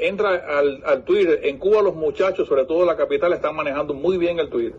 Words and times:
entra 0.00 0.58
al, 0.58 0.82
al 0.84 1.04
Twitter. 1.04 1.40
En 1.44 1.58
Cuba 1.58 1.82
los 1.82 1.94
muchachos, 1.94 2.48
sobre 2.48 2.64
todo 2.64 2.84
la 2.84 2.96
capital, 2.96 3.32
están 3.32 3.54
manejando 3.54 3.94
muy 3.94 4.18
bien 4.18 4.38
el 4.38 4.48
Twitter. 4.48 4.78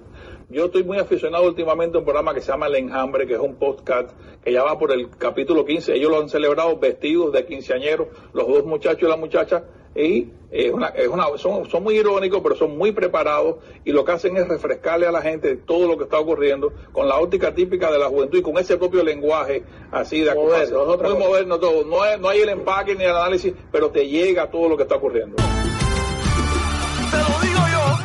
Yo 0.49 0.65
estoy 0.65 0.83
muy 0.83 0.97
aficionado 0.97 1.45
últimamente 1.45 1.95
a 1.95 1.99
un 1.99 2.05
programa 2.05 2.33
que 2.33 2.41
se 2.41 2.51
llama 2.51 2.67
El 2.67 2.75
Enjambre, 2.75 3.25
que 3.25 3.33
es 3.33 3.39
un 3.39 3.55
podcast 3.55 4.11
que 4.43 4.51
ya 4.51 4.63
va 4.63 4.77
por 4.77 4.91
el 4.91 5.09
capítulo 5.09 5.65
15. 5.65 5.95
Ellos 5.95 6.11
lo 6.11 6.19
han 6.19 6.29
celebrado 6.29 6.77
vestidos 6.77 7.31
de 7.31 7.45
quinceañeros, 7.45 8.07
los 8.33 8.47
dos 8.47 8.65
muchachos 8.65 9.03
y 9.03 9.09
la 9.09 9.15
muchacha, 9.15 9.63
y 9.95 10.29
es 10.51 10.71
una, 10.71 10.87
es 10.87 11.07
una, 11.07 11.25
son, 11.37 11.69
son 11.69 11.83
muy 11.83 11.97
irónicos, 11.97 12.41
pero 12.41 12.55
son 12.55 12.77
muy 12.77 12.91
preparados 12.91 13.57
y 13.85 13.91
lo 13.91 14.03
que 14.03 14.11
hacen 14.11 14.35
es 14.37 14.47
refrescarle 14.47 15.07
a 15.07 15.11
la 15.11 15.21
gente 15.21 15.55
todo 15.55 15.87
lo 15.87 15.97
que 15.97 16.03
está 16.03 16.19
ocurriendo 16.19 16.73
con 16.91 17.07
la 17.07 17.19
óptica 17.19 17.53
típica 17.53 17.91
de 17.91 17.99
la 17.99 18.07
juventud 18.07 18.39
y 18.39 18.41
con 18.41 18.57
ese 18.57 18.77
propio 18.77 19.03
lenguaje 19.03 19.63
así 19.91 20.21
de 20.21 20.35
moderno, 20.35 20.97
muy 20.97 21.17
moderno 21.17 21.59
todo. 21.59 21.85
No, 21.85 22.17
no 22.17 22.29
hay 22.29 22.41
el 22.41 22.49
empaque 22.49 22.95
ni 22.95 23.03
el 23.03 23.11
análisis, 23.11 23.53
pero 23.71 23.89
te 23.91 24.07
llega 24.07 24.49
todo 24.49 24.69
lo 24.69 24.77
que 24.77 24.83
está 24.83 24.95
ocurriendo. 24.95 25.37
Te 25.37 27.17
lo 27.17 27.39
digo 27.41 27.61
yo. 27.71 27.97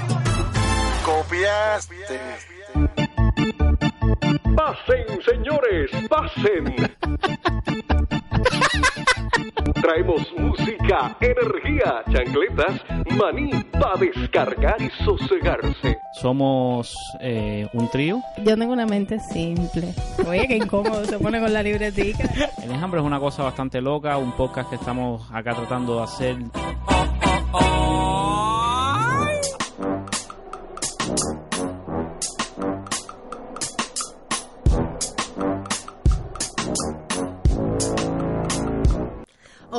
Copiaste. 1.05 1.97
Pasen, 4.57 5.23
señores, 5.23 5.91
pasen. 6.09 6.77
Traemos 9.87 10.27
música, 10.37 11.17
energía, 11.21 12.03
chancletas, 12.11 12.85
maní 13.17 13.53
para 13.71 13.95
descargar 14.01 14.83
y 14.83 14.91
sosegarse. 15.05 15.97
Somos 16.21 16.93
eh, 17.21 17.69
un 17.73 17.89
trío. 17.91 18.21
Yo 18.39 18.57
tengo 18.57 18.73
una 18.73 18.85
mente 18.85 19.21
simple. 19.21 19.95
Oye, 20.27 20.49
qué 20.49 20.57
incómodo 20.57 21.05
se 21.05 21.17
pone 21.21 21.39
con 21.39 21.53
la 21.53 21.63
libretica. 21.63 22.29
El 22.65 22.73
enjambre 22.73 22.99
es 22.99 23.07
una 23.07 23.21
cosa 23.21 23.45
bastante 23.45 23.81
loca, 23.81 24.19
un 24.19 24.33
podcast 24.33 24.71
que 24.71 24.75
estamos 24.75 25.31
acá 25.33 25.55
tratando 25.55 25.99
de 25.99 26.03
hacer. 26.03 26.37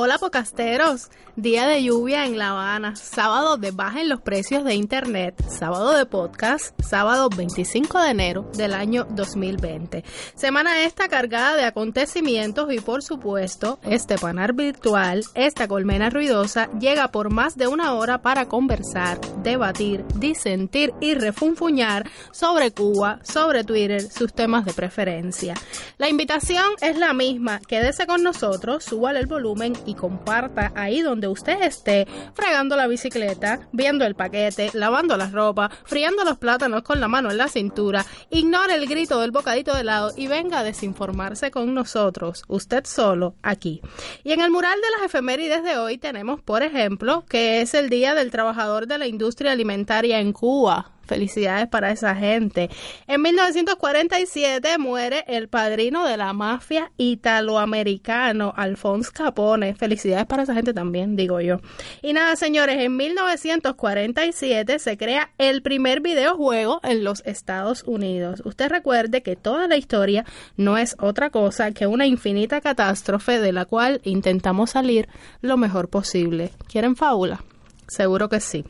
Hola 0.00 0.16
pocasteros, 0.16 1.10
día 1.38 1.68
de 1.68 1.84
lluvia 1.84 2.26
en 2.26 2.36
La 2.36 2.50
Habana, 2.50 2.96
sábado 2.96 3.58
de 3.58 3.70
baja 3.70 4.00
en 4.00 4.08
los 4.08 4.20
precios 4.20 4.64
de 4.64 4.74
internet, 4.74 5.40
sábado 5.48 5.96
de 5.96 6.04
podcast, 6.04 6.74
sábado 6.82 7.28
25 7.28 8.00
de 8.00 8.10
enero 8.10 8.50
del 8.56 8.74
año 8.74 9.06
2020. 9.10 10.02
Semana 10.34 10.82
esta 10.82 11.06
cargada 11.06 11.54
de 11.54 11.62
acontecimientos 11.62 12.72
y 12.72 12.80
por 12.80 13.04
supuesto, 13.04 13.78
este 13.84 14.18
panar 14.18 14.52
virtual, 14.52 15.22
esta 15.36 15.68
colmena 15.68 16.10
ruidosa, 16.10 16.70
llega 16.80 17.12
por 17.12 17.30
más 17.30 17.56
de 17.56 17.68
una 17.68 17.94
hora 17.94 18.20
para 18.20 18.48
conversar, 18.48 19.20
debatir, 19.44 20.04
disentir 20.16 20.92
y 21.00 21.14
refunfuñar 21.14 22.10
sobre 22.32 22.72
Cuba, 22.72 23.20
sobre 23.22 23.62
Twitter, 23.62 24.02
sus 24.02 24.32
temas 24.32 24.64
de 24.64 24.72
preferencia. 24.72 25.54
La 25.98 26.08
invitación 26.08 26.66
es 26.80 26.98
la 26.98 27.12
misma, 27.12 27.60
quédese 27.60 28.08
con 28.08 28.24
nosotros, 28.24 28.82
súbale 28.82 29.20
el 29.20 29.26
volumen 29.26 29.74
y 29.86 29.94
comparta 29.94 30.72
ahí 30.74 31.00
donde 31.00 31.27
usted 31.30 31.62
esté, 31.62 32.06
fregando 32.34 32.76
la 32.76 32.86
bicicleta, 32.86 33.68
viendo 33.72 34.04
el 34.04 34.14
paquete, 34.14 34.70
lavando 34.74 35.16
la 35.16 35.30
ropa, 35.30 35.70
friando 35.84 36.24
los 36.24 36.38
plátanos 36.38 36.82
con 36.82 37.00
la 37.00 37.08
mano 37.08 37.30
en 37.30 37.38
la 37.38 37.48
cintura. 37.48 38.04
Ignore 38.30 38.74
el 38.74 38.86
grito 38.86 39.20
del 39.20 39.30
bocadito 39.30 39.74
de 39.74 39.84
lado 39.84 40.12
y 40.16 40.26
venga 40.26 40.60
a 40.60 40.64
desinformarse 40.64 41.50
con 41.50 41.74
nosotros, 41.74 42.44
usted 42.48 42.84
solo, 42.84 43.34
aquí. 43.42 43.80
Y 44.24 44.32
en 44.32 44.40
el 44.40 44.50
mural 44.50 44.78
de 44.80 44.90
las 44.90 45.06
efemérides 45.06 45.62
de 45.64 45.78
hoy 45.78 45.98
tenemos, 45.98 46.40
por 46.40 46.62
ejemplo, 46.62 47.24
que 47.28 47.60
es 47.60 47.74
el 47.74 47.88
Día 47.88 48.14
del 48.14 48.30
Trabajador 48.30 48.86
de 48.86 48.98
la 48.98 49.06
Industria 49.06 49.52
Alimentaria 49.52 50.20
en 50.20 50.32
Cuba. 50.32 50.97
Felicidades 51.08 51.66
para 51.68 51.90
esa 51.90 52.14
gente. 52.14 52.68
En 53.06 53.22
1947 53.22 54.76
muere 54.76 55.24
el 55.26 55.48
padrino 55.48 56.06
de 56.06 56.18
la 56.18 56.34
mafia 56.34 56.92
italoamericano, 56.98 58.52
Alphonse 58.54 59.10
Capone. 59.10 59.74
Felicidades 59.74 60.26
para 60.26 60.42
esa 60.42 60.52
gente 60.52 60.74
también, 60.74 61.16
digo 61.16 61.40
yo. 61.40 61.60
Y 62.02 62.12
nada, 62.12 62.36
señores, 62.36 62.78
en 62.78 62.94
1947 62.96 64.78
se 64.78 64.98
crea 64.98 65.30
el 65.38 65.62
primer 65.62 66.02
videojuego 66.02 66.80
en 66.82 67.04
los 67.04 67.22
Estados 67.24 67.84
Unidos. 67.84 68.42
Usted 68.44 68.68
recuerde 68.68 69.22
que 69.22 69.34
toda 69.34 69.66
la 69.66 69.78
historia 69.78 70.26
no 70.58 70.76
es 70.76 70.94
otra 71.00 71.30
cosa 71.30 71.72
que 71.72 71.86
una 71.86 72.06
infinita 72.06 72.60
catástrofe 72.60 73.40
de 73.40 73.52
la 73.52 73.64
cual 73.64 74.02
intentamos 74.04 74.70
salir 74.70 75.08
lo 75.40 75.56
mejor 75.56 75.88
posible. 75.88 76.50
¿Quieren 76.68 76.96
fábula? 76.96 77.42
Seguro 77.86 78.28
que 78.28 78.40
sí. 78.40 78.64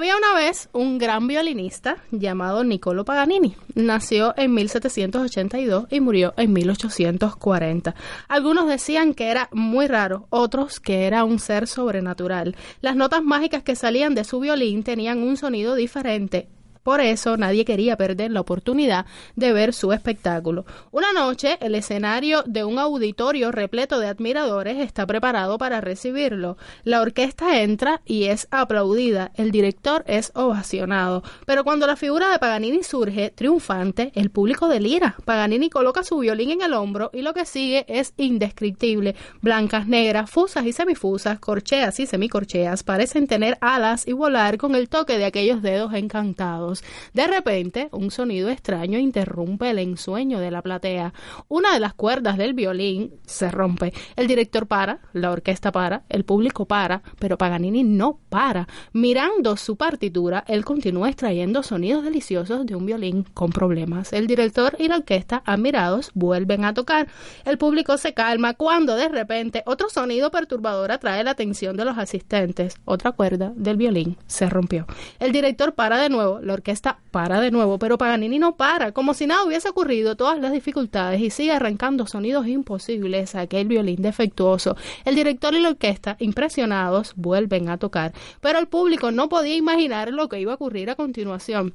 Había 0.00 0.16
una 0.16 0.32
vez 0.32 0.70
un 0.72 0.96
gran 0.96 1.26
violinista 1.26 1.98
llamado 2.10 2.64
Niccolo 2.64 3.04
Paganini. 3.04 3.54
Nació 3.74 4.32
en 4.38 4.54
1782 4.54 5.88
y 5.90 6.00
murió 6.00 6.32
en 6.38 6.54
1840. 6.54 7.94
Algunos 8.26 8.66
decían 8.66 9.12
que 9.12 9.30
era 9.30 9.50
muy 9.52 9.88
raro, 9.88 10.26
otros 10.30 10.80
que 10.80 11.06
era 11.06 11.24
un 11.24 11.38
ser 11.38 11.66
sobrenatural. 11.66 12.56
Las 12.80 12.96
notas 12.96 13.22
mágicas 13.22 13.62
que 13.62 13.76
salían 13.76 14.14
de 14.14 14.24
su 14.24 14.40
violín 14.40 14.84
tenían 14.84 15.18
un 15.18 15.36
sonido 15.36 15.74
diferente, 15.74 16.48
por 16.82 17.00
eso 17.00 17.36
nadie 17.36 17.64
quería 17.64 17.96
perder 17.96 18.30
la 18.30 18.40
oportunidad 18.40 19.06
de 19.36 19.52
ver 19.52 19.74
su 19.74 19.92
espectáculo. 19.92 20.64
Una 20.90 21.12
noche, 21.12 21.58
el 21.60 21.74
escenario 21.74 22.42
de 22.46 22.64
un 22.64 22.78
auditorio 22.78 23.52
repleto 23.52 23.98
de 23.98 24.08
admiradores 24.08 24.78
está 24.78 25.06
preparado 25.06 25.58
para 25.58 25.80
recibirlo. 25.80 26.56
La 26.84 27.00
orquesta 27.00 27.60
entra 27.60 28.00
y 28.04 28.24
es 28.24 28.48
aplaudida. 28.50 29.32
El 29.34 29.50
director 29.50 30.04
es 30.06 30.32
ovacionado. 30.34 31.22
Pero 31.46 31.64
cuando 31.64 31.86
la 31.86 31.96
figura 31.96 32.30
de 32.30 32.38
Paganini 32.38 32.82
surge, 32.82 33.30
triunfante, 33.30 34.12
el 34.14 34.30
público 34.30 34.68
delira. 34.68 35.16
Paganini 35.24 35.68
coloca 35.70 36.02
su 36.02 36.18
violín 36.18 36.50
en 36.50 36.62
el 36.62 36.72
hombro 36.72 37.10
y 37.12 37.22
lo 37.22 37.34
que 37.34 37.44
sigue 37.44 37.84
es 37.88 38.14
indescriptible. 38.16 39.16
Blancas, 39.42 39.86
negras, 39.86 40.30
fusas 40.30 40.64
y 40.64 40.72
semifusas, 40.72 41.38
corcheas 41.38 42.00
y 42.00 42.06
semicorcheas 42.06 42.82
parecen 42.82 43.26
tener 43.26 43.58
alas 43.60 44.06
y 44.06 44.12
volar 44.12 44.56
con 44.56 44.74
el 44.74 44.88
toque 44.88 45.18
de 45.18 45.24
aquellos 45.24 45.62
dedos 45.62 45.92
encantados. 45.94 46.69
De 47.12 47.26
repente, 47.26 47.88
un 47.92 48.10
sonido 48.10 48.48
extraño 48.48 48.98
interrumpe 48.98 49.70
el 49.70 49.78
ensueño 49.78 50.38
de 50.40 50.50
la 50.50 50.62
platea. 50.62 51.12
Una 51.48 51.74
de 51.74 51.80
las 51.80 51.94
cuerdas 51.94 52.36
del 52.36 52.54
violín 52.54 53.14
se 53.26 53.50
rompe. 53.50 53.92
El 54.16 54.26
director 54.26 54.66
para, 54.66 55.00
la 55.12 55.30
orquesta 55.30 55.72
para, 55.72 56.04
el 56.08 56.24
público 56.24 56.66
para, 56.66 57.02
pero 57.18 57.38
Paganini 57.38 57.82
no 57.82 58.20
para. 58.28 58.68
Mirando 58.92 59.56
su 59.56 59.76
partitura, 59.76 60.44
él 60.46 60.64
continúa 60.64 61.08
extrayendo 61.08 61.62
sonidos 61.62 62.04
deliciosos 62.04 62.66
de 62.66 62.74
un 62.74 62.86
violín 62.86 63.24
con 63.34 63.50
problemas. 63.50 64.12
El 64.12 64.26
director 64.26 64.76
y 64.78 64.88
la 64.88 64.96
orquesta, 64.96 65.42
admirados, 65.44 66.10
vuelven 66.14 66.64
a 66.64 66.74
tocar. 66.74 67.08
El 67.44 67.58
público 67.58 67.98
se 67.98 68.14
calma 68.14 68.54
cuando 68.54 68.96
de 68.96 69.08
repente 69.08 69.62
otro 69.66 69.88
sonido 69.88 70.30
perturbador 70.30 70.92
atrae 70.92 71.24
la 71.24 71.32
atención 71.32 71.76
de 71.76 71.84
los 71.84 71.98
asistentes. 71.98 72.76
Otra 72.84 73.12
cuerda 73.12 73.52
del 73.56 73.76
violín 73.76 74.16
se 74.26 74.48
rompió. 74.48 74.86
El 75.18 75.32
director 75.32 75.74
para 75.74 75.98
de 75.98 76.08
nuevo, 76.08 76.40
la 76.40 76.54
orquesta 76.60 76.98
para 77.10 77.40
de 77.40 77.50
nuevo, 77.50 77.78
pero 77.78 77.98
Paganini 77.98 78.38
no 78.38 78.56
para, 78.56 78.92
como 78.92 79.14
si 79.14 79.26
nada 79.26 79.44
hubiese 79.44 79.68
ocurrido, 79.68 80.16
todas 80.16 80.38
las 80.38 80.52
dificultades 80.52 81.20
y 81.20 81.30
sigue 81.30 81.52
arrancando 81.52 82.06
sonidos 82.06 82.46
imposibles 82.46 83.34
a 83.34 83.42
aquel 83.42 83.66
violín 83.66 84.02
defectuoso. 84.02 84.76
El 85.04 85.16
director 85.16 85.54
y 85.54 85.60
la 85.60 85.70
orquesta, 85.70 86.16
impresionados, 86.20 87.14
vuelven 87.16 87.68
a 87.68 87.78
tocar, 87.78 88.12
pero 88.40 88.58
el 88.58 88.68
público 88.68 89.10
no 89.10 89.28
podía 89.28 89.56
imaginar 89.56 90.10
lo 90.12 90.28
que 90.28 90.40
iba 90.40 90.52
a 90.52 90.56
ocurrir 90.56 90.90
a 90.90 90.96
continuación. 90.96 91.74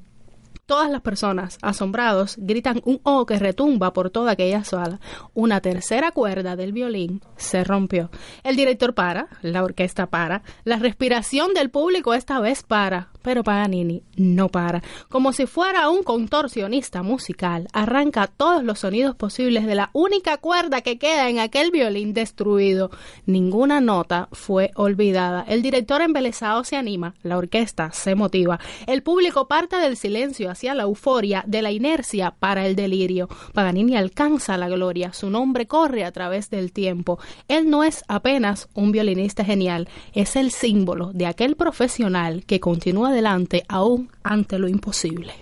Todas 0.66 0.90
las 0.90 1.00
personas, 1.00 1.58
asombrados, 1.62 2.34
gritan 2.38 2.82
un 2.84 2.98
oh 3.04 3.24
que 3.24 3.38
retumba 3.38 3.92
por 3.92 4.10
toda 4.10 4.32
aquella 4.32 4.64
sala. 4.64 4.98
Una 5.32 5.60
tercera 5.60 6.10
cuerda 6.10 6.56
del 6.56 6.72
violín 6.72 7.22
se 7.36 7.62
rompió. 7.62 8.10
El 8.42 8.56
director 8.56 8.92
para, 8.92 9.28
la 9.42 9.62
orquesta 9.62 10.06
para, 10.08 10.42
la 10.64 10.78
respiración 10.78 11.54
del 11.54 11.70
público 11.70 12.14
esta 12.14 12.40
vez 12.40 12.64
para, 12.64 13.10
pero 13.22 13.44
Paganini 13.44 14.02
no 14.16 14.48
para. 14.48 14.82
Como 15.08 15.32
si 15.32 15.46
fuera 15.46 15.88
un 15.88 16.02
contorsionista 16.02 17.04
musical, 17.04 17.68
arranca 17.72 18.26
todos 18.26 18.64
los 18.64 18.80
sonidos 18.80 19.14
posibles 19.14 19.66
de 19.66 19.76
la 19.76 19.90
única 19.92 20.36
cuerda 20.38 20.80
que 20.80 20.98
queda 20.98 21.28
en 21.28 21.38
aquel 21.38 21.70
violín 21.70 22.12
destruido. 22.12 22.90
Ninguna 23.24 23.80
nota 23.80 24.28
fue 24.32 24.72
olvidada. 24.74 25.44
El 25.46 25.62
director 25.62 26.02
embelesado 26.02 26.64
se 26.64 26.74
anima, 26.74 27.14
la 27.22 27.38
orquesta 27.38 27.92
se 27.92 28.16
motiva. 28.16 28.58
El 28.88 29.04
público 29.04 29.46
parte 29.46 29.76
del 29.76 29.96
silencio 29.96 30.50
hacia 30.56 30.74
la 30.74 30.84
euforia, 30.84 31.44
de 31.46 31.60
la 31.60 31.70
inercia 31.70 32.30
para 32.30 32.66
el 32.66 32.76
delirio. 32.76 33.28
Paganini 33.52 33.94
alcanza 33.94 34.56
la 34.56 34.70
gloria, 34.70 35.12
su 35.12 35.28
nombre 35.28 35.66
corre 35.66 36.04
a 36.04 36.12
través 36.12 36.48
del 36.48 36.72
tiempo. 36.72 37.18
Él 37.46 37.68
no 37.68 37.84
es 37.84 38.04
apenas 38.08 38.68
un 38.72 38.90
violinista 38.90 39.44
genial, 39.44 39.86
es 40.14 40.34
el 40.34 40.50
símbolo 40.50 41.12
de 41.12 41.26
aquel 41.26 41.56
profesional 41.56 42.44
que 42.46 42.58
continúa 42.58 43.10
adelante 43.10 43.64
aún 43.68 44.10
ante 44.22 44.58
lo 44.58 44.66
imposible. 44.66 45.34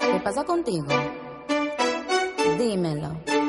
¿Qué 0.00 0.20
pasa 0.22 0.44
contigo? 0.44 0.86
Dímelo. 2.58 3.47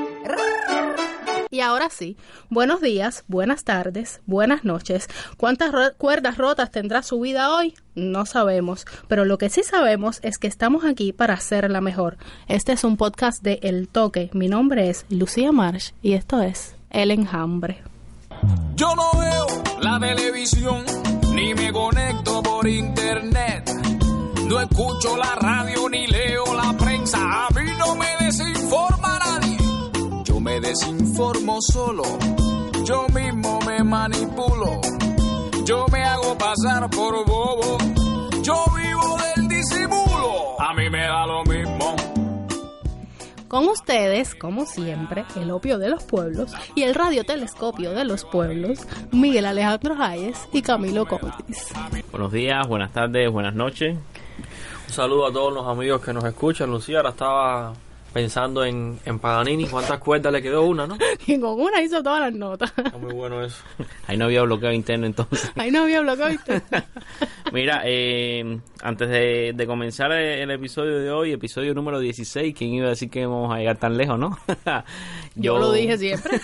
Y 1.51 1.61
ahora 1.61 1.89
sí, 1.89 2.15
buenos 2.51 2.79
días, 2.79 3.23
buenas 3.27 3.63
tardes, 3.63 4.21
buenas 4.27 4.63
noches. 4.63 5.07
¿Cuántas 5.35 5.71
cuerdas 5.97 6.37
rotas 6.37 6.69
tendrá 6.69 7.01
su 7.01 7.19
vida 7.19 7.55
hoy? 7.55 7.73
No 7.95 8.27
sabemos, 8.27 8.85
pero 9.07 9.25
lo 9.25 9.39
que 9.39 9.49
sí 9.49 9.63
sabemos 9.63 10.19
es 10.21 10.37
que 10.37 10.45
estamos 10.45 10.85
aquí 10.85 11.11
para 11.11 11.33
hacerla 11.33 11.81
mejor. 11.81 12.17
Este 12.47 12.73
es 12.73 12.83
un 12.83 12.97
podcast 12.97 13.41
de 13.41 13.59
El 13.63 13.87
Toque. 13.87 14.29
Mi 14.33 14.47
nombre 14.47 14.91
es 14.91 15.07
Lucía 15.09 15.51
Marsh 15.51 15.93
y 16.03 16.13
esto 16.13 16.39
es 16.43 16.75
El 16.91 17.09
Enjambre. 17.09 17.81
Yo 18.75 18.93
no 18.95 19.09
veo 19.19 19.47
la 19.81 19.99
televisión 19.99 20.85
ni 21.33 21.55
me 21.55 21.73
conecto 21.73 22.43
por 22.43 22.67
internet. 22.67 23.71
No 24.47 24.59
escucho 24.61 25.17
la 25.17 25.33
radio 25.35 25.89
ni 25.89 26.05
leo 26.05 26.43
la 26.53 26.77
prensa. 26.77 27.47
A 27.47 27.49
mí 27.55 27.71
no 27.79 27.95
me 27.95 28.25
desinforma 28.25 28.98
nadie. 28.98 28.98
Yo 30.39 30.43
me 30.43 30.61
desinformo 30.61 31.57
solo. 31.61 32.03
Yo 32.85 33.07
mismo 33.13 33.59
me 33.67 33.83
manipulo. 33.83 34.79
Yo 35.65 35.85
me 35.91 36.01
hago 36.01 36.37
pasar 36.37 36.89
por 36.89 37.25
bobo. 37.25 37.77
Yo 38.41 38.63
vivo 38.73 39.17
del 39.35 39.49
disimulo. 39.49 40.61
A 40.61 40.73
mí 40.75 40.89
me 40.89 41.01
da 41.01 41.27
lo 41.27 41.43
mismo. 41.43 41.93
Con 43.49 43.67
ustedes, 43.67 44.33
como 44.33 44.65
siempre, 44.65 45.25
el 45.35 45.51
opio 45.51 45.77
de 45.77 45.89
los 45.89 46.05
pueblos 46.05 46.53
y 46.73 46.83
el 46.83 46.95
radiotelescopio 46.95 47.91
de 47.91 48.05
los 48.05 48.23
pueblos, 48.23 48.87
Miguel 49.11 49.45
Alejandro 49.45 50.01
Hayes 50.01 50.47
y 50.53 50.61
Camilo 50.61 51.05
Cotis. 51.05 51.67
Buenos 52.11 52.31
días, 52.31 52.65
buenas 52.65 52.93
tardes, 52.93 53.29
buenas 53.29 53.55
noches. 53.55 53.97
Un 54.87 54.93
saludo 54.93 55.27
a 55.27 55.33
todos 55.33 55.51
los 55.51 55.67
amigos 55.67 56.01
que 56.01 56.13
nos 56.13 56.23
escuchan. 56.23 56.71
Lucía 56.71 56.99
ahora 56.99 57.09
estaba 57.09 57.73
pensando 58.13 58.63
en, 58.63 58.99
en 59.05 59.19
Paganini. 59.19 59.65
¿Cuántas 59.67 59.99
cuerdas 59.99 60.33
le 60.33 60.41
quedó? 60.41 60.63
Una, 60.63 60.87
¿no? 60.87 60.97
Y 61.27 61.39
con 61.39 61.59
una 61.59 61.81
hizo 61.81 62.01
todas 62.01 62.21
las 62.21 62.33
notas. 62.33 62.73
Está 62.75 62.97
muy 62.97 63.13
bueno 63.13 63.43
eso. 63.43 63.57
Ahí 64.07 64.17
no 64.17 64.25
había 64.25 64.41
bloqueo 64.43 64.71
interno 64.71 65.05
entonces. 65.05 65.51
Ahí 65.55 65.71
no 65.71 65.83
había 65.83 66.01
bloqueo. 66.01 66.29
¿viste? 66.29 66.61
Mira, 67.51 67.81
eh, 67.85 68.59
antes 68.81 69.09
de, 69.09 69.53
de 69.55 69.67
comenzar 69.67 70.11
el, 70.11 70.39
el 70.39 70.51
episodio 70.51 70.99
de 70.99 71.11
hoy, 71.11 71.31
episodio 71.31 71.73
número 71.73 71.99
16, 71.99 72.55
¿quién 72.57 72.71
iba 72.71 72.87
a 72.87 72.89
decir 72.89 73.09
que 73.09 73.21
íbamos 73.21 73.53
a 73.53 73.57
llegar 73.57 73.77
tan 73.77 73.97
lejos, 73.97 74.19
no? 74.19 74.37
Yo 75.35 75.57
lo 75.57 75.71
dije 75.71 75.97
siempre. 75.97 76.39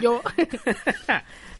Yo. 0.00 0.20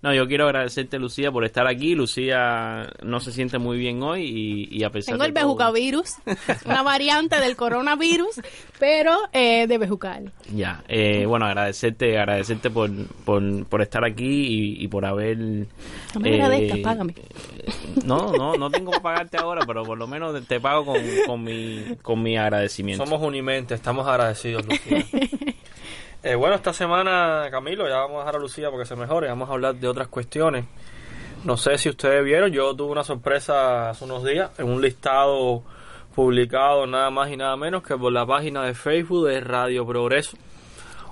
No, 0.00 0.14
yo 0.14 0.28
quiero 0.28 0.44
agradecerte, 0.46 0.98
Lucía, 0.98 1.32
por 1.32 1.44
estar 1.44 1.66
aquí. 1.66 1.94
Lucía 1.96 2.88
no 3.02 3.18
se 3.18 3.32
siente 3.32 3.58
muy 3.58 3.78
bien 3.78 4.00
hoy 4.02 4.22
y, 4.22 4.68
y 4.78 4.84
a 4.84 4.90
pesar 4.90 5.14
Tengo 5.14 5.24
el 5.24 5.34
de 5.34 5.40
todo- 5.40 5.48
bejucavirus, 5.48 6.14
una 6.66 6.82
variante 6.82 7.40
del 7.40 7.56
coronavirus, 7.56 8.40
pero 8.78 9.16
eh, 9.32 9.66
de 9.66 9.76
bejucal. 9.78 10.32
Ya, 10.54 10.84
eh, 10.88 11.26
bueno, 11.26 11.46
agradecerte, 11.46 12.16
agradecerte 12.16 12.70
por, 12.70 12.90
por, 13.24 13.66
por 13.66 13.82
estar 13.82 14.04
aquí 14.04 14.24
y, 14.78 14.84
y 14.84 14.86
por 14.88 15.04
haber... 15.04 15.36
No 15.38 16.20
me 16.20 16.34
agradezcas, 16.34 16.78
págame. 16.78 17.14
No, 18.04 18.32
no, 18.32 18.54
no 18.54 18.70
tengo 18.70 18.92
que 18.92 19.00
pagarte 19.00 19.36
ahora, 19.36 19.62
pero 19.66 19.82
por 19.82 19.98
lo 19.98 20.06
menos 20.06 20.46
te 20.46 20.60
pago 20.60 20.84
con, 20.86 21.00
con, 21.26 21.42
mi, 21.42 21.96
con 22.02 22.22
mi 22.22 22.36
agradecimiento. 22.36 23.04
Somos 23.04 23.20
unimente, 23.20 23.74
estamos 23.74 24.06
agradecidos, 24.06 24.64
Lucía. 24.64 25.04
Eh, 26.20 26.34
bueno, 26.34 26.56
esta 26.56 26.72
semana, 26.72 27.46
Camilo, 27.48 27.88
ya 27.88 27.98
vamos 27.98 28.16
a 28.16 28.18
dejar 28.20 28.36
a 28.36 28.38
Lucía 28.40 28.70
porque 28.70 28.86
se 28.86 28.96
mejore. 28.96 29.28
Vamos 29.28 29.48
a 29.48 29.52
hablar 29.52 29.76
de 29.76 29.86
otras 29.86 30.08
cuestiones. 30.08 30.64
No 31.44 31.56
sé 31.56 31.78
si 31.78 31.88
ustedes 31.88 32.24
vieron, 32.24 32.50
yo 32.50 32.74
tuve 32.74 32.90
una 32.90 33.04
sorpresa 33.04 33.90
hace 33.90 34.04
unos 34.04 34.24
días 34.24 34.50
en 34.58 34.66
un 34.66 34.82
listado 34.82 35.62
publicado 36.16 36.84
nada 36.88 37.10
más 37.10 37.30
y 37.30 37.36
nada 37.36 37.56
menos 37.56 37.84
que 37.84 37.96
por 37.96 38.12
la 38.12 38.26
página 38.26 38.64
de 38.64 38.74
Facebook 38.74 39.28
de 39.28 39.40
Radio 39.40 39.86
Progreso. 39.86 40.36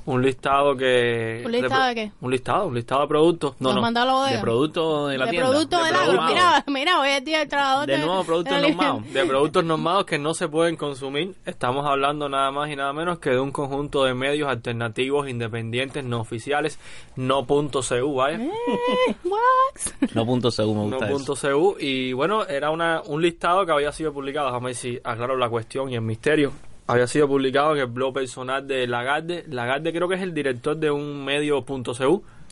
Un 0.07 0.23
listado 0.23 0.77
que... 0.77 1.43
¿Un 1.45 1.53
listado 1.53 1.87
de 1.87 1.95
qué? 1.95 2.13
Un 2.21 2.31
listado, 2.31 2.67
un 2.69 2.75
listado 2.75 3.01
de 3.03 3.09
productos. 3.09 3.55
Nos 3.59 3.81
mandó 3.81 4.01
a 4.01 4.05
la 4.05 4.13
bodega. 4.13 4.37
De 4.37 4.43
productos 4.43 5.11
de 5.11 5.19
la 5.19 5.25
de 5.25 5.31
tienda. 5.33 5.49
producto 5.51 5.85
del 5.85 5.95
agro. 5.95 6.05
productos. 6.05 6.29
Mira, 6.29 6.65
mira, 6.69 7.01
hoy 7.01 7.09
es 7.11 7.25
día 7.25 7.39
del 7.41 7.49
trabajador. 7.49 7.87
De 7.87 7.99
nuevo, 7.99 8.25
productos 8.25 8.61
de 8.61 8.69
normados. 8.69 9.13
de 9.13 9.25
productos 9.25 9.65
normados 9.65 10.05
que 10.07 10.19
no 10.19 10.33
se 10.35 10.49
pueden 10.49 10.77
consumir. 10.77 11.35
Estamos 11.45 11.85
hablando 11.87 12.29
nada 12.29 12.53
más 12.53 12.71
y 12.71 12.77
nada 12.77 12.93
menos 12.93 13.19
que 13.19 13.31
de 13.31 13.41
un 13.41 13.51
conjunto 13.51 14.05
de 14.05 14.15
medios 14.15 14.49
alternativos, 14.49 15.29
independientes, 15.29 16.05
no 16.05 16.21
oficiales, 16.21 16.79
no 17.17 17.45
punto 17.45 17.81
.cu, 17.81 18.15
vaya. 18.15 18.39
What? 19.25 20.11
No 20.15 20.25
punto 20.25 20.51
según 20.53 20.85
me 20.85 20.91
No 20.91 20.97
gusta 20.99 21.09
punto. 21.09 21.35
.cu 21.35 21.77
y 21.81 22.13
bueno, 22.13 22.47
era 22.47 22.71
una, 22.71 23.03
un 23.07 23.21
listado 23.23 23.67
que 23.67 23.73
había 23.73 23.91
sido 23.91 24.13
publicado, 24.13 24.47
déjame 24.47 24.67
ver 24.67 24.75
si 24.77 25.01
aclaro 25.03 25.37
la 25.37 25.49
cuestión 25.49 25.91
y 25.91 25.97
el 25.97 26.03
misterio. 26.03 26.53
Había 26.89 27.09
sido 27.09 27.27
publicado 27.27 27.75
en 27.75 27.81
el 27.81 27.87
blog 27.87 28.15
personal 28.15 28.69
de 28.69 28.87
Lagarde. 28.87 29.45
Lagarde 29.49 29.93
creo 29.93 30.09
que 30.09 30.15
es 30.15 30.23
el 30.23 30.35
director 30.35 30.77
de 30.77 30.93
un 30.93 31.25
medio 31.25 31.65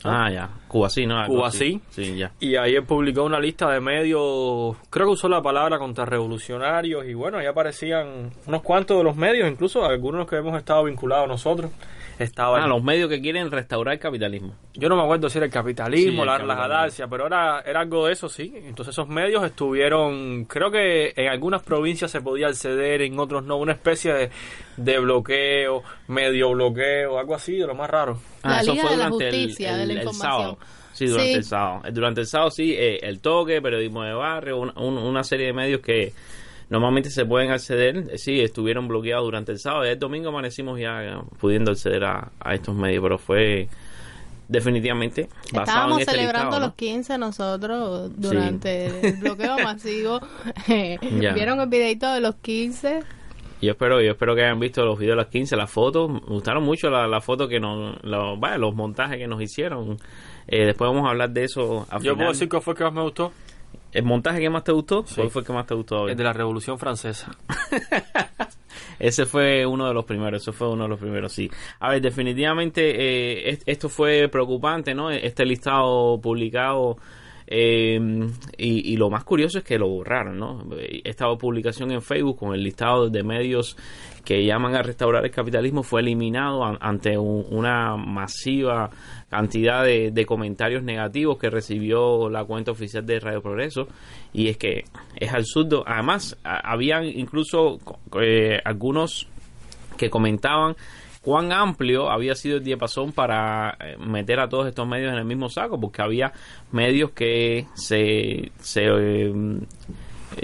Ah, 0.03 0.29
ya. 0.31 0.49
Cuba 0.67 0.89
sí, 0.89 1.05
¿no? 1.05 1.17
Algo 1.17 1.35
Cuba 1.35 1.47
así. 1.47 1.81
sí. 1.89 2.03
Sí, 2.03 2.17
ya. 2.17 2.31
Y 2.39 2.55
ahí 2.57 2.75
él 2.75 2.83
publicó 2.83 3.23
una 3.23 3.39
lista 3.39 3.71
de 3.71 3.79
medios, 3.79 4.75
creo 4.89 5.07
que 5.07 5.13
usó 5.13 5.27
la 5.29 5.41
palabra 5.41 5.79
contrarrevolucionarios 5.79 7.05
y 7.05 7.13
bueno, 7.13 7.37
ahí 7.37 7.45
aparecían 7.45 8.31
unos 8.45 8.61
cuantos 8.61 8.97
de 8.97 9.03
los 9.03 9.15
medios, 9.15 9.49
incluso 9.49 9.85
algunos 9.85 10.27
que 10.27 10.35
hemos 10.37 10.57
estado 10.57 10.83
vinculados 10.83 11.27
nosotros. 11.27 11.71
Estaban, 12.17 12.63
Ah, 12.63 12.67
los 12.67 12.81
medios 12.81 13.09
que 13.09 13.19
quieren 13.19 13.51
restaurar 13.51 13.95
el 13.95 13.99
capitalismo. 13.99 14.55
Yo 14.73 14.87
no 14.87 14.95
me 14.95 15.03
acuerdo 15.03 15.29
si 15.29 15.37
era 15.37 15.47
el 15.47 15.51
capitalismo, 15.51 16.23
Sí, 16.23 16.29
el 16.39 16.47
la, 16.47 16.55
galaxia, 16.55 17.07
pero 17.09 17.27
era, 17.27 17.59
era 17.59 17.81
algo 17.81 18.05
de 18.07 18.13
eso, 18.13 18.29
sí. 18.29 18.53
Entonces 18.55 18.93
esos 18.93 19.09
medios 19.09 19.43
estuvieron, 19.43 20.45
creo 20.45 20.71
que 20.71 21.11
en 21.17 21.27
algunas 21.27 21.61
provincias 21.61 22.11
se 22.11 22.21
podía 22.21 22.47
acceder, 22.47 23.01
en 23.01 23.19
otros 23.19 23.43
no, 23.43 23.57
una 23.57 23.73
especie 23.73 24.13
de, 24.13 24.29
de 24.77 24.99
bloqueo, 24.99 25.83
medio 26.07 26.51
bloqueo, 26.51 27.19
algo 27.19 27.35
así, 27.35 27.57
de 27.57 27.67
lo 27.67 27.75
más 27.75 27.89
raro. 27.89 28.17
La 28.45 28.57
Ah, 28.57 28.61
eso 28.61 28.75
fue 28.75 28.91
de 28.91 28.97
la 28.97 29.09
durante 29.09 29.27
el- 29.29 29.35
Justicia, 29.45 29.71
el, 29.71 29.77
de 29.79 29.85
la 29.87 29.93
el 29.93 30.07
información. 30.07 30.57
Sí, 30.93 31.07
durante 31.07 31.29
Sí. 31.31 31.35
el 31.37 31.43
sábado. 31.43 31.81
Eh, 31.85 31.91
Durante 31.91 32.21
el 32.21 32.27
sábado 32.27 32.51
sí, 32.51 32.73
eh, 32.73 32.99
el 33.01 33.19
toque, 33.19 33.61
periodismo 33.61 34.03
de 34.03 34.13
barrio, 34.13 34.57
un- 34.59 34.71
un- 34.77 34.97
una 34.97 35.23
serie 35.25 35.47
de 35.47 35.53
medios 35.53 35.81
que 35.81 36.13
normalmente 36.69 37.09
se 37.09 37.25
pueden 37.25 37.51
acceder, 37.51 37.97
eh, 38.11 38.17
sí, 38.17 38.39
estuvieron 38.39 38.87
bloqueados 38.87 39.25
durante 39.25 39.51
el 39.51 39.59
sábado. 39.59 39.83
El 39.83 39.99
domingo 39.99 40.29
amanecimos 40.29 40.79
ya 40.79 41.03
eh, 41.03 41.17
pudiendo 41.39 41.71
acceder 41.71 42.05
a, 42.05 42.31
a 42.39 42.53
estos 42.53 42.73
medios, 42.75 43.03
pero 43.03 43.17
fue 43.17 43.67
definitivamente 44.47 45.27
Estábamos 45.51 45.99
este 46.01 46.11
celebrando 46.11 46.49
listado, 46.51 46.59
¿no? 46.61 46.65
los 46.67 46.75
15 46.75 47.17
nosotros 47.17 48.11
durante 48.15 48.85
el 49.09 49.17
bloqueo 49.17 49.57
masivo. 49.59 50.21
¿Vieron 50.67 51.59
el 51.59 51.67
videito 51.67 52.11
de 52.13 52.21
los 52.21 52.35
15? 52.35 53.01
Yo 53.65 53.71
espero, 53.71 54.01
yo 54.01 54.11
espero 54.11 54.35
que 54.35 54.43
hayan 54.43 54.59
visto 54.59 54.85
los 54.85 54.97
videos 54.97 55.13
de 55.17 55.23
las 55.23 55.27
15, 55.31 55.55
las 55.57 55.69
fotos. 55.71 56.09
Me 56.09 56.19
gustaron 56.19 56.63
mucho 56.63 56.89
las 56.89 57.09
la 57.09 57.19
fotos 57.21 57.49
que 57.49 57.59
nos, 57.59 58.01
lo- 58.03 58.37
vaya, 58.37 58.57
los 58.57 58.73
montajes 58.75 59.17
que 59.17 59.27
nos 59.27 59.41
hicieron. 59.41 59.97
Eh, 60.47 60.65
después 60.65 60.89
vamos 60.89 61.05
a 61.07 61.11
hablar 61.11 61.31
de 61.31 61.43
eso. 61.43 61.85
al 61.89 61.97
Yo 61.99 62.11
final. 62.11 62.15
puedo 62.17 62.29
decir 62.31 62.47
que 62.49 62.61
fue 62.61 62.73
el 62.73 62.77
que 62.77 62.83
más 62.83 62.93
me 62.93 63.01
gustó, 63.01 63.31
¿El 63.91 64.03
montaje 64.03 64.39
que 64.41 64.49
más 64.49 64.63
te 64.65 64.73
gustó? 64.73 65.05
Sí. 65.07 65.15
¿Cuál 65.15 65.29
fue 65.29 65.41
el 65.41 65.47
que 65.47 65.53
más 65.53 65.65
te 65.67 65.73
gustó? 65.73 66.01
hoy? 66.01 66.11
el 66.11 66.17
de 66.17 66.23
la 66.23 66.33
Revolución 66.33 66.77
Francesa. 66.77 67.31
Ese 68.99 69.25
fue 69.25 69.65
uno 69.65 69.87
de 69.87 69.93
los 69.93 70.05
primeros, 70.05 70.41
ese 70.41 70.51
fue 70.53 70.69
uno 70.69 70.83
de 70.83 70.89
los 70.89 70.99
primeros, 70.99 71.31
sí. 71.33 71.49
A 71.79 71.89
ver, 71.89 72.01
definitivamente 72.01 72.81
eh, 72.95 73.49
es- 73.49 73.63
esto 73.65 73.89
fue 73.89 74.27
preocupante, 74.29 74.93
¿no? 74.93 75.11
Este 75.11 75.45
listado 75.45 76.19
publicado 76.21 76.97
eh, 77.47 77.99
y, 78.57 78.93
y 78.93 78.97
lo 78.97 79.09
más 79.09 79.23
curioso 79.23 79.59
es 79.59 79.63
que 79.63 79.77
lo 79.77 79.87
borraron, 79.87 80.37
¿no? 80.39 80.63
Esta 81.03 81.27
publicación 81.37 81.91
en 81.91 82.01
Facebook 82.01 82.37
con 82.37 82.53
el 82.55 82.63
listado 82.63 83.09
de 83.09 83.23
medios 83.23 83.77
que 84.23 84.43
llaman 84.43 84.73
a 84.73 84.81
restaurar 84.81 85.23
el 85.23 85.29
capitalismo 85.31 85.83
fue 85.83 86.01
eliminado 86.01 86.63
an- 86.63 86.79
ante 86.81 87.17
un- 87.17 87.45
una 87.51 87.95
masiva 87.95 88.89
cantidad 89.29 89.83
de, 89.83 90.25
comentarios 90.25 90.81
negativos 90.81 91.37
que 91.37 91.49
recibió 91.51 92.29
la 92.29 92.43
cuenta 92.45 92.71
oficial 92.71 93.05
de 93.05 93.19
Radio 93.19 93.41
Progreso 93.41 93.87
y 94.33 94.47
es 94.47 94.57
que 94.57 94.85
es 95.15 95.31
absurdo. 95.33 95.83
Además, 95.85 96.37
habían 96.43 97.05
incluso 97.05 97.79
eh, 98.19 98.59
algunos 98.65 99.27
que 99.97 100.09
comentaban 100.09 100.75
cuán 101.25 101.51
amplio 101.51 102.11
había 102.11 102.35
sido 102.35 102.57
el 102.57 102.63
diapasón 102.63 103.11
para 103.11 103.75
eh, 103.79 103.97
meter 103.97 104.39
a 104.39 104.47
todos 104.47 104.67
estos 104.67 104.87
medios 104.87 105.11
en 105.11 105.17
el 105.17 105.25
mismo 105.25 105.49
saco, 105.49 105.81
porque 105.81 106.03
había 106.03 106.31
medios 106.71 107.11
que 107.11 107.65
se, 107.73 108.51
se 108.59 108.83
eh, 108.85 109.33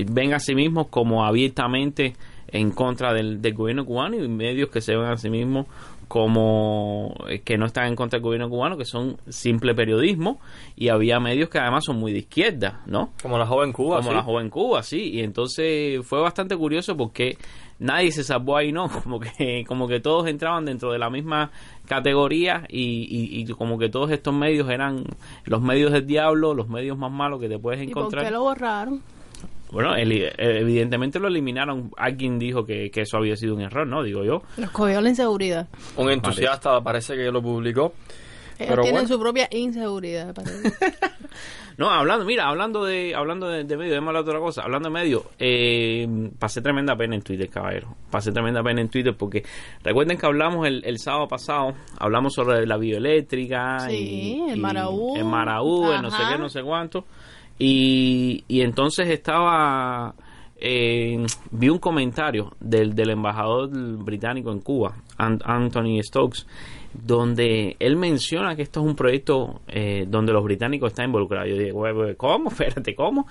ven 0.10 0.34
a 0.34 0.40
sí 0.40 0.56
mismos 0.56 0.88
como 0.88 1.24
abiertamente 1.24 2.16
en 2.48 2.72
contra 2.72 3.14
del, 3.14 3.44
del 3.44 3.54
gobierno 3.54 3.86
cubano 3.86 4.16
y 4.16 4.28
medios 4.28 4.70
que 4.70 4.82
se 4.82 4.96
ven 4.96 5.06
a 5.06 5.18
sí 5.18 5.30
mismos 5.30 5.68
como 6.08 7.16
eh, 7.30 7.40
que 7.40 7.58
no 7.58 7.68
están 7.68 7.88
en 7.88 7.96
contra 7.96 8.18
del 8.18 8.24
gobierno 8.24 8.50
cubano, 8.50 8.76
que 8.76 8.84
son 8.84 9.18
simple 9.30 9.74
periodismo, 9.74 10.42
y 10.76 10.90
había 10.90 11.22
medios 11.22 11.48
que 11.48 11.60
además 11.60 11.86
son 11.86 12.00
muy 12.00 12.12
de 12.12 12.20
izquierda, 12.20 12.82
¿no? 12.86 13.12
Como 13.22 13.38
la 13.38 13.46
joven 13.46 13.72
Cuba, 13.72 13.98
como 13.98 14.10
sí. 14.10 14.16
la 14.16 14.24
joven 14.24 14.50
Cuba, 14.50 14.84
sí. 14.84 15.12
Y 15.14 15.22
entonces 15.22 16.06
fue 16.06 16.20
bastante 16.20 16.58
curioso 16.58 16.98
porque 16.98 17.38
nadie 17.82 18.12
se 18.14 18.24
salvó 18.24 18.56
ahí, 18.58 18.72
¿no? 18.72 18.88
Como 19.04 19.20
que, 19.20 19.66
como 19.68 19.88
que 19.88 20.00
todos 20.00 20.28
entraban 20.28 20.64
dentro 20.66 20.92
de 20.92 21.00
la 21.00 21.10
misma 21.10 21.52
categoría 21.88 22.64
y, 22.70 22.82
y, 23.10 23.42
y 23.42 23.46
como 23.48 23.78
que 23.78 23.90
todos 23.90 24.10
estos 24.12 24.34
medios 24.34 24.70
eran 24.70 25.04
los 25.46 25.62
medios 25.62 25.92
del 25.92 26.08
diablo, 26.08 26.54
los 26.54 26.70
medios 26.70 26.98
más 26.98 27.12
malos 27.12 27.40
que 27.42 27.50
te 27.50 27.60
puedes 27.60 27.82
¿Y 27.84 27.88
por 27.88 28.04
encontrar. 28.04 28.24
qué 28.26 28.32
lo 28.32 28.44
borraron? 28.44 29.02
Bueno, 29.72 29.96
el- 29.96 30.32
evidentemente 30.38 31.20
lo 31.20 31.28
eliminaron. 31.30 31.92
Alguien 31.98 32.38
dijo 32.38 32.66
que, 32.66 32.92
que 32.92 33.02
eso 33.02 33.18
había 33.18 33.36
sido 33.38 33.56
un 33.56 33.62
error, 33.62 33.88
¿no? 33.88 34.04
Digo 34.04 34.24
yo. 34.24 34.42
Nos 34.58 34.72
cogió 34.72 35.00
la 35.02 35.10
inseguridad. 35.10 35.68
Un 35.96 36.12
entusiasta 36.12 36.82
parece 36.82 37.16
que 37.16 37.32
lo 37.32 37.42
publicó. 37.42 37.94
Ellos 38.60 38.70
Pero 38.70 38.82
tienen 38.84 39.02
bueno. 39.04 39.08
su 39.08 39.20
propia 39.20 39.48
inseguridad. 39.52 40.34
parece. 40.34 40.74
No, 41.82 41.90
hablando, 41.90 42.26
mira, 42.26 42.48
hablando 42.48 42.86
de 42.86 43.16
hablando 43.16 43.48
de, 43.50 43.64
de 43.64 43.76
medio, 43.78 43.92
déjame 43.94 44.18
otra 44.20 44.40
cosa. 44.40 44.62
Hablando 44.62 44.90
de 44.90 44.94
medio, 44.94 45.24
eh, 45.40 46.08
pasé 46.38 46.62
tremenda 46.62 46.96
pena 46.96 47.16
en 47.16 47.24
Twitter, 47.24 47.50
caballero. 47.50 47.96
Pasé 48.12 48.32
tremenda 48.32 48.62
pena 48.62 48.82
en 48.82 48.90
Twitter 48.90 49.16
porque 49.18 49.44
recuerden 49.84 50.18
que 50.20 50.26
hablamos 50.28 50.68
el, 50.68 50.84
el 50.86 51.00
sábado 51.00 51.28
pasado, 51.28 51.74
hablamos 51.98 52.34
sobre 52.36 52.68
la 52.68 52.78
bioeléctrica. 52.78 53.80
Sí, 53.90 53.96
y, 54.48 54.50
el 54.52 54.58
y 54.58 54.62
Maraú. 54.62 55.16
El 55.18 55.26
Maraú, 55.26 55.92
el 55.92 56.02
no 56.04 56.12
sé 56.12 56.22
qué, 56.32 56.38
no 56.38 56.50
sé 56.50 56.62
cuánto. 56.62 57.06
Y, 57.58 58.44
y 58.48 58.62
entonces 58.62 59.10
estaba... 59.10 60.14
eh, 60.64 61.26
vi 61.52 61.70
un 61.70 61.80
comentario 61.80 62.52
del, 62.60 62.94
del 62.94 63.10
embajador 63.12 63.70
británico 64.04 64.52
en 64.52 64.60
Cuba, 64.62 64.94
An- 65.18 65.42
Anthony 65.44 66.02
Stokes, 66.04 66.46
donde 66.94 67.76
él 67.80 67.96
menciona 67.96 68.56
que 68.56 68.62
esto 68.62 68.82
es 68.82 68.86
un 68.86 68.96
proyecto 68.96 69.62
eh, 69.68 70.06
donde 70.08 70.34
los 70.34 70.44
británicos 70.44 70.92
están 70.92 71.06
involucrados. 71.06 71.50
Yo 71.50 71.58
digo, 71.58 71.80
"Güey, 71.80 71.94
güey, 71.94 72.16
¿cómo? 72.16 72.50
Espérate, 72.52 72.96
¿cómo? 72.96 73.28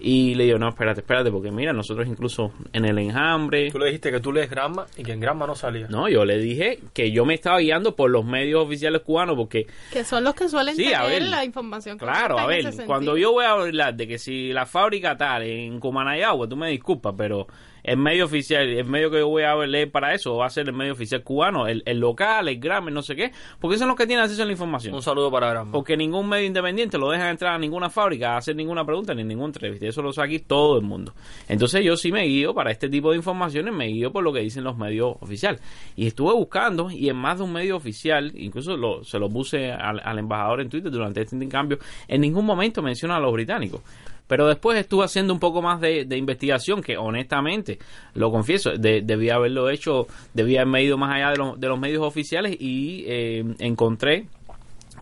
Y 0.00 0.34
le 0.36 0.44
digo, 0.44 0.58
no, 0.58 0.68
espérate, 0.68 1.00
espérate, 1.00 1.30
porque 1.32 1.50
mira, 1.50 1.72
nosotros 1.72 2.06
incluso 2.06 2.52
en 2.72 2.84
el 2.84 2.98
enjambre... 2.98 3.70
Tú 3.72 3.78
le 3.78 3.86
dijiste 3.86 4.12
que 4.12 4.20
tú 4.20 4.32
lees 4.32 4.48
Gramma 4.48 4.86
y 4.96 5.02
que 5.02 5.12
en 5.12 5.20
Gramma 5.20 5.46
no 5.46 5.56
salía. 5.56 5.88
No, 5.88 6.08
yo 6.08 6.24
le 6.24 6.38
dije 6.38 6.78
que 6.92 7.10
yo 7.10 7.24
me 7.24 7.34
estaba 7.34 7.58
guiando 7.58 7.96
por 7.96 8.10
los 8.10 8.24
medios 8.24 8.64
oficiales 8.64 9.02
cubanos 9.02 9.34
porque 9.36 9.66
que 9.92 10.04
son 10.04 10.22
los 10.22 10.34
que 10.34 10.48
suelen 10.48 10.76
Sí, 10.76 10.92
a 10.92 11.02
tener 11.02 11.22
ver. 11.22 11.30
la 11.30 11.44
información. 11.44 11.98
Claro, 11.98 12.38
a 12.38 12.46
ver, 12.46 12.64
cuando 12.86 13.16
yo 13.16 13.32
voy 13.32 13.44
a 13.44 13.50
hablar 13.52 13.94
de 13.96 14.06
que 14.06 14.18
si 14.18 14.52
la 14.52 14.66
fábrica 14.66 15.16
tal 15.16 15.42
en 15.42 15.80
Cumanayagua, 15.80 16.48
tú 16.48 16.56
me 16.56 16.70
disculpas, 16.70 17.14
pero 17.18 17.48
el 17.90 17.96
medio 17.96 18.24
oficial, 18.24 18.68
el 18.68 18.84
medio 18.84 19.10
que 19.10 19.18
yo 19.18 19.28
voy 19.28 19.42
a 19.42 19.54
leer 19.56 19.90
para 19.90 20.14
eso 20.14 20.36
va 20.36 20.46
a 20.46 20.50
ser 20.50 20.66
el 20.68 20.74
medio 20.74 20.92
oficial 20.92 21.22
cubano, 21.22 21.66
el, 21.66 21.82
el 21.86 21.98
local, 21.98 22.48
el 22.48 22.58
Grammy, 22.60 22.92
no 22.92 23.02
sé 23.02 23.16
qué, 23.16 23.32
porque 23.60 23.78
son 23.78 23.88
los 23.88 23.96
que 23.96 24.06
tienen 24.06 24.24
acceso 24.24 24.42
a 24.42 24.46
la 24.46 24.52
información. 24.52 24.94
Un 24.94 25.02
saludo 25.02 25.30
para 25.30 25.50
Gramma. 25.50 25.72
Porque 25.72 25.96
ningún 25.96 26.28
medio 26.28 26.46
independiente 26.46 26.98
lo 26.98 27.10
dejan 27.10 27.28
entrar 27.28 27.54
a 27.54 27.58
ninguna 27.58 27.90
fábrica 27.90 28.34
a 28.34 28.36
hacer 28.38 28.54
ninguna 28.56 28.84
pregunta 28.84 29.14
ni 29.14 29.24
ninguna 29.24 29.48
entrevista. 29.48 29.86
Eso 29.86 30.02
lo 30.02 30.12
sabe 30.12 30.28
aquí 30.28 30.38
todo 30.40 30.76
el 30.78 30.84
mundo. 30.84 31.14
Entonces 31.48 31.84
yo 31.84 31.96
sí 31.96 32.12
me 32.12 32.24
guío 32.24 32.54
para 32.54 32.70
este 32.70 32.88
tipo 32.88 33.10
de 33.10 33.16
informaciones, 33.16 33.72
me 33.74 33.86
guío 33.86 34.12
por 34.12 34.22
lo 34.24 34.32
que 34.32 34.40
dicen 34.40 34.64
los 34.64 34.76
medios 34.76 35.16
oficiales. 35.20 35.60
Y 35.96 36.06
estuve 36.06 36.32
buscando 36.34 36.90
y 36.90 37.08
en 37.08 37.16
más 37.16 37.38
de 37.38 37.44
un 37.44 37.52
medio 37.52 37.76
oficial, 37.76 38.32
incluso 38.36 38.76
lo- 38.76 39.04
se 39.04 39.18
lo 39.18 39.28
puse 39.28 39.72
al, 39.72 40.00
al 40.04 40.18
embajador 40.18 40.60
en 40.60 40.68
Twitter 40.68 40.90
durante 40.90 41.22
este 41.22 41.36
intercambio, 41.36 41.78
en 42.06 42.20
ningún 42.20 42.44
momento 42.44 42.82
menciona 42.82 43.16
a 43.16 43.20
los 43.20 43.32
británicos. 43.32 43.80
Pero 44.28 44.46
después 44.46 44.78
estuve 44.78 45.04
haciendo 45.04 45.32
un 45.32 45.40
poco 45.40 45.60
más 45.62 45.80
de, 45.80 46.04
investigación, 46.16 46.80
que 46.82 46.96
honestamente, 46.96 47.80
lo 48.14 48.30
confieso, 48.30 48.70
de- 48.70 49.02
debía 49.02 49.34
haberlo 49.34 49.68
hecho, 49.70 50.06
debía 50.34 50.60
haberme 50.60 50.84
ido 50.84 50.96
más 50.96 51.12
allá 51.16 51.30
de, 51.30 51.36
los- 51.38 51.58
medios 51.80 52.02
oficiales 52.04 52.56
y 52.60 53.04
eh, 53.08 53.44
encontré 53.58 54.26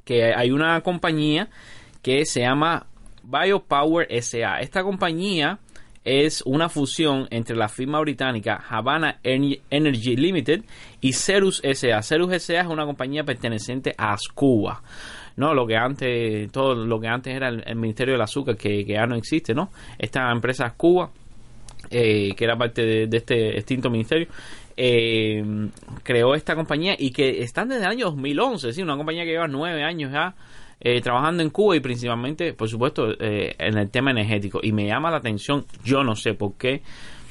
que 0.04 0.32
hay 0.34 0.50
una 0.52 0.80
compañía 0.80 1.48
que 2.02 2.24
se 2.24 2.40
llama 2.40 2.86
Biopower 3.24 4.06
SA. 4.22 4.60
Esta 4.60 4.82
compañía 4.84 5.58
es 6.04 6.42
una 6.46 6.68
fusión 6.68 7.26
entre 7.30 7.56
la 7.56 7.68
firma 7.68 7.98
británica 7.98 8.64
Havana 8.68 9.18
En- 9.24 9.58
Energy 9.70 10.14
Limited 10.14 10.62
y 11.00 11.12
Cerus 11.14 11.60
SA. 11.74 12.00
Cerus 12.02 12.32
SA 12.40 12.60
es 12.60 12.66
una 12.68 12.86
compañía 12.86 13.24
perteneciente 13.24 13.92
a 13.98 14.12
Ascuba. 14.12 14.84
No, 15.36 15.54
lo 15.54 15.66
que 15.66 15.76
antes, 15.76 16.50
todo 16.50 16.74
lo 16.74 16.98
que 16.98 17.08
antes 17.08 17.34
era 17.34 17.48
el, 17.48 17.76
Ministerio 17.76 18.14
del 18.14 18.22
Azúcar, 18.22 18.56
que, 18.56 18.84
ya 18.84 19.06
no 19.06 19.16
existe, 19.16 19.54
¿no? 19.54 19.70
Esta 19.98 20.30
empresa 20.32 20.66
Ascuba 20.66 21.10
eh, 21.90 22.34
que 22.34 22.44
era 22.44 22.56
parte 22.56 22.82
de, 22.82 23.06
de 23.06 23.16
este 23.16 23.56
extinto 23.56 23.90
ministerio, 23.90 24.26
eh, 24.76 25.42
creó 26.02 26.34
esta 26.34 26.54
compañía 26.54 26.94
y 26.98 27.10
que 27.10 27.42
están 27.42 27.68
desde 27.68 27.84
el 27.84 27.90
año 27.90 28.06
2011, 28.06 28.72
¿sí? 28.72 28.82
una 28.82 28.96
compañía 28.96 29.24
que 29.24 29.30
lleva 29.30 29.48
nueve 29.48 29.82
años 29.82 30.12
ya 30.12 30.34
eh, 30.80 31.00
trabajando 31.00 31.42
en 31.42 31.50
Cuba 31.50 31.76
y 31.76 31.80
principalmente, 31.80 32.52
por 32.52 32.68
supuesto, 32.68 33.10
eh, 33.18 33.54
en 33.58 33.78
el 33.78 33.90
tema 33.90 34.10
energético. 34.10 34.60
Y 34.62 34.72
me 34.72 34.86
llama 34.86 35.10
la 35.10 35.16
atención, 35.16 35.64
yo 35.82 36.04
no 36.04 36.14
sé 36.14 36.34
por 36.34 36.54
qué, 36.58 36.82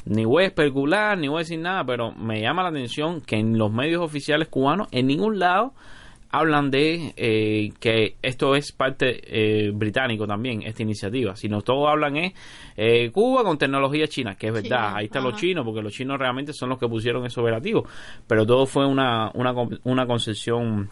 ni 0.05 0.25
voy 0.25 0.45
a 0.45 0.47
especular, 0.47 1.17
ni 1.17 1.27
voy 1.27 1.37
a 1.37 1.39
decir 1.39 1.59
nada, 1.59 1.83
pero 1.85 2.11
me 2.11 2.41
llama 2.41 2.63
la 2.63 2.69
atención 2.69 3.21
que 3.21 3.35
en 3.35 3.57
los 3.57 3.71
medios 3.71 4.01
oficiales 4.01 4.47
cubanos, 4.47 4.87
en 4.91 5.05
ningún 5.05 5.37
lado, 5.37 5.73
hablan 6.37 6.71
de 6.71 7.13
eh, 7.15 7.71
que 7.79 8.15
esto 8.21 8.55
es 8.55 8.71
parte 8.71 9.21
eh, 9.27 9.71
británico 9.71 10.27
también, 10.27 10.63
esta 10.63 10.83
iniciativa. 10.83 11.35
Sino 11.35 11.61
todos 11.61 11.89
hablan 11.89 12.17
es 12.17 12.33
eh, 12.75 13.09
Cuba 13.11 13.43
con 13.43 13.57
tecnología 13.57 14.07
china, 14.07 14.35
que 14.35 14.47
es 14.47 14.53
verdad, 14.53 14.87
China, 14.89 14.95
ahí 14.97 15.05
están 15.05 15.21
ajá. 15.21 15.31
los 15.31 15.39
chinos, 15.39 15.65
porque 15.65 15.81
los 15.81 15.93
chinos 15.93 16.19
realmente 16.19 16.53
son 16.53 16.69
los 16.69 16.79
que 16.79 16.87
pusieron 16.87 17.25
eso 17.25 17.41
operativo. 17.41 17.85
Pero 18.27 18.45
todo 18.45 18.65
fue 18.65 18.85
una, 18.85 19.31
una, 19.33 19.53
una 19.83 20.05
concepción 20.05 20.89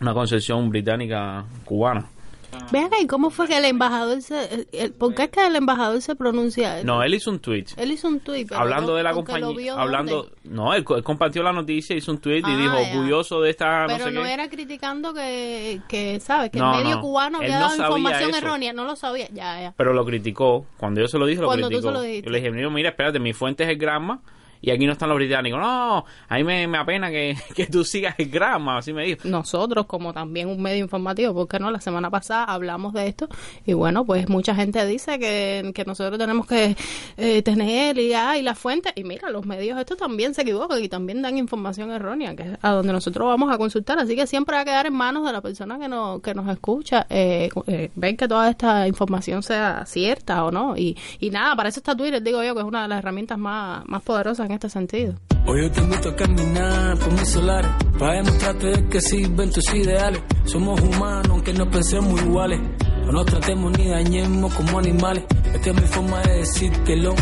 una 0.00 0.14
concepción 0.14 0.68
británica 0.68 1.44
cubana. 1.64 2.06
Acá, 2.52 2.96
¿y 3.00 3.06
cómo 3.06 3.30
fue 3.30 3.46
que 3.48 3.56
el 3.58 3.64
embajador 3.64 4.20
se... 4.22 4.66
el- 4.72 4.92
¿Por 4.92 5.14
qué 5.14 5.24
es 5.24 5.28
que 5.30 5.46
el 5.46 5.56
embajador 5.56 6.00
se 6.02 6.14
pronuncia? 6.14 6.82
No, 6.84 7.02
él 7.02 7.14
hizo 7.14 7.30
un 7.30 7.38
tweet. 7.38 7.66
Él 7.76 7.92
hizo 7.92 8.08
un 8.08 8.20
pero 8.20 8.56
hablando 8.58 8.92
no- 8.92 8.96
de 8.96 9.02
la 9.02 9.12
compañía, 9.12 9.48
vio 9.56 9.78
hablando, 9.78 10.22
¿dónde? 10.24 10.36
no, 10.44 10.74
él, 10.74 10.84
él 10.96 11.02
compartió 11.02 11.42
la 11.42 11.52
noticia, 11.52 11.96
hizo 11.96 12.12
un 12.12 12.18
tweet 12.18 12.40
y 12.40 12.42
Ah, 12.44 12.56
dijo 12.56 12.74
ya. 12.80 12.90
orgulloso 12.90 13.40
de 13.40 13.50
esta, 13.50 13.82
no 13.82 13.86
Pero 13.88 14.04
sé 14.06 14.10
no 14.12 14.22
qué. 14.22 14.32
era 14.32 14.48
criticando 14.48 15.14
que, 15.14 15.80
que 15.88 16.20
¿sabes? 16.20 16.50
Que 16.50 16.58
No, 16.58 16.72
el 16.78 16.82
medio 16.84 16.96
no. 16.96 17.02
cubano 17.02 17.38
había 17.38 17.58
dado 17.58 17.76
información 17.76 18.30
eso. 18.30 18.38
errónea. 18.38 18.72
No 18.72 18.84
lo 18.84 18.96
sabía. 18.96 19.28
Ya, 19.32 19.60
ya. 19.60 19.74
pero 19.76 19.92
lo 19.92 20.04
criticó. 20.04 20.66
Cuando 20.78 21.00
yo 21.00 21.08
se 21.08 21.18
lo 21.18 21.26
dije, 21.26 21.40
lo 21.40 21.46
Cuando 21.48 21.68
tú 21.68 21.80
se 21.80 21.90
lo 21.90 22.00
dijiste. 22.02 22.26
Yo 22.26 22.32
le 22.32 22.38
dije, 22.40 22.50
"Mira, 22.70 22.90
espérate, 22.90 23.18
mi 23.18 23.32
fuente 23.32 23.64
es 23.64 23.70
el 23.70 23.76
Gramma 23.78 24.20
y 24.62 24.70
aquí 24.70 24.86
no 24.86 24.92
están 24.92 25.08
los 25.08 25.16
británicos. 25.18 25.60
No, 25.60 26.04
a 26.28 26.36
mí 26.36 26.44
me, 26.44 26.68
me 26.68 26.78
apena 26.78 27.10
que, 27.10 27.36
que 27.54 27.66
tú 27.66 27.84
sigas 27.84 28.14
el 28.18 28.30
Gramma, 28.30 28.78
así 28.78 28.92
me 28.92 29.04
dijo. 29.04 29.28
nosotros 29.28 29.86
como 29.86 30.14
también 30.14 30.48
un 30.48 30.62
medio 30.62 30.78
informativo, 30.78 31.34
porque 31.34 31.58
no, 31.58 31.70
la 31.70 31.80
semana 31.80 32.08
pasada 32.08 32.44
hablamos 32.44 32.92
de 32.94 33.08
esto 33.08 33.28
y 33.66 33.72
bueno, 33.74 34.04
pues 34.04 34.28
mucha 34.28 34.54
gente 34.54 34.86
dice 34.86 35.18
que, 35.18 35.72
que 35.74 35.84
nosotros 35.84 36.16
tenemos 36.18 36.46
que 36.46 36.76
eh, 37.16 37.42
tener 37.42 37.98
y, 37.98 38.12
y 38.14 38.42
la 38.42 38.54
fuente 38.54 38.92
y 38.94 39.02
mira, 39.02 39.30
los 39.30 39.44
medios 39.44 39.78
estos 39.80 39.98
también 39.98 40.32
se 40.32 40.42
equivocan 40.42 40.82
y 40.82 40.88
también 40.88 41.22
dan 41.22 41.36
información 41.36 41.90
errónea, 41.90 42.36
que 42.36 42.42
es 42.44 42.58
a 42.62 42.70
donde 42.70 42.92
nosotros 42.92 43.26
vamos 43.26 43.52
a 43.52 43.58
consultar, 43.58 43.98
así 43.98 44.14
que 44.14 44.28
siempre 44.28 44.54
va 44.54 44.62
a 44.62 44.64
quedar 44.64 44.86
en 44.86 44.94
manos 44.94 45.26
de 45.26 45.32
la 45.32 45.40
persona 45.40 45.78
que 45.78 45.88
nos, 45.88 46.22
que 46.22 46.34
nos 46.34 46.48
escucha, 46.48 47.06
eh, 47.10 47.48
eh, 47.66 47.90
ver 47.96 48.16
que 48.16 48.28
toda 48.28 48.48
esta 48.48 48.86
información 48.86 49.42
sea 49.42 49.84
cierta 49.86 50.44
o 50.44 50.52
no 50.52 50.76
y, 50.76 50.96
y 51.18 51.30
nada, 51.30 51.56
para 51.56 51.68
eso 51.68 51.80
está 51.80 51.96
Twitter, 51.96 52.22
digo 52.22 52.44
yo, 52.44 52.54
que 52.54 52.60
es 52.60 52.66
una 52.66 52.82
de 52.82 52.88
las 52.88 52.98
herramientas 53.00 53.38
más, 53.38 53.84
más 53.86 54.02
poderosas 54.02 54.51
en 54.52 54.56
este 54.56 54.68
sentido. 54.68 55.14
Hoy 55.46 55.62
yo 55.62 55.70
te 55.72 55.80
invito 55.80 56.10
a 56.10 56.16
caminar 56.16 56.98
por 56.98 57.12
mis 57.12 57.28
solares 57.30 57.70
para 57.98 58.12
demostrarte 58.14 58.66
de 58.66 58.88
que 58.88 59.00
sirven 59.00 59.50
tus 59.50 59.74
ideales. 59.74 60.22
Somos 60.44 60.80
humanos 60.80 61.28
aunque 61.30 61.52
no 61.54 61.68
pensemos 61.70 62.20
iguales. 62.20 62.60
No 63.06 63.12
nos 63.12 63.26
tratemos 63.26 63.76
ni 63.78 63.88
dañemos 63.88 64.54
como 64.54 64.78
animales. 64.78 65.24
Esta 65.52 65.70
es 65.70 65.74
mi 65.74 65.88
forma 65.88 66.20
de 66.22 66.36
decírtelo. 66.38 67.14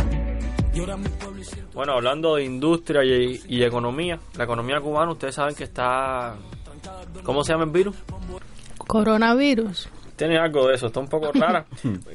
Y 0.74 0.80
ahora 0.80 0.96
mi 0.96 1.08
pueblo 1.08 1.40
y 1.40 1.44
siento 1.44 1.70
Bueno, 1.72 1.92
hablando 1.92 2.34
de 2.34 2.44
industria 2.44 3.04
y, 3.04 3.40
y 3.48 3.62
economía, 3.62 4.18
la 4.36 4.44
economía 4.44 4.80
cubana, 4.80 5.12
ustedes 5.12 5.34
saben 5.34 5.54
que 5.54 5.64
está... 5.64 6.36
¿Cómo 7.22 7.44
se 7.44 7.52
llama 7.52 7.64
el 7.64 7.70
virus? 7.70 7.96
Coronavirus. 8.78 9.88
Tiene 10.20 10.36
algo 10.36 10.68
de 10.68 10.74
eso, 10.74 10.88
está 10.88 11.00
un 11.00 11.08
poco 11.08 11.32
rara. 11.34 11.64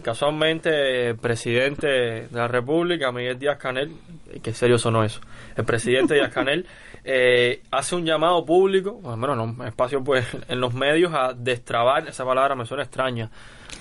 Casualmente, 0.03 1.09
el 1.09 1.17
presidente 1.17 1.87
de 1.87 2.27
la 2.31 2.47
República, 2.47 3.11
Miguel 3.11 3.39
Díaz 3.39 3.57
Canel, 3.57 3.95
eh, 4.29 4.39
qué 4.43 4.53
serio 4.53 4.77
sonó 4.77 5.03
eso, 5.03 5.21
el 5.55 5.65
presidente 5.65 6.13
Díaz 6.13 6.31
Canel 6.31 6.67
eh, 7.03 7.63
hace 7.71 7.95
un 7.95 8.05
llamado 8.05 8.45
público, 8.45 8.99
o 9.01 9.11
al 9.11 9.17
menos 9.17 9.37
en 9.37 9.59
un 9.59 9.65
espacio 9.65 10.03
pues, 10.03 10.23
en 10.47 10.61
los 10.61 10.75
medios, 10.75 11.15
a 11.15 11.33
destrabar, 11.33 12.07
esa 12.07 12.23
palabra 12.23 12.53
me 12.53 12.67
suena 12.67 12.83
extraña, 12.83 13.31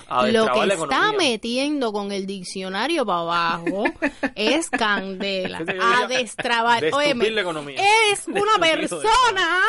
a 0.07 0.27
Lo 0.27 0.47
que 0.51 0.73
está 0.73 1.11
metiendo 1.13 1.91
con 1.91 2.11
el 2.11 2.25
diccionario 2.25 3.05
para 3.05 3.19
abajo 3.19 3.85
es 4.35 4.69
candela. 4.69 5.57
¿Qué 5.65 5.65
te 5.65 5.79
A 5.81 6.07
destrabar. 6.07 6.83
La 6.83 7.41
economía. 7.41 7.81
es 8.11 8.27
una 8.27 8.57
persona 8.59 9.61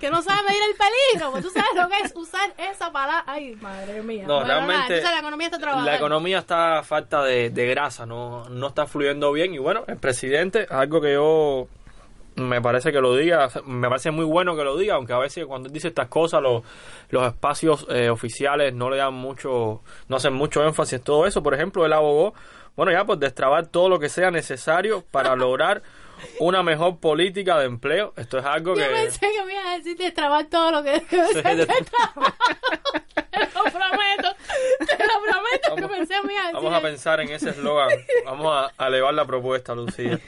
que 0.00 0.10
no 0.10 0.22
sabe 0.22 0.42
medir 0.48 0.62
el 0.70 0.76
peligro. 0.76 1.30
Pues 1.32 1.44
tú 1.44 1.50
sabes 1.50 1.70
lo 1.74 1.88
que 1.88 2.04
es 2.04 2.12
usar 2.14 2.54
esa 2.58 2.92
palabra. 2.92 3.24
Ay, 3.26 3.56
madre 3.56 4.02
mía. 4.02 4.24
No, 4.26 4.40
Bueno, 4.40 4.48
realmente 4.48 5.02
la 5.02 5.18
economía 5.18 5.46
está 5.46 5.58
trabajando. 5.58 5.90
la 5.90 5.96
economía 5.96 6.38
está 6.38 6.78
a 6.78 6.82
falta 6.82 7.22
de, 7.22 7.50
de 7.50 7.66
grasa, 7.66 8.06
no, 8.06 8.48
no 8.48 8.68
está 8.68 8.86
fluyendo 8.86 9.32
bien 9.32 9.54
y 9.54 9.58
bueno, 9.58 9.84
el 9.86 9.96
presidente, 9.96 10.66
algo 10.70 11.00
que 11.00 11.12
yo 11.12 11.68
me 12.36 12.60
parece 12.60 12.90
que 12.92 13.00
lo 13.00 13.14
diga, 13.16 13.48
me 13.64 13.88
parece 13.88 14.10
muy 14.10 14.24
bueno 14.24 14.56
que 14.56 14.64
lo 14.64 14.76
diga, 14.76 14.94
aunque 14.96 15.12
a 15.12 15.18
veces 15.18 15.46
cuando 15.46 15.68
él 15.68 15.72
dice 15.72 15.88
estas 15.88 16.08
cosas 16.08 16.42
los, 16.42 16.62
los 17.10 17.26
espacios 17.26 17.86
eh, 17.90 18.10
oficiales 18.10 18.74
no 18.74 18.90
le 18.90 18.96
dan 18.96 19.14
mucho, 19.14 19.82
no 20.08 20.16
hacen 20.16 20.32
mucho 20.32 20.64
énfasis 20.64 20.94
en 20.94 21.02
todo 21.04 21.26
eso, 21.26 21.42
por 21.42 21.54
ejemplo, 21.54 21.86
él 21.86 21.92
abogó, 21.92 22.34
bueno 22.76 22.90
ya 22.92 23.04
pues 23.04 23.20
destrabar 23.20 23.66
todo 23.68 23.88
lo 23.88 23.98
que 23.98 24.08
sea 24.08 24.30
necesario 24.30 25.04
para 25.10 25.36
lograr 25.36 25.82
una 26.40 26.62
mejor 26.62 26.98
política 26.98 27.58
de 27.58 27.66
empleo, 27.66 28.12
esto 28.16 28.38
es 28.38 28.44
algo 28.44 28.74
Yo 28.74 28.82
que... 28.82 28.88
pensé 28.94 29.20
que 29.20 29.44
me 29.44 29.52
iba 29.52 29.70
a 29.72 29.76
decir 29.78 29.96
destrabar 29.96 30.46
todo 30.46 30.70
lo 30.72 30.82
que... 30.82 31.00
te 31.10 31.42
de- 31.56 31.66
lo 33.54 33.62
prometo. 33.64 34.36
Te 34.78 35.04
lo 35.06 35.20
prometo 35.22 35.74
que 35.76 35.80
Vamos- 35.82 35.90
pensé 35.96 36.14
me 36.22 36.38
a 36.38 36.42
decir 36.42 36.54
Vamos 36.54 36.72
a 36.74 36.80
pensar 36.80 37.20
en 37.20 37.28
ese 37.30 37.50
eslogan. 37.50 37.90
Vamos 38.24 38.52
a, 38.78 38.84
a 38.84 38.88
elevar 38.88 39.14
la 39.14 39.24
propuesta, 39.24 39.74
Lucía. 39.74 40.18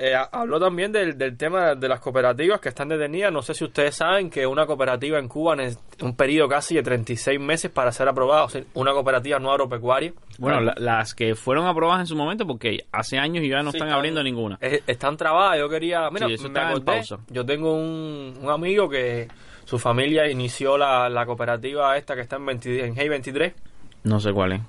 Eh, 0.00 0.14
ha- 0.14 0.28
habló 0.30 0.60
también 0.60 0.92
del, 0.92 1.18
del 1.18 1.36
tema 1.36 1.74
de 1.74 1.88
las 1.88 1.98
cooperativas 1.98 2.60
que 2.60 2.68
están 2.68 2.88
detenidas. 2.88 3.32
No 3.32 3.42
sé 3.42 3.52
si 3.52 3.64
ustedes 3.64 3.96
saben 3.96 4.30
que 4.30 4.46
una 4.46 4.64
cooperativa 4.64 5.18
en 5.18 5.26
Cuba 5.26 5.56
necesita 5.56 6.04
un 6.04 6.14
periodo 6.14 6.48
casi 6.48 6.76
de 6.76 6.84
36 6.84 7.40
meses 7.40 7.68
para 7.70 7.90
ser 7.90 8.06
aprobada. 8.08 8.44
O 8.44 8.48
sea, 8.48 8.62
una 8.74 8.92
cooperativa 8.92 9.40
no 9.40 9.50
agropecuaria. 9.50 10.12
Bueno, 10.38 10.60
la- 10.60 10.74
las 10.78 11.14
que 11.16 11.34
fueron 11.34 11.66
aprobadas 11.66 12.02
en 12.02 12.06
su 12.06 12.14
momento, 12.14 12.46
porque 12.46 12.84
hace 12.92 13.18
años 13.18 13.42
y 13.42 13.48
ya 13.48 13.56
no 13.62 13.72
Sí, 13.72 13.78
están 13.78 13.88
están- 13.88 13.96
abriendo 13.98 14.22
ninguna. 14.22 14.56
Eh, 14.60 14.82
están 14.86 15.16
trabadas. 15.16 15.58
Yo 15.58 15.68
quería. 15.68 16.08
Mira, 16.10 16.28
Sí, 16.28 16.48
me 16.48 16.60
acordé. 16.60 16.84
Yo 17.30 17.44
tengo 17.44 17.74
un, 17.74 18.38
un 18.40 18.50
amigo 18.50 18.88
que 18.88 19.26
su 19.64 19.80
familia 19.80 20.30
inició 20.30 20.78
la, 20.78 21.08
la 21.08 21.26
cooperativa 21.26 21.96
esta 21.96 22.14
que 22.14 22.20
está 22.20 22.36
en, 22.36 22.46
20 22.46 22.84
en 22.86 22.94
Hey 22.96 23.08
23. 23.08 23.52
No 24.04 24.20
sé 24.20 24.32
cuál 24.32 24.52
es. 24.52 24.60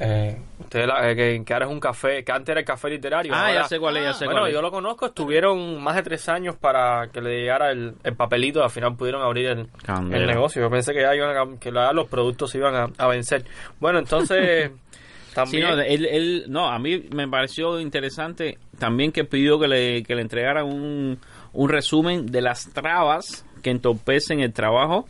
Eh, 0.00 0.36
usted 0.58 0.86
la- 0.86 1.10
eh, 1.10 1.14
que, 1.16 1.42
que 1.44 1.52
ahora 1.52 1.66
es 1.66 1.72
un 1.72 1.78
café, 1.80 2.24
que 2.24 2.32
antes 2.32 2.48
era 2.50 2.60
el 2.60 2.66
café 2.66 2.90
literario. 2.90 3.32
Ah, 3.34 3.42
ahora- 3.48 3.54
ya 3.62 3.68
sé 3.68 3.78
cuál 3.78 3.96
es, 3.96 4.04
ya 4.04 4.12
sé 4.14 4.24
Bueno, 4.24 4.40
cuál 4.40 4.50
es. 4.50 4.54
yo 4.54 4.62
lo 4.62 4.70
conozco, 4.70 5.06
estuvieron 5.06 5.82
más 5.82 5.94
de 5.96 6.02
tres 6.02 6.28
años 6.28 6.56
para 6.56 7.08
que 7.12 7.20
le 7.20 7.40
llegara 7.40 7.70
el, 7.70 7.94
el 8.02 8.16
papelito, 8.16 8.62
al 8.62 8.70
final 8.70 8.96
pudieron 8.96 9.22
abrir 9.22 9.46
el, 9.46 9.68
el 10.12 10.26
negocio. 10.26 10.62
Yo 10.62 10.70
pensé 10.70 10.92
que 10.92 11.00
ya 11.02 11.14
iban 11.14 11.36
a, 11.36 11.58
que 11.60 11.70
la- 11.70 11.92
los 11.92 12.08
productos 12.08 12.50
se 12.50 12.58
iban 12.58 12.74
a, 12.74 12.88
a 12.98 13.06
vencer. 13.06 13.44
Bueno, 13.80 13.98
entonces 14.00 14.70
Sí, 15.28 15.34
también 15.34 15.62
no, 15.68 15.80
él, 15.82 16.06
él- 16.06 16.44
no, 16.48 16.68
a 16.70 16.78
mí 16.78 17.08
me 17.12 17.26
pareció 17.28 17.80
interesante 17.80 18.58
también 18.78 19.10
que 19.12 19.24
pidió 19.24 19.58
que 19.58 19.66
le, 19.68 20.02
que 20.04 20.14
le 20.14 20.22
entregaran 20.22 20.64
un, 20.64 21.18
un 21.52 21.68
resumen 21.68 22.26
de 22.26 22.40
las 22.40 22.72
trabas 22.72 23.44
que 23.62 23.70
entorpecen 23.70 24.40
el 24.40 24.52
trabajo 24.52 25.08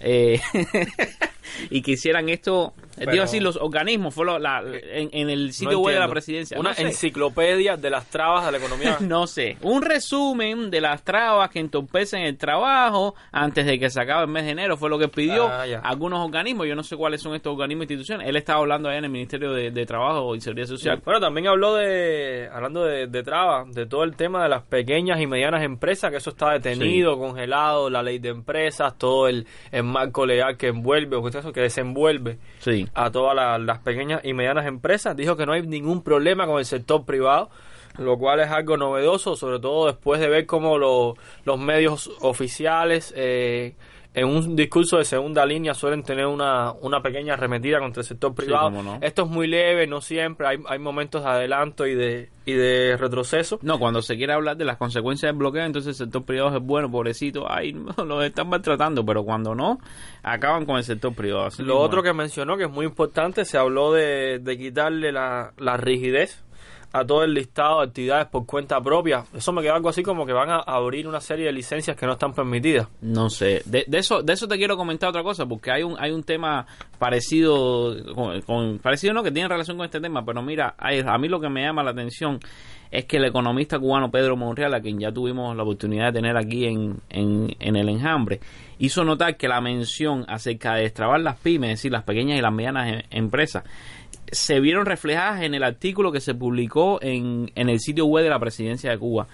eh, 0.00 0.40
y 1.70 1.82
que 1.82 1.92
hicieran 1.92 2.28
esto, 2.28 2.72
Pero- 2.96 3.12
digo 3.12 3.24
así, 3.24 3.40
los 3.40 3.56
organismos, 3.56 4.14
fue 4.14 4.26
lo- 4.26 4.38
la- 4.38 4.62
en, 4.62 5.10
en 5.12 5.30
el 5.30 5.52
sitio 5.52 5.78
no 5.78 5.80
web 5.80 5.94
de 5.94 6.00
la 6.00 6.08
presidencia. 6.08 6.58
Una 6.58 6.70
no 6.70 6.74
sé. 6.76 6.82
enciclopedia 6.82 7.76
de 7.76 7.90
las 7.90 8.06
trabas 8.06 8.46
de 8.46 8.52
la 8.52 8.58
economía. 8.58 8.98
No 9.00 9.26
sé, 9.26 9.56
un 9.62 9.82
resumen 9.82 10.70
de 10.70 10.80
las 10.80 11.02
trabas 11.02 11.50
que 11.50 11.58
entorpecen 11.60 12.22
el 12.22 12.36
trabajo 12.36 13.14
antes 13.32 13.66
de 13.66 13.78
que 13.78 13.90
se 13.90 14.00
acabe 14.00 14.24
el 14.24 14.30
mes 14.30 14.44
de 14.44 14.50
enero 14.52 14.76
fue 14.76 14.88
lo 14.90 14.98
que 14.98 15.08
pidió 15.08 15.46
Ah, 15.48 15.64
algunos 15.82 16.24
organismos. 16.24 16.66
Yo 16.66 16.74
no 16.74 16.82
sé 16.82 16.96
cuáles 16.96 17.20
son 17.22 17.34
estos 17.34 17.52
organismos 17.52 17.82
e 17.82 17.84
instituciones. 17.94 18.28
Él 18.28 18.36
estaba 18.36 18.60
hablando 18.60 18.88
allá 18.88 18.98
en 18.98 19.04
el 19.04 19.10
Ministerio 19.10 19.52
de, 19.52 19.70
de 19.70 19.86
Trabajo 19.86 20.34
y 20.34 20.40
Seguridad 20.40 20.66
Social. 20.66 21.00
Bueno, 21.04 21.20
también 21.20 21.46
habló 21.48 21.74
de, 21.74 22.48
hablando 22.52 22.84
de, 22.84 23.06
de 23.06 23.22
trabas, 23.22 23.72
de 23.74 23.86
todo 23.86 24.04
el 24.04 24.16
tema 24.16 24.42
de 24.42 24.48
las 24.48 24.62
pequeñas 24.62 25.20
y 25.20 25.26
medianas 25.26 25.62
empresas, 25.62 26.10
que 26.10 26.16
eso 26.18 26.30
está 26.30 26.52
detenido, 26.52 27.18
congelado, 27.18 27.90
la 27.90 28.02
ley 28.02 28.18
de 28.18 28.30
empresas, 28.30 28.96
todo 28.98 29.28
el, 29.28 29.46
el 29.72 29.82
marco 29.84 30.26
legal 30.26 30.56
que 30.56 30.68
envuelve, 30.68 31.20
que 31.52 31.60
desenvuelve 31.60 32.38
Sí. 32.58 32.88
a 32.94 33.10
todas 33.10 33.34
la- 33.36 33.58
las 33.58 33.78
pequeñas 33.80 34.20
y 34.24 34.32
medianas 34.32 34.66
empresas. 34.66 35.16
Dijo 35.16 35.36
que 35.36 35.46
no 35.46 35.52
hay 35.52 35.62
ningún 35.66 36.02
problema 36.02 36.46
con 36.46 36.58
el 36.58 36.64
sector 36.64 37.04
privado, 37.04 37.50
lo 37.98 38.18
cual 38.18 38.40
es 38.40 38.50
algo 38.50 38.76
novedoso, 38.76 39.36
sobre 39.36 39.60
todo 39.60 39.86
después 39.86 40.20
de 40.20 40.28
ver 40.28 40.46
cómo 40.46 40.78
lo- 40.78 41.14
los 41.44 41.58
medios 41.58 42.10
oficiales 42.20 43.12
eh, 43.16 43.74
en 44.14 44.28
un 44.28 44.54
discurso 44.54 44.98
de 44.98 45.04
segunda 45.04 45.44
línea 45.44 45.74
suelen 45.74 46.04
tener 46.04 46.26
una, 46.26 46.70
una 46.70 47.02
pequeña 47.02 47.34
arremetida 47.34 47.80
contra 47.80 48.00
el 48.00 48.06
sector 48.06 48.32
privado. 48.32 48.70
no. 48.70 48.98
Esto 49.00 49.24
es 49.24 49.28
muy 49.28 49.48
leve, 49.48 49.88
no 49.88 50.00
siempre, 50.00 50.46
hay, 50.46 50.58
hay 50.68 50.78
momentos 50.78 51.24
de 51.24 51.30
adelanto 51.30 51.84
y 51.84 51.96
de, 51.96 52.30
y 52.46 52.52
de 52.52 52.96
retroceso. 52.96 53.58
No, 53.62 53.80
cuando 53.80 54.02
se 54.02 54.16
quiere 54.16 54.32
hablar 54.32 54.56
de 54.56 54.64
las 54.64 54.76
consecuencias 54.76 55.30
del 55.30 55.38
bloqueo, 55.38 55.64
entonces 55.64 55.98
el 56.00 56.06
sector 56.06 56.24
privado 56.24 56.56
es 56.56 56.62
bueno, 56.62 56.88
pobrecito, 56.88 57.50
ay, 57.50 57.72
no, 57.72 57.92
los 58.04 58.24
están 58.24 58.48
maltratando, 58.48 59.04
pero 59.04 59.24
cuando 59.24 59.52
no, 59.52 59.80
acaban 60.22 60.64
con 60.64 60.76
el 60.76 60.84
sector 60.84 61.12
privado. 61.12 61.46
Así 61.46 61.64
Lo 61.64 61.80
otro 61.80 62.00
que 62.00 62.12
mencionó, 62.12 62.56
que 62.56 62.64
es 62.64 62.70
muy 62.70 62.86
importante, 62.86 63.44
se 63.44 63.58
habló 63.58 63.92
de, 63.92 64.38
de 64.38 64.56
quitarle 64.56 65.10
la, 65.10 65.52
la 65.58 65.76
rigidez 65.76 66.44
a 66.96 67.04
todo 67.04 67.24
el 67.24 67.34
listado 67.34 67.80
de 67.80 67.86
actividades 67.88 68.28
por 68.28 68.46
cuenta 68.46 68.80
propia. 68.80 69.24
Eso 69.34 69.52
me 69.52 69.62
queda 69.62 69.74
algo 69.74 69.88
así 69.88 70.02
como 70.04 70.24
que 70.24 70.32
van 70.32 70.48
a 70.48 70.58
abrir 70.60 71.08
una 71.08 71.20
serie 71.20 71.46
de 71.46 71.52
licencias 71.52 71.96
que 71.96 72.06
no 72.06 72.12
están 72.12 72.32
permitidas. 72.32 72.86
No 73.02 73.28
sé, 73.30 73.62
de, 73.64 73.84
de 73.88 73.98
eso 73.98 74.22
de 74.22 74.32
eso 74.32 74.46
te 74.46 74.56
quiero 74.56 74.76
comentar 74.76 75.08
otra 75.08 75.22
cosa, 75.24 75.44
porque 75.44 75.72
hay 75.72 75.82
un 75.82 75.96
hay 75.98 76.12
un 76.12 76.22
tema 76.22 76.66
parecido, 76.98 77.96
con, 78.14 78.78
parecido 78.78 79.12
no, 79.12 79.22
que 79.22 79.30
tiene 79.30 79.48
relación 79.48 79.76
con 79.76 79.84
este 79.86 80.00
tema, 80.00 80.24
pero 80.24 80.42
mira, 80.42 80.74
hay- 80.78 81.00
a 81.04 81.18
mí 81.18 81.28
lo 81.28 81.40
que 81.40 81.48
me 81.48 81.62
llama 81.62 81.82
la 81.82 81.90
atención 81.90 82.38
es 82.90 83.06
que 83.06 83.16
el 83.16 83.24
economista 83.24 83.78
cubano 83.78 84.10
Pedro 84.10 84.36
Monreal, 84.36 84.72
a 84.74 84.80
quien 84.80 85.00
ya 85.00 85.10
tuvimos 85.10 85.56
la 85.56 85.64
oportunidad 85.64 86.12
de 86.12 86.20
tener 86.20 86.36
aquí 86.36 86.66
en, 86.66 87.00
en, 87.10 87.56
en 87.58 87.76
el 87.76 87.88
enjambre, 87.88 88.38
hizo 88.78 89.02
notar 89.04 89.36
que 89.36 89.48
la 89.48 89.60
mención 89.60 90.24
acerca 90.28 90.74
de 90.74 90.82
destrabar 90.82 91.20
las 91.20 91.36
pymes, 91.38 91.70
es 91.70 91.78
decir, 91.78 91.92
las 91.92 92.04
pequeñas 92.04 92.38
y 92.38 92.42
las 92.42 92.52
medianas 92.52 92.88
em- 92.92 93.02
empresas, 93.10 93.64
se 94.30 94.60
vieron 94.60 94.86
reflejadas 94.86 95.42
en 95.42 95.54
el 95.54 95.62
artículo 95.64 96.12
que 96.12 96.20
se 96.20 96.34
publicó 96.34 96.98
en, 97.02 97.50
en 97.54 97.68
el 97.68 97.80
sitio 97.80 98.06
web 98.06 98.24
de 98.24 98.30
la 98.30 98.38
presidencia 98.38 98.90
de 98.90 98.98
Cuba, 98.98 99.26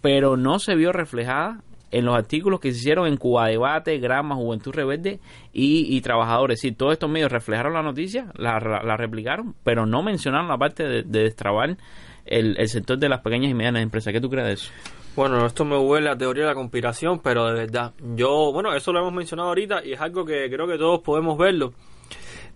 pero 0.00 0.36
no 0.36 0.58
se 0.58 0.74
vio 0.74 0.92
reflejada 0.92 1.60
en 1.90 2.06
los 2.06 2.14
artículos 2.16 2.58
que 2.58 2.72
se 2.72 2.78
hicieron 2.78 3.06
en 3.06 3.18
Cuba 3.18 3.48
Debate, 3.48 3.98
Grama, 3.98 4.34
Juventud 4.34 4.72
Rebelde 4.72 5.20
y, 5.52 5.94
y 5.94 6.00
Trabajadores. 6.00 6.58
Sí, 6.60 6.72
todos 6.72 6.94
estos 6.94 7.10
medios 7.10 7.30
reflejaron 7.30 7.74
la 7.74 7.82
noticia, 7.82 8.26
la, 8.36 8.58
la- 8.58 8.96
replicaron, 8.96 9.54
pero 9.62 9.84
no 9.84 10.02
mencionaron 10.02 10.48
la 10.48 10.56
parte 10.56 10.84
de, 10.84 11.02
de 11.02 11.22
destrabar 11.24 11.76
el, 12.24 12.56
el 12.58 12.68
sector 12.68 12.98
de 12.98 13.10
las 13.10 13.20
pequeñas 13.20 13.50
y 13.50 13.54
medianas 13.54 13.82
empresas. 13.82 14.12
¿Qué 14.12 14.20
tú 14.22 14.30
crees 14.30 14.46
de 14.46 14.52
eso? 14.54 14.70
Bueno, 15.14 15.44
esto 15.44 15.66
me 15.66 15.76
huele 15.76 16.08
a 16.08 16.16
teoría 16.16 16.44
de 16.44 16.48
la 16.48 16.54
conspiración, 16.54 17.20
pero 17.22 17.44
de 17.48 17.52
verdad, 17.52 17.92
yo, 18.16 18.50
bueno, 18.54 18.74
eso 18.74 18.90
lo 18.94 19.00
hemos 19.00 19.12
mencionado 19.12 19.50
ahorita 19.50 19.84
y 19.84 19.92
es 19.92 20.00
algo 20.00 20.24
que 20.24 20.48
creo 20.48 20.66
que 20.66 20.78
todos 20.78 21.00
podemos 21.02 21.36
verlo. 21.36 21.74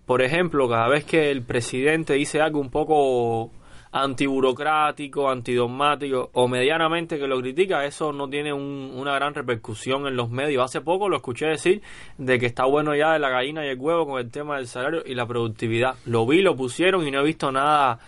Por 0.07 0.23
ejemplo, 0.23 0.69
cada 0.69 0.88
vez 0.88 1.05
que 1.05 1.31
el 1.31 1.42
presidente 1.42 2.14
dice 2.14 2.40
algo 2.40 2.61
un 2.61 2.71
poco 2.71 3.51
antiburocrático, 3.90 5.29
antidogmático 5.31 6.31
o 6.33 6.49
medianamente 6.49 7.19
que 7.19 7.27
lo 7.27 7.40
critica, 7.40 7.85
eso 7.85 8.12
no 8.12 8.29
tiene 8.29 8.53
un- 8.53 8.92
una 8.95 9.14
gran 9.14 9.35
repercusión 9.35 10.07
en 10.07 10.16
los 10.16 10.31
medios. 10.31 10.64
Hace 10.64 10.81
poco 10.81 11.09
lo 11.09 11.16
escuché 11.16 11.47
decir 11.47 11.83
de 12.19 12.38
que 12.38 12.47
está 12.47 12.64
bueno 12.66 12.95
ya 12.95 13.12
de 13.14 13.19
la 13.19 13.31
gallina 13.31 13.64
y 13.64 13.69
el 13.71 13.79
huevo 13.79 14.07
con 14.07 14.21
el 14.21 14.31
tema 14.31 14.57
del 14.57 14.66
salario 14.69 15.03
y 15.05 15.14
la 15.14 15.27
productividad. 15.27 15.95
Lo 16.07 16.27
vi, 16.27 16.42
lo 16.42 16.57
pusieron 16.57 17.07
y 17.07 17.11
no 17.11 17.21
he 17.21 17.25
visto 17.25 17.51
nada 17.53 17.99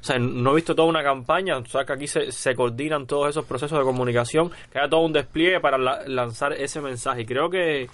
o 0.00 0.06
sea, 0.06 0.18
no 0.18 0.50
he 0.52 0.56
visto 0.56 0.74
toda 0.74 0.86
una 0.86 1.02
campaña, 1.02 1.56
o 1.56 1.64
sea, 1.64 1.86
que 1.86 1.94
aquí 1.94 2.06
se, 2.06 2.30
se 2.30 2.54
coordinan 2.54 3.06
todos 3.06 3.30
esos 3.30 3.46
procesos 3.46 3.78
de 3.78 3.84
comunicación, 3.86 4.50
que 4.70 4.78
haya 4.78 4.86
todo 4.90 5.00
un 5.00 5.14
despliegue 5.14 5.60
para 5.60 5.78
la- 5.78 6.02
lanzar 6.06 6.52
ese 6.52 6.82
mensaje. 6.82 7.22
Y 7.22 7.24
creo 7.24 7.48
que, 7.48 7.88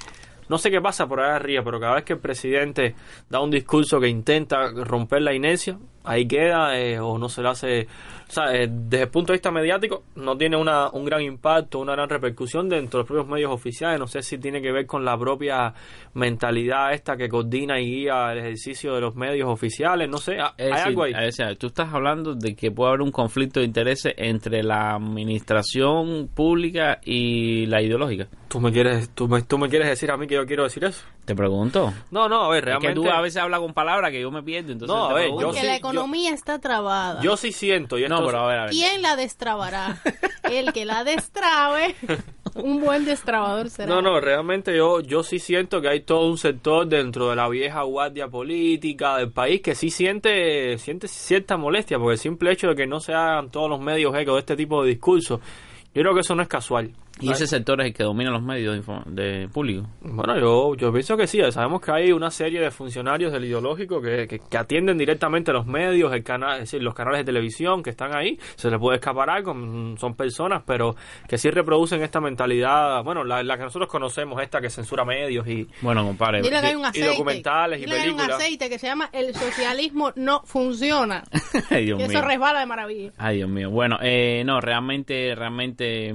no 0.50 0.58
sé 0.58 0.68
qué 0.68 0.80
pasa 0.80 1.06
por 1.06 1.20
allá 1.20 1.36
arriba, 1.36 1.62
pero 1.64 1.78
cada 1.78 1.94
vez 1.94 2.04
que 2.04 2.14
el 2.14 2.18
presidente 2.18 2.96
da 3.28 3.40
un 3.40 3.52
discurso 3.52 4.00
que 4.00 4.08
intenta 4.08 4.68
romper 4.72 5.22
la 5.22 5.32
inercia, 5.32 5.78
ahí 6.02 6.26
queda, 6.26 6.76
eh, 6.76 6.98
o 6.98 7.18
no 7.18 7.28
se 7.28 7.40
le 7.40 7.48
hace... 7.48 7.88
O 8.30 8.32
sea, 8.32 8.54
eh, 8.54 8.68
desde 8.70 9.04
el 9.04 9.10
punto 9.10 9.32
de 9.32 9.38
vista 9.38 9.50
mediático, 9.50 10.04
no 10.14 10.36
tiene 10.38 10.56
una, 10.56 10.88
un 10.90 11.04
gran 11.04 11.20
impacto, 11.20 11.80
una 11.80 11.92
gran 11.92 12.08
repercusión 12.08 12.68
dentro 12.68 12.98
de 12.98 13.02
los 13.02 13.06
propios 13.08 13.26
medios 13.26 13.50
oficiales. 13.52 13.98
No 13.98 14.06
sé 14.06 14.22
si 14.22 14.38
tiene 14.38 14.62
que 14.62 14.70
ver 14.72 14.86
con 14.86 15.04
la 15.04 15.18
propia 15.18 15.74
mentalidad 16.14 16.92
esta 16.92 17.16
que 17.16 17.28
coordina 17.28 17.80
y 17.80 17.86
guía 17.86 18.32
el 18.32 18.38
ejercicio 18.38 18.94
de 18.94 19.00
los 19.00 19.14
medios 19.16 19.48
oficiales. 19.48 20.08
No 20.08 20.18
sé, 20.18 20.40
hay 20.40 20.48
Es 20.56 20.66
decir, 20.70 20.86
algo 20.86 21.02
ahí. 21.04 21.12
es 21.18 21.36
decir, 21.36 21.56
tú 21.58 21.66
estás 21.68 21.92
hablando 21.92 22.34
de 22.34 22.54
que 22.54 22.70
puede 22.70 22.90
haber 22.90 23.02
un 23.02 23.10
conflicto 23.10 23.60
de 23.60 23.66
intereses 23.66 24.14
entre 24.16 24.62
la 24.62 24.94
administración 24.94 26.28
pública 26.34 27.00
y 27.04 27.66
la 27.66 27.82
ideológica. 27.82 28.28
¿Tú 28.48 28.60
me 28.60 28.72
quieres, 28.72 29.10
tú 29.14 29.28
me, 29.28 29.42
tú 29.42 29.58
me 29.58 29.68
quieres 29.68 29.88
decir 29.88 30.10
a 30.10 30.16
mí 30.16 30.26
que 30.26 30.34
yo 30.34 30.44
quiero 30.46 30.64
decir 30.64 30.84
eso? 30.84 31.04
Te 31.24 31.36
pregunto. 31.36 31.92
No, 32.10 32.28
no, 32.28 32.42
a 32.44 32.48
ver, 32.48 32.58
Es 32.58 32.64
realmente. 32.64 32.88
que 33.00 33.06
tú 33.06 33.08
a 33.10 33.20
veces 33.20 33.40
hablas 33.40 33.60
con 33.60 33.72
palabras 33.72 34.10
que 34.10 34.20
yo 34.20 34.30
me 34.32 34.42
pierdo, 34.42 34.72
entonces 34.72 34.94
No, 34.96 35.04
a 35.04 35.08
te 35.08 35.14
ver, 35.14 35.22
pregunto. 35.24 35.40
yo 35.42 35.46
Porque 35.48 35.60
sí, 35.60 35.66
la 35.66 35.72
yo- 35.74 35.78
economía 35.78 36.34
está 36.34 36.58
trabada. 36.58 37.20
Yo 37.22 37.36
sí 37.36 37.52
siento, 37.52 37.96
y 37.98 38.02
esto 38.04 38.14
No, 38.16 38.19
pero 38.24 38.38
a 38.38 38.48
ver, 38.48 38.58
a 38.58 38.62
ver. 38.64 38.70
¿Quién 38.70 39.02
la 39.02 39.16
destrabará? 39.16 39.98
El 40.44 40.72
que 40.72 40.84
la 40.84 41.04
destrabe, 41.04 41.94
un 42.54 42.80
buen 42.80 43.04
destrabador 43.04 43.70
será. 43.70 43.94
No, 43.94 44.02
no, 44.02 44.20
realmente 44.20 44.76
yo, 44.76 45.00
yo 45.00 45.22
sí 45.22 45.38
siento 45.38 45.80
que 45.80 45.88
hay 45.88 46.00
todo 46.00 46.28
un 46.28 46.38
sector 46.38 46.86
dentro 46.86 47.30
de 47.30 47.36
la 47.36 47.48
vieja 47.48 47.82
guardia 47.82 48.28
política 48.28 49.18
del 49.18 49.30
país 49.30 49.60
que 49.62 49.74
sí 49.74 49.90
siente, 49.90 50.78
siente 50.78 51.08
cierta 51.08 51.56
molestia 51.56 51.98
por 51.98 52.12
el 52.12 52.18
simple 52.18 52.52
hecho 52.52 52.68
de 52.68 52.74
que 52.74 52.86
no 52.86 53.00
se 53.00 53.12
hagan 53.12 53.50
todos 53.50 53.70
los 53.70 53.80
medios 53.80 54.14
eco 54.16 54.34
de 54.34 54.40
este 54.40 54.56
tipo 54.56 54.82
de 54.82 54.90
discursos. 54.90 55.40
Yo 55.94 56.02
creo 56.02 56.14
que 56.14 56.20
eso 56.20 56.34
no 56.34 56.42
es 56.42 56.48
casual. 56.48 56.92
Y 57.20 57.30
ese 57.32 57.46
sector 57.46 57.80
es 57.80 57.88
el 57.88 57.92
que 57.94 58.02
domina 58.04 58.30
los 58.30 58.42
medios 58.42 58.72
de, 58.74 58.78
info- 58.82 59.02
de 59.06 59.48
público. 59.52 59.86
Bueno, 60.00 60.38
yo, 60.38 60.74
yo 60.76 60.92
pienso 60.92 61.16
que 61.16 61.26
sí. 61.26 61.40
Sabemos 61.50 61.80
que 61.80 61.92
hay 61.92 62.12
una 62.12 62.30
serie 62.30 62.60
de 62.60 62.70
funcionarios 62.70 63.32
del 63.32 63.44
ideológico 63.44 64.00
que, 64.00 64.26
que, 64.26 64.38
que 64.38 64.56
atienden 64.58 64.98
directamente 64.98 65.50
a 65.50 65.54
los 65.54 65.66
medios, 65.66 66.12
el 66.12 66.22
canal, 66.22 66.54
es 66.54 66.60
decir, 66.70 66.82
los 66.82 66.94
canales 66.94 67.20
de 67.20 67.24
televisión 67.24 67.82
que 67.82 67.90
están 67.90 68.14
ahí. 68.14 68.38
Se 68.56 68.70
les 68.70 68.78
puede 68.78 68.96
escapar 68.96 69.30
algo, 69.30 69.54
mm, 69.54 69.96
son 69.98 70.14
personas, 70.14 70.62
pero 70.66 70.94
que 71.28 71.38
sí 71.38 71.50
reproducen 71.50 72.02
esta 72.02 72.20
mentalidad, 72.20 73.02
bueno, 73.04 73.24
la, 73.24 73.42
la 73.42 73.56
que 73.56 73.64
nosotros 73.64 73.88
conocemos, 73.90 74.40
esta 74.42 74.60
que 74.60 74.70
censura 74.70 75.04
medios 75.04 75.46
y... 75.46 75.68
Bueno, 75.82 76.04
compadre. 76.04 76.42
Dile 76.42 76.60
que 76.60 76.66
hay 76.66 76.74
un 76.74 76.82
y 76.82 76.84
aceite. 76.84 77.08
documentales 77.08 77.78
y 77.80 77.84
Dile 77.84 77.94
que 77.96 78.00
hay 78.02 78.08
un 78.10 78.16
películas. 78.16 78.40
aceite 78.40 78.68
que 78.68 78.78
se 78.78 78.86
llama 78.86 79.08
El 79.12 79.34
socialismo 79.34 80.12
no 80.16 80.42
funciona. 80.44 81.24
Ay, 81.70 81.84
Dios 81.86 81.98
mío. 81.98 82.06
eso 82.08 82.22
resbala 82.22 82.60
de 82.60 82.66
maravilla. 82.66 83.12
Ay, 83.18 83.36
Dios 83.38 83.48
mío. 83.48 83.70
Bueno, 83.70 83.98
eh, 84.02 84.42
no, 84.44 84.60
realmente, 84.60 85.34
realmente 85.34 86.14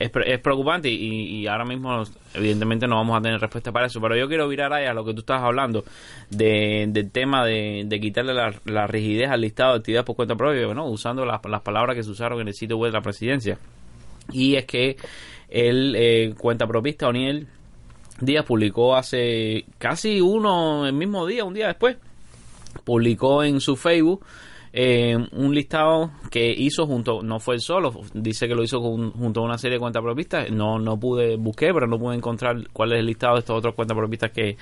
es, 0.00 0.10
es 0.26 0.40
preocupante 0.40 0.88
y, 0.88 1.40
y 1.40 1.46
ahora 1.46 1.64
mismo 1.64 2.02
evidentemente 2.34 2.88
no 2.88 2.96
vamos 2.96 3.18
a 3.18 3.20
tener 3.20 3.38
respuesta 3.38 3.70
para 3.70 3.86
eso, 3.86 4.00
pero 4.00 4.16
yo 4.16 4.26
quiero 4.26 4.48
virar 4.48 4.72
ahí 4.72 4.86
a 4.86 4.94
lo 4.94 5.04
que 5.04 5.12
tú 5.12 5.20
estabas 5.20 5.42
hablando 5.42 5.84
de, 6.30 6.86
del 6.88 7.10
tema 7.10 7.44
de, 7.44 7.84
de 7.86 8.00
quitarle 8.00 8.34
la, 8.34 8.52
la 8.64 8.86
rigidez 8.86 9.30
al 9.30 9.42
listado 9.42 9.74
de 9.74 9.78
actividades 9.80 10.06
por 10.06 10.16
cuenta 10.16 10.34
propia, 10.34 10.66
¿no? 10.74 10.86
usando 10.86 11.24
las, 11.24 11.40
las 11.44 11.60
palabras 11.60 11.94
que 11.94 12.02
se 12.02 12.10
usaron 12.10 12.40
en 12.40 12.48
el 12.48 12.54
sitio 12.54 12.78
web 12.78 12.90
de 12.90 12.98
la 12.98 13.02
presidencia. 13.02 13.58
Y 14.32 14.56
es 14.56 14.64
que 14.64 14.96
el 15.48 15.94
eh, 15.96 16.34
cuenta 16.38 16.66
propista 16.66 17.08
O'Neill 17.08 17.46
Díaz 18.20 18.44
publicó 18.44 18.96
hace 18.96 19.64
casi 19.78 20.20
uno, 20.20 20.86
el 20.86 20.92
mismo 20.92 21.26
día, 21.26 21.44
un 21.44 21.54
día 21.54 21.68
después, 21.68 21.96
publicó 22.84 23.42
en 23.42 23.60
su 23.60 23.76
Facebook 23.76 24.24
eh, 24.72 25.16
un 25.32 25.54
listado 25.54 26.12
que 26.30 26.52
hizo 26.56 26.86
junto, 26.86 27.22
no 27.22 27.40
fue 27.40 27.56
él 27.56 27.60
solo, 27.60 27.92
dice 28.14 28.46
que 28.46 28.54
lo 28.54 28.62
hizo 28.62 28.80
junto 28.80 29.40
a 29.40 29.44
una 29.44 29.58
serie 29.58 29.76
de 29.76 29.80
cuentas 29.80 30.02
propistas, 30.02 30.50
no, 30.50 30.78
no 30.78 30.98
pude, 30.98 31.36
busqué, 31.36 31.72
pero 31.74 31.86
no 31.88 31.98
pude 31.98 32.16
encontrar 32.16 32.56
cuál 32.72 32.92
es 32.92 33.00
el 33.00 33.06
listado 33.06 33.34
de 33.34 33.40
estos 33.40 33.58
otros 33.58 33.74
cuentas 33.74 33.96
propistas 33.96 34.30
que, 34.30 34.56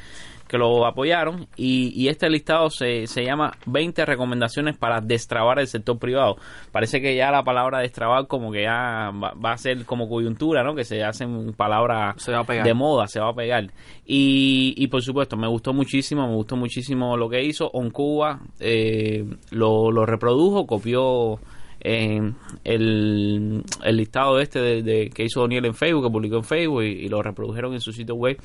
que 0.49 0.59
lo 0.59 0.87
apoyaron 0.87 1.47
y, 1.57 1.93
y 1.95 2.09
este 2.09 2.29
listado 2.29 2.71
se, 2.71 3.07
se 3.07 3.25
llama 3.25 3.53
20 3.67 4.05
recomendaciones 4.05 4.77
para 4.77 5.01
destrabar 5.01 5.59
el 5.59 5.67
sector 5.67 5.99
privado. 5.99 6.37
Parece 6.73 7.01
que 7.01 7.15
ya 7.15 7.31
la 7.31 7.45
palabra 7.45 7.81
destrabar 7.81 8.27
como 8.27 8.51
que 8.51 8.63
ya 8.63 9.11
va, 9.11 9.35
va 9.35 9.53
a 9.53 9.59
ser 9.59 9.85
como 9.85 10.09
coyuntura, 10.09 10.65
¿no? 10.65 10.75
Que 10.75 10.85
se 10.85 11.05
hacen 11.05 11.53
palabras 11.53 12.17
de 12.65 12.75
moda, 12.75 13.07
se 13.07 13.21
va 13.21 13.31
a 13.31 13.35
pegar. 13.35 13.71
Y, 14.07 14.75
y 14.77 14.87
por 14.89 15.03
supuesto, 15.03 15.37
me 15.37 15.49
gustó 15.49 15.73
muchísimo, 15.73 16.27
me 16.27 16.35
gustó 16.35 16.57
muchísimo 16.57 17.17
lo 17.17 17.29
que 17.29 17.45
hizo. 17.45 17.71
On 17.73 17.91
Cuba 17.91 18.41
eh, 18.59 19.25
lo, 19.51 19.93
lo 19.93 20.07
reprodujo, 20.07 20.67
copió 20.67 21.39
eh, 21.81 22.33
el, 22.65 23.63
el 23.85 23.97
listado 23.97 24.41
este 24.41 24.83
de, 24.83 25.11
que 25.11 25.25
hizo 25.25 25.43
Daniel 25.43 25.67
en 25.67 25.75
Facebook, 25.75 26.05
que 26.05 26.11
publicó 26.11 26.37
en 26.37 26.45
Facebook 26.45 26.83
y, 26.83 27.09
lo 27.09 27.23
reprodujeron 27.23 27.75
en 27.75 27.81
su 27.81 27.93
sitio 27.93 28.15
web. 28.15 28.39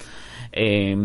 Eh, 0.52 0.96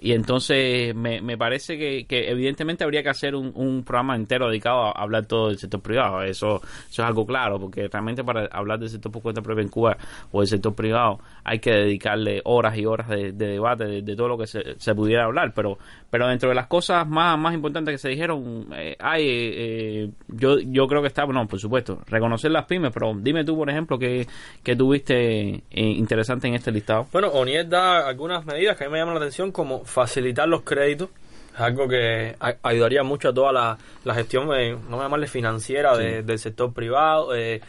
y 0.00 0.12
entonces 0.12 0.94
me, 0.94 1.20
me 1.20 1.36
parece 1.36 1.76
que, 1.76 2.06
evidentemente 2.08 2.84
habría 2.84 3.02
que 3.02 3.08
hacer 3.08 3.34
un, 3.34 3.82
programa 3.84 4.14
entero 4.16 4.48
dedicado 4.48 4.84
a 4.86 5.02
hablar 5.02 5.26
todo 5.26 5.48
del 5.48 5.58
sector 5.58 5.80
privado. 5.80 6.22
Eso, 6.22 6.56
eso 6.56 7.02
es 7.02 7.08
algo 7.08 7.26
claro, 7.26 7.58
porque 7.58 7.88
realmente 7.88 8.22
para 8.22 8.46
hablar 8.46 8.78
del 8.78 8.88
sector 8.88 9.10
por 9.10 9.22
cuenta 9.22 9.42
propia 9.42 9.62
en 9.62 9.68
Cuba 9.68 9.96
o 10.32 10.40
del 10.40 10.48
sector 10.48 10.74
privado 10.74 11.18
hay 11.42 11.58
que 11.58 11.70
dedicarle 11.70 12.40
horas 12.44 12.76
y 12.78 12.86
horas 12.86 13.08
de, 13.08 13.32
de 13.32 13.46
debate 13.48 14.02
de, 14.02 14.16
todo 14.16 14.28
lo 14.28 14.38
que 14.38 14.46
se, 14.46 14.78
se 14.78 14.94
pudiera 14.94 15.24
hablar. 15.24 15.52
Pero, 15.54 15.78
pero 16.10 16.28
dentro 16.28 16.48
de 16.48 16.54
las 16.54 16.66
cosas 16.66 17.06
más, 17.08 17.38
más 17.38 17.54
importantes 17.54 17.94
que 17.94 17.98
se 17.98 18.08
dijeron, 18.08 18.68
eh, 18.74 18.96
hay, 18.98 19.24
eh, 19.26 20.10
yo, 20.28 20.58
yo 20.60 20.86
creo 20.86 21.02
que 21.02 21.08
está, 21.08 21.26
no, 21.26 21.46
por 21.46 21.58
supuesto, 21.64 21.98
reconocer 22.06 22.50
las 22.50 22.64
pymes, 22.66 22.92
pero 22.94 23.12
dime 23.16 23.44
tú, 23.44 23.56
por 23.56 23.68
ejemplo, 23.68 23.98
que, 23.98 24.26
que 24.62 24.76
tuviste 24.76 25.48
eh, 25.56 25.62
interesante 25.72 26.46
en 26.48 26.54
este 26.54 26.70
listado. 26.70 27.06
Bueno, 27.12 27.28
Oniel 27.28 27.68
da 27.68 28.06
algunas 28.08 28.46
medidas 28.46 28.76
que 28.76 28.84
a 28.84 28.86
mí 28.88 28.92
me 28.92 28.98
llaman 29.00 29.14
la 29.14 29.20
atención, 29.20 29.50
como 29.52 29.84
facilitar 29.84 30.48
los 30.48 30.62
créditos, 30.62 31.08
es 31.54 31.60
algo 31.60 31.86
que 31.88 32.34
ayudaría 32.62 33.02
mucho 33.02 33.28
a 33.28 33.34
toda 33.34 33.52
la, 33.52 33.78
la 34.04 34.14
gestión, 34.14 34.48
eh, 34.56 34.76
no 34.88 35.00
a 35.00 35.04
llamarle 35.04 35.26
financiera, 35.26 35.96
de- 35.96 36.22
del 36.22 36.38
sector 36.38 36.72
privado. 36.72 37.34
eh, 37.34 37.60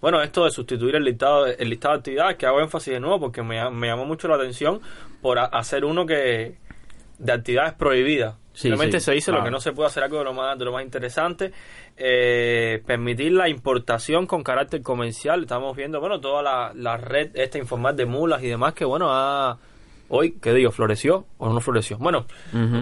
bueno, 0.00 0.22
esto 0.22 0.44
de 0.44 0.52
sustituir 0.52 0.94
el 0.94 1.02
listado, 1.04 1.46
el 1.46 1.70
listado 1.70 1.94
de 1.94 1.98
actividades, 1.98 2.36
que 2.36 2.46
hago 2.46 2.60
énfasis 2.60 2.92
de 2.94 3.00
nuevo 3.00 3.18
porque 3.18 3.42
me, 3.42 3.68
me 3.70 3.88
llamó 3.88 4.04
mucho 4.04 4.28
la 4.28 4.36
atención 4.36 4.80
por 5.22 5.38
a- 5.40 5.46
hacer 5.46 5.84
uno 5.84 6.06
que 6.06 6.54
de 7.18 7.32
actividades 7.32 7.72
prohibidas. 7.74 8.34
Sí, 8.58 8.62
Simplemente 8.62 8.98
sí, 8.98 9.04
se 9.06 9.12
dice 9.12 9.30
lo 9.30 9.36
claro. 9.36 9.44
que 9.44 9.50
no 9.52 9.60
se 9.60 9.70
puede 9.70 9.86
hacer 9.86 10.02
algo 10.02 10.18
de 10.18 10.24
lo 10.24 10.32
más, 10.34 10.58
de 10.58 10.64
lo 10.64 10.72
más 10.72 10.82
interesante. 10.82 11.52
eh, 11.96 12.82
permitir 12.84 13.30
la 13.32 13.48
importación 13.48 14.26
con 14.26 14.42
carácter 14.42 14.82
comercial. 14.82 15.42
Estamos 15.42 15.76
viendo, 15.76 16.00
bueno, 16.00 16.18
toda 16.20 16.42
la, 16.42 16.72
la 16.74 16.96
red 16.96 17.30
esta 17.34 17.58
informal 17.58 17.94
de 17.96 18.06
mulas 18.06 18.42
y 18.42 18.48
demás 18.48 18.74
que, 18.74 18.84
bueno, 18.84 19.10
ha, 19.10 19.58
hoy, 20.08 20.36
¿qué 20.42 20.52
digo? 20.54 20.72
¿Floreció 20.72 21.26
o 21.38 21.52
no 21.52 21.60
floreció? 21.60 21.98
Bueno, 21.98 22.26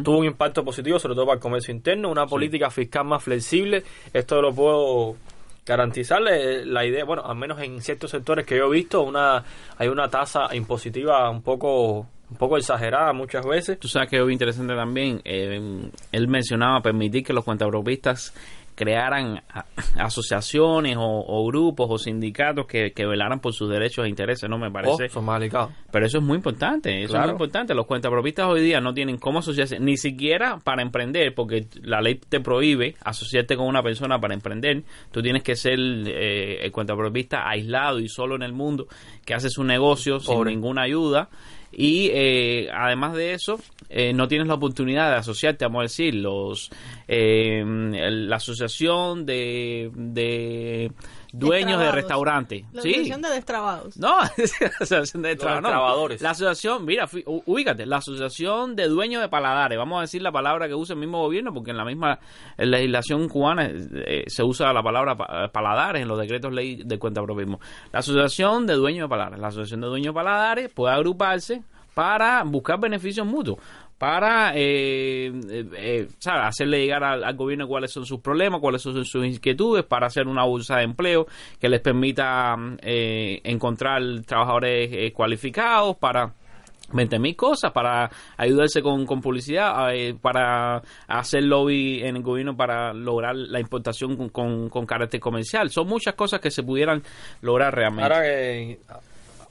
tuvo 0.03 0.17
un 0.19 0.25
impacto 0.25 0.65
positivo, 0.65 0.99
sobre 0.99 1.15
todo 1.15 1.27
para 1.27 1.35
el 1.37 1.43
comercio 1.43 1.75
interno, 1.75 2.11
una 2.11 2.27
política 2.27 2.71
fiscal 2.71 3.05
más 3.05 3.23
flexible. 3.23 3.85
Esto 4.15 4.41
lo 4.41 4.55
puedo 4.55 5.17
garantizarle 5.67 6.65
la 6.65 6.87
idea, 6.87 7.05
bueno, 7.05 7.23
al 7.27 7.37
menos 7.37 7.61
en 7.61 7.83
ciertos 7.83 8.13
sectores 8.13 8.47
que 8.47 8.57
yo 8.57 8.67
he 8.67 8.71
visto, 8.71 9.03
una 9.03 9.43
hay 9.77 9.89
una 9.89 10.09
tasa 10.09 10.49
impositiva 10.55 11.29
un 11.29 11.43
poco 11.43 12.07
un 12.31 12.37
poco 12.37 12.57
exagerada 12.57 13.13
muchas 13.13 13.47
veces. 13.47 13.79
Tú 13.79 13.89
sabes 13.89 14.11
que 14.11 14.17
es 14.17 14.31
interesante 14.31 14.75
también, 14.75 15.21
eh, 15.25 15.91
él 16.13 16.29
mencionaba 16.29 16.81
permitir 16.81 17.25
que 17.25 17.33
los 17.33 17.45
cuentapropistas 17.45 18.35
crearan 18.77 19.43
asociaciones 19.99 20.97
o, 20.99 21.03
o 21.03 21.47
grupos 21.47 21.87
o 21.91 21.99
sindicatos 21.99 22.67
que, 22.67 22.93
que 22.93 23.07
velaran 23.07 23.41
por 23.41 23.55
sus 23.55 23.71
derechos 23.71 24.05
e 24.05 24.09
intereses, 24.09 24.49
¿no? 24.49 24.59
Me 24.59 24.71
parece. 24.71 25.09
Oh. 25.55 25.71
Pero 25.91 26.07
eso 26.07 26.19
es 26.19 26.25
muy 26.25 26.37
importante, 26.37 27.03
eso 27.03 27.17
es 27.17 27.23
muy 27.23 27.31
importante. 27.31 27.75
Los 27.75 27.87
cuentapropistas 27.87 28.47
hoy 28.47 28.61
día 28.61 28.81
no 28.81 28.93
tienen 28.93 29.17
cómo 29.17 29.39
asociarse, 29.39 29.81
ni 29.81 29.97
siquiera 29.97 30.59
para 30.63 30.83
emprender, 30.83 31.35
porque 31.35 31.67
la 31.83 32.03
ley 32.03 32.21
te 32.29 32.41
prohíbe 32.41 32.95
asociarte 33.03 33.57
con 33.57 33.67
una 33.67 33.83
persona 33.83 34.21
para 34.21 34.35
emprender. 34.35 34.85
Tú 35.11 35.23
tienes 35.23 35.43
que 35.43 35.57
ser 35.57 35.79
eh, 35.79 36.59
el 36.63 36.71
cuentapropista 36.71 37.49
aislado 37.49 37.99
y 37.99 38.09
solo 38.09 38.37
en 38.37 38.43
el 38.43 38.53
mundo, 38.53 38.87
que 39.25 39.33
hace 39.33 39.49
su 39.49 39.65
negocio 39.65 40.21
sin 40.21 40.45
ninguna 40.45 40.83
ayuda. 40.83 41.31
Y 41.73 42.11
eh, 42.13 42.69
además 42.73 43.15
de 43.15 43.35
eso, 43.35 43.61
eh, 43.89 44.13
no 44.13 44.29
tienes 44.29 44.49
la 44.49 44.55
oportunidad 44.55 45.11
de 45.11 45.17
asociarte, 45.17 45.65
vamos 45.65 45.81
a 45.81 45.83
decir, 45.83 46.15
los 46.15 46.71
eh, 47.09 47.63
la 47.65 48.37
asociación 48.37 49.27
de, 49.27 49.91
de 49.95 50.93
dueños 51.33 51.79
de 51.79 51.85
Destrabados. 51.87 51.95
restaurantes. 51.95 52.65
La 52.73 52.83
¿sí? 52.83 52.89
asociación 52.91 53.23
de 53.23 53.29
destrabados. 53.31 53.97
No, 53.99 54.19
la 54.61 54.67
asociación 54.81 55.23
de 55.23 55.29
Los 55.31 55.39
destraba- 55.39 55.61
no. 55.61 55.69
destrabadores. 55.69 56.23
La 56.23 56.31
asociación, 56.31 56.85
mira, 56.85 57.09
ubícate, 57.47 57.87
la 57.87 57.97
asociación 57.99 58.77
de 58.77 58.89
dueños 58.89 59.23
de 59.23 59.29
paladares. 59.29 59.79
Vamos 59.79 59.99
a 59.99 60.01
decir 60.03 60.23
la 60.23 60.33
palabra 60.33 60.69
que 60.69 60.75
usa 60.75 60.95
el 60.95 61.01
mismo 61.01 61.21
gobierno, 61.23 61.53
porque 61.53 61.71
en 61.71 61.77
la 61.77 61.85
misma 61.85 62.19
legislación 62.59 63.29
cubana 63.29 63.69
eh, 63.71 64.25
se 64.27 64.43
usa 64.43 64.73
la 64.73 64.83
palabra 64.83 65.17
pa- 65.17 65.49
paladares 65.53 66.03
en 66.03 66.09
los 66.09 66.19
decretos 66.19 66.53
ley 66.53 66.83
de 66.85 66.99
cuenta 66.99 67.23
propismo. 67.23 67.61
La 67.93 68.01
asociación 68.01 68.67
de 68.67 68.75
dueños 68.75 69.05
de 69.05 69.09
paladares. 69.09 69.39
La 69.41 69.49
asociación 69.49 69.81
de 69.81 69.87
dueños 69.89 70.15
de 70.15 70.15
paladares 70.15 70.71
puede 70.73 70.95
agruparse 70.95 71.63
para 71.95 72.43
buscar 72.45 72.79
beneficios 72.79 73.27
mutuos 73.27 73.59
para 73.99 74.53
eh, 74.55 75.33
eh, 75.49 75.67
eh, 75.77 76.09
hacerle 76.27 76.81
llegar 76.81 77.03
al, 77.03 77.25
al 77.25 77.37
gobierno 77.37 77.67
cuáles 77.67 77.91
son 77.91 78.05
sus 78.05 78.21
problemas, 78.21 78.61
cuáles 78.61 78.83
son 78.83 79.05
sus 79.05 79.25
inquietudes, 79.25 79.85
para 79.85 80.07
hacer 80.07 80.27
una 80.27 80.45
bolsa 80.45 80.77
de 80.77 80.85
empleo 80.85 81.27
que 81.59 81.69
les 81.69 81.81
permita 81.81 82.57
eh, 82.83 83.41
encontrar 83.45 84.03
trabajadores 84.27 84.91
eh, 84.93 85.13
cualificados, 85.13 85.97
para 85.97 86.33
20 86.93 87.19
mil 87.19 87.35
cosas, 87.35 87.73
para 87.73 88.11
ayudarse 88.37 88.83
con, 88.83 89.07
con 89.07 89.21
publicidad, 89.21 89.95
eh, 89.95 90.15
para 90.15 90.83
hacer 91.09 91.43
lobby 91.45 92.03
en 92.03 92.17
el 92.17 92.23
gobierno 92.23 92.57
para 92.57 92.93
lograr 92.93 93.35
la 93.35 93.61
importación 93.61 94.17
con, 94.17 94.29
con, 94.29 94.69
con 94.69 94.87
carácter 94.87 95.21
comercial. 95.21 95.71
Son 95.71 95.89
muchas 95.89 96.15
cosas 96.15 96.41
que 96.41 96.51
se 96.51 96.63
pudieran 96.63 97.03
lograr 97.41 97.75
realmente. 97.75 98.03
Ahora 98.03 98.23
que 98.23 98.79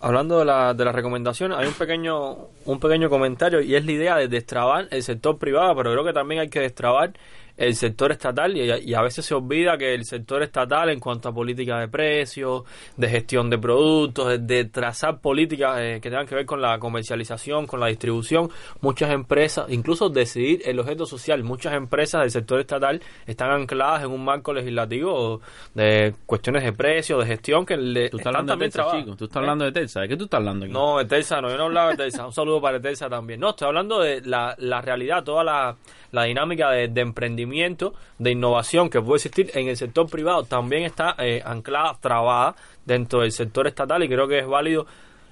hablando 0.05 0.37
de 0.37 0.45
la, 0.45 0.75
de 0.75 0.85
las 0.85 0.93
recomendaciones, 0.93 1.57
hay 1.57 1.65
un 1.65 1.73
pequeño 1.73 2.37
un 2.65 2.79
pequeño 2.79 3.09
comentario 3.09 3.59
y 3.59 3.73
es 3.73 3.83
la 3.83 3.91
idea 3.91 4.15
de 4.17 4.27
destrabar 4.27 4.87
el 4.91 5.01
sector 5.01 5.39
privado, 5.39 5.75
pero 5.75 5.91
creo 5.93 6.05
que 6.05 6.13
también 6.13 6.41
hay 6.41 6.49
que 6.49 6.59
destrabar 6.59 7.13
el 7.57 7.75
sector 7.75 8.11
estatal 8.11 8.55
y, 8.57 8.89
y 8.89 8.93
a 8.93 9.01
veces 9.01 9.25
se 9.25 9.33
olvida 9.33 9.77
que 9.77 9.93
el 9.93 10.05
sector 10.05 10.43
estatal 10.43 10.89
en 10.89 10.99
cuanto 10.99 11.29
a 11.29 11.33
política 11.33 11.79
de 11.79 11.87
precios, 11.87 12.63
de 12.97 13.07
gestión 13.07 13.49
de 13.49 13.57
productos, 13.57 14.27
de, 14.27 14.37
de 14.39 14.65
trazar 14.65 15.19
políticas 15.19 15.79
eh, 15.79 15.99
que 16.01 16.09
tengan 16.09 16.27
que 16.27 16.35
ver 16.35 16.45
con 16.45 16.61
la 16.61 16.77
comercialización, 16.79 17.67
con 17.67 17.79
la 17.79 17.87
distribución, 17.87 18.49
muchas 18.81 19.11
empresas, 19.11 19.65
incluso 19.69 20.09
decidir 20.09 20.61
el 20.65 20.79
objeto 20.79 21.05
social, 21.05 21.43
muchas 21.43 21.73
empresas 21.73 22.21
del 22.21 22.31
sector 22.31 22.59
estatal 22.59 23.01
están 23.25 23.51
ancladas 23.51 24.03
en 24.03 24.11
un 24.11 24.23
marco 24.23 24.53
legislativo 24.53 25.41
de 25.73 26.13
cuestiones 26.25 26.63
de 26.63 26.73
precios, 26.73 27.19
de 27.19 27.25
gestión 27.27 27.65
que 27.65 27.77
le 27.77 28.09
Tú 28.09 28.17
estás 28.17 28.33
están 28.33 28.35
hablando 28.35 28.63
de 28.63 28.69
Telsa, 28.69 28.97
chico. 28.97 29.15
Tú 29.15 29.25
estás 29.25 29.37
¿Eh? 29.37 29.39
hablando 29.39 29.65
de 29.65 29.71
Telsa. 29.71 30.01
¿De 30.01 30.07
qué 30.07 30.17
tú 30.17 30.23
estás 30.25 30.37
hablando 30.39 30.65
aquí? 30.65 30.73
No, 30.73 30.97
de 30.97 31.05
Telsa 31.05 31.41
no, 31.41 31.49
yo 31.49 31.57
no 31.57 31.65
hablaba 31.65 31.91
de 31.91 31.97
Telsa. 31.97 32.25
Un 32.25 32.33
saludo 32.33 32.61
para 32.61 32.79
Telsa 32.79 33.09
también. 33.09 33.39
No, 33.39 33.51
estoy 33.51 33.67
hablando 33.67 33.99
de 33.99 34.21
la, 34.21 34.55
la 34.59 34.81
realidad, 34.81 35.23
toda 35.23 35.43
la, 35.43 35.75
la 36.11 36.23
dinámica 36.23 36.71
de, 36.71 36.87
de 36.87 37.01
emprendimiento, 37.01 37.44
de 37.47 38.31
innovación 38.31 38.89
que 38.89 39.01
puede 39.01 39.17
existir 39.17 39.51
en 39.53 39.67
el 39.67 39.77
sector 39.77 40.09
privado, 40.09 40.43
también 40.43 40.83
está 40.83 41.15
eh, 41.19 41.41
anclada, 41.45 41.97
trabada 41.99 42.55
dentro 42.85 43.21
del 43.21 43.31
sector 43.31 43.67
estatal 43.67 44.03
y 44.03 44.07
creo 44.07 44.27
que 44.27 44.39
es 44.39 44.47
válido 44.47 44.85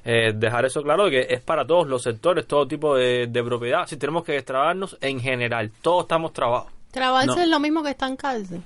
eh, 0.06 0.34
dejar 0.36 0.66
eso 0.66 0.82
claro 0.82 1.10
que 1.10 1.28
es 1.30 1.42
para 1.42 1.66
todos 1.66 1.88
los 1.88 2.02
sectores, 2.04 2.46
todo 2.46 2.68
tipo 2.68 2.96
de, 2.96 3.28
de 3.28 3.44
propiedad. 3.44 3.86
Si 3.88 3.96
tenemos 3.98 4.24
que 4.24 4.34
destrabarnos 4.34 4.98
en 5.02 5.20
general, 5.20 5.72
todos 5.82 6.04
estamos 6.04 6.34
trabados. 6.34 6.68
Trabarse 6.92 7.28
No. 7.28 7.42
es 7.42 7.48
lo 7.48 7.60
mismo 7.60 7.82
que 7.82 7.92
estancarse. 7.92 8.60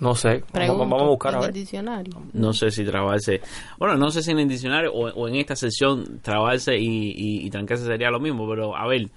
No 0.00 0.16
sé, 0.16 0.28
vamos, 0.30 0.50
Pregunto, 0.50 0.78
vamos 0.80 1.02
a 1.02 1.06
buscar 1.06 1.34
a 1.36 1.38
ver. 1.40 1.48
el 1.50 1.54
diccionario. 1.54 2.22
No 2.32 2.52
sé 2.52 2.70
si 2.72 2.84
trabarse. 2.84 3.40
Bueno, 3.78 3.96
no 3.96 4.10
sé 4.10 4.20
si 4.22 4.32
en 4.32 4.40
el 4.40 4.48
diccionario 4.48 4.92
o, 4.92 5.08
o 5.10 5.28
en 5.28 5.36
esta 5.36 5.54
sección 5.54 6.18
trabarse 6.22 6.76
y, 6.76 7.10
y, 7.12 7.46
y 7.46 7.50
trancarse 7.50 7.84
sería 7.84 8.10
lo 8.10 8.18
mismo, 8.18 8.48
pero 8.48 8.74
a 8.76 8.86
ver. 8.88 9.08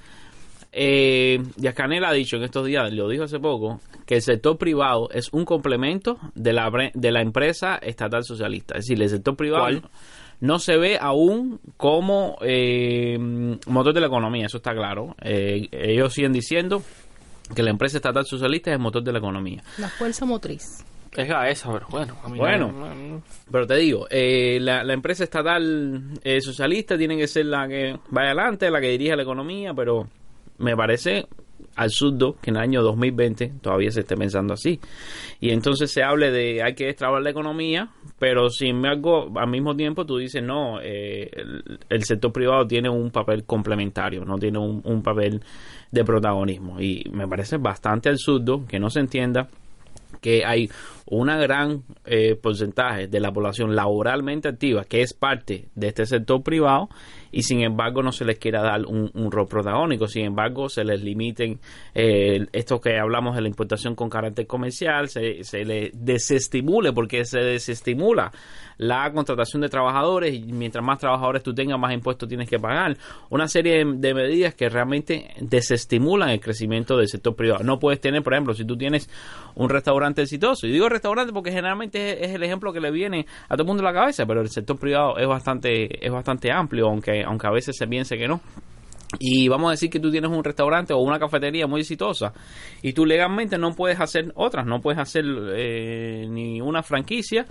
Eh, 0.78 1.42
ha 1.64 2.14
dicho 2.14 2.36
en 2.36 2.44
estos 2.44 2.66
días, 2.66 2.92
lo 2.92 3.08
dijo 3.08 3.24
hace 3.24 3.40
poco, 3.40 3.80
que 4.06 4.16
el 4.16 4.22
sector 4.22 4.58
privado 4.58 5.10
es 5.12 5.30
un 5.32 5.46
complemento 5.46 6.18
de 6.36 6.52
la, 6.52 6.70
de 6.94 7.12
la 7.12 7.22
empresa 7.22 7.78
estatal 7.78 8.24
socialista. 8.26 8.76
Es 8.78 8.86
decir, 8.86 9.02
el 9.02 9.10
sector 9.10 9.36
privado. 9.36 9.64
¿Cuál? 9.64 9.82
no 10.42 10.60
se 10.60 10.76
ve 10.76 10.98
aún 11.00 11.62
como 11.78 12.38
eh, 12.42 13.18
motor 13.68 13.94
de 13.94 14.02
la 14.02 14.08
economía, 14.08 14.48
eso 14.48 14.58
está 14.58 14.74
claro. 14.76 15.16
Eh, 15.22 15.70
ellos 15.72 16.14
siguen 16.14 16.34
diciendo 16.34 16.84
que 17.56 17.64
la 17.64 17.70
empresa 17.70 17.98
estatal 17.98 18.26
socialista 18.26 18.70
es 18.70 18.76
el 18.76 18.82
motor 18.82 19.02
de 19.02 19.14
la 19.14 19.20
economía. 19.20 19.64
La 19.78 19.88
fuerza 19.88 20.26
motriz. 20.26 20.84
Es 21.16 21.30
esa, 21.30 21.72
pero 21.72 21.88
bueno. 21.90 22.18
a 22.22 22.28
mí 22.28 22.38
Bueno. 22.38 22.70
no- 22.74 22.94
no- 22.94 23.24
Pero 23.50 23.66
te 23.66 23.76
digo, 23.78 24.08
eh, 24.10 24.58
la, 24.60 24.84
la 24.84 24.94
empresa 24.94 25.24
estatal 25.24 26.04
eh, 26.22 26.42
socialista 26.42 26.98
tiene 26.98 27.16
que 27.16 27.28
ser 27.28 27.46
la 27.46 27.66
que 27.70 27.98
vaya 28.10 28.32
adelante, 28.32 28.70
la 28.70 28.82
que 28.82 28.90
dirija 28.90 29.16
la 29.16 29.24
economía, 29.24 29.74
pero 29.74 30.10
me 30.58 30.76
parece 30.76 31.28
absurdo 31.76 32.36
que 32.42 32.52
en 32.52 32.58
el 32.58 32.62
año 32.62 32.82
2020 32.84 33.54
todavía 33.62 33.92
se 33.92 34.02
esté 34.02 34.16
pensando 34.16 34.54
así. 34.54 34.80
Y 35.40 35.52
entonces 35.52 35.92
se 35.92 36.04
hable 36.04 36.32
de 36.32 36.64
hay 36.64 36.74
que 36.74 36.86
destrabar 36.86 37.22
la 37.22 37.30
economía, 37.30 37.90
pero 38.18 38.50
sin 38.50 38.78
embargo, 38.78 39.32
al 39.36 39.50
mismo 39.50 39.76
tiempo 39.76 40.06
tú 40.06 40.18
dices, 40.18 40.42
no, 40.42 40.80
eh, 40.82 41.30
el, 41.90 42.04
sector 42.04 42.32
privado 42.32 42.66
tiene 42.66 42.90
un 42.90 43.12
papel 43.12 43.44
complementario, 43.44 44.24
no 44.26 44.38
tiene 44.38 44.60
un, 44.60 44.82
un 44.84 45.02
papel 45.02 45.42
de 45.92 46.04
protagonismo. 46.04 46.80
Y 46.80 47.04
me 47.12 47.28
parece 47.28 47.58
bastante 47.58 48.10
absurdo 48.10 48.66
que 48.66 48.80
no 48.80 48.90
se 48.90 49.00
entienda 49.00 49.48
que 50.22 50.44
hay 50.46 50.70
una 51.06 51.38
gran 51.38 51.84
eh, 52.06 52.36
porcentaje 52.36 53.08
de 53.08 53.20
la 53.20 53.32
población 53.32 53.76
laboralmente 53.76 54.48
activa 54.48 54.84
que 54.84 55.02
es 55.02 55.14
parte 55.14 55.68
de 55.76 55.88
este 55.88 56.06
sector 56.06 56.42
privado 56.42 56.90
y 57.36 57.44
sin 57.44 57.62
embargo 57.62 58.02
no 58.02 58.14
se 58.14 58.24
les 58.24 58.40
quiera 58.40 58.62
dar 58.62 58.86
un, 58.86 59.12
rol 59.30 59.46
protagónico, 59.46 60.08
sin 60.08 60.24
embargo 60.24 60.70
se 60.70 60.86
les 60.86 61.02
limiten 61.04 61.60
eh, 61.94 62.46
esto 62.54 62.80
que 62.80 62.98
hablamos 62.98 63.36
de 63.36 63.42
la 63.42 63.50
importación 63.50 63.94
con 63.94 64.10
carácter 64.10 64.48
comercial, 64.48 65.10
se, 65.10 65.44
se 65.44 65.66
les 65.66 65.92
desestimule 65.94 66.94
porque 66.94 67.26
se 67.26 67.40
desestimula 67.40 68.32
la 68.78 69.12
contratación 69.12 69.62
de 69.62 69.70
trabajadores 69.70 70.34
y 70.34 70.54
mientras 70.54 70.84
más 70.84 71.00
trabajadores 71.00 71.44
tú 71.44 71.54
tengas 71.54 71.80
más 71.80 71.94
impuestos 71.94 72.28
tienes 72.30 72.50
que 72.50 72.58
pagar, 72.58 72.98
una 73.30 73.48
serie 73.48 73.84
de, 73.86 74.14
medidas 74.14 74.56
que 74.56 74.70
realmente 74.70 75.32
desestimulan 75.42 76.30
el 76.30 76.40
crecimiento 76.40 76.96
del 76.98 77.10
sector 77.10 77.36
privado. 77.36 77.64
No 77.64 77.80
puedes 77.80 78.00
tener, 78.00 78.24
por 78.24 78.34
ejemplo, 78.34 78.54
si 78.54 78.64
tú 78.64 78.78
tienes 78.78 79.10
un 79.56 79.70
restaurante 79.70 80.22
exitoso, 80.22 80.68
y 80.68 80.72
digo 80.72 80.88
restaurante 80.88 81.34
porque 81.34 81.52
generalmente 81.52 82.24
es, 82.24 82.30
es 82.30 82.36
el 82.36 82.44
ejemplo 82.44 82.72
que 82.72 82.80
le 82.80 82.92
viene 82.92 83.26
a 83.50 83.56
todo 83.56 83.64
el 83.64 83.68
mundo 83.68 83.82
a 83.84 83.92
la 83.92 84.00
cabeza, 84.00 84.26
pero 84.26 84.42
el 84.42 84.50
sector 84.50 84.78
privado 84.78 85.18
es 85.18 85.28
bastante 85.28 86.06
es 86.06 86.12
bastante 86.12 86.52
amplio, 86.52 86.88
aunque 86.88 87.25
aunque 87.26 87.48
a 87.48 87.52
veces 87.52 87.76
se 87.78 87.88
piense 87.88 88.18
que 88.18 88.28
no. 88.28 88.42
Y 89.20 89.48
vamos 89.48 89.68
a 89.70 89.72
decir 89.72 89.90
que 89.90 90.00
tú 90.00 90.12
tienes 90.12 90.32
un 90.32 90.44
restaurante 90.44 90.94
o 90.94 91.00
una 91.00 91.20
cafetería 91.20 91.68
muy 91.68 91.82
exitosa 91.82 92.34
y 92.82 92.94
tú 92.94 93.06
legalmente 93.06 93.58
no 93.58 93.74
puedes 93.74 94.00
hacer 94.00 94.32
otras, 94.36 94.66
no 94.66 94.82
puedes 94.82 95.00
hacer 95.00 95.24
eh, 95.56 96.28
ni 96.30 96.60
una 96.60 96.84
franquicia, 96.84 97.46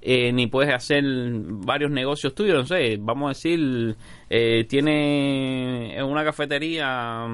eh, 0.00 0.32
ni 0.32 0.46
puedes 0.46 0.72
hacer 0.72 1.02
varios 1.04 1.90
negocios 1.90 2.34
tuyos, 2.34 2.56
no 2.56 2.66
sé, 2.66 2.98
vamos 3.00 3.26
a 3.26 3.28
decir, 3.30 3.96
eh, 4.28 4.64
tiene 4.68 5.96
una 6.04 6.24
cafetería 6.24 7.26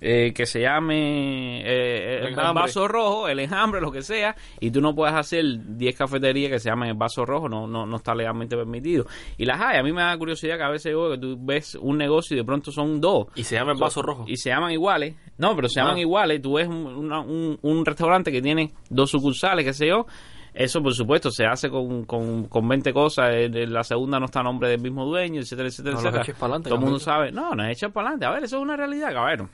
eh, 0.00 0.32
que 0.34 0.46
se 0.46 0.60
llame 0.60 1.60
eh, 1.62 2.18
el, 2.18 2.26
enjambre. 2.28 2.62
vaso 2.62 2.86
rojo, 2.88 3.28
el 3.28 3.38
enjambre, 3.40 3.80
lo 3.80 3.90
que 3.90 4.02
sea, 4.02 4.36
y 4.60 4.70
tú 4.70 4.80
no 4.80 4.94
puedes 4.94 5.14
hacer 5.14 5.44
10 5.76 5.96
cafeterías 5.96 6.50
que 6.50 6.58
se 6.58 6.68
llamen 6.68 6.90
el 6.90 6.94
vaso 6.96 7.24
rojo, 7.24 7.48
no, 7.48 7.66
no, 7.66 7.86
no 7.86 7.96
está 7.96 8.14
legalmente 8.14 8.56
permitido. 8.56 9.06
Y 9.38 9.44
las 9.44 9.60
hay, 9.60 9.78
a 9.78 9.82
mí 9.82 9.92
me 9.92 10.02
da 10.02 10.16
curiosidad 10.18 10.56
que 10.56 10.62
a 10.64 10.68
veces 10.70 10.92
que 10.94 11.18
tú 11.18 11.36
ves 11.40 11.74
un 11.80 11.98
negocio 11.98 12.34
y 12.34 12.38
de 12.38 12.44
pronto 12.44 12.70
son 12.72 13.00
dos. 13.00 13.26
Y 13.34 13.44
se 13.44 13.54
llama 13.56 13.72
el 13.72 13.78
vaso 13.78 14.02
rojo. 14.02 14.24
Y 14.26 14.36
se 14.36 14.50
llaman 14.50 14.72
iguales. 14.72 15.14
No, 15.38 15.54
pero 15.56 15.68
se 15.68 15.80
llaman 15.80 15.96
Ah. 15.96 16.00
iguales. 16.00 16.42
Tú 16.42 16.54
ves 16.54 16.68
un, 16.68 16.86
una- 16.86 17.20
un, 17.20 17.58
un 17.62 17.84
restaurante 17.84 18.30
que 18.32 18.42
tiene 18.42 18.72
dos 18.90 19.10
sucursales, 19.10 19.64
qué 19.64 19.72
sé 19.72 19.86
yo. 19.88 20.06
Eso, 20.54 20.82
por 20.82 20.94
supuesto, 20.94 21.30
se 21.30 21.44
hace 21.44 21.68
con, 21.68 22.04
con, 22.06 22.44
con 22.48 22.66
20 22.66 22.90
cosas. 22.94 23.28
eh, 23.34 23.48
La 23.66 23.84
segunda 23.84 24.18
no 24.18 24.24
está 24.24 24.40
a 24.40 24.42
nombre 24.42 24.70
del 24.70 24.80
mismo 24.80 25.04
dueño, 25.04 25.40
etcétera, 25.42 25.68
etcétera, 25.68 25.94
No 25.96 26.00
etcétera. 26.00 26.58
Todo 26.62 26.74
el 26.76 26.80
mundo 26.80 26.98
sabe. 26.98 27.30
No, 27.30 27.54
no 27.54 27.62
es 27.64 27.76
echar 27.76 27.92
para 27.92 28.08
adelante. 28.08 28.24
A 28.26 28.30
ver, 28.30 28.44
eso 28.44 28.56
es 28.56 28.62
una 28.62 28.74
realidad, 28.74 29.12
cabrón. 29.12 29.50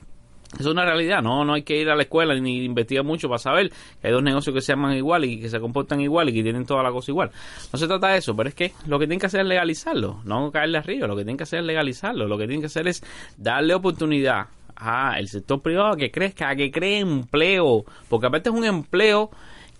Es 0.59 0.65
una 0.67 0.85
realidad, 0.85 1.21
no 1.23 1.43
no 1.43 1.53
hay 1.53 1.63
que 1.63 1.79
ir 1.81 1.89
a 1.89 1.95
la 1.95 2.03
escuela 2.03 2.35
ni 2.35 2.63
investigar 2.63 3.03
mucho 3.03 3.27
para 3.27 3.39
saber 3.39 3.69
que 4.01 4.07
hay 4.07 4.13
dos 4.13 4.21
negocios 4.21 4.53
que 4.53 4.61
se 4.61 4.73
llaman 4.73 4.95
igual 4.95 5.25
y 5.25 5.39
que 5.39 5.49
se 5.49 5.59
comportan 5.59 5.99
igual 5.99 6.29
y 6.29 6.33
que 6.33 6.43
tienen 6.43 6.65
toda 6.65 6.83
la 6.83 6.91
cosa 6.91 7.09
igual. 7.11 7.31
No 7.71 7.79
se 7.79 7.87
trata 7.87 8.09
de 8.09 8.19
eso, 8.19 8.35
pero 8.35 8.49
es 8.49 8.55
que 8.55 8.71
lo 8.85 8.99
que 8.99 9.05
tienen 9.05 9.19
que 9.19 9.25
hacer 9.25 9.41
es 9.41 9.47
legalizarlo, 9.47 10.21
no 10.25 10.51
caerle 10.51 10.77
arriba, 10.77 11.07
lo 11.07 11.15
que 11.15 11.23
tienen 11.23 11.37
que 11.37 11.43
hacer 11.43 11.59
es 11.61 11.65
legalizarlo, 11.65 12.27
lo 12.27 12.37
que 12.37 12.45
tienen 12.45 12.61
que 12.61 12.67
hacer 12.67 12.87
es 12.87 13.03
darle 13.37 13.73
oportunidad 13.73 14.45
al 14.75 15.27
sector 15.27 15.61
privado 15.61 15.93
a 15.93 15.97
que 15.97 16.11
crezca, 16.11 16.49
a 16.49 16.55
que 16.55 16.71
cree 16.71 16.99
empleo, 16.99 17.83
porque 18.09 18.27
aparte 18.27 18.49
es 18.49 18.55
un 18.55 18.65
empleo 18.65 19.31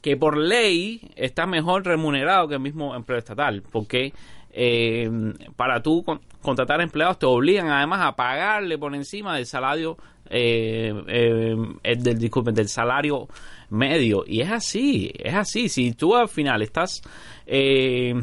que 0.02 0.18
por 0.18 0.38
ley 0.38 1.02
está 1.16 1.46
mejor 1.46 1.86
remunerado 1.86 2.48
que 2.48 2.56
el 2.56 2.60
mismo 2.62 2.96
empleo 2.96 3.20
estatal, 3.20 3.64
porque 3.72 4.12
eh, 4.52 5.10
para 5.56 5.82
tú 5.82 6.04
con- 6.04 6.22
contratar 6.42 6.82
empleados 6.82 7.20
te 7.20 7.26
obligan 7.26 7.70
además 7.70 8.02
a 8.02 8.16
pagarle 8.16 8.78
por 8.78 8.94
encima 8.96 9.36
del 9.36 9.46
salario 9.46 9.98
eh, 10.34 10.92
eh, 11.08 11.56
eh, 11.84 11.96
del 11.96 12.18
disculpen 12.18 12.54
del 12.56 12.68
salario 12.68 13.28
medio 13.70 14.24
y 14.28 14.42
es 14.42 14.52
así 14.52 15.12
es 15.18 15.34
así 15.34 15.70
si 15.70 15.94
tú 15.94 16.16
al 16.16 16.28
final 16.28 16.62
estás 16.62 17.02
eh, 17.46 18.14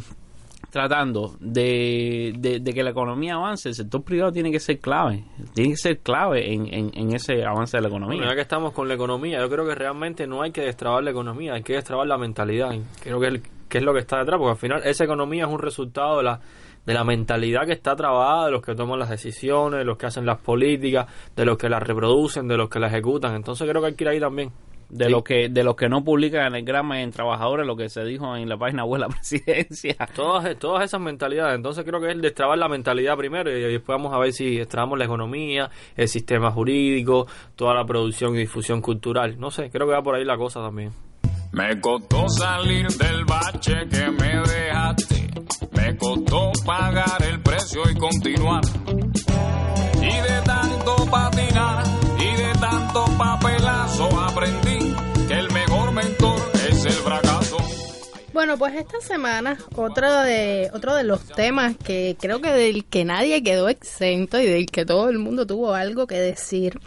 tratando 0.70 1.34
de, 1.40 2.32
de, 2.38 2.72
que 2.72 2.82
la 2.84 2.90
economía 2.90 3.34
avance, 3.34 3.68
el 3.70 3.74
sector 3.74 4.02
privado 4.04 4.30
tiene 4.30 4.52
que 4.52 4.60
ser 4.60 4.78
clave, 4.78 5.24
tiene 5.52 5.70
que 5.70 5.76
ser 5.76 5.98
clave 5.98 6.52
en, 6.52 6.68
en, 6.72 7.12
ese 7.12 7.44
avance 7.44 7.76
de 7.76 7.80
la 7.82 7.88
economía. 7.88 8.16
Bueno, 8.18 8.30
ya 8.30 8.36
que 8.36 8.42
estamos 8.42 8.72
con 8.72 8.86
la 8.86 8.94
economía, 8.94 9.40
yo 9.40 9.50
creo 9.50 9.66
que 9.66 9.74
realmente 9.74 10.28
no 10.28 10.42
hay 10.42 10.52
que 10.52 10.60
destrabar 10.60 11.02
la 11.02 11.10
economía, 11.10 11.54
hay 11.54 11.64
que 11.64 11.72
destrabar 11.72 12.06
la 12.06 12.18
mentalidad. 12.18 12.70
Creo 13.02 13.18
que 13.18 13.26
el- 13.26 13.42
que 13.68 13.78
es 13.78 13.84
lo 13.84 13.92
que 13.92 14.00
está 14.00 14.18
detrás, 14.18 14.38
porque 14.38 14.50
al 14.52 14.56
final 14.58 14.82
esa 14.84 15.04
economía 15.04 15.44
es 15.46 15.50
un 15.52 15.58
resultado 15.60 16.18
de 16.18 16.22
la, 16.24 16.40
de 16.86 16.94
la 16.94 17.04
mentalidad 17.04 17.66
que 17.66 17.72
está 17.72 17.94
trabada, 17.96 18.46
de 18.46 18.52
los 18.52 18.62
que 18.62 18.74
toman 18.74 18.98
las 18.98 19.10
decisiones, 19.10 19.78
de 19.78 19.84
los 19.84 19.96
que 19.98 20.06
hacen 20.06 20.26
las 20.26 20.38
políticas, 20.38 21.06
de 21.36 21.44
los 21.44 21.56
que 21.58 21.68
las 21.68 21.82
reproducen, 21.82 22.48
de 22.48 22.56
los 22.56 22.68
que 22.68 22.78
las 22.80 22.92
ejecutan. 22.92 23.34
Entonces 23.34 23.68
creo 23.68 23.80
que 23.82 23.88
hay 23.88 23.94
que 23.94 24.04
ir 24.04 24.08
ahí 24.08 24.20
también. 24.20 24.50
de 24.88 25.04
Sí. 25.04 25.10
lo 25.12 25.22
que 25.22 25.48
de 25.48 25.62
los 25.62 25.76
que 25.76 25.88
no 25.88 26.02
publican 26.02 26.48
en 26.48 26.54
el 26.56 26.64
grama 26.64 27.00
en 27.00 27.12
trabajadores 27.12 27.64
lo 27.64 27.76
que 27.76 27.88
se 27.88 28.02
dijo 28.04 28.34
en 28.34 28.48
la 28.48 28.56
página 28.56 28.84
web 28.84 29.00
de 29.00 29.06
la 29.06 29.14
presidencia 29.14 29.94
Todas, 30.16 30.58
todas 30.58 30.84
esas 30.84 31.00
mentalidades. 31.00 31.54
Entonces 31.54 31.84
creo 31.84 32.00
que 32.00 32.08
es 32.08 32.12
el 32.12 32.20
destrabar 32.20 32.58
la 32.58 32.66
mentalidad 32.68 33.16
primero 33.16 33.56
y 33.56 33.60
después 33.60 33.96
vamos 33.96 34.12
a 34.12 34.18
ver 34.18 34.32
si 34.32 34.56
destrabamos 34.56 34.98
la 34.98 35.04
economía, 35.04 35.70
el 35.96 36.08
sistema 36.08 36.50
jurídico, 36.50 37.28
toda 37.54 37.72
la 37.74 37.84
producción 37.84 38.34
y 38.34 38.38
difusión 38.38 38.80
cultural. 38.80 39.38
No 39.38 39.52
sé, 39.52 39.70
creo 39.70 39.86
que 39.86 39.92
va 39.92 40.02
por 40.02 40.16
ahí 40.16 40.24
la 40.24 40.36
cosa 40.36 40.60
también. 40.60 40.90
Me 41.52 41.80
costó 41.80 42.28
salir 42.28 42.88
del 42.88 43.24
bache 43.26 43.86
que 43.88 44.10
me 44.10 44.40
dejaste. 44.40 45.29
Me 45.80 45.96
costó 45.96 46.52
pagar 46.64 47.22
el 47.22 47.40
precio 47.42 47.82
y 47.90 47.94
continuar. 47.96 48.62
Y 49.96 50.20
de 50.20 50.42
tanto 50.44 50.96
patinar 51.10 51.84
y 52.18 52.36
de 52.36 52.52
tanto 52.60 53.04
papelazo 53.16 54.08
aprendí 54.20 54.94
que 55.26 55.34
el 55.34 55.50
mejor 55.50 55.92
mentor 55.92 56.40
es 56.68 56.84
el 56.84 56.92
fracaso. 56.92 57.56
Bueno, 58.32 58.56
pues 58.56 58.74
esta 58.74 59.00
semana 59.00 59.58
otro 59.74 60.22
de 60.22 60.70
otro 60.72 60.94
de 60.94 61.02
los 61.02 61.26
temas 61.26 61.76
que 61.76 62.16
creo 62.20 62.40
que 62.40 62.50
del 62.52 62.84
que 62.84 63.04
nadie 63.04 63.42
quedó 63.42 63.68
exento 63.68 64.38
y 64.38 64.46
del 64.46 64.66
que 64.66 64.84
todo 64.86 65.10
el 65.10 65.18
mundo 65.18 65.46
tuvo 65.46 65.74
algo 65.74 66.06
que 66.06 66.20
decir 66.20 66.78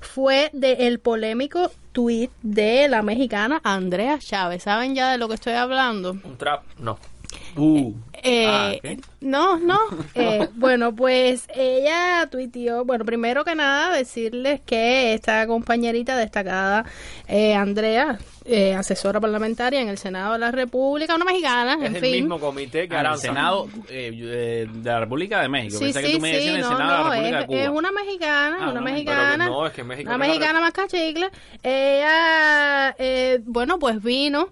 fue 0.00 0.50
del 0.52 1.00
polémico 1.00 1.72
tweet 1.92 2.30
de 2.42 2.88
la 2.88 3.02
mexicana 3.02 3.60
Andrea 3.64 4.18
Chávez. 4.20 4.62
¿Saben 4.62 4.94
ya 4.94 5.10
de 5.10 5.18
lo 5.18 5.28
que 5.28 5.34
estoy 5.34 5.54
hablando? 5.54 6.12
Un 6.12 6.38
trap, 6.38 6.62
no. 6.78 6.98
Uh, 7.56 7.92
Eh, 8.26 8.46
Ah, 8.48 8.72
¿qué? 8.82 8.98
No, 9.20 9.58
no. 9.58 9.78
Eh, 10.14 10.48
bueno, 10.54 10.94
pues 10.94 11.46
ella 11.54 12.26
tuiteó, 12.30 12.84
bueno, 12.84 13.04
primero 13.04 13.44
que 13.44 13.54
nada 13.54 13.94
decirles 13.94 14.60
que 14.64 15.12
esta 15.14 15.46
compañerita 15.46 16.16
destacada, 16.16 16.84
eh, 17.28 17.54
Andrea, 17.54 18.18
eh, 18.46 18.74
asesora 18.74 19.20
parlamentaria 19.20 19.80
en 19.80 19.88
el 19.88 19.98
Senado 19.98 20.32
de 20.34 20.38
la 20.38 20.50
República, 20.50 21.14
una 21.14 21.24
mexicana, 21.26 21.74
Es 21.80 21.86
en 21.90 21.96
el 21.96 22.00
fin. 22.00 22.12
mismo 22.12 22.40
comité 22.40 22.88
que 22.88 22.94
al 22.94 23.06
Aranza. 23.06 23.28
Senado 23.28 23.68
eh, 23.90 24.10
eh, 24.14 24.68
de 24.72 24.90
la 24.90 25.00
República 25.00 25.40
de 25.42 25.48
México 25.48 25.78
Sí, 25.78 25.84
pensé 25.84 26.00
que 26.00 26.06
sí, 26.06 26.12
tú 26.14 26.20
me 26.20 26.28
decías 26.32 26.54
sí, 26.54 26.54
el 26.56 26.60
no, 26.62 26.68
de 26.78 26.84
no, 26.84 26.90
la 26.90 26.96
República 27.10 27.28
es, 27.28 27.40
de 27.40 27.46
Cuba 27.46 27.58
es 27.60 27.68
una 27.68 27.92
mexicana, 27.92 28.56
Ah, 28.60 28.70
una 28.70 28.80
no, 28.80 28.86
mexicana, 28.86 29.46
no, 29.48 29.66
es 29.66 29.72
que 29.74 29.84
México 29.84 30.08
una 30.08 30.18
mexicana 30.18 30.60
más 30.60 30.72
cachicle. 30.72 31.30
Ella, 31.62 32.94
eh, 32.98 33.40
bueno, 33.44 33.78
pues 33.78 34.02
vino 34.02 34.48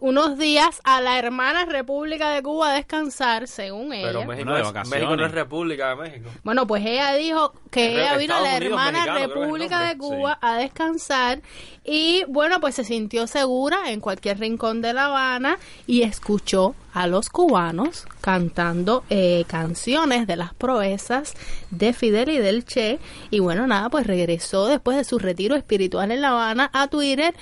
unos 0.00 0.38
días 0.38 0.80
a 0.84 1.00
la 1.00 1.18
hermana 1.18 1.64
República 1.64 2.30
de 2.30 2.42
Cuba 2.42 2.70
a 2.70 2.74
descansar, 2.74 3.48
según 3.48 3.92
ella. 3.92 4.08
Pero 4.08 4.24
México, 4.24 4.34
Bueno, 4.34 4.54
de 4.54 4.60
es, 4.60 4.66
vacaciones. 4.66 4.90
México 4.90 5.16
no 5.16 5.26
es 5.26 5.32
República 5.32 5.88
de 5.90 5.96
México. 5.96 6.30
Bueno, 6.42 6.66
pues 6.66 6.84
ella 6.84 7.14
dijo 7.14 7.52
que 7.70 7.94
ella 7.94 8.16
vino 8.16 8.34
a 8.34 8.40
la 8.40 8.54
Estados 8.54 8.60
Unidos 8.60 8.80
hermana 8.80 8.92
mexicano, 8.92 9.04
creo 9.04 9.14
que 9.14 9.22
es 9.22 9.24
el 9.24 9.42
República 9.42 9.80
de 9.80 9.96
nombre. 9.96 10.16
Cuba 10.16 10.38
a 10.40 10.56
descansar 10.56 11.42
y 11.84 12.24
bueno, 12.28 12.60
pues 12.60 12.74
se 12.74 12.84
sintió 12.84 13.26
segura 13.26 13.90
en 13.90 14.00
cualquier 14.00 14.38
rincón 14.38 14.82
de 14.82 14.92
La 14.92 15.06
Habana 15.06 15.58
y 15.86 16.02
escuchó 16.02 16.74
a 16.92 17.06
los 17.06 17.28
cubanos 17.28 18.06
cantando 18.20 19.04
eh, 19.10 19.44
canciones 19.46 20.26
de 20.26 20.36
las 20.36 20.54
proezas 20.54 21.34
de 21.70 21.92
Fidel 21.92 22.30
y 22.30 22.38
del 22.38 22.64
Che 22.64 22.98
y 23.30 23.38
bueno, 23.38 23.66
nada, 23.66 23.90
pues 23.90 24.06
regresó 24.06 24.66
después 24.66 24.96
de 24.96 25.04
su 25.04 25.18
retiro 25.18 25.54
espiritual 25.54 26.10
en 26.10 26.22
La 26.22 26.30
Habana 26.30 26.70
a 26.72 26.88
Twitter 26.88 27.34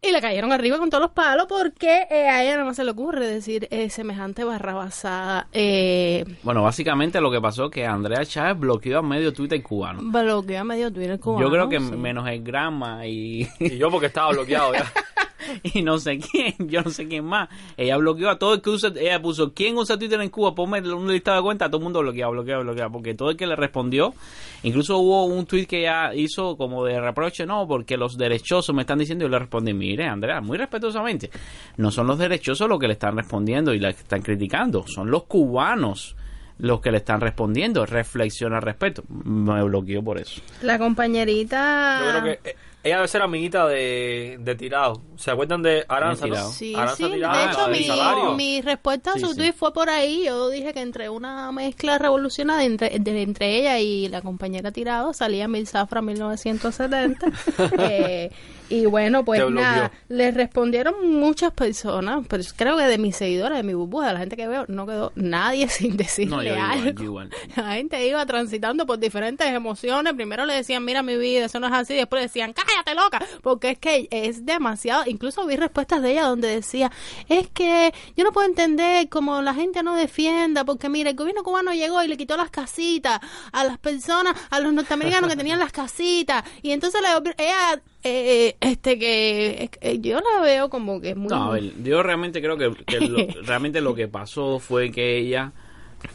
Y 0.00 0.12
le 0.12 0.20
cayeron 0.20 0.52
arriba 0.52 0.78
con 0.78 0.90
todos 0.90 1.02
los 1.02 1.10
palos 1.10 1.46
porque 1.48 2.06
eh, 2.08 2.28
a 2.28 2.44
ella 2.44 2.56
no 2.62 2.72
se 2.72 2.84
le 2.84 2.92
ocurre 2.92 3.26
decir 3.26 3.66
eh, 3.72 3.90
semejante 3.90 4.44
barrabasada. 4.44 5.48
Eh, 5.52 6.24
Bueno, 6.44 6.62
básicamente 6.62 7.20
lo 7.20 7.32
que 7.32 7.40
pasó 7.40 7.64
es 7.66 7.70
que 7.72 7.84
Andrea 7.84 8.24
Chávez 8.24 8.58
bloqueó 8.60 8.98
a 9.00 9.02
medio 9.02 9.32
Twitter 9.32 9.60
cubano. 9.60 10.00
bloqueó 10.02 10.60
a 10.60 10.64
medio 10.64 10.92
Twitter 10.92 11.18
cubano. 11.18 11.44
Yo 11.44 11.50
creo 11.50 11.68
que 11.68 11.80
sí. 11.80 11.96
menos 11.96 12.28
el 12.28 12.44
Grama 12.44 13.06
y, 13.06 13.48
Y 13.58 13.76
yo 13.76 13.90
porque 13.90 14.06
estaba 14.06 14.30
bloqueado 14.30 14.72
ya. 14.72 14.84
y 15.62 15.82
no 15.82 15.98
sé 15.98 16.18
quién, 16.18 16.54
yo 16.58 16.82
no 16.82 16.90
sé 16.90 17.06
quién 17.06 17.24
más. 17.24 17.48
Ella 17.76 17.96
bloqueó 17.96 18.30
a 18.30 18.38
todo 18.38 18.54
el 18.54 18.62
que 18.62 18.70
usa, 18.70 18.92
ella 18.96 19.20
puso, 19.20 19.52
¿quién 19.52 19.76
usa 19.76 19.98
Twitter 19.98 20.20
en 20.20 20.30
Cuba? 20.30 20.54
Ponme 20.54 20.80
un 20.92 21.10
listado 21.10 21.38
de 21.38 21.42
cuentas, 21.42 21.68
todo 21.68 21.78
el 21.78 21.84
mundo 21.84 22.00
bloqueado, 22.00 22.32
bloqueado, 22.32 22.62
bloqueado, 22.62 22.92
porque 22.92 23.14
todo 23.14 23.30
el 23.30 23.36
que 23.36 23.46
le 23.46 23.56
respondió, 23.56 24.14
incluso 24.62 24.98
hubo 24.98 25.24
un 25.24 25.46
tweet 25.46 25.66
que 25.66 25.80
ella 25.80 26.14
hizo 26.14 26.56
como 26.56 26.84
de 26.84 27.00
reproche, 27.00 27.46
no, 27.46 27.66
porque 27.66 27.96
los 27.96 28.16
derechosos 28.16 28.74
me 28.74 28.82
están 28.82 28.98
diciendo 28.98 29.24
y 29.24 29.26
yo 29.26 29.30
le 29.30 29.38
respondí, 29.38 29.72
mire, 29.72 30.06
Andrea, 30.06 30.40
muy 30.40 30.58
respetuosamente, 30.58 31.30
no 31.76 31.90
son 31.90 32.06
los 32.06 32.18
derechosos 32.18 32.68
los 32.68 32.78
que 32.78 32.86
le 32.86 32.94
están 32.94 33.16
respondiendo 33.16 33.74
y 33.74 33.78
la 33.78 33.92
que 33.92 34.00
están 34.00 34.22
criticando, 34.22 34.86
son 34.86 35.10
los 35.10 35.24
cubanos 35.24 36.16
los 36.58 36.80
que 36.80 36.90
le 36.90 36.98
están 36.98 37.20
respondiendo, 37.20 37.86
reflexiona 37.86 38.56
al 38.56 38.62
respecto. 38.62 39.04
Me 39.08 39.62
bloqueó 39.62 40.02
por 40.02 40.18
eso. 40.18 40.42
La 40.62 40.78
compañerita... 40.78 42.00
Yo 42.00 42.20
creo 42.20 42.24
que 42.24 42.50
eh, 42.50 42.56
ella 42.84 42.96
debe 42.96 43.08
ser 43.08 43.22
amiguita 43.22 43.66
de, 43.66 44.36
de 44.40 44.54
Tirado. 44.54 45.02
¿Se 45.16 45.30
acuerdan 45.30 45.62
de 45.62 45.84
Aranza? 45.88 46.26
no? 46.26 46.50
Sí, 46.52 46.74
Aranza 46.74 46.96
sí, 46.96 47.10
Tirado, 47.10 47.38
de 47.38 47.44
hecho 47.52 47.68
mi, 47.68 47.84
salario. 47.84 48.32
mi 48.34 48.60
respuesta 48.62 49.10
a 49.10 49.14
Sí, 49.14 49.20
su 49.20 49.30
sí. 49.32 49.36
tweet 49.36 49.52
fue 49.52 49.72
por 49.72 49.90
ahí. 49.90 50.24
Yo 50.26 50.48
dije 50.48 50.72
que 50.72 50.80
entre 50.80 51.08
una 51.08 51.50
mezcla 51.52 51.98
revolucionaria 51.98 52.64
entre, 52.64 52.98
de- 52.98 53.22
entre 53.22 53.56
ella 53.58 53.78
y 53.80 54.08
la 54.08 54.22
compañera 54.22 54.70
Tirado 54.72 55.12
salía 55.12 55.48
Mil 55.48 55.66
Zafra 55.66 56.00
1970. 56.02 57.26
Eh, 57.78 58.30
y 58.68 58.86
bueno, 58.86 59.24
pues 59.24 59.48
nada, 59.50 59.92
le 60.08 60.30
respondieron 60.30 61.12
muchas 61.14 61.52
personas, 61.52 62.24
pero 62.28 62.42
creo 62.56 62.76
que 62.76 62.84
de 62.84 62.98
mis 62.98 63.16
seguidores, 63.16 63.56
de 63.56 63.62
mi 63.62 63.74
burbuja, 63.74 64.08
de 64.08 64.12
la 64.14 64.20
gente 64.20 64.36
que 64.36 64.46
veo, 64.46 64.64
no 64.68 64.86
quedó 64.86 65.12
nadie 65.14 65.68
sin 65.68 65.96
decirle 65.96 66.36
No, 66.36 66.42
yo 66.42 66.52
igual, 66.54 66.70
algo. 66.70 66.90
yo 66.90 67.04
igual. 67.04 67.30
La 67.56 67.72
gente 67.72 68.06
iba 68.06 68.24
transitando 68.26 68.86
por 68.86 68.98
diferentes 68.98 69.46
emociones. 69.46 70.12
Primero 70.14 70.46
le 70.46 70.54
decían, 70.54 70.84
mira 70.84 71.02
mi 71.02 71.16
vida, 71.16 71.46
eso 71.46 71.60
no 71.60 71.66
es 71.66 71.72
así. 71.72 71.94
Después 71.94 72.20
le 72.20 72.28
decían, 72.28 72.52
cállate 72.52 72.94
loca. 72.94 73.24
Porque 73.42 73.70
es 73.70 73.78
que 73.78 74.08
es 74.10 74.44
demasiado. 74.44 75.04
Incluso 75.06 75.46
vi 75.46 75.56
respuestas 75.56 76.02
de 76.02 76.12
ella 76.12 76.24
donde 76.24 76.48
decía, 76.48 76.90
es 77.28 77.48
que 77.48 77.92
yo 78.16 78.24
no 78.24 78.32
puedo 78.32 78.46
entender 78.46 79.08
cómo 79.08 79.42
la 79.42 79.54
gente 79.54 79.82
no 79.82 79.94
defienda. 79.94 80.64
Porque 80.64 80.88
mira, 80.88 81.10
el 81.10 81.16
gobierno 81.16 81.42
cubano 81.42 81.72
llegó 81.72 82.02
y 82.02 82.08
le 82.08 82.16
quitó 82.16 82.36
las 82.36 82.50
casitas 82.50 83.20
a 83.52 83.64
las 83.64 83.78
personas, 83.78 84.34
a 84.50 84.60
los 84.60 84.72
norteamericanos 84.72 85.30
que 85.30 85.36
tenían 85.36 85.58
las 85.58 85.72
casitas. 85.72 86.44
Y 86.62 86.70
entonces 86.70 87.00
le, 87.00 87.08
ella, 87.44 87.82
eh, 88.08 88.56
este, 88.60 88.98
que 88.98 89.70
eh, 89.80 89.98
yo 90.00 90.18
la 90.20 90.40
veo 90.42 90.68
como 90.70 91.00
que 91.00 91.10
es 91.10 91.16
muy... 91.16 91.28
No, 91.28 91.44
a 91.44 91.50
ver, 91.54 91.72
yo 91.82 92.02
realmente 92.02 92.40
creo 92.42 92.56
que, 92.56 92.72
que 92.84 93.00
lo- 93.00 93.26
realmente 93.44 93.80
lo 93.80 93.94
que 93.94 94.08
pasó 94.08 94.58
fue 94.58 94.90
que 94.90 95.18
ella 95.18 95.52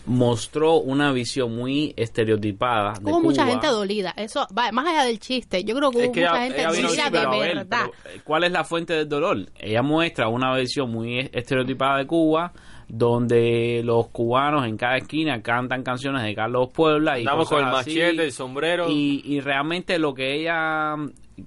mostró 0.06 0.76
una 0.76 1.12
visión 1.12 1.54
muy 1.56 1.94
estereotipada 1.98 2.94
de 3.02 3.12
Hubo 3.12 3.20
mucha 3.20 3.42
Cuba. 3.44 3.52
gente 3.52 3.68
dolida, 3.68 4.14
eso 4.16 4.48
va 4.58 4.72
más 4.72 4.88
allá 4.88 5.04
del 5.04 5.20
chiste. 5.20 5.64
Yo 5.66 5.76
creo 5.76 5.92
que 5.92 6.00
Es 6.00 6.06
hubo 6.06 6.12
que 6.14 6.22
mucha 6.22 6.46
ella- 6.46 6.56
gente 6.56 6.62
ella 6.62 6.88
dolida 7.10 7.10
de 7.10 7.40
ver, 7.40 7.56
verdad. 7.58 7.86
pero, 8.04 8.16
eh, 8.16 8.22
¿Cuál 8.24 8.44
es 8.46 8.52
la 8.54 8.64
fuente 8.64 8.94
del 8.94 9.10
dolor? 9.10 9.46
Ella 9.60 9.82
muestra 9.82 10.30
una 10.30 10.56
visión 10.56 10.90
muy 10.90 11.30
estereotipada 11.34 11.98
de 11.98 12.08
Cuba, 12.08 12.54
donde 12.88 13.82
los 13.84 14.08
cubanos 14.10 14.66
en 14.68 14.78
cada 14.78 14.98
esquina 14.98 15.42
cantan 15.42 15.84
canciones 15.84 16.24
de 16.24 16.34
Carlos 16.36 16.70
Puebla 16.74 17.18
y 17.18 17.22
Andamos 17.22 17.50
con 17.50 17.60
el 17.60 17.66
cosas 17.66 17.80
así. 17.88 17.96
machete, 18.00 18.24
el 18.26 18.32
sombrero. 18.32 18.90
Y, 18.90 19.22
y 19.26 19.40
realmente 19.42 20.00
lo 20.00 20.14
que 20.14 20.34
ella 20.40 20.96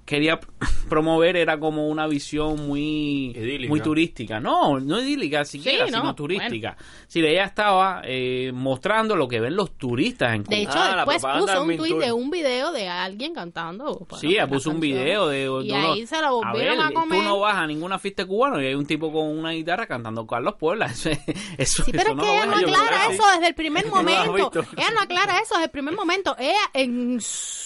quería 0.04 0.38
promover 0.88 1.36
era 1.36 1.58
como 1.58 1.88
una 1.88 2.06
visión 2.06 2.66
muy 2.66 3.32
Idílica. 3.36 3.68
muy 3.70 3.80
turística 3.80 4.38
no 4.40 4.78
no 4.78 5.00
idílica 5.00 5.44
siquiera 5.44 5.86
Sí, 5.86 5.92
no, 5.92 5.98
sino 6.00 6.14
turística 6.14 6.76
sí 7.08 7.20
ella 7.20 7.44
estaba 7.44 8.02
eh, 8.04 8.52
mostrando 8.54 9.16
lo 9.16 9.26
que 9.28 9.40
ven 9.40 9.56
los 9.56 9.72
turistas 9.76 10.34
en 10.34 10.44
Cuba 10.44 10.56
De 10.56 10.62
hecho, 10.62 10.72
Ah, 10.76 10.90
la 10.90 10.96
después 10.96 11.22
propaganda 11.22 11.52
puso 11.54 11.64
un 11.64 11.76
tuit 11.76 11.96
de 11.98 12.12
un 12.12 12.30
video 12.30 12.72
de 12.72 12.88
alguien 12.88 13.34
cantando. 13.34 14.06
bueno, 14.08 14.16
Sí, 14.18 14.36
puso 14.48 14.70
un 14.70 14.80
video 14.80 15.26
de... 15.28 15.42
Y 15.64 15.72
ahí 15.72 15.98
uno- 16.00 16.06
se 16.06 16.20
la 16.20 16.30
volvieron 16.30 16.80
a, 16.80 16.84
ver, 16.86 16.94
comer. 16.94 17.18
Tú 17.18 17.24
no 17.24 17.38
vas 17.40 17.56
a 17.56 17.66
ninguna 17.66 17.98
fiesta 17.98 18.24
cubana 18.26 18.62
y 18.62 18.66
hay 18.66 18.74
un 18.74 18.86
tipo 18.86 19.12
con 19.12 19.26
una 19.26 19.50
guitarra 19.52 19.86
cantando 19.86 20.26
Carlos 20.26 20.54
Puebla. 20.58 20.86
Eso, 20.92 21.10
eso, 21.58 21.84
Sí, 21.84 21.92
pero 21.92 22.02
eso 22.02 22.10
es 22.10 22.16
no 22.16 22.22
que 22.22 22.28
lo 22.28 22.34
ella 22.34 22.46
no 22.46 22.56
aclara 22.56 23.12
eso 23.12 23.22
desde 23.34 23.46
el 23.48 23.54
primer 23.54 23.86
No 23.88 23.94
momento. 23.96 24.64
Ella 24.76 24.90
no 24.94 25.00
aclara 25.00 25.38
eso 25.40 25.54
desde 25.54 25.64
el 25.64 25.70
primer 25.70 25.94
momento. 25.94 26.36
Ella 26.38 26.70
en 26.74 27.20
su 27.20 27.65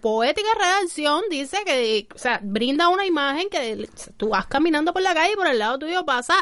poética 0.00 0.48
redacción 0.58 1.22
dice 1.30 1.58
que, 1.64 2.08
o 2.14 2.18
sea, 2.18 2.40
brinda 2.42 2.88
una 2.88 3.06
imagen 3.06 3.48
que 3.48 3.88
tú 4.16 4.30
vas 4.30 4.46
caminando 4.46 4.92
por 4.92 5.02
la 5.02 5.14
calle 5.14 5.32
y 5.32 5.36
por 5.36 5.46
el 5.46 5.58
lado 5.58 5.78
tuyo 5.78 6.04
pasa 6.04 6.34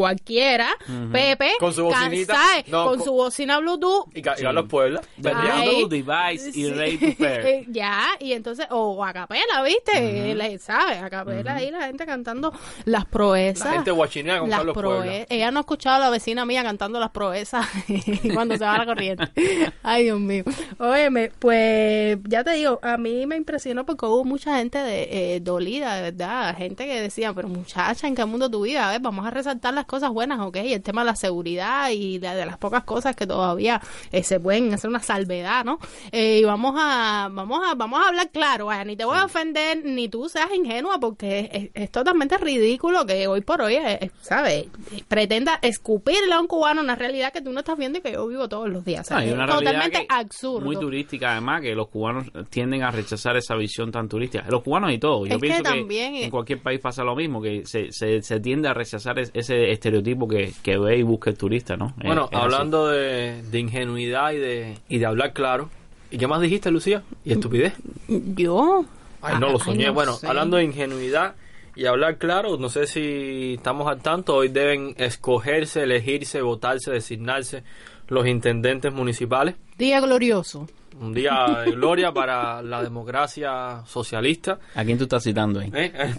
cualquiera, 0.00 0.68
Pepe, 1.12 1.50
Con 1.58 1.74
su 1.74 1.84
bocinita. 1.84 2.34
¿sabes? 2.34 2.68
No, 2.68 2.86
con 2.86 2.96
con- 2.96 3.04
su 3.04 3.12
bocina 3.12 3.58
Bluetooth. 3.58 4.06
Y, 4.14 4.20
y 4.20 4.22
Carlos 4.22 4.64
Puebla. 4.66 5.02
Bluetooth 5.18 5.90
device 5.90 6.50
y 6.58 6.70
ready 6.70 6.96
to 7.12 7.22
pair. 7.22 7.66
Ya, 7.70 8.06
y 8.18 8.32
entonces, 8.32 8.66
o 8.70 9.04
a 9.04 9.12
capela, 9.12 9.62
¿viste? 9.62 10.34
Le- 10.34 10.58
¿Sabes? 10.58 11.02
A 11.02 11.10
capela 11.10 11.56
ahí 11.56 11.70
la 11.70 11.82
gente 11.86 12.06
cantando 12.06 12.50
las 12.86 13.04
proezas. 13.04 13.66
La 13.66 13.72
gente 13.74 13.90
guachinea 13.90 14.40
con 14.40 14.48
las 14.48 14.60
Carlos 14.60 14.74
Puebla. 14.74 15.26
Ella 15.28 15.50
no 15.50 15.58
ha 15.58 15.60
escuchado 15.60 15.96
a 15.96 15.98
la 15.98 16.10
vecina 16.10 16.46
mía 16.46 16.62
cantando 16.62 16.98
las 16.98 17.10
proezas 17.10 17.66
cuando 18.34 18.56
se 18.56 18.64
va 18.64 18.78
la 18.78 18.86
corriente. 18.86 19.28
Ay, 19.82 20.04
Dios 20.04 20.18
mío. 20.18 20.44
Óyeme, 20.78 21.30
pues 21.38 22.18
ya 22.24 22.42
te 22.42 22.52
digo, 22.52 22.78
a 22.82 22.96
mí 22.96 23.26
me 23.26 23.36
impresionó 23.36 23.84
porque 23.84 24.06
hubo 24.06 24.24
mucha 24.24 24.56
gente 24.56 24.78
de, 24.78 25.34
eh, 25.36 25.40
dolida, 25.40 25.94
de 25.96 26.02
verdad. 26.10 26.56
Gente 26.56 26.86
que 26.86 27.00
decía, 27.02 27.32
pero 27.34 27.48
muchacha, 27.48 28.06
¿en 28.08 28.14
qué 28.14 28.24
mundo 28.24 28.50
tu 28.50 28.62
vida? 28.62 28.88
A 28.88 28.92
ver, 28.92 29.00
vamos 29.00 29.26
a 29.26 29.30
resaltar 29.30 29.74
las 29.74 29.84
cosas 29.90 30.10
buenas, 30.10 30.38
¿ok? 30.40 30.56
Y 30.64 30.72
el 30.74 30.82
tema 30.82 31.02
de 31.02 31.06
la 31.06 31.16
seguridad 31.16 31.90
y 31.90 32.18
de 32.18 32.46
las 32.46 32.56
pocas 32.58 32.84
cosas 32.84 33.16
que 33.16 33.26
todavía 33.26 33.80
eh, 34.12 34.22
se 34.22 34.38
pueden 34.40 34.72
hacer 34.72 34.88
una 34.88 35.00
salvedad, 35.00 35.64
¿no? 35.64 35.78
Eh, 36.12 36.38
y 36.40 36.44
vamos 36.44 36.74
a, 36.78 37.28
vamos 37.32 37.60
a, 37.66 37.74
vamos 37.74 38.00
a 38.02 38.08
hablar 38.08 38.30
claro, 38.30 38.66
vaya, 38.66 38.84
ni 38.84 38.96
te 38.96 39.04
voy 39.04 39.18
a 39.18 39.24
ofender, 39.24 39.84
ni 39.84 40.08
tú 40.08 40.28
seas 40.28 40.48
ingenua, 40.54 40.98
porque 41.00 41.50
es, 41.52 41.70
es 41.84 41.90
totalmente 41.90 42.38
ridículo 42.38 43.04
que 43.04 43.26
hoy 43.26 43.40
por 43.40 43.60
hoy, 43.62 43.74
eh, 43.74 43.98
eh, 44.00 44.10
¿sabes? 44.20 44.66
Pretenda 45.08 45.58
escupirle 45.62 46.32
a 46.34 46.40
un 46.40 46.46
cubano 46.46 46.80
una 46.80 46.94
realidad 46.94 47.32
que 47.32 47.40
tú 47.42 47.52
no 47.52 47.60
estás 47.60 47.76
viendo 47.76 47.98
y 47.98 48.02
que 48.02 48.12
yo 48.12 48.26
vivo 48.28 48.48
todos 48.48 48.68
los 48.68 48.84
días. 48.84 49.10
No, 49.10 49.18
es 49.18 49.32
una 49.32 49.46
totalmente 49.46 50.00
que- 50.00 50.06
absurdo. 50.08 50.64
Muy 50.64 50.76
turística, 50.76 51.32
además, 51.32 51.62
que 51.62 51.74
los 51.74 51.88
cubanos 51.88 52.26
tienden 52.48 52.82
a 52.82 52.90
rechazar 52.90 53.36
esa 53.36 53.54
visión 53.56 53.90
tan 53.90 54.08
turística. 54.08 54.44
Los 54.48 54.62
cubanos 54.62 54.92
y 54.92 54.98
todo. 54.98 55.26
Yo 55.26 55.34
Es 55.34 55.40
que 55.40 55.40
pienso 55.40 55.62
que, 55.62 55.68
también, 55.68 56.14
eh, 56.14 56.24
en 56.24 56.30
cualquier 56.30 56.60
país 56.62 56.80
pasa 56.80 57.02
lo 57.02 57.16
mismo, 57.16 57.40
que 57.42 57.64
se, 57.66 57.90
se, 57.92 58.22
se 58.22 58.40
tiende 58.40 58.68
a 58.68 58.74
rechazar 58.74 59.18
es- 59.18 59.30
ese 59.34 59.70
estereotipo 59.80 60.28
que, 60.28 60.52
que 60.62 60.76
ve 60.78 60.98
y 60.98 61.02
busca 61.02 61.30
el 61.30 61.36
turista, 61.36 61.76
¿no? 61.76 61.94
Es- 61.98 62.06
Bueno, 62.06 62.28
es 62.30 62.38
hablando 62.38 62.88
de, 62.88 63.42
de 63.42 63.58
ingenuidad 63.58 64.32
y 64.32 64.36
de, 64.38 64.78
y 64.88 64.98
de 64.98 65.06
hablar 65.06 65.32
claro. 65.32 65.70
¿Y 66.10 66.18
qué 66.18 66.26
más 66.26 66.40
dijiste, 66.40 66.70
Lucía? 66.70 67.02
¿Y 67.24 67.32
estupidez? 67.32 67.72
Yo. 68.08 68.84
Ay, 69.22 69.34
no 69.38 69.48
lo 69.48 69.58
Ay, 69.58 69.64
soñé. 69.64 69.86
no 69.86 69.94
bueno, 69.94 70.12
sé. 70.14 70.26
hablando 70.26 70.56
de 70.56 70.64
ingenuidad 70.64 71.34
y 71.76 71.86
hablar 71.86 72.18
claro, 72.18 72.56
no 72.56 72.68
sé 72.68 72.86
si 72.86 73.54
estamos 73.54 73.86
al 73.88 74.00
tanto, 74.02 74.34
hoy 74.34 74.48
deben 74.48 74.94
escogerse, 74.98 75.82
elegirse, 75.84 76.42
votarse, 76.42 76.90
designarse 76.90 77.62
los 78.08 78.26
intendentes 78.26 78.92
municipales. 78.92 79.54
Día 79.78 80.00
glorioso. 80.00 80.68
Un 80.98 81.12
día 81.12 81.62
de 81.64 81.72
gloria 81.72 82.12
para 82.12 82.62
la 82.62 82.82
democracia 82.82 83.82
socialista. 83.86 84.58
¿A 84.74 84.84
quién 84.84 84.98
tú 84.98 85.04
estás 85.04 85.22
citando 85.22 85.60
ahí? 85.60 85.70
¿Eh? 85.74 85.92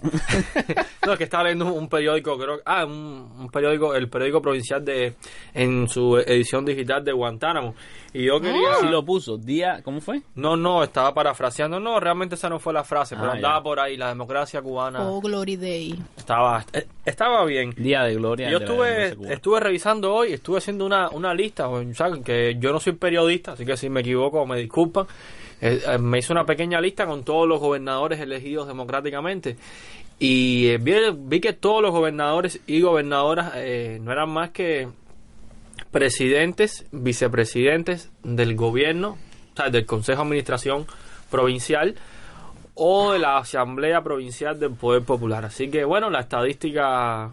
no, 1.06 1.14
es 1.14 1.18
que 1.18 1.24
estaba 1.24 1.44
leyendo 1.44 1.74
un 1.74 1.88
periódico, 1.88 2.38
creo 2.38 2.60
ah, 2.66 2.86
un, 2.86 3.32
un 3.40 3.50
periódico, 3.50 3.94
el 3.96 4.10
periódico 4.10 4.42
provincial 4.42 4.84
de 4.84 5.16
en 5.54 5.88
su 5.88 6.18
edición 6.18 6.66
digital 6.66 7.04
de 7.04 7.12
Guantánamo. 7.12 7.76
Y 8.14 8.26
yo 8.26 8.42
quería 8.42 8.76
Sí 8.82 8.88
lo 8.88 9.06
puso. 9.06 9.38
Día, 9.38 9.82
¿cómo 9.84 10.02
fue? 10.02 10.22
No, 10.36 10.58
no, 10.58 10.84
estaba 10.84 11.14
parafraseando. 11.14 11.80
No, 11.80 12.00
realmente 12.00 12.36
esa 12.36 12.50
no 12.50 12.60
fue 12.60 12.74
la 12.74 12.84
frase, 12.84 13.16
pero 13.16 13.32
Ah, 13.32 13.36
andaba 13.36 13.60
ya. 13.60 13.64
por 13.64 13.80
ahí 13.80 13.96
la 13.96 14.10
democracia 14.10 14.62
cubana. 14.62 15.08
Oh, 15.08 15.22
Glory 15.22 15.56
Day. 15.56 15.98
Estaba 16.18 16.66
eh, 16.74 16.88
estaba 17.06 17.46
bien. 17.46 17.74
Día 17.78 18.04
de 18.04 18.16
gloria. 18.16 18.50
Yo 18.50 18.58
estuve 18.58 19.60
revisando 19.60 20.14
hoy, 20.14 20.34
estuve 20.34 20.58
haciendo 20.58 20.86
una, 20.86 21.10
una 21.10 21.34
lista, 21.34 21.70
o 21.70 21.82
sea, 21.94 22.10
que 22.24 22.58
yo 22.60 22.72
no 22.72 22.80
soy 22.80 22.94
periodista, 22.94 23.54
así 23.54 23.66
que 23.66 23.78
si 23.78 23.90
me 23.90 24.02
equivoco 24.02 24.46
me 24.46 24.61
disculpan. 24.62 25.06
Eh, 25.62 25.82
eh, 25.86 25.98
me 26.00 26.20
hice 26.20 26.32
una 26.32 26.46
pequeña 26.46 26.82
lista 26.82 27.06
con 27.06 27.24
todos 27.24 27.48
los 27.48 27.60
gobernadores 27.60 28.20
elegidos 28.20 28.68
democráticamente 28.68 29.58
y 30.22 30.68
eh, 30.68 30.78
vi, 30.78 30.94
vi 31.16 31.42
que 31.42 31.52
todos 31.52 31.82
los 31.82 31.92
gobernadores 31.92 32.62
y 32.68 32.82
gobernadoras 32.82 33.54
eh, 33.56 33.98
no 34.04 34.12
eran 34.12 34.30
más 34.30 34.52
que 34.52 34.88
presidentes, 35.90 36.86
vicepresidentes 36.92 38.12
del 38.22 38.56
gobierno, 38.56 39.18
o 39.54 39.58
sea, 39.58 39.72
del 39.72 39.88
Consejo 39.88 40.22
de 40.22 40.28
Administración 40.28 40.86
Provincial 41.32 41.96
o 42.76 43.14
de 43.14 43.20
la 43.20 43.40
Asamblea 43.40 44.04
Provincial 44.04 44.60
del 44.60 44.74
Poder 44.74 45.02
Popular. 45.02 45.44
Así 45.44 45.72
que 45.72 45.86
bueno, 45.86 46.12
la 46.12 46.20
estadística 46.20 47.32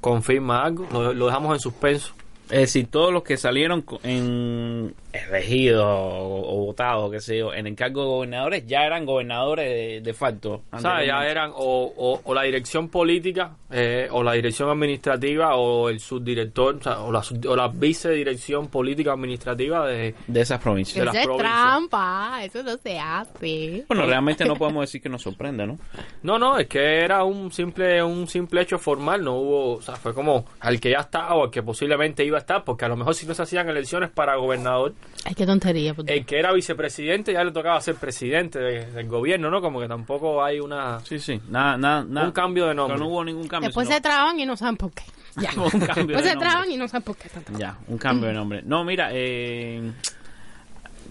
confirma 0.00 0.62
algo, 0.62 0.86
lo, 0.92 1.12
lo 1.14 1.26
dejamos 1.26 1.52
en 1.54 1.58
suspenso 1.58 2.14
Es 2.44 2.60
decir, 2.60 2.86
todos 2.92 3.12
los 3.12 3.24
que 3.24 3.36
salieron 3.36 3.84
en 4.04 4.94
elegidos 5.28 5.84
o, 5.84 6.42
o 6.62 6.64
votados, 6.66 7.10
qué 7.10 7.20
sé 7.20 7.38
yo, 7.38 7.52
en 7.54 7.66
el 7.66 7.74
cargo 7.76 8.02
de 8.02 8.06
gobernadores, 8.08 8.66
ya 8.66 8.84
eran 8.84 9.04
gobernadores 9.06 9.68
de, 9.68 10.00
de 10.00 10.14
facto. 10.14 10.62
O 10.72 10.78
sea, 10.78 11.04
ya 11.04 11.26
eran 11.28 11.50
o, 11.54 11.92
o- 11.96 12.20
o 12.24 12.34
la 12.34 12.42
dirección 12.42 12.88
política, 12.88 13.56
eh, 13.70 14.08
o 14.10 14.22
la 14.22 14.32
dirección 14.32 14.68
administrativa, 14.70 15.56
o 15.56 15.88
el 15.88 16.00
subdirector, 16.00 16.76
o, 16.76 16.82
sea, 16.82 17.00
o 17.00 17.12
la, 17.12 17.22
sub- 17.22 17.46
o 17.46 17.56
la 17.56 17.68
vicedirección 17.68 18.68
política 18.68 19.12
administrativa 19.12 19.86
de... 19.86 20.14
de 20.26 20.40
esas 20.40 20.60
provincias. 20.60 20.98
de 20.98 21.04
las 21.06 21.14
Eso 21.14 21.20
es 21.22 21.26
provincias. 21.26 21.52
trampa, 21.52 22.44
eso 22.44 22.62
no 22.62 22.76
se 22.76 22.98
hace. 22.98 23.84
Bueno, 23.88 24.06
realmente 24.06 24.44
no 24.44 24.56
podemos 24.56 24.82
decir 24.82 25.00
que 25.00 25.08
nos 25.08 25.22
sorprenda, 25.22 25.66
¿no? 25.66 25.78
No, 26.22 26.38
no, 26.38 26.58
es 26.58 26.66
que 26.68 27.00
era 27.00 27.24
un 27.24 27.50
simple 27.52 28.02
un 28.02 28.26
simple 28.28 28.62
hecho 28.62 28.78
formal, 28.78 29.22
no 29.24 29.34
hubo, 29.36 29.72
o 29.74 29.82
sea, 29.82 29.96
fue 29.96 30.14
como 30.14 30.44
al 30.60 30.80
que 30.80 30.90
ya 30.90 30.98
estaba 31.00 31.34
o 31.34 31.44
al 31.44 31.50
que 31.50 31.62
posiblemente 31.62 32.24
iba 32.24 32.36
a 32.38 32.40
estar, 32.40 32.64
porque 32.64 32.84
a 32.84 32.88
lo 32.88 32.96
mejor 32.96 33.14
si 33.14 33.26
no 33.26 33.34
se 33.34 33.42
hacían 33.42 33.68
elecciones 33.68 34.10
para 34.10 34.36
gobernador, 34.36 34.94
Ay, 35.26 35.34
qué 35.34 35.46
tontería. 35.46 35.94
el 36.06 36.26
que 36.26 36.38
era 36.38 36.52
vicepresidente 36.52 37.32
ya 37.32 37.42
le 37.42 37.50
tocaba 37.50 37.80
ser 37.80 37.94
presidente 37.94 38.58
de- 38.58 38.86
del 38.92 39.08
gobierno, 39.08 39.50
¿no? 39.50 39.62
Como 39.62 39.80
que 39.80 39.88
tampoco 39.88 40.44
hay 40.44 40.60
una 40.60 41.00
Sí, 41.00 41.18
sí. 41.18 41.40
Nada, 41.48 41.78
nada, 41.78 42.04
nada. 42.06 42.26
un 42.26 42.32
cambio 42.32 42.66
de 42.66 42.74
nombre. 42.74 42.98
No 42.98 43.08
hubo 43.08 43.24
ningún 43.24 43.48
cambio. 43.48 43.68
Después 43.68 43.86
sino- 43.86 43.96
se 43.96 44.02
traban 44.02 44.38
y 44.38 44.44
no 44.44 44.54
saben 44.56 44.76
por 44.76 44.92
qué. 44.92 45.02
Ya. 45.36 45.50
un 45.56 45.70
cambio 45.70 46.16
Después 46.18 46.24
de 46.24 46.30
se 46.30 46.36
traban 46.36 46.70
y 46.70 46.76
no 46.76 46.86
saben 46.88 47.02
por 47.04 47.16
qué. 47.16 47.28
tanto. 47.30 47.52
Ya, 47.58 47.76
un 47.88 47.96
cambio 47.98 48.28
de 48.28 48.34
nombre. 48.34 48.62
No, 48.64 48.84
mira, 48.84 49.08
eh, 49.12 49.92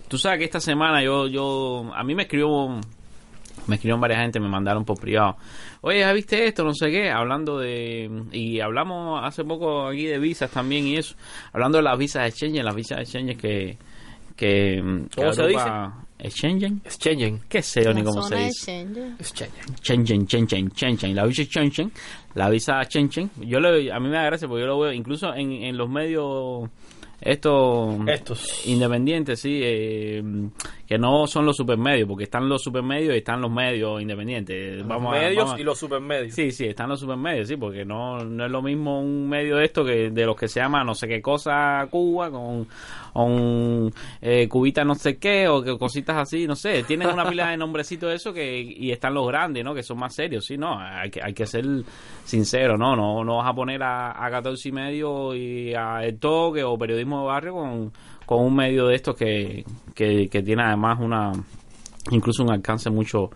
tú 0.08 0.18
sabes 0.20 0.38
que 0.40 0.46
esta 0.46 0.60
semana 0.60 1.02
yo, 1.04 1.28
yo, 1.28 1.92
a 1.96 2.04
mí 2.04 2.14
me 2.16 2.24
escribió, 2.24 2.80
me 3.68 3.76
escribieron 3.76 4.02
varias 4.02 4.22
gente, 4.22 4.40
me 4.40 4.50
mandaron 4.50 4.84
por 4.86 5.00
privado. 5.00 5.38
Oye, 5.82 6.00
¿ya 6.00 6.12
viste 6.14 6.46
esto? 6.48 6.64
No 6.64 6.74
sé 6.74 6.92
qué, 6.92 7.10
hablando 7.10 7.60
de, 7.60 8.10
y 8.32 8.60
hablamos 8.60 9.22
hace 9.24 9.44
poco 9.44 9.88
aquí 9.88 10.06
de 10.06 10.20
visas 10.20 10.52
también 10.52 10.86
y 10.88 10.98
eso, 10.98 11.16
hablando 11.52 11.78
de 11.78 11.84
las 11.84 11.98
visas 11.98 12.24
de 12.24 12.30
exchange, 12.30 12.64
las 12.64 12.76
visas 12.76 12.98
de 12.98 13.04
exchange 13.04 13.38
que, 13.38 13.78
que, 14.36 14.82
que 15.10 15.16
¿Cómo 15.16 15.34
se 15.34 15.42
agrupa- 15.44 16.00
¿Exchange? 16.20 16.64
Exchange. 16.86 17.42
¿Qué 17.50 17.62
sé 17.62 17.84
yo 17.84 17.94
ni 17.94 18.02
cómo 18.02 18.22
se 18.24 18.36
dice? 18.38 18.82
exchange. 18.82 19.20
Exchange. 19.20 19.52
Chenchen, 19.82 20.26
Chenchen, 20.26 20.70
Chenchen, 20.72 21.14
la 21.16 21.26
visa 21.26 21.44
Chenchen, 21.46 21.92
la 22.36 22.50
visa 22.50 22.86
Chenchen. 22.86 23.30
Yo 23.42 23.60
le, 23.60 23.92
a 23.92 24.00
mí 24.00 24.08
me 24.08 24.16
da 24.16 24.24
gracia 24.24 24.48
porque 24.48 24.62
yo 24.62 24.68
lo 24.68 24.80
veo 24.80 24.94
incluso 24.94 25.34
en, 25.36 25.52
en 25.52 25.76
los 25.76 25.90
medios 25.90 26.70
estos 27.26 28.08
Estos. 28.08 28.68
independientes, 28.68 29.40
sí, 29.40 29.60
eh, 29.64 30.24
que 30.88 30.98
no 30.98 31.26
son 31.28 31.46
los 31.46 31.56
supermedios, 31.58 32.08
porque 32.08 32.26
están 32.26 32.48
los 32.50 32.62
supermedios 32.62 33.16
y 33.16 33.18
están 33.20 33.42
los 33.42 33.50
medios 33.52 34.02
independientes. 34.02 34.86
Vamos 34.86 35.16
a- 35.16 35.20
medios 35.20 35.38
vamos 35.46 35.54
a- 35.58 35.62
y 35.62 35.64
los 35.64 35.78
supermedios. 35.80 36.34
Sí, 36.36 36.52
sí, 36.52 36.66
están 36.66 36.90
los 36.90 37.00
supermedios, 37.00 37.48
sí, 37.48 37.56
porque 37.58 37.86
no, 37.86 38.20
no 38.20 38.46
es 38.46 38.52
lo 38.52 38.62
mismo 38.62 39.00
un 39.02 39.28
medio 39.30 39.58
de 39.58 39.66
esto 39.66 39.84
que 39.86 40.10
de 40.12 40.26
los 40.26 40.36
que 40.36 40.48
se 40.48 40.60
llama 40.60 40.84
no 40.84 40.94
sé 40.96 41.08
qué 41.08 41.22
cosa 41.22 41.88
Cuba 41.90 42.30
con, 42.30 42.68
con 43.14 43.94
eh, 44.22 44.48
cubita 44.50 44.84
no 44.84 44.96
sé 44.96 45.18
qué 45.18 45.48
o 45.48 45.62
que 45.62 45.78
cositas 45.78 46.18
así, 46.18 46.48
no 46.48 46.56
sé, 46.56 46.84
tienen 46.84 47.10
una 47.10 47.30
pila 47.30 47.50
de 47.50 47.58
nombrecitos 47.58 48.10
de 48.10 48.16
eso 48.16 48.34
que 48.34 48.60
y 48.60 48.92
están 48.92 49.14
los 49.14 49.28
grandes, 49.28 49.64
¿no? 49.64 49.74
Que 49.74 49.84
son 49.84 50.00
más 50.00 50.16
serios, 50.16 50.46
sí, 50.46 50.58
no, 50.58 50.80
hay 50.80 51.12
que, 51.12 51.22
hay 51.24 51.34
que 51.34 51.46
ser 51.46 51.66
sincero, 52.26 52.78
¿no? 52.78 52.96
No, 52.96 53.24
no 53.24 53.38
vas 53.38 53.50
a 53.50 53.54
poner 53.54 53.84
a, 53.84 54.26
a 54.26 54.30
14 54.30 54.70
y 54.70 54.72
medio 54.72 55.36
y 55.36 55.74
a 55.74 56.04
El 56.04 56.18
Toque 56.20 56.64
o 56.64 56.78
Periodismo 56.78 57.22
de 57.22 57.26
Barrio 57.28 57.54
con, 57.54 57.94
con 58.26 58.44
un 58.44 58.56
medio 58.56 58.88
de 58.88 58.96
estos 58.96 59.16
que, 59.16 59.64
que, 59.94 60.28
que 60.28 60.42
tiene 60.42 60.64
además 60.64 60.98
una 61.00 61.32
incluso 62.12 62.44
un 62.44 62.52
alcance 62.52 62.90
mucho 62.90 63.30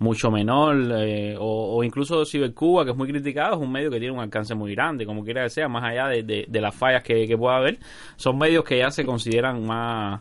mucho 0.00 0.30
menor 0.30 0.76
eh, 0.98 1.36
o, 1.38 1.76
o 1.76 1.84
incluso 1.84 2.24
Cibercuba 2.24 2.84
que 2.84 2.92
es 2.92 2.96
muy 2.96 3.08
criticado 3.08 3.54
es 3.54 3.60
un 3.60 3.72
medio 3.72 3.90
que 3.90 3.98
tiene 3.98 4.14
un 4.14 4.20
alcance 4.20 4.54
muy 4.54 4.72
grande 4.74 5.04
como 5.04 5.24
quiera 5.24 5.42
que 5.42 5.50
sea 5.50 5.68
más 5.68 5.82
allá 5.84 6.06
de, 6.08 6.22
de- 6.22 6.46
de 6.48 6.60
las 6.60 6.74
fallas 6.74 7.02
que, 7.02 7.26
que 7.26 7.36
pueda 7.36 7.56
haber 7.56 7.78
son 8.16 8.38
medios 8.38 8.64
que 8.64 8.78
ya 8.78 8.90
se 8.90 9.04
consideran 9.04 9.66
más 9.66 10.20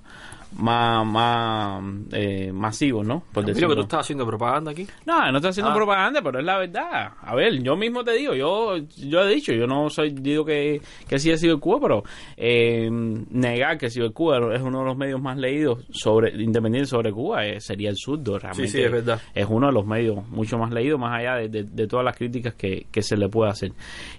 más 0.58 1.06
más 1.06 1.84
eh, 2.12 2.52
masivos 2.54 3.06
no 3.06 3.24
por 3.32 3.46
Mira 3.46 3.68
que 3.68 3.76
tú 3.76 3.82
estás 3.82 4.00
haciendo 4.02 4.26
propaganda 4.26 4.72
aquí. 4.72 4.88
no, 5.06 5.32
no 5.32 5.38
estoy 5.38 5.50
haciendo 5.52 5.72
Ah. 5.72 5.76
propaganda, 5.76 6.22
pero 6.22 6.40
es 6.40 6.46
la 6.46 6.58
verdad. 6.58 7.12
A 7.22 7.36
ver, 7.36 7.62
yo 7.62 7.76
mismo 7.76 8.04
te 8.04 8.14
digo, 8.14 8.34
yo 8.34 8.78
yo 8.98 9.22
he 9.22 9.34
dicho, 9.34 9.54
yo 9.54 9.68
no 9.68 9.90
soy 9.90 10.10
digo 10.12 10.44
que, 10.46 10.82
que 11.08 11.20
sí 11.20 11.30
he 11.32 11.38
sido 11.38 11.56
el 11.56 11.60
Cuba, 11.60 11.80
pero 11.82 12.04
eh, 12.36 12.90
negar 12.92 13.78
que 13.78 13.88
el 13.88 14.14
Cuba 14.14 14.54
es 14.56 14.62
uno 14.62 14.80
de 14.80 14.86
los 14.86 14.98
medios 14.98 15.22
más 15.22 15.38
leídos 15.38 15.86
sobre 15.92 16.32
independiente 16.42 16.88
sobre 16.90 17.12
Cuba 17.12 17.46
eh, 17.46 17.60
sería 17.62 17.90
el 17.90 17.98
surdo, 17.98 18.38
realmente. 18.40 18.72
sí, 18.72 18.82
es 18.82 18.92
verdad. 18.92 19.22
Es 19.34 19.46
uno 19.50 19.68
de 19.68 19.74
los 19.74 19.86
medios 19.86 20.28
mucho 20.30 20.58
más 20.58 20.72
leídos, 20.72 21.00
más 21.00 21.20
allá 21.20 21.36
de, 21.36 21.50
de- 21.50 21.64
de 21.64 21.88
todas 21.88 22.04
las 22.06 22.16
críticas 22.18 22.54
que, 22.56 22.88
que 22.92 23.02
se 23.02 23.16
le 23.18 23.30
puede 23.30 23.52
hacer. 23.52 23.72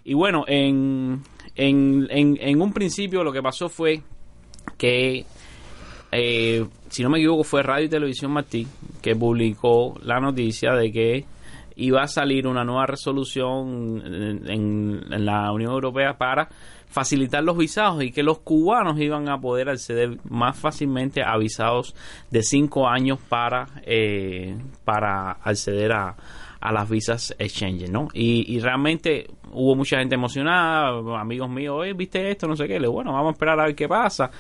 Y 0.05 0.15
bueno, 0.15 0.45
en, 0.47 1.23
en, 1.55 2.07
en, 2.11 2.39
en 2.41 2.63
un 2.63 2.73
principio 2.73 3.25
lo 3.25 3.33
que 3.33 3.43
pasó 3.43 3.69
fue 3.69 4.03
que 4.77 5.25
eh, 6.13 6.65
si 6.89 7.03
no 7.03 7.11
me 7.11 7.19
equivoco, 7.19 7.45
fue 7.45 7.63
Radio 7.63 7.87
y 7.87 7.89
Televisión 7.91 8.33
Martí 8.33 8.67
que 9.03 9.15
publicó 9.15 9.99
la 10.03 10.21
noticia 10.21 10.73
de 10.73 10.91
que 10.91 11.25
iba 11.77 12.03
a 12.03 12.09
salir 12.09 12.47
una 12.47 12.65
nueva 12.65 12.87
resolución 12.87 14.03
en, 14.47 15.25
la 15.25 15.53
Unión 15.53 15.73
Europea 15.73 16.19
para 16.19 16.49
facilitar 16.89 17.45
los 17.45 17.57
visados 17.57 18.03
y 18.03 18.11
que 18.11 18.23
los 18.23 18.39
cubanos 18.39 18.99
iban 18.99 19.29
a 19.29 19.39
poder 19.39 19.69
acceder 19.69 20.19
más 20.29 20.59
fácilmente 20.59 21.23
a 21.23 21.37
visados 21.37 21.95
de 22.31 22.43
cinco 22.43 22.89
años 22.89 23.21
para, 23.29 23.69
eh, 23.85 24.57
para 24.85 25.33
acceder 25.33 25.93
a, 25.93 26.17
a 26.61 26.73
las 26.73 26.89
visas 26.89 27.35
exchange, 27.39 27.89
¿no? 27.91 28.09
Y, 28.13 28.55
y 28.55 28.61
realmente 28.61 29.27
hubo 29.53 29.75
mucha 29.75 29.99
gente 29.99 30.15
emocionada, 30.15 31.21
amigos 31.21 31.49
míos, 31.49 31.77
oye, 31.79 31.93
¿viste 31.93 32.31
esto? 32.31 32.47
No 32.47 32.57
sé 32.57 32.67
qué. 32.67 32.79
Le 32.81 32.89
bueno, 32.89 33.13
vamos 33.13 33.31
a 33.31 33.33
esperar 33.33 33.61
a 33.61 33.67
ver 33.67 33.75
qué 33.75 33.89
pasa. 33.89 34.31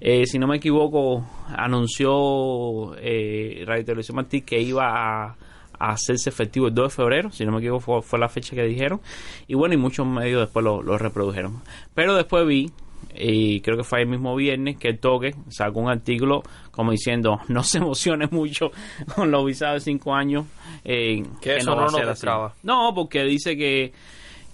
Eh, 0.00 0.26
si 0.26 0.38
no 0.38 0.46
me 0.46 0.56
equivoco, 0.56 1.24
anunció 1.48 2.94
eh, 2.98 3.62
Radio 3.66 3.84
Televisión 3.84 4.16
Martí 4.16 4.42
que 4.42 4.60
iba 4.60 5.24
a, 5.26 5.36
hacerse 5.78 6.30
efectivo 6.30 6.68
el 6.68 6.74
2 6.74 6.84
de 6.84 6.90
febrero, 6.90 7.30
si 7.30 7.44
no 7.44 7.52
me 7.52 7.58
equivoco 7.58 7.80
fue, 7.80 8.02
fue 8.02 8.18
la 8.18 8.30
fecha 8.30 8.56
que 8.56 8.62
dijeron. 8.62 9.00
Y 9.46 9.54
bueno, 9.54 9.74
y 9.74 9.76
muchos 9.76 10.06
medios 10.06 10.40
después 10.40 10.64
lo, 10.64 10.82
lo 10.82 10.96
reprodujeron. 10.96 11.60
Pero 11.94 12.14
después 12.14 12.46
vi 12.46 12.72
y 13.18 13.60
creo 13.60 13.76
que 13.76 13.84
fue 13.84 14.02
el 14.02 14.08
mismo 14.08 14.34
viernes 14.36 14.76
que 14.78 14.88
el 14.88 14.98
toque 14.98 15.34
sacó 15.48 15.80
un 15.80 15.88
artículo 15.90 16.42
como 16.70 16.90
diciendo 16.92 17.38
no 17.48 17.62
se 17.62 17.78
emocione 17.78 18.26
mucho 18.30 18.70
con 19.14 19.30
los 19.30 19.44
visados 19.44 19.84
de 19.84 19.92
cinco 19.92 20.14
años 20.14 20.44
eh, 20.84 21.22
Que 21.40 21.56
eso 21.56 21.70
va 21.74 21.84
no 21.86 21.90
nos 21.90 22.06
destraba. 22.06 22.54
no 22.62 22.92
porque 22.94 23.24
dice 23.24 23.56
que 23.56 23.92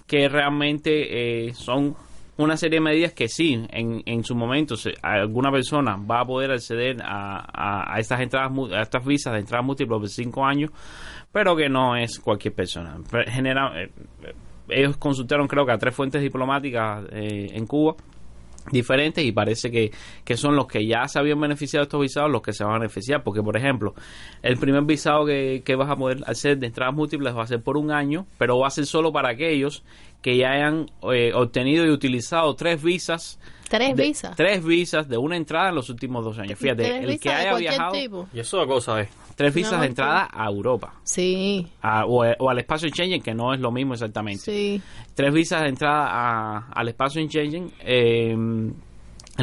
que 0.07 0.27
realmente 0.29 1.47
eh, 1.47 1.53
son 1.53 1.95
una 2.35 2.57
serie 2.57 2.77
de 2.79 2.83
medidas 2.83 3.13
que 3.13 3.27
sí, 3.27 3.63
en, 3.69 4.01
en 4.07 4.23
su 4.23 4.35
momento 4.35 4.75
se- 4.75 4.95
alguna 5.03 5.51
persona 5.51 5.95
va 5.97 6.21
a 6.21 6.25
poder 6.25 6.51
acceder 6.51 6.97
a, 7.03 7.37
a, 7.53 7.93
a 7.95 7.99
estas 7.99 8.19
entradas 8.21 8.51
a 8.73 8.81
estas 8.81 9.05
visas 9.05 9.33
de 9.33 9.39
entradas 9.39 9.63
múltiples 9.65 10.01
de 10.01 10.07
cinco 10.07 10.43
años, 10.43 10.71
pero 11.31 11.55
que 11.55 11.69
no 11.69 11.95
es 11.95 12.19
cualquier 12.19 12.55
persona. 12.55 12.97
Pero 13.11 13.31
genera- 13.31 13.79
eh, 13.81 13.91
eh, 14.23 14.33
ellos 14.69 14.97
consultaron 14.97 15.47
creo 15.47 15.63
que 15.65 15.73
a 15.73 15.77
tres 15.77 15.93
fuentes 15.95 16.21
diplomáticas 16.23 17.05
eh, 17.11 17.49
en 17.53 17.67
Cuba 17.67 17.95
diferentes 18.71 19.23
y 19.23 19.31
parece 19.31 19.69
que, 19.71 19.91
que 20.23 20.37
son 20.37 20.55
los 20.55 20.67
que 20.67 20.85
ya 20.85 21.07
se 21.07 21.19
habían 21.19 21.39
beneficiado 21.39 21.81
de 21.83 21.87
estos 21.87 22.01
visados 22.01 22.31
los 22.31 22.41
que 22.41 22.53
se 22.53 22.63
van 22.63 22.75
a 22.75 22.79
beneficiar 22.79 23.23
porque 23.23 23.41
por 23.41 23.57
ejemplo 23.57 23.93
el 24.41 24.57
primer 24.57 24.83
visado 24.83 25.25
que, 25.25 25.61
que 25.65 25.75
vas 25.75 25.89
a 25.89 25.95
poder 25.95 26.19
hacer 26.27 26.57
de 26.57 26.67
entradas 26.67 26.93
múltiples 26.95 27.35
va 27.35 27.43
a 27.43 27.47
ser 27.47 27.61
por 27.61 27.77
un 27.77 27.91
año 27.91 28.25
pero 28.37 28.57
va 28.59 28.67
a 28.67 28.71
ser 28.71 28.85
solo 28.85 29.11
para 29.11 29.29
aquellos 29.29 29.83
que 30.21 30.37
ya 30.37 30.51
hayan 30.51 30.89
eh, 31.11 31.31
obtenido 31.33 31.85
y 31.85 31.89
utilizado 31.89 32.55
tres 32.55 32.81
visas 32.81 33.39
Tres 33.69 33.95
de- 33.95 34.03
visas. 34.03 34.35
tres 34.35 34.63
visas 34.63 35.09
de 35.09 35.17
una 35.17 35.35
entrada 35.35 35.69
en 35.69 35.75
los 35.75 35.89
últimos 35.89 36.23
dos 36.23 36.37
años 36.39 36.57
fíjate 36.59 36.99
el 36.99 37.19
que 37.19 37.29
haya 37.29 37.55
viajado 37.55 37.91
tipo. 37.93 38.27
Y 38.33 38.39
eso 38.39 38.59
de 38.59 38.67
cosa 38.67 39.01
es. 39.01 39.09
Tres 39.35 39.53
visas 39.53 39.73
No, 39.73 39.81
de 39.81 39.87
entrada 39.87 40.29
a 40.31 40.45
Europa 40.47 40.93
Sí, 41.03 41.67
a- 41.81 42.05
o, 42.05 42.23
o 42.25 42.49
al 42.49 42.59
espacio 42.59 42.87
Schengen 42.89 43.21
que 43.21 43.33
no 43.33 43.53
es 43.53 43.59
lo 43.59 43.71
mismo 43.71 43.93
exactamente 43.93 44.43
sí. 44.43 44.81
tres 45.15 45.33
visas 45.33 45.61
de 45.63 45.69
entrada 45.69 46.07
a- 46.09 46.67
al 46.71 46.87
espacio 46.89 47.21
en 47.21 47.29
Schengen 47.29 47.71
eh, 47.79 48.31
en 48.31 48.75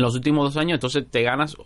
los 0.02 0.14
últimos 0.14 0.44
dos 0.54 0.56
años, 0.56 0.74
entonces 0.76 1.04
te 1.10 1.22
ganas, 1.22 1.56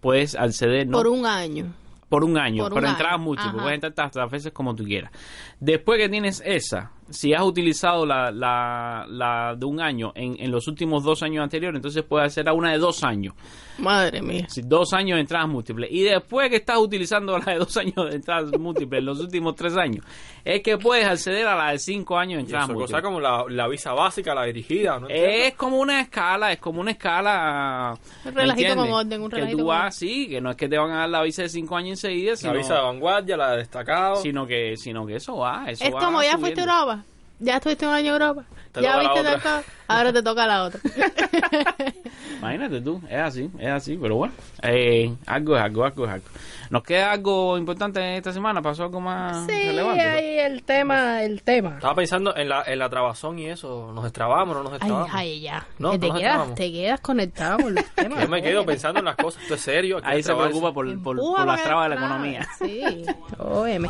puedes 0.00 0.34
acceder 0.34 0.86
¿no? 0.86 0.96
Por 0.98 1.08
un 1.08 1.26
año. 1.26 1.72
por 2.08 2.24
un 2.24 2.38
año, 2.38 2.62
por 2.64 2.72
un 2.72 2.76
pero 2.80 2.88
entradas 2.88 3.20
múltiples, 3.20 3.52
puedes 3.60 3.74
entrar 3.74 3.92
tantas 3.92 4.30
veces 4.30 4.52
como 4.52 4.74
tú 4.74 4.84
quieras. 4.84 5.12
Después 5.60 5.98
que 5.98 6.08
tienes 6.08 6.42
esa, 6.46 6.92
si 7.10 7.32
has 7.34 7.42
utilizado 7.42 8.04
la, 8.06 8.30
la, 8.30 9.06
la 9.08 9.54
de 9.56 9.64
un 9.66 9.80
año 9.80 10.12
en, 10.14 10.36
en 10.38 10.50
los 10.50 10.68
últimos 10.68 11.02
dos 11.04 11.22
años 11.22 11.42
anteriores, 11.42 11.76
entonces 11.78 12.02
puedes 12.02 12.26
hacer 12.28 12.48
a 12.48 12.52
una 12.52 12.72
de 12.72 12.78
dos 12.78 13.02
años. 13.04 13.34
Madre 13.78 14.20
mía. 14.22 14.46
Si 14.48 14.62
dos 14.62 14.92
años 14.92 15.16
de 15.16 15.20
entradas 15.20 15.48
múltiples. 15.48 15.88
Y 15.92 16.02
después 16.02 16.50
que 16.50 16.56
estás 16.56 16.78
utilizando 16.78 17.38
la 17.38 17.52
de 17.52 17.58
dos 17.60 17.76
años 17.76 17.94
de 18.10 18.16
entradas 18.16 18.50
múltiples 18.58 18.98
en 18.98 19.04
los 19.06 19.20
últimos 19.20 19.54
tres 19.54 19.76
años, 19.76 20.04
es 20.44 20.62
que 20.62 20.78
puedes 20.78 21.06
acceder 21.06 21.46
a 21.46 21.54
la 21.54 21.70
de 21.72 21.78
cinco 21.78 22.18
años 22.18 22.38
de 22.38 22.40
Y 22.40 22.44
entradas 22.46 22.64
eso, 22.68 22.74
múltiples. 22.74 23.00
cosa 23.00 23.02
como 23.02 23.20
la, 23.20 23.44
la 23.48 23.68
visa 23.68 23.92
básica, 23.92 24.34
la 24.34 24.44
dirigida, 24.44 24.98
¿no? 24.98 25.08
entiendo? 25.08 25.28
Es 25.46 25.54
como 25.54 25.78
una 25.78 26.00
escala, 26.00 26.52
es 26.52 26.58
como 26.58 26.80
una 26.80 26.90
escala. 26.90 27.94
Un 28.24 28.34
relajito 28.34 28.74
con 28.74 28.90
orden, 28.90 29.22
un 29.22 29.30
Que 29.30 29.36
relajito 29.36 29.58
tú 29.58 29.64
con 29.64 29.76
vas, 29.76 29.94
sí, 29.96 30.28
que 30.28 30.40
no 30.40 30.50
es 30.50 30.56
que 30.56 30.68
te 30.68 30.76
van 30.76 30.90
a 30.90 30.96
dar 30.98 31.08
la 31.10 31.22
visa 31.22 31.42
de 31.42 31.48
cinco 31.48 31.76
años 31.76 32.02
enseguida, 32.04 32.32
la 32.32 32.36
sino, 32.36 32.54
visa 32.54 32.74
de 32.74 32.80
vanguardia, 32.82 33.36
la 33.36 33.52
de 33.52 33.58
destacado. 33.58 34.16
sino 34.16 34.44
que 34.46 34.76
sino 34.76 35.06
que 35.06 35.16
eso 35.16 35.36
va. 35.36 35.66
Eso 35.68 35.84
Es 35.84 35.94
va 35.94 36.00
como 36.00 36.20
ya 36.22 36.36
fuiste 36.36 36.60
a. 36.60 36.64
Europa. 36.64 36.97
Ya 37.38 37.56
estuviste 37.56 37.86
un 37.86 37.94
año 37.94 38.14
en 38.16 38.22
Europa. 38.22 38.44
Te 38.72 38.82
ya 38.82 38.98
viste 38.98 39.22
cosa? 39.34 39.62
Ahora 39.88 40.12
te 40.12 40.22
toca 40.22 40.46
la 40.46 40.64
otra. 40.64 40.80
Imagínate 42.38 42.80
tú, 42.80 43.00
es 43.08 43.18
así, 43.18 43.50
es 43.58 43.68
así, 43.68 43.96
pero 43.96 44.16
bueno, 44.16 44.34
eh, 44.62 45.12
algo 45.26 45.56
es 45.56 45.62
algo, 45.62 45.84
algo 45.84 46.04
es 46.04 46.10
algo. 46.12 46.26
¿Nos 46.70 46.82
queda 46.82 47.12
algo 47.12 47.56
importante 47.56 48.16
esta 48.18 48.32
semana? 48.32 48.60
¿Pasó 48.60 48.84
algo 48.84 49.00
más 49.00 49.46
sí, 49.46 49.52
relevante? 49.52 50.02
ahí 50.02 50.38
el 50.38 50.62
tema, 50.62 51.22
el 51.22 51.42
tema. 51.42 51.76
Estaba 51.76 51.94
pensando 51.94 52.36
en 52.36 52.48
la, 52.50 52.62
en 52.66 52.78
la 52.78 52.90
trabazón 52.90 53.38
y 53.38 53.46
eso. 53.46 53.90
¿Nos 53.94 54.04
destrabamos 54.04 54.54
o 54.54 54.62
no 54.62 54.64
nos 54.64 54.72
Ay, 54.74 54.78
destrabamos? 54.78 55.10
ay, 55.14 55.40
ya. 55.40 55.66
No, 55.78 55.98
te, 55.98 56.06
no 56.06 56.12
nos 56.12 56.20
quedas, 56.20 56.54
te 56.54 56.72
quedas 56.72 57.00
conectado 57.00 57.58
con 57.58 57.74
los 57.74 57.84
temas. 57.94 58.20
Yo 58.22 58.28
me 58.28 58.42
quedo 58.42 58.66
pensando 58.66 58.98
en 58.98 59.06
las 59.06 59.16
cosas. 59.16 59.42
Esto 59.42 59.54
es 59.54 59.60
serio. 59.62 59.98
Ahí 60.04 60.22
se 60.22 60.34
preocupa 60.34 60.72
por, 60.72 61.02
por, 61.02 61.16
por 61.16 61.46
las 61.46 61.62
trabas 61.62 61.88
de 61.88 61.94
la 61.94 62.00
economía. 62.00 62.46
Sí, 62.58 63.04
óyeme. 63.38 63.88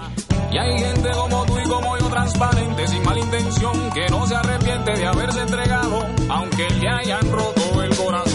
Y 0.52 0.56
hay 0.56 0.78
gente 0.78 1.10
como 1.10 1.44
tú 1.44 1.58
y 1.58 1.68
como 1.68 1.98
yo 1.98 2.06
transparente, 2.08 2.86
sin 2.86 3.02
mala 3.04 3.18
que 3.94 4.08
no 4.10 4.26
se 4.26 4.34
arrepiente 4.34 4.92
de 4.92 5.06
haberse 5.06 5.40
entregado, 5.40 6.00
aunque 6.28 6.68
le 6.70 6.88
hayan 6.88 7.30
roto 7.30 7.82
el 7.82 7.96
corazón. 7.96 8.27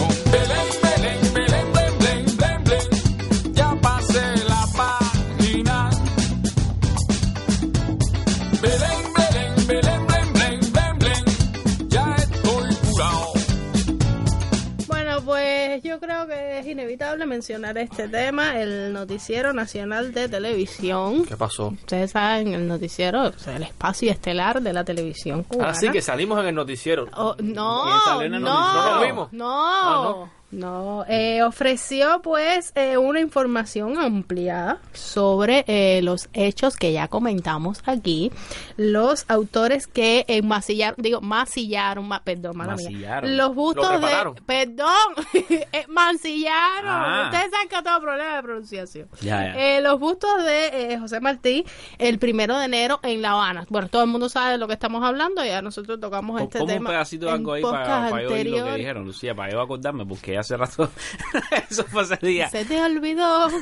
Inevitable 16.94 17.26
mencionar 17.26 17.76
este 17.78 18.08
tema, 18.08 18.60
el 18.60 18.92
Noticiero 18.92 19.52
Nacional 19.52 20.12
de 20.14 20.28
Televisión. 20.28 21.24
¿Qué 21.24 21.36
pasó? 21.36 21.68
Ustedes 21.68 22.12
saben, 22.12 22.54
el 22.54 22.68
noticiero, 22.68 23.22
o 23.24 23.32
sea, 23.32 23.56
el 23.56 23.64
espacio 23.64 24.12
estelar 24.12 24.62
de 24.62 24.72
la 24.72 24.84
televisión 24.84 25.42
cubana. 25.42 25.70
Así 25.70 25.90
que 25.90 26.00
salimos 26.00 26.38
en 26.40 26.46
el 26.46 26.54
noticiero. 26.54 27.08
Oh, 27.16 27.34
no, 27.40 27.82
¿Quién 27.84 27.96
salió 28.04 28.26
en 28.26 28.34
el 28.34 28.42
no? 28.42 28.94
¿No 29.00 29.04
vimos? 29.04 29.32
no, 29.32 30.24
Ah, 30.24 30.28
no, 30.54 31.04
eh, 31.08 31.42
ofreció 31.42 32.20
pues 32.22 32.72
eh, 32.74 32.96
una 32.96 33.20
información 33.20 33.98
ampliada 33.98 34.78
sobre 34.92 35.64
eh, 35.66 36.00
los 36.02 36.28
hechos 36.32 36.76
que 36.76 36.92
ya 36.92 37.08
comentamos 37.08 37.82
aquí, 37.86 38.30
los 38.76 39.24
autores 39.28 39.86
que 39.86 40.24
masillaron, 40.44 40.96
digo, 40.98 41.20
masillaron, 41.20 42.06
ma- 42.08 42.22
perdón, 42.22 42.56
mía, 42.56 42.66
Masillaron. 42.66 43.36
los 43.36 43.54
bustos 43.54 44.00
Lo 44.00 44.06
de, 44.06 44.42
perdón, 44.46 44.88
mancillaron, 45.88 46.90
Ah. 46.90 47.22
ustedes 47.30 47.50
saben 47.50 47.68
que 47.68 47.82
tengo 47.82 48.00
problemas 48.00 48.36
de 48.36 48.42
pronunciación. 48.42 49.08
Ya, 49.20 49.42
ya. 49.54 49.76
Eh, 49.76 49.80
los 49.80 49.98
bustos 49.98 50.44
de 50.44 50.92
eh, 50.94 50.98
José 50.98 51.20
Martí 51.20 51.64
el 51.98 52.18
primero 52.18 52.58
de 52.58 52.64
enero 52.66 53.00
en 53.02 53.22
La 53.22 53.32
Habana. 53.32 53.66
Bueno, 53.68 53.88
todo 53.88 54.02
el 54.02 54.08
mundo 54.10 54.28
sabe 54.28 54.52
de 54.52 54.58
lo 54.58 54.66
que 54.66 54.74
estamos 54.74 55.02
hablando, 55.04 55.44
ya 55.44 55.62
nosotros 55.62 55.98
tocamos 56.00 56.40
este 56.40 56.58
Ponme 56.58 56.72
un 56.74 56.78
tema. 56.78 56.90
pedacito 56.90 57.26
de 57.26 57.32
algo 57.32 57.52
ahí 57.52 57.62
para, 57.62 58.10
para 58.10 58.22
yo 58.22 58.32
oír 58.32 58.46
lo 58.50 58.64
que 58.64 58.74
dijeron, 58.76 59.04
Lucía, 59.04 59.34
para 59.34 59.52
yo 59.52 59.60
acordarme, 59.60 60.06
porque 60.06 60.38
hace 60.44 60.56
rato 60.56 60.90
eso 61.70 61.84
día. 62.20 62.48
Se 62.50 62.64
te 62.64 62.80
olvidó. 62.80 63.48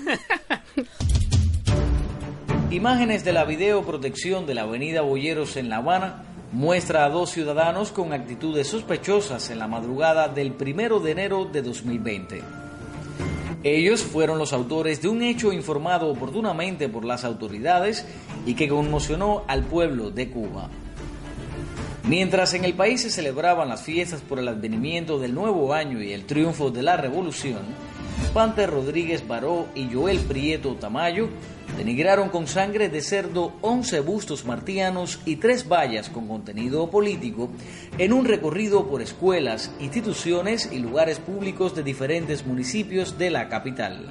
Imágenes 2.70 3.24
de 3.24 3.32
la 3.32 3.44
videoprotección 3.44 4.46
de 4.46 4.54
la 4.54 4.62
avenida 4.62 5.02
Boyeros 5.02 5.56
en 5.56 5.68
La 5.68 5.76
Habana 5.76 6.24
muestra 6.52 7.04
a 7.04 7.08
dos 7.08 7.30
ciudadanos 7.30 7.92
con 7.92 8.12
actitudes 8.12 8.66
sospechosas 8.66 9.48
en 9.50 9.58
la 9.58 9.68
madrugada 9.68 10.28
del 10.28 10.52
primero 10.52 10.98
de 10.98 11.12
enero 11.12 11.44
de 11.44 11.62
2020. 11.62 12.42
Ellos 13.62 14.02
fueron 14.02 14.38
los 14.38 14.52
autores 14.52 15.00
de 15.00 15.08
un 15.08 15.22
hecho 15.22 15.52
informado 15.52 16.08
oportunamente 16.08 16.88
por 16.88 17.04
las 17.04 17.24
autoridades 17.24 18.04
y 18.44 18.54
que 18.54 18.68
conmocionó 18.68 19.44
al 19.46 19.62
pueblo 19.62 20.10
de 20.10 20.30
Cuba. 20.30 20.68
Mientras 22.04 22.52
en 22.54 22.64
el 22.64 22.74
país 22.74 23.02
se 23.02 23.10
celebraban 23.10 23.68
las 23.68 23.82
fiestas 23.82 24.20
por 24.22 24.40
el 24.40 24.48
advenimiento 24.48 25.20
del 25.20 25.34
nuevo 25.34 25.72
año 25.72 26.02
y 26.02 26.12
el 26.12 26.24
triunfo 26.24 26.70
de 26.70 26.82
la 26.82 26.96
revolución, 26.96 27.60
Pante 28.34 28.66
Rodríguez 28.66 29.26
Baró 29.26 29.68
y 29.74 29.88
Joel 29.92 30.18
Prieto 30.18 30.74
Tamayo 30.74 31.28
denigraron 31.76 32.28
con 32.28 32.48
sangre 32.48 32.88
de 32.88 33.02
cerdo 33.02 33.52
11 33.60 34.00
bustos 34.00 34.44
martianos 34.44 35.20
y 35.24 35.36
tres 35.36 35.68
vallas 35.68 36.08
con 36.08 36.26
contenido 36.26 36.90
político 36.90 37.50
en 37.98 38.12
un 38.12 38.24
recorrido 38.24 38.88
por 38.88 39.00
escuelas, 39.00 39.70
instituciones 39.78 40.70
y 40.72 40.80
lugares 40.80 41.18
públicos 41.18 41.74
de 41.74 41.82
diferentes 41.82 42.46
municipios 42.46 43.16
de 43.16 43.30
la 43.30 43.48
capital. 43.48 44.08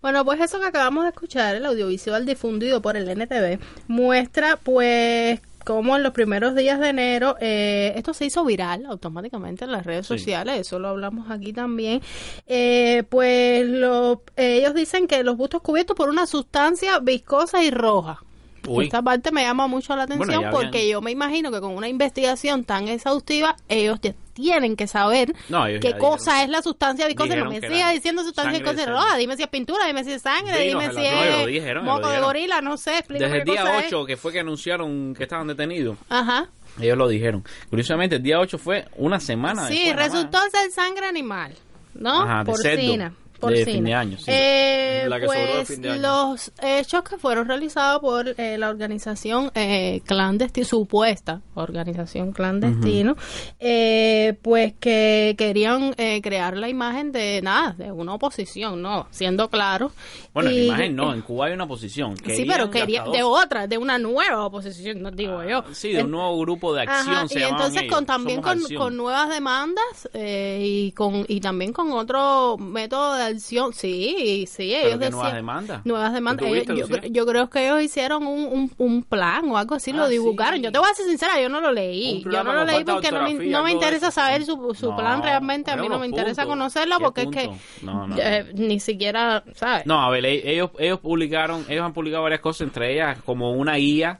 Bueno, 0.00 0.24
pues 0.24 0.40
eso 0.40 0.60
que 0.60 0.66
acabamos 0.66 1.04
de 1.04 1.10
escuchar, 1.10 1.54
el 1.56 1.66
audiovisual 1.66 2.24
difundido 2.24 2.80
por 2.82 2.96
el 2.96 3.08
NTV, 3.08 3.58
muestra 3.86 4.56
pues 4.56 5.40
cómo 5.68 5.96
en 5.96 6.02
los 6.02 6.12
primeros 6.12 6.54
días 6.56 6.80
de 6.80 6.88
enero 6.88 7.36
eh, 7.42 7.92
esto 7.94 8.14
se 8.14 8.24
hizo 8.24 8.42
viral 8.42 8.86
automáticamente 8.86 9.66
en 9.66 9.72
las 9.72 9.84
redes 9.84 10.06
Sí. 10.06 10.18
sociales, 10.18 10.58
eso 10.60 10.78
lo 10.78 10.88
hablamos 10.88 11.30
aquí 11.30 11.52
también. 11.52 12.00
Eh, 12.46 13.02
pues 13.10 13.68
lo- 13.68 14.22
ellos 14.36 14.72
dicen 14.74 15.06
que 15.06 15.22
los 15.22 15.36
bustos 15.36 15.60
cubiertos 15.60 15.94
por 15.94 16.08
una 16.08 16.26
sustancia 16.26 16.98
viscosa 17.00 17.62
y 17.62 17.70
roja. 17.70 18.22
Uy. 18.66 18.86
Esta 18.86 19.02
parte 19.02 19.30
me 19.30 19.42
llama 19.42 19.66
mucho 19.66 19.94
la 19.94 20.04
atención 20.04 20.26
Bueno, 20.42 20.50
porque 20.50 20.88
yo 20.88 21.00
me 21.02 21.10
imagino 21.10 21.50
que 21.50 21.60
con 21.60 21.74
una 21.76 21.88
investigación 21.88 22.64
tan 22.64 22.88
exhaustiva 22.88 23.56
ellos 23.68 23.98
ya 24.02 24.10
tienen 24.40 24.76
que 24.76 24.86
saber 24.86 25.34
No, 25.48 25.64
qué 25.66 25.80
ya 25.80 25.98
cosa 25.98 26.32
dijeron- 26.32 26.44
es 26.44 26.48
la 26.50 26.62
sustancia 26.62 27.06
viscosa. 27.06 27.28
No 27.36 27.50
dijeron 27.50 27.70
me 27.70 27.78
era 27.80 27.90
diciendo 27.90 28.22
sustancia 28.22 28.52
viscosa 28.58 28.84
cerdo. 28.84 28.92
roja, 28.92 29.16
dime 29.16 29.36
si 29.36 29.42
es 29.42 29.48
pintura, 29.48 29.86
dime 29.86 30.04
si 30.04 30.12
es 30.12 30.22
sangre, 30.22 30.64
Vino, 30.66 30.80
dime 30.80 30.92
si 30.94 31.00
no, 31.00 31.24
es 31.24 31.46
dijeron, 31.46 31.84
moco 31.84 32.00
de 32.00 32.06
dijeron. 32.06 32.24
gorila, 32.24 32.60
no 32.60 32.76
sé, 32.76 33.04
Desde 33.08 33.38
el 33.38 33.44
día 33.44 33.60
cosa 33.62 33.78
es. 33.80 33.86
8, 33.92 34.04
que 34.06 34.16
fue 34.16 34.32
que 34.32 34.40
anunciaron 34.40 35.14
que 35.14 35.24
estaban 35.24 35.48
detenidos, 35.48 35.98
Ajá. 36.08 36.48
ellos 36.80 36.96
lo 36.96 37.08
dijeron. 37.08 37.44
Curiosamente, 37.68 38.16
el 38.16 38.22
día 38.22 38.38
8 38.38 38.58
fue 38.58 38.86
una 38.96 39.18
semana 39.18 39.66
Sí, 39.66 39.92
resultó 39.92 40.38
ser 40.52 40.70
sangre 40.70 41.06
animal, 41.06 41.52
¿no? 41.94 42.22
Ajá, 42.22 42.44
de 42.44 42.44
cerdo, 42.54 43.12
porcina. 43.38 43.64
de 43.66 43.72
fin 43.72 43.84
de 43.84 43.94
año, 43.94 44.18
sí. 44.18 44.24
Eh, 44.28 45.04
La 45.08 45.18
que 45.20 45.26
sobró 45.26 45.40
de 45.40 45.46
pues 45.54 45.68
fin 45.68 45.82
de 45.82 45.90
año. 45.90 46.02
los 46.02 46.52
hechos 46.62 47.02
que 47.02 47.16
fueron 47.18 47.46
realizados 47.48 48.00
por 48.00 48.28
eh, 48.38 48.58
la 48.58 48.68
organización 48.68 49.50
eh, 49.54 50.00
clandestina, 50.06 50.66
supuesta 50.66 51.40
organización 51.54 52.32
clandestina, 52.32 53.14
eh, 53.60 54.36
pues 54.42 54.74
que 54.78 55.34
querían 55.36 55.94
eh, 55.98 56.20
crear 56.22 56.56
la 56.56 56.68
imagen 56.68 57.12
de 57.12 57.40
nada, 57.42 57.72
de 57.76 57.90
una 57.92 58.14
oposición, 58.14 58.80
¿no? 58.82 59.06
Siendo 59.10 59.48
claro. 59.48 59.90
Bueno, 60.32 60.50
en 60.50 60.56
Y- 60.56 60.58
la 60.60 60.64
imagen 60.66 60.96
no, 60.96 61.12
en 61.14 61.22
Cuba 61.22 61.46
hay 61.46 61.52
una 61.54 61.64
oposición. 61.64 62.16
Sí, 62.26 62.44
pero 62.46 62.70
quería 62.70 63.04
de 63.04 63.22
otra, 63.22 63.66
de 63.66 63.78
una 63.78 63.98
nueva 63.98 64.44
oposición, 64.46 65.02
no 65.02 65.10
digo 65.10 65.42
yo. 65.44 65.58
Ah, 65.58 65.64
Sí, 65.72 65.92
de 65.92 66.02
un 66.02 66.10
nuevo 66.10 66.38
grupo 66.40 66.74
de 66.74 66.82
acción 66.82 67.14
Ajá, 67.16 67.28
se 67.28 67.40
y 67.40 67.42
entonces 67.42 67.82
ellos. 67.82 67.94
con 67.94 68.06
también 68.06 68.40
con, 68.42 68.60
con 68.76 68.96
nuevas 68.96 69.28
demandas 69.28 70.08
eh, 70.12 70.60
y 70.62 70.92
con 70.92 71.24
y 71.28 71.40
también 71.40 71.72
con 71.72 71.90
otro 71.92 72.56
método 72.58 73.14
de 73.14 73.24
sí 73.38 74.46
sí 74.48 74.74
ellos 74.74 74.82
¿Pero 74.82 74.98
qué 74.98 75.04
decían 75.04 75.12
nuevas 75.12 75.34
demandas? 75.34 75.86
nuevas 75.86 76.12
demandas. 76.12 76.46
¿Tú 76.48 76.54
Ellos- 76.54 76.88
yo, 76.88 76.96
yo 77.08 77.26
creo 77.26 77.50
que 77.50 77.64
ellos 77.66 77.82
hicieron 77.82 78.26
un, 78.26 78.44
un, 78.46 78.72
un 78.78 79.02
plan 79.02 79.48
o 79.50 79.56
algo 79.58 79.74
así 79.74 79.92
lo 79.92 80.04
Ah, 80.04 80.08
divulgaron. 80.08 80.56
sí. 80.56 80.62
yo 80.62 80.72
te 80.72 80.78
voy 80.78 80.88
a 80.90 80.94
ser 80.94 81.06
sincera 81.06 81.40
yo 81.40 81.48
no 81.48 81.60
lo 81.60 81.72
leí. 81.72 82.22
Yo 82.24 82.42
no 82.44 82.52
lo 82.52 82.64
leí 82.64 82.84
porque 82.84 83.10
no 83.12 83.22
me, 83.22 83.34
no 83.34 83.62
me 83.62 83.72
interesa 83.72 84.08
eso, 84.08 84.14
saber 84.14 84.44
su, 84.44 84.74
su 84.74 84.90
No, 84.90 84.96
plan 84.96 85.22
realmente 85.22 85.70
a 85.70 85.76
mí 85.76 85.88
no 85.88 85.98
me 85.98 86.06
interesa 86.06 86.46
conocerlo 86.46 86.98
¿Qué 86.98 87.04
porque 87.04 87.22
es 87.22 87.28
que? 87.28 87.50
No, 87.84 88.06
eh, 88.18 88.50
ni 88.54 88.80
siquiera 88.80 89.42
sabes 89.54 89.86
No, 89.86 90.00
a 90.02 90.10
ver, 90.10 90.24
ellos, 90.26 90.70
ellos 90.78 91.00
publicaron, 91.00 91.64
ellos 91.68 91.84
han 91.84 91.92
publicado 91.92 92.22
varias 92.22 92.40
cosas, 92.40 92.62
entre 92.62 92.94
ellas 92.94 93.18
como 93.24 93.52
una 93.52 93.74
guía 93.76 94.18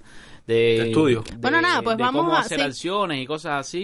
de, 0.49 0.55
De 0.55 0.89
estudio. 0.89 1.23
de- 1.23 1.37
Bueno, 1.37 1.61
nada, 1.61 1.83
pues 1.83 1.97
de 1.99 2.03
vamos 2.03 2.23
cómo 2.25 2.35
a- 2.35 2.41
hacer 2.41 2.59
sí. 2.59 2.65
acciones 2.65 3.23
y 3.23 3.27
cosas 3.27 3.61
así, 3.61 3.79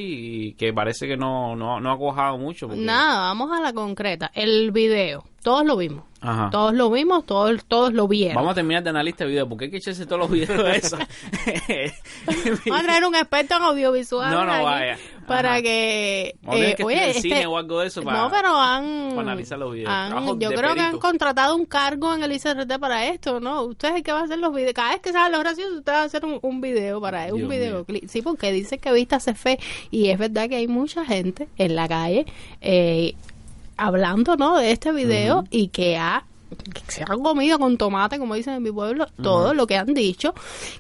y 0.49 0.53
que 0.55 0.73
parece 0.73 1.07
que 1.07 1.17
no, 1.17 1.55
no, 1.55 1.79
no 1.79 1.93
ha 1.93 1.99
cojado 1.99 2.39
mucho. 2.39 2.67
porque- 2.67 2.83
Nada, 2.83 3.21
vamos 3.29 3.53
a 3.53 3.61
la 3.61 3.73
concreta. 3.73 4.31
El 4.35 4.73
video, 4.73 5.25
todos 5.43 5.65
lo 5.65 5.77
vimos. 5.77 6.05
Ajá. 6.27 6.49
Todos 6.51 6.73
lo 6.75 6.91
vimos, 6.91 7.27
todos, 7.27 7.65
todos 7.67 7.93
lo 7.93 8.09
vieron. 8.09 8.37
Vamos 8.37 8.53
a 8.53 8.55
terminar 8.55 8.83
de 8.83 8.91
analizar 8.91 9.15
este 9.15 9.27
video, 9.27 9.49
porque 9.49 9.67
hay 9.67 9.71
que 9.71 9.77
echarse 9.77 10.07
todos 10.07 10.21
los 10.21 10.31
videos 10.31 10.65
de 10.65 10.77
eso. 10.77 10.97
Vamos 12.67 12.81
a 12.81 12.83
traer 12.83 13.05
un 13.05 13.15
experto 13.15 13.57
en 13.57 13.63
audiovisual 13.63 14.31
No, 14.31 14.45
no, 14.45 14.53
aquí 14.53 14.65
vaya. 14.65 14.99
para 15.27 15.53
Ajá. 15.55 15.63
que... 15.63 16.37
Vamos 16.43 16.57
a 16.57 16.61
tener 16.63 16.77
que 16.77 16.85
oye, 16.85 17.07
este- 17.11 17.21
cine 17.23 17.47
o 17.47 17.57
algo 17.59 17.81
de 17.81 17.89
eso 17.89 18.03
para- 18.03 18.19
no, 18.19 18.31
pero 18.31 18.57
han... 18.57 19.11
para 19.11 19.21
analizar 19.23 19.59
los 19.59 19.73
videos. 19.73 19.91
han- 19.91 20.39
yo 20.41 20.49
de 20.51 20.57
creo 20.57 20.75
que 20.75 20.81
han 20.81 20.99
contratado 20.99 21.55
un 21.57 21.67
cargo 21.67 22.15
en 22.15 22.23
el 22.23 22.33
ICRT 22.33 22.79
para 22.79 23.07
esto, 23.07 23.41
¿no? 23.41 23.63
Usted 23.65 23.91
es 23.91 23.95
el 23.97 24.03
que 24.03 24.13
va 24.13 24.21
a 24.21 24.25
hacer 24.25 24.39
los 24.39 24.55
videos. 24.55 24.73
Cada 24.75 24.93
vez 24.93 25.01
que 25.01 25.13
salen 25.13 25.33
los 25.33 25.41
graciosos, 25.43 25.79
usted 25.79 25.93
va 25.93 26.01
a 26.01 26.05
hacer 26.05 26.25
un, 26.25 26.39
un 26.43 26.61
video 26.61 27.01
para 27.01 27.27
él, 27.29 27.35
un 27.35 27.49
videoclip. 27.49 28.09
Sí, 28.09 28.23
porque 28.23 28.53
dice 28.53 28.79
que 28.79 28.93
vista 28.93 29.17
hace 29.17 29.35
fe. 29.35 29.59
Y 29.91 30.09
es 30.09 30.19
verdad 30.19 30.49
que 30.49 30.57
hay 30.57 30.69
mucha 30.69 31.05
gente 31.05 31.49
en 31.59 31.75
la 31.77 31.87
calle 31.89 32.27
eh, 32.61 33.15
hablando, 33.77 34.37
¿no? 34.37 34.59
De 34.59 34.71
este 34.71 34.93
video 34.93 35.45
y 35.51 35.69
que 35.69 35.97
ha 35.97 36.25
que 36.57 36.81
se 36.93 37.03
han 37.09 37.23
comido 37.23 37.59
con 37.59 37.77
tomate, 37.77 38.19
como 38.19 38.35
dicen 38.35 38.55
en 38.55 38.63
mi 38.63 38.71
pueblo, 38.73 39.07
todo 39.23 39.55
lo 39.55 39.67
que 39.67 39.77
han 39.77 39.93
dicho, 39.95 40.35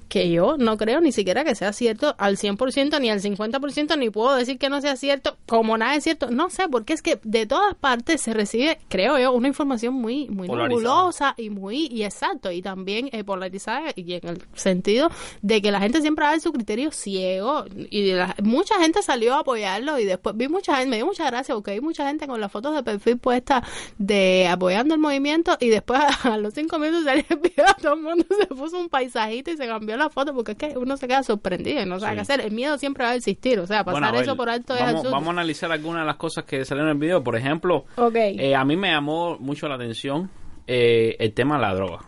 que 0.09 0.31
yo 0.31 0.57
no 0.59 0.77
creo 0.77 1.01
ni 1.01 1.13
siquiera 1.13 1.45
que 1.45 1.55
sea 1.55 1.73
cierto 1.73 2.15
al 2.19 2.37
100% 2.37 3.01
ni 3.01 3.11
al 3.11 3.21
50%, 3.21 3.99
ni 3.99 4.11
puedo 4.11 4.35
decir 4.35 4.59
que 4.59 4.69
no 4.69 4.81
sea 4.81 4.97
cierto, 4.97 5.37
como 5.47 5.77
nada 5.77 5.95
es 5.97 6.05
cierto, 6.05 6.31
no 6.31 6.51
sé, 6.51 6.69
porque 6.69 6.93
es 6.93 7.03
que 7.03 7.19
de 7.25 7.47
todas 7.47 7.75
partes 7.75 8.21
se 8.21 8.35
recibe, 8.35 8.79
creo 8.89 9.19
yo, 9.19 9.33
una 9.33 9.49
información 9.49 9.95
muy 9.95 10.29
muy 10.29 10.49
nebulosa 10.69 11.35
y 11.37 11.51
muy 11.51 11.87
y 11.91 12.03
exacto 12.05 12.51
y 12.53 12.63
también 12.63 13.09
eh, 13.13 13.25
polarizada 13.25 13.91
y 13.95 14.15
en 14.15 14.27
el 14.29 14.43
sentido 14.55 15.11
de 15.43 15.61
que 15.63 15.71
la 15.71 15.81
gente 15.81 16.01
siempre 16.01 16.25
a 16.27 16.39
su 16.41 16.53
criterio 16.53 16.91
ciego 16.93 17.65
y 17.91 18.13
la- 18.13 18.35
mucha 18.43 18.79
gente 18.81 19.03
salió 19.03 19.35
a 19.35 19.41
apoyarlo 19.41 19.99
y 19.99 20.05
después 20.05 20.37
vi 20.37 20.49
mucha 20.49 20.77
gente, 20.77 20.91
me 20.91 20.97
dio 20.97 21.07
mucha 21.07 21.27
gracia 21.27 21.55
porque 21.55 21.73
vi 21.75 21.81
mucha 21.81 22.07
gente 22.07 22.27
con 22.27 22.41
las 22.41 22.51
fotos 22.53 22.75
de 22.75 22.83
perfil 22.83 23.19
puestas 23.19 23.63
de 23.99 24.49
apoyando 24.51 24.95
el 24.95 25.01
movimiento 25.01 25.57
y 25.65 25.71
después 25.71 26.01
a, 26.25 26.37
los 26.39 26.55
cinco 26.55 26.79
minutos 26.79 27.05
salió 27.05 27.25
el 27.29 27.37
video 27.39 27.67
todo 27.83 27.95
el 27.95 28.01
mundo 28.03 28.25
se 28.39 28.47
puso 28.47 28.79
un 28.79 28.89
paisajito 28.89 29.51
y 29.51 29.57
se 29.57 29.67
cambió 29.67 29.97
la 29.97 30.11
foto 30.11 30.35
porque 30.35 30.53
es 30.53 30.59
que 30.59 30.79
uno 30.79 30.97
se 30.97 31.07
queda 31.09 31.23
sorprendido 31.23 31.83
y 31.83 31.87
no 31.87 31.99
sabe 32.01 32.13
Sí. 32.13 32.17
qué 32.17 32.21
hacer, 32.23 32.41
el 32.41 32.53
miedo 32.53 32.79
siempre 32.79 33.05
va 33.05 33.11
a 33.11 33.15
existir, 33.15 33.59
o 33.59 33.67
sea, 33.67 33.85
pasar 33.85 34.01
Bueno, 34.01 34.13
ver, 34.13 34.23
eso 34.23 34.37
por 34.37 34.49
alto 34.51 34.75
es 34.75 34.81
vamos, 34.81 34.95
absurdo. 34.97 35.13
vamos 35.13 35.29
a 35.29 35.33
analizar 35.33 35.73
algunas 35.73 36.03
de 36.03 36.07
las 36.07 36.17
cosas 36.17 36.45
que 36.45 36.65
salieron 36.65 36.91
en 36.91 36.97
el 36.97 37.01
video. 37.01 37.23
Por 37.25 37.37
ejemplo, 37.37 37.85
Ok. 37.97 38.15
eh, 38.17 38.55
a 38.55 38.65
mí 38.65 38.77
me 38.77 38.91
llamó 38.91 39.39
mucho 39.39 39.69
la 39.69 39.75
atención 39.77 40.31
eh, 40.67 41.17
el 41.19 41.33
tema 41.35 41.57
de 41.57 41.63
la 41.63 41.75
droga. 41.75 41.99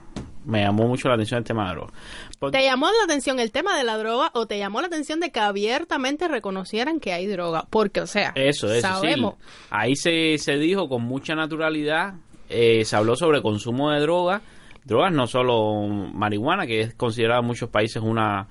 Me 0.44 0.62
llamó 0.62 0.86
mucho 0.86 1.08
la 1.08 1.14
atención 1.14 1.38
el 1.38 1.44
tema 1.44 1.62
de 1.62 1.68
la 1.70 1.74
droga. 1.74 1.92
¿Te 2.52 2.62
llamó 2.62 2.86
la 2.86 3.04
atención 3.04 3.40
el 3.40 3.50
tema 3.50 3.76
de 3.76 3.82
la 3.82 3.98
droga 3.98 4.30
o 4.34 4.46
te 4.46 4.58
llamó 4.58 4.80
la 4.80 4.86
atención 4.86 5.18
de 5.18 5.32
que 5.32 5.40
abiertamente 5.40 6.28
reconocieran 6.28 7.00
que 7.00 7.12
hay 7.12 7.26
droga? 7.26 7.66
Porque, 7.68 8.00
o 8.00 8.06
sea, 8.06 8.32
Eso, 8.36 8.72
eso, 8.72 8.86
sabemos. 8.86 9.34
sí. 9.40 9.46
Ahí 9.70 9.96
se, 9.96 10.38
se 10.38 10.56
dijo 10.56 10.88
con 10.88 11.02
mucha 11.02 11.34
naturalidad, 11.34 12.14
eh, 12.48 12.84
se 12.84 12.96
habló 12.96 13.16
sobre 13.16 13.42
consumo 13.42 13.90
de 13.90 14.00
drogas. 14.00 14.42
Drogas 14.84 15.12
no 15.12 15.26
solo 15.26 15.82
marihuana, 16.12 16.66
que 16.66 16.80
es 16.80 16.94
considerada 16.94 17.40
en 17.40 17.46
muchos 17.46 17.68
países 17.70 18.00
una 18.02 18.46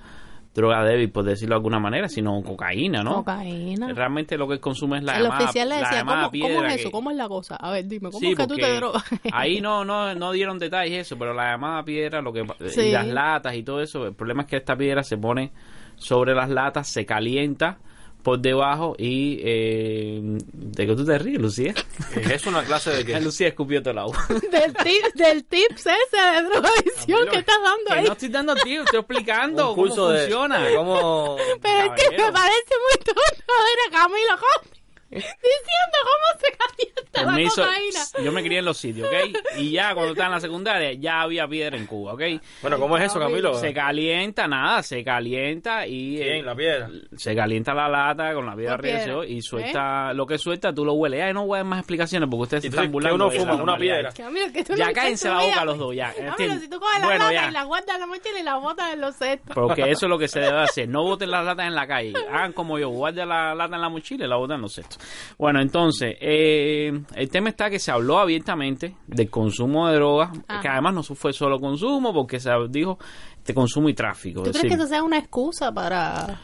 droga 0.53 0.83
débil, 0.85 1.11
por 1.11 1.25
decirlo 1.25 1.55
de 1.55 1.57
alguna 1.57 1.79
manera, 1.79 2.07
sino 2.07 2.41
cocaína, 2.41 3.03
¿no? 3.03 3.15
Cocaína. 3.15 3.91
Realmente 3.93 4.37
lo 4.37 4.47
que 4.47 4.59
consume 4.59 4.99
es 4.99 5.03
la 5.03 5.17
el 5.17 5.23
llamada, 5.23 5.43
oficial 5.43 5.67
le 5.69 5.75
la 5.75 5.81
decía, 5.81 5.97
llamada 5.97 6.29
¿cómo, 6.31 6.63
es 6.65 6.75
eso? 6.75 6.87
que- 6.87 6.91
¿Cómo 6.91 7.11
es 7.11 7.17
la 7.17 7.27
cosa? 7.27 7.55
A 7.57 7.71
ver, 7.71 7.85
dime, 7.87 8.07
¿cómo 8.09 8.19
Sí, 8.19 8.31
es 8.31 8.37
que 8.37 8.47
tú 8.47 8.55
te 8.55 8.73
drogas? 8.75 9.03
ahí 9.33 9.59
no, 9.61 9.83
no, 9.83 10.15
no 10.15 10.31
dieron 10.31 10.57
detalles 10.57 11.07
eso, 11.07 11.17
pero 11.17 11.33
la 11.33 11.51
llamada 11.51 11.83
piedra, 11.83 12.21
lo 12.21 12.31
que 12.31 12.45
Sí. 12.69 12.81
y 12.83 12.91
las 12.91 13.05
latas 13.07 13.53
y 13.55 13.63
todo 13.63 13.81
eso, 13.81 14.05
el 14.07 14.13
problema 14.15 14.43
es 14.43 14.47
que 14.47 14.55
esta 14.57 14.77
piedra 14.77 15.03
se 15.03 15.17
pone 15.17 15.51
sobre 15.97 16.33
las 16.33 16.49
latas, 16.49 16.87
se 16.87 17.05
calienta 17.05 17.77
por 18.25 18.39
debajo 18.39 18.95
y 18.97 19.39
eh, 19.43 20.19
de 20.51 20.87
que 20.87 20.95
tú 20.95 21.05
te 21.05 21.15
ríes, 21.19 21.39
Lucía. 21.39 21.75
Es 22.15 22.47
una 22.47 22.63
clase 22.63 22.89
de 22.89 23.05
que... 23.05 23.21
Lucía 23.21 23.49
escupió 23.49 23.83
todo 23.83 23.91
el 23.91 23.99
agua. 23.99 24.17
del, 24.51 24.73
tip, 24.73 25.13
del 25.13 25.45
tips 25.45 25.85
ese 25.85 26.17
de 26.17 26.41
drogadicción 26.41 27.27
que 27.29 27.37
estás 27.37 27.57
dando 27.61 27.85
que 27.87 27.93
ahí. 27.93 28.05
no 28.07 28.13
estoy 28.13 28.29
dando 28.29 28.55
tips, 28.55 28.85
estoy 28.85 28.99
explicando 29.01 29.69
Un 29.69 29.75
curso 29.75 29.95
cómo 29.95 30.09
de, 30.09 30.19
funciona. 30.21 30.59
de 30.59 30.75
cómo... 30.75 31.37
Pero 31.61 31.93
es 31.93 32.01
que 32.01 32.09
me 32.09 32.17
caballero. 32.17 32.33
parece 32.33 32.73
muy 32.81 33.03
tonto 33.05 33.53
ver 33.63 33.79
a 33.87 33.91
Camilo 33.91 34.37
Jorge 34.39 34.74
diciendo 35.19 35.97
cómo 36.03 36.39
se 36.39 36.57
calienta 36.57 37.23
la 37.23 37.49
cocaína. 37.49 38.23
yo 38.25 38.31
me 38.31 38.43
crié 38.43 38.59
en 38.59 38.65
los 38.65 38.77
sitios, 38.77 39.07
¿ok? 39.07 39.37
Y 39.57 39.71
ya 39.71 39.93
cuando 39.93 40.11
estaba 40.11 40.27
en 40.27 40.33
la 40.33 40.39
secundaria 40.41 40.93
ya 40.93 41.21
había 41.21 41.47
piedra 41.47 41.77
en 41.77 41.85
Cuba, 41.85 42.13
¿ok? 42.13 42.21
Bueno, 42.61 42.77
¿cómo 42.79 42.97
es 42.97 43.03
eso, 43.05 43.19
Camilo? 43.19 43.55
Se 43.55 43.73
calienta, 43.73 44.47
nada, 44.47 44.83
se 44.83 45.03
calienta 45.03 45.87
y... 45.87 46.21
eh, 46.21 46.41
la 46.43 46.55
piedra. 46.55 46.89
se 47.15 47.35
calienta 47.35 47.73
la 47.73 47.87
lata 47.87 48.33
con 48.33 48.45
la 48.45 48.55
piedra 48.55 48.73
arriba 48.75 49.25
y 49.25 49.41
suelta 49.41 50.13
lo 50.13 50.25
que 50.25 50.37
suelta, 50.37 50.73
tú 50.73 50.83
lo 50.85 50.93
hueles. 50.93 51.21
Ay, 51.23 51.33
no 51.33 51.43
huelen 51.43 51.67
más 51.67 51.79
explicaciones 51.79 52.27
porque 52.29 52.43
ustedes 52.43 52.63
se 52.63 52.67
están 52.69 52.91
burlando. 52.91 53.29
¿qué 53.29 53.37
uno 53.37 53.45
fuma? 53.51 53.63
¿Una 53.63 53.77
piedra? 53.77 54.11
Camilo, 54.11 54.51
que 54.51 54.63
tú 54.63 54.73
Ya 54.75 54.87
no 54.87 54.93
cállense 54.93 55.29
la 55.29 55.39
boca 55.41 55.65
los 55.65 55.77
dos, 55.77 55.95
ya. 55.95 56.13
Camilo, 56.13 56.59
si 56.59 56.67
tú 56.69 56.79
coges 56.79 56.99
la 56.99 57.05
Bueno, 57.05 57.23
lata 57.25 57.33
ya. 57.33 57.49
y 57.49 57.51
la 57.51 57.63
guardas 57.63 57.95
en 57.95 58.01
la 58.01 58.07
mochila 58.07 58.39
y 58.39 58.43
la 58.43 58.55
botas 58.57 58.93
en 58.93 59.01
los 59.01 59.15
cestos. 59.15 59.55
Porque 59.55 59.89
eso 59.91 60.05
es 60.05 60.09
lo 60.09 60.17
que 60.19 60.27
se 60.27 60.39
debe 60.39 60.59
hacer. 60.61 60.87
No 60.89 61.03
boten 61.03 61.31
las 61.31 61.45
latas 61.45 61.65
en 61.67 61.75
la 61.75 61.87
calle. 61.87 62.13
Hagan 62.29 62.53
como 62.53 62.77
yo, 62.79 62.89
guarden 62.89 63.29
la 63.29 63.55
lata 63.55 63.75
en 63.75 63.81
la 63.81 63.89
mochila 63.89 64.25
y 64.25 64.27
la 64.27 64.35
boten 64.35 64.55
en 64.57 64.61
los 64.61 64.73
cestos. 64.73 64.99
Bueno, 65.37 65.61
entonces, 65.61 66.15
eh, 66.19 66.91
el 67.15 67.29
tema 67.29 67.49
está 67.49 67.69
que 67.69 67.79
se 67.79 67.91
habló 67.91 68.19
abiertamente 68.19 68.95
del 69.07 69.29
consumo 69.29 69.87
de 69.87 69.95
drogas, 69.95 70.31
que 70.61 70.67
además 70.67 70.93
no 70.93 71.03
fue 71.03 71.33
solo 71.33 71.59
consumo, 71.59 72.13
porque 72.13 72.39
se 72.39 72.51
dijo 72.69 72.97
de 73.45 73.53
consumo 73.53 73.89
y 73.89 73.93
tráfico. 73.93 74.41
¿Tú 74.41 74.49
Es 74.49 74.57
crees 74.57 74.75
que 74.75 74.81
eso 74.81 74.87
sea 74.87 75.03
una 75.03 75.19
excusa 75.19 75.71
para, 75.71 76.41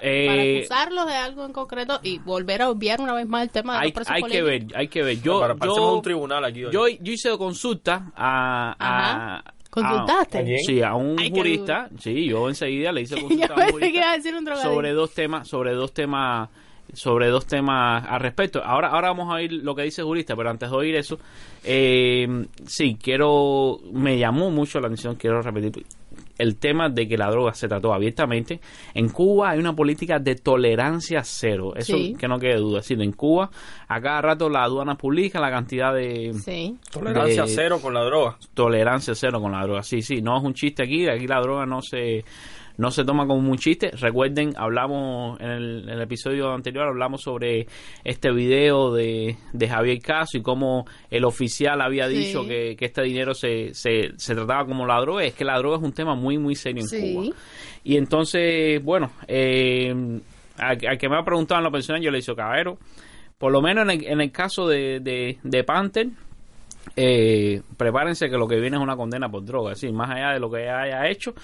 eh, 0.00 0.26
para 0.26 0.42
acusarlos 0.42 1.06
de 1.06 1.14
algo 1.14 1.44
en 1.44 1.52
concreto 1.52 2.00
y 2.02 2.18
volver 2.18 2.62
a 2.62 2.70
obviar 2.70 3.00
una 3.00 3.12
vez 3.12 3.26
más 3.28 3.42
el 3.42 3.50
tema 3.50 3.74
de 3.74 3.78
hay, 3.80 3.86
los 3.88 3.94
presos 3.94 4.14
hay 4.14 4.22
que 4.22 4.42
ver, 4.42 4.66
hay 4.74 4.88
que 4.88 5.02
ver. 5.02 5.20
Yo, 5.20 5.38
Para, 5.38 5.54
yo, 5.62 5.94
un 5.94 6.02
tribunal 6.02 6.44
aquí 6.44 6.64
hoy. 6.64 6.72
yo, 6.72 6.88
yo 6.88 7.12
hice 7.12 7.36
consulta 7.36 8.10
a, 8.16 8.74
a. 8.78 9.54
¿Consultaste? 9.68 10.58
Sí, 10.66 10.82
a 10.82 10.94
un 10.94 11.16
Ay, 11.18 11.30
jurista. 11.30 11.88
Sí, 11.98 12.26
yo 12.26 12.48
enseguida 12.48 12.90
le 12.90 13.02
hice 13.02 13.14
consulta 13.20 13.54
a 13.54 13.66
un 13.66 13.72
jurista 13.72 14.12
decir 14.16 14.34
un 14.34 14.46
sobre 14.56 14.92
dos 14.92 15.12
temas, 15.12 15.46
sobre 15.46 15.74
dos 15.74 15.92
temas, 15.92 16.48
sobre 16.94 17.28
dos 17.28 17.46
temas 17.46 18.04
al 18.08 18.20
respecto. 18.20 18.62
Ahora, 18.64 18.88
ahora 18.88 19.08
vamos 19.08 19.28
a 19.30 19.34
oír 19.36 19.52
lo 19.52 19.74
que 19.74 19.82
dice 19.82 20.00
el 20.02 20.06
jurista, 20.06 20.34
pero 20.36 20.50
antes 20.50 20.70
de 20.70 20.76
oír 20.76 20.94
eso, 20.96 21.18
eh, 21.64 22.26
sí, 22.66 22.96
quiero, 23.00 23.78
me 23.92 24.18
llamó 24.18 24.50
mucho 24.50 24.80
la 24.80 24.86
atención, 24.86 25.14
quiero 25.16 25.42
repetir 25.42 25.84
el 26.38 26.56
tema 26.56 26.88
de 26.88 27.06
que 27.06 27.18
la 27.18 27.30
droga 27.30 27.52
se 27.52 27.68
trató 27.68 27.92
abiertamente. 27.92 28.60
En 28.94 29.10
Cuba 29.10 29.50
hay 29.50 29.58
una 29.58 29.74
política 29.76 30.18
de 30.18 30.36
tolerancia 30.36 31.22
cero, 31.22 31.74
eso 31.76 31.94
Sí. 31.96 32.14
que 32.18 32.26
no 32.28 32.38
quede 32.38 32.56
duda. 32.56 32.78
Es 32.80 32.88
decir, 32.88 33.02
en 33.02 33.12
Cuba 33.12 33.50
a 33.86 34.00
cada 34.00 34.22
rato 34.22 34.48
la 34.48 34.62
aduana 34.64 34.96
publica 34.96 35.38
la 35.38 35.50
cantidad 35.50 35.92
de, 35.94 36.32
Sí. 36.42 36.76
Tolerancia 36.90 37.42
de- 37.42 37.48
cero 37.48 37.78
con 37.82 37.92
la 37.92 38.02
droga. 38.04 38.38
tolerancia 38.54 39.14
cero 39.14 39.38
con 39.40 39.52
la 39.52 39.62
droga. 39.64 39.82
Sí, 39.82 40.00
sí, 40.00 40.22
no 40.22 40.38
es 40.38 40.42
un 40.42 40.54
chiste 40.54 40.82
aquí, 40.82 41.06
aquí 41.08 41.26
la 41.26 41.40
droga 41.42 41.66
no 41.66 41.82
se 41.82 42.24
no 42.80 42.90
se 42.90 43.04
toma 43.04 43.26
como 43.26 43.50
un 43.50 43.58
chiste. 43.58 43.90
Recuerden, 43.90 44.54
hablamos 44.56 45.38
en 45.40 45.50
el, 45.50 45.82
en 45.84 45.88
el 45.90 46.00
episodio 46.00 46.52
anterior, 46.52 46.88
hablamos 46.88 47.20
sobre 47.22 47.66
este 48.04 48.32
video 48.32 48.92
de, 48.92 49.36
de 49.52 49.68
Javier 49.68 49.98
Caso 50.00 50.38
y 50.38 50.42
cómo 50.42 50.86
el 51.10 51.24
oficial 51.24 51.80
había 51.82 52.08
Sí. 52.08 52.14
dicho 52.16 52.46
que, 52.46 52.74
que 52.76 52.86
este 52.86 53.02
dinero 53.02 53.34
se, 53.34 53.74
se, 53.74 54.12
se 54.16 54.34
trataba 54.34 54.64
como 54.64 54.86
la 54.86 54.98
droga. 55.00 55.24
Es 55.24 55.34
que 55.34 55.44
la 55.44 55.58
droga 55.58 55.76
es 55.76 55.82
un 55.82 55.92
tema 55.92 56.14
muy, 56.14 56.38
muy 56.38 56.54
serio 56.54 56.80
en 56.82 56.88
Sí. 56.88 57.14
Cuba. 57.14 57.36
Y 57.84 57.96
entonces, 57.96 58.82
bueno, 58.82 59.10
eh, 59.28 59.90
al, 60.56 60.78
al 60.86 60.98
que 60.98 61.08
me 61.08 61.18
ha 61.18 61.22
preguntado 61.22 61.60
en 61.60 61.64
lo 61.64 61.70
personal, 61.70 62.00
yo 62.02 62.10
le 62.10 62.16
he 62.18 62.20
dicho, 62.20 62.34
caballero, 62.34 62.78
por 63.38 63.52
lo 63.52 63.60
menos 63.62 63.84
en 63.84 63.90
el, 63.90 64.06
en 64.06 64.20
el 64.20 64.32
caso 64.32 64.66
de, 64.66 65.00
de, 65.00 65.38
de 65.42 65.64
Panther, 65.64 66.08
eh, 66.96 67.62
prepárense 67.76 68.28
que 68.28 68.36
lo 68.36 68.46
que 68.48 68.58
viene 68.58 68.76
es 68.76 68.82
una 68.82 68.96
condena 68.96 69.28
por 69.28 69.44
droga. 69.44 69.70
Decir, 69.70 69.92
más 69.92 70.10
allá 70.10 70.32
de 70.32 70.40
lo 70.40 70.50
que 70.50 70.68
haya 70.68 71.08
hecho, 71.08 71.34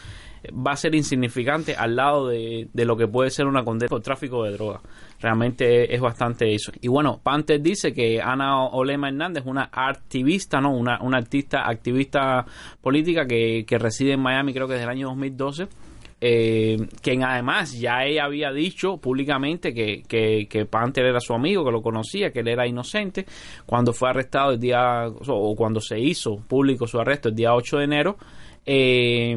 va 0.53 0.73
a 0.73 0.77
ser 0.77 0.95
insignificante 0.95 1.75
al 1.75 1.97
lado 1.97 2.29
de, 2.29 2.69
de 2.73 2.85
lo 2.85 2.97
que 2.97 3.09
puede 3.09 3.31
ser 3.31 3.47
una 3.47 3.65
condena 3.65 3.89
por 3.89 4.03
tráfico 4.03 4.45
de 4.45 4.53
droga. 4.53 4.81
Realmente 5.21 5.95
es 5.95 6.01
bastante 6.01 6.55
eso. 6.55 6.73
Y 6.81 6.89
bueno, 6.89 7.21
Panther 7.23 7.61
dice 7.61 7.93
que 7.93 8.21
Ana 8.21 8.65
Olema 8.67 9.09
Hernández 9.09 9.45
una 9.47 9.71
activista, 9.73 10.61
¿no? 10.61 10.77
Una, 10.77 11.01
una 11.03 11.19
artista, 11.19 11.69
activista 11.69 12.45
política 12.81 13.27
que, 13.27 13.65
que 13.67 13.79
reside 13.79 14.13
en 14.13 14.21
Miami, 14.21 14.53
creo 14.53 14.67
que 14.67 14.75
desde 14.75 14.85
el 14.85 14.91
año 14.91 15.09
2012 15.09 15.69
eh, 16.19 16.79
quien 17.03 17.25
además 17.25 17.79
ya 17.79 18.05
ella 18.05 18.25
había 18.25 18.51
dicho 18.51 18.97
públicamente 18.97 19.75
que, 19.75 20.03
que, 20.09 20.47
que 20.49 20.65
Panther 20.65 21.05
era 21.05 21.21
su 21.21 21.35
amigo, 21.35 21.65
que 21.65 21.71
lo 21.71 21.83
conocía, 21.83 22.33
que 22.33 22.41
él 22.41 22.49
era 22.49 22.67
inocente, 22.67 23.27
cuando 23.67 23.93
fue 23.93 24.09
arrestado 24.09 24.53
el 24.53 24.61
día, 24.61 25.07
o 25.09 25.55
cuando 25.55 25.81
se 25.81 25.99
hizo 25.99 26.37
público 26.37 26.87
su 26.87 26.99
arresto 26.99 27.29
el 27.29 27.35
día 27.35 27.55
8 27.55 27.79
de 27.79 27.85
enero, 27.85 28.17
eh, 28.65 29.37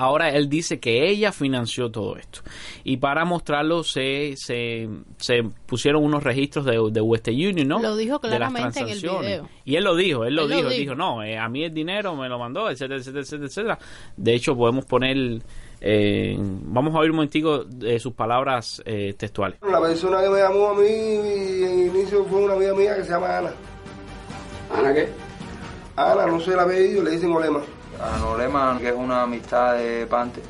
ahora 0.00 0.30
él 0.30 0.48
dice 0.48 0.80
que 0.80 1.08
ella 1.08 1.32
financió 1.32 1.90
todo 1.90 2.16
esto. 2.16 2.40
Y 2.84 2.96
para 2.96 3.24
mostrarlo 3.24 3.84
se, 3.84 4.34
se, 4.36 4.88
se 5.18 5.42
pusieron 5.66 6.02
unos 6.04 6.22
registros 6.24 6.64
de, 6.64 6.78
de 6.90 7.00
Western 7.00 7.36
Union, 7.36 7.68
¿no? 7.68 7.78
Lo 7.80 7.96
dijo 7.96 8.18
De 8.18 8.28
las 8.28 8.36
claramente 8.38 8.80
en 8.80 8.88
el 8.88 9.00
transacciones. 9.00 9.30
video. 9.42 9.48
Y 9.64 9.76
él 9.76 9.84
lo 9.84 9.94
dijo, 9.96 10.24
él 10.24 10.34
lo 10.34 10.42
Él 10.42 10.48
lo 10.48 10.56
dijo, 10.56 10.68
él 10.68 10.74
dijo. 10.78 10.80
dijo, 10.80 10.94
no, 10.94 11.22
eh, 11.22 11.38
a 11.38 11.48
mí 11.48 11.64
el 11.64 11.74
dinero 11.74 12.16
me 12.16 12.28
lo 12.28 12.38
mandó, 12.38 12.70
etcétera, 12.70 12.98
etcétera, 12.98 13.22
etcétera, 13.22 13.46
etcétera. 13.46 13.78
De 14.16 14.34
hecho, 14.34 14.56
podemos 14.56 14.84
poner, 14.86 15.40
eh, 15.80 16.36
vamos 16.38 16.94
a 16.94 16.98
oír 16.98 17.10
un 17.10 17.16
momentico 17.16 17.64
de 17.64 17.98
sus 17.98 18.12
palabras 18.14 18.82
eh, 18.84 19.14
textuales. 19.16 19.58
La 19.70 19.80
persona 19.80 20.20
que 20.22 20.28
me 20.30 20.38
llamó 20.38 20.68
a 20.70 20.74
mí 20.74 20.86
en 20.88 21.94
inicio 21.94 22.24
fue 22.24 22.42
una 22.44 22.54
amiga 22.54 22.74
mía 22.74 22.96
que 22.96 23.04
se 23.04 23.10
llama 23.10 23.38
Ana. 23.38 23.50
¿Ana 24.74 24.94
qué? 24.94 25.08
Ana, 25.96 26.26
no 26.26 26.40
sé 26.40 26.52
el 26.52 26.58
apellido, 26.60 27.02
le 27.02 27.10
dicen 27.10 27.30
Olema. 27.32 27.60
Anolema, 28.02 28.78
que 28.80 28.88
es 28.88 28.94
una 28.94 29.22
amistad 29.22 29.76
de 29.76 30.06
Pante, 30.06 30.40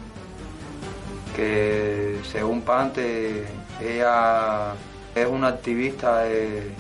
que 1.35 2.19
según 2.31 2.63
Pante, 2.63 3.45
ella 3.81 4.75
es 5.15 5.27
una 5.27 5.49
activista 5.49 6.23
de, 6.25 6.71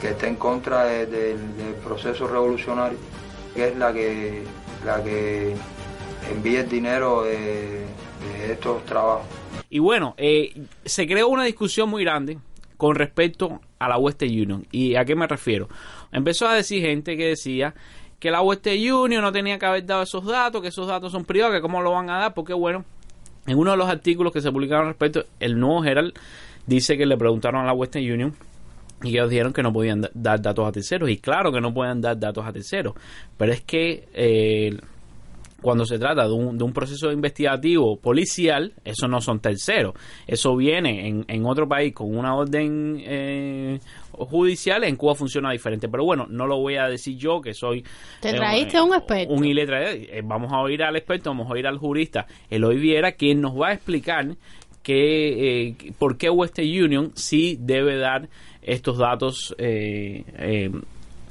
que 0.00 0.08
está 0.10 0.26
en 0.26 0.36
contra 0.36 0.84
de- 0.84 1.06
del- 1.06 1.74
proceso 1.84 2.26
revolucionario, 2.26 2.98
que 3.54 3.68
es 3.68 3.76
la 3.76 3.92
que, 3.92 4.42
la 4.86 5.02
que 5.02 5.54
envía 6.30 6.60
el 6.60 6.68
dinero 6.68 7.22
de, 7.24 7.84
de 8.20 8.52
estos 8.52 8.84
trabajos. 8.86 9.26
Y 9.68 9.78
bueno, 9.80 10.14
eh, 10.16 10.62
se 10.84 11.06
creó 11.06 11.28
una 11.28 11.44
discusión 11.44 11.90
muy 11.90 12.04
grande 12.04 12.38
con 12.76 12.94
respecto 12.94 13.60
a 13.78 13.88
la 13.88 13.98
Western 13.98 14.30
Union. 14.30 14.66
¿Y 14.70 14.94
a 14.94 15.04
qué 15.04 15.14
me 15.14 15.26
refiero? 15.26 15.68
Empezó 16.12 16.46
a 16.48 16.54
decir 16.54 16.82
gente 16.82 17.16
que 17.16 17.26
decía 17.28 17.74
que 18.22 18.30
la 18.30 18.40
Western 18.40 18.76
Union 18.78 19.20
no 19.20 19.32
tenía 19.32 19.58
que 19.58 19.66
haber 19.66 19.84
dado 19.84 20.04
esos 20.04 20.24
datos, 20.24 20.62
que 20.62 20.68
esos 20.68 20.86
datos 20.86 21.10
son 21.10 21.24
privados, 21.24 21.56
que 21.56 21.60
cómo 21.60 21.82
lo 21.82 21.90
van 21.90 22.08
a 22.08 22.18
dar, 22.20 22.34
porque 22.34 22.54
bueno, 22.54 22.84
en 23.48 23.58
uno 23.58 23.72
de 23.72 23.76
los 23.76 23.88
artículos 23.88 24.32
que 24.32 24.40
se 24.40 24.52
publicaron 24.52 24.86
al 24.86 24.92
respecto, 24.92 25.24
el 25.40 25.58
nuevo 25.58 25.84
Herald 25.84 26.14
dice 26.64 26.96
que 26.96 27.04
le 27.04 27.16
preguntaron 27.16 27.62
a 27.62 27.66
la 27.66 27.72
Western 27.72 28.08
Union 28.08 28.34
y 29.02 29.08
ellos 29.08 29.28
dijeron 29.28 29.52
que 29.52 29.64
no 29.64 29.72
podían 29.72 30.02
da- 30.02 30.10
dar 30.14 30.40
datos 30.40 30.68
a 30.68 30.70
terceros. 30.70 31.10
Y 31.10 31.16
claro 31.18 31.50
que 31.50 31.60
no 31.60 31.74
pueden 31.74 32.00
dar 32.00 32.16
datos 32.16 32.46
a 32.46 32.52
terceros. 32.52 32.94
Pero 33.36 33.50
es 33.52 33.60
que 33.62 34.06
eh, 34.14 34.78
cuando 35.62 35.86
se 35.86 35.98
trata 35.98 36.26
de 36.26 36.32
un, 36.32 36.58
de 36.58 36.64
un 36.64 36.72
proceso 36.72 37.10
investigativo 37.10 37.96
policial, 37.96 38.74
eso 38.84 39.08
no 39.08 39.20
son 39.20 39.40
terceros. 39.40 39.94
Eso 40.26 40.54
viene 40.56 41.08
en, 41.08 41.24
en 41.28 41.46
otro 41.46 41.66
país 41.66 41.94
con 41.94 42.14
una 42.14 42.34
orden 42.34 43.00
eh, 43.00 43.78
judicial. 44.10 44.84
En 44.84 44.96
Cuba 44.96 45.14
funciona 45.14 45.52
diferente. 45.52 45.88
Pero 45.88 46.04
bueno, 46.04 46.26
no 46.28 46.46
lo 46.46 46.58
voy 46.58 46.76
a 46.76 46.88
decir 46.88 47.16
yo, 47.16 47.40
que 47.40 47.54
soy... 47.54 47.84
Te 48.20 48.30
eh, 48.30 48.34
traíste 48.34 48.76
a 48.76 48.82
un 48.82 48.94
experto. 48.94 49.32
un 49.32 49.44
iletrado. 49.44 49.86
Eh, 49.86 50.20
Vamos 50.24 50.52
a 50.52 50.60
oír 50.60 50.82
al 50.82 50.96
experto, 50.96 51.30
vamos 51.30 51.48
a 51.48 51.52
oír 51.52 51.66
al 51.66 51.78
jurista 51.78 52.26
Eloy 52.50 52.78
Viera, 52.78 53.12
quien 53.12 53.40
nos 53.40 53.58
va 53.58 53.68
a 53.68 53.72
explicar 53.74 54.36
que, 54.82 55.68
eh, 55.68 55.92
por 55.98 56.16
qué 56.16 56.28
Western 56.30 56.66
Union 56.66 57.12
sí 57.14 57.56
debe 57.60 57.96
dar 57.96 58.28
estos 58.62 58.98
datos 58.98 59.54
eh, 59.58 60.24
eh, 60.38 60.70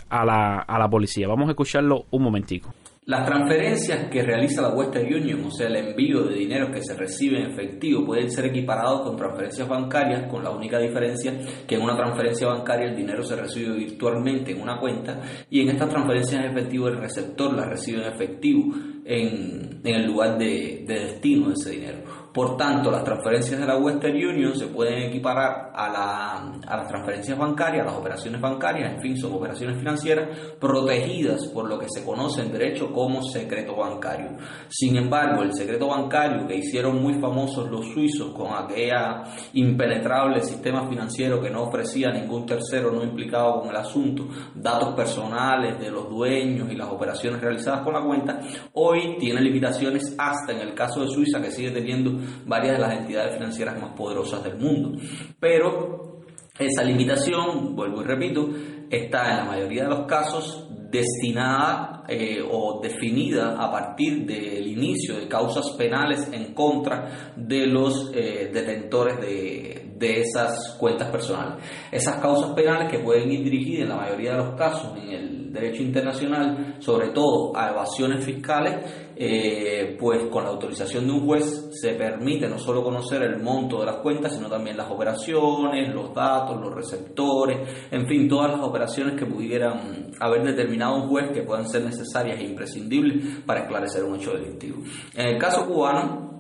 a, 0.10 0.26
la, 0.26 0.60
a 0.60 0.80
la 0.80 0.90
policía. 0.90 1.28
Vamos 1.28 1.48
a 1.48 1.52
escucharlo 1.52 2.06
un 2.12 2.24
momentico. 2.24 2.74
Las 3.06 3.26
transferencias 3.26 4.10
que 4.12 4.22
realiza 4.22 4.62
la 4.62 4.76
Western 4.76 5.12
Union, 5.12 5.44
o 5.46 5.50
sea, 5.50 5.66
el 5.66 5.76
envío 5.76 6.22
de 6.22 6.36
dinero 6.36 6.72
que 6.72 6.84
se 6.84 6.94
recibe 6.94 7.40
en 7.40 7.50
efectivo, 7.50 8.06
pueden 8.06 8.30
ser 8.30 8.46
equiparados 8.46 9.02
con 9.02 9.18
transferencias 9.18 9.68
bancarias, 9.68 10.30
con 10.30 10.44
la 10.44 10.52
única 10.52 10.78
diferencia 10.78 11.34
que 11.68 11.76
en 11.76 11.82
una 11.82 11.98
transferencia 11.98 12.46
bancaria 12.46 12.86
el 12.86 12.96
dinero 12.96 13.24
se 13.24 13.36
recibe 13.36 13.76
virtualmente 13.76 14.52
en 14.52 14.62
una 14.62 14.80
cuenta 14.80 15.20
y 15.50 15.62
en 15.62 15.70
estas 15.70 15.90
transferencias 15.90 16.44
en 16.44 16.52
efectivo 16.52 16.90
el 16.90 16.98
receptor 16.98 17.52
las 17.56 17.70
recibe 17.70 18.04
en 18.04 18.14
efectivo 18.14 18.76
en, 19.04 19.82
el 19.84 20.06
lugar 20.06 20.38
de 20.38 20.84
destino 20.86 21.48
de 21.48 21.54
ese 21.54 21.72
dinero. 21.72 22.21
Por 22.34 22.56
tanto, 22.56 22.90
las 22.90 23.04
transferencias 23.04 23.60
de 23.60 23.68
la 23.68 23.78
Western 23.78 24.16
Union 24.16 24.56
se 24.56 24.68
pueden 24.68 25.10
equiparar 25.10 25.72
a, 25.74 25.90
la, 25.90 26.54
a 26.66 26.78
las 26.78 26.88
transferencias 26.88 27.38
bancarias, 27.38 27.82
a 27.82 27.90
las 27.90 28.00
operaciones 28.00 28.40
bancarias, 28.40 28.94
en 28.94 29.02
fin, 29.02 29.18
son 29.18 29.34
operaciones 29.34 29.78
financieras 29.78 30.30
protegidas 30.60 31.48
por 31.48 31.68
lo 31.68 31.78
que 31.78 31.88
se 31.90 32.06
conoce 32.06 32.42
en 32.42 32.54
derecho 32.54 32.92
como 32.94 33.22
secreto 33.22 33.76
bancario. 33.76 34.38
Sin 34.70 34.96
embargo, 34.96 35.44
el 35.44 35.54
secreto 35.54 35.88
bancario 35.88 36.48
que 36.48 36.56
hicieron 36.56 37.02
muy 37.02 37.16
famosos 37.16 37.70
los 37.70 37.88
suizos 37.88 38.34
con 38.34 38.54
aquella 38.54 39.24
impenetrable 39.54 40.42
sistema 40.42 40.88
financiero 40.88 41.42
que 41.42 41.50
no 41.50 41.64
ofrecía 41.64 42.12
ningún 42.12 42.46
tercero 42.46 42.92
no 42.92 43.04
implicado 43.04 43.60
con 43.60 43.70
el 43.72 43.76
asunto, 43.76 44.28
datos 44.56 44.96
personales 44.96 45.80
de 45.80 45.92
los 45.92 46.10
dueños 46.10 46.72
y 46.72 46.76
las 46.76 46.90
operaciones 46.90 47.42
realizadas 47.42 47.82
con 47.82 47.94
la 47.94 48.02
cuenta, 48.02 48.40
hoy 48.74 49.18
tiene 49.20 49.42
limitaciones 49.42 50.16
hasta 50.18 50.54
en 50.54 50.62
el 50.62 50.74
caso 50.74 51.02
de 51.02 51.10
Suiza 51.10 51.42
que 51.42 51.52
sigue 51.52 51.72
teniendo 51.72 52.21
varias 52.46 52.78
de 52.78 52.82
las 52.82 52.98
entidades 52.98 53.36
financieras 53.36 53.80
más 53.80 53.94
poderosas 53.94 54.44
del 54.44 54.58
mundo. 54.58 55.00
Pero 55.40 56.22
esa 56.58 56.84
limitación, 56.84 57.76
vuelvo 57.76 58.02
y 58.02 58.06
repito, 58.06 58.50
está 58.90 59.32
en 59.32 59.38
la 59.38 59.46
mayoría 59.46 59.84
de 59.84 59.90
los 59.90 60.06
casos 60.06 60.68
destinada 60.92 62.04
eh, 62.08 62.44
o 62.44 62.82
definida 62.84 63.56
a 63.58 63.72
partir 63.72 64.26
del 64.26 64.68
inicio 64.68 65.16
de 65.16 65.28
causas 65.28 65.72
penales 65.78 66.30
en 66.34 66.54
contra 66.54 67.34
de 67.38 67.66
los 67.66 68.12
eh, 68.14 68.52
detentores 68.54 69.20
de, 69.22 69.91
de 70.02 70.22
esas 70.22 70.76
cuentas 70.80 71.10
personales. 71.10 71.64
Esas 71.92 72.20
causas 72.20 72.52
penales 72.54 72.92
que 72.92 73.00
pueden 73.00 73.32
ir 73.32 73.44
dirigidas 73.44 73.84
en 73.84 73.90
la 73.90 73.96
mayoría 73.96 74.32
de 74.32 74.38
los 74.38 74.56
casos 74.56 74.98
en 74.98 75.10
el 75.10 75.54
derecho 75.54 75.84
internacional, 75.84 76.78
sobre 76.80 77.10
todo 77.10 77.56
a 77.56 77.70
evasiones 77.70 78.26
fiscales, 78.26 79.12
eh, 79.16 79.96
pues 80.00 80.24
con 80.32 80.44
la 80.44 80.50
autorización 80.50 81.06
de 81.06 81.14
un 81.14 81.26
juez 81.26 81.70
se 81.80 81.94
permite 81.94 82.48
no 82.48 82.58
solo 82.58 82.84
conocer 82.84 83.22
el 83.22 83.44
monto 83.44 83.80
de 83.82 83.86
las 83.86 83.98
cuentas, 83.98 84.34
sino 84.34 84.50
también 84.50 84.76
las 84.76 84.90
operaciones, 84.90 85.94
los 85.94 86.14
datos, 86.16 86.60
los 86.60 86.74
receptores, 86.74 87.60
en 87.92 88.08
fin, 88.08 88.28
todas 88.28 88.52
las 88.52 88.62
operaciones 88.62 89.20
que 89.20 89.28
pudieran 89.28 90.12
haber 90.20 90.44
determinado 90.44 90.96
un 90.96 91.10
juez 91.10 91.30
que 91.32 91.44
puedan 91.44 91.70
ser 91.70 91.84
necesarias 91.84 92.40
e 92.40 92.44
imprescindibles 92.44 93.44
para 93.46 93.62
esclarecer 93.62 94.04
un 94.04 94.16
hecho 94.16 94.34
delictivo. 94.34 94.82
En 95.16 95.36
el 95.36 95.38
caso 95.38 95.68
cubano, 95.68 96.32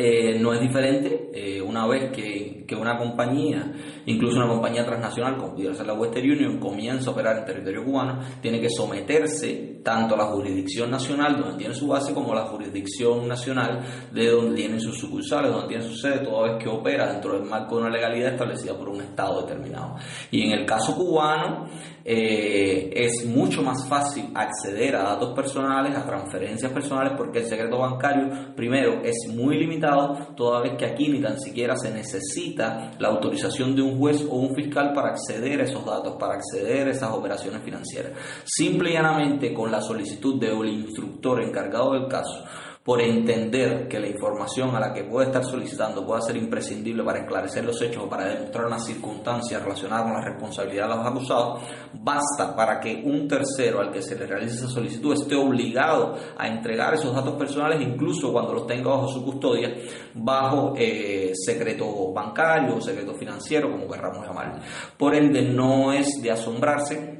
eh, 0.00 0.38
no 0.38 0.52
es 0.52 0.60
diferente 0.60 1.28
eh, 1.34 1.60
una 1.60 1.84
vez 1.88 2.12
que, 2.12 2.64
que, 2.68 2.76
una 2.76 2.96
compañía, 2.96 3.72
incluso 4.06 4.36
una 4.36 4.46
compañía 4.46 4.84
transnacional 4.86 5.36
como 5.36 5.54
pudiera 5.54 5.74
ser 5.74 5.86
la 5.86 5.94
Western 5.94 6.30
Union, 6.30 6.60
comienza 6.60 7.10
a 7.10 7.12
operar 7.14 7.38
en 7.38 7.44
territorio 7.44 7.84
cubano, 7.84 8.20
tiene 8.40 8.60
que 8.60 8.70
someterse 8.70 9.80
tanto 9.82 10.14
a 10.14 10.18
la 10.18 10.24
jurisdicción 10.26 10.90
nacional 10.90 11.40
donde 11.40 11.56
tiene 11.56 11.74
su 11.74 11.88
base 11.88 12.14
como 12.14 12.32
a 12.32 12.36
la 12.36 12.42
jurisdicción 12.42 13.26
nacional 13.26 13.80
de 14.12 14.30
donde 14.30 14.54
tienen 14.54 14.80
sus 14.80 14.98
sucursales, 14.98 15.50
donde 15.50 15.68
tiene 15.68 15.82
su 15.82 15.96
sede, 15.96 16.18
toda 16.20 16.52
vez 16.52 16.62
que 16.62 16.68
opera 16.68 17.12
dentro 17.12 17.32
del 17.32 17.48
marco 17.48 17.76
de 17.76 17.82
una 17.82 17.90
legalidad 17.90 18.32
establecida 18.32 18.76
por 18.76 18.90
un 18.90 19.00
Estado 19.00 19.42
determinado. 19.42 19.96
Y 20.30 20.42
en 20.42 20.60
el 20.60 20.66
caso 20.66 20.94
cubano, 20.94 21.66
eh, 22.04 22.90
es 22.94 23.26
mucho 23.26 23.62
más 23.62 23.86
fácil 23.88 24.30
acceder 24.34 24.96
a 24.96 25.02
datos 25.02 25.34
personales, 25.34 25.96
a 25.96 26.06
transferencias 26.06 26.70
personales, 26.72 27.14
porque 27.16 27.40
el 27.40 27.46
secreto 27.46 27.78
bancario, 27.78 28.54
primero, 28.54 29.02
es 29.02 29.16
muy 29.34 29.58
limitado, 29.58 29.87
toda 30.36 30.60
vez 30.60 30.76
que 30.76 30.86
aquí 30.86 31.08
ni 31.08 31.20
tan 31.20 31.38
siquiera 31.38 31.76
se 31.76 31.90
necesita 31.90 32.92
la 32.98 33.08
autorización 33.08 33.74
de 33.74 33.82
un 33.82 33.98
juez 33.98 34.24
o 34.28 34.36
un 34.36 34.54
fiscal 34.54 34.92
para 34.92 35.10
acceder 35.10 35.60
a 35.60 35.64
esos 35.64 35.84
datos, 35.84 36.16
para 36.18 36.34
acceder 36.34 36.88
a 36.88 36.90
esas 36.90 37.12
operaciones 37.12 37.62
financieras. 37.62 38.12
Simple 38.44 38.90
y 38.90 38.92
llanamente 38.94 39.52
con 39.52 39.70
la 39.70 39.80
solicitud 39.80 40.40
del 40.40 40.68
instructor 40.68 41.42
encargado 41.42 41.92
del 41.92 42.08
caso, 42.08 42.44
por 42.88 43.02
entender 43.02 43.86
que 43.86 44.00
la 44.00 44.06
información 44.06 44.74
a 44.74 44.80
la 44.80 44.94
que 44.94 45.04
puede 45.04 45.26
estar 45.26 45.44
solicitando 45.44 46.06
pueda 46.06 46.22
ser 46.22 46.38
imprescindible 46.38 47.04
para 47.04 47.18
esclarecer 47.18 47.62
los 47.62 47.82
hechos 47.82 48.04
o 48.04 48.08
para 48.08 48.24
demostrar 48.24 48.64
una 48.64 48.78
circunstancia 48.78 49.58
relacionada 49.58 50.04
con 50.04 50.14
la 50.14 50.22
responsabilidad 50.22 50.88
de 50.88 50.96
los 50.96 51.06
acusados, 51.06 51.60
basta 51.92 52.56
para 52.56 52.80
que 52.80 53.02
un 53.04 53.28
tercero 53.28 53.80
al 53.80 53.92
que 53.92 54.00
se 54.00 54.18
le 54.18 54.26
realice 54.26 54.54
esa 54.54 54.68
solicitud 54.68 55.12
esté 55.12 55.34
obligado 55.34 56.16
a 56.38 56.48
entregar 56.48 56.94
esos 56.94 57.14
datos 57.14 57.34
personales, 57.34 57.78
incluso 57.82 58.32
cuando 58.32 58.54
los 58.54 58.66
tenga 58.66 58.88
bajo 58.88 59.08
su 59.08 59.22
custodia, 59.22 59.70
bajo 60.14 60.72
eh, 60.74 61.32
secreto 61.34 62.10
bancario 62.14 62.76
o 62.76 62.80
secreto 62.80 63.12
financiero, 63.16 63.70
como 63.70 63.86
querramos 63.86 64.26
llamarlo. 64.26 64.62
Por 64.96 65.14
ende, 65.14 65.42
no 65.42 65.92
es 65.92 66.22
de 66.22 66.30
asombrarse 66.30 67.17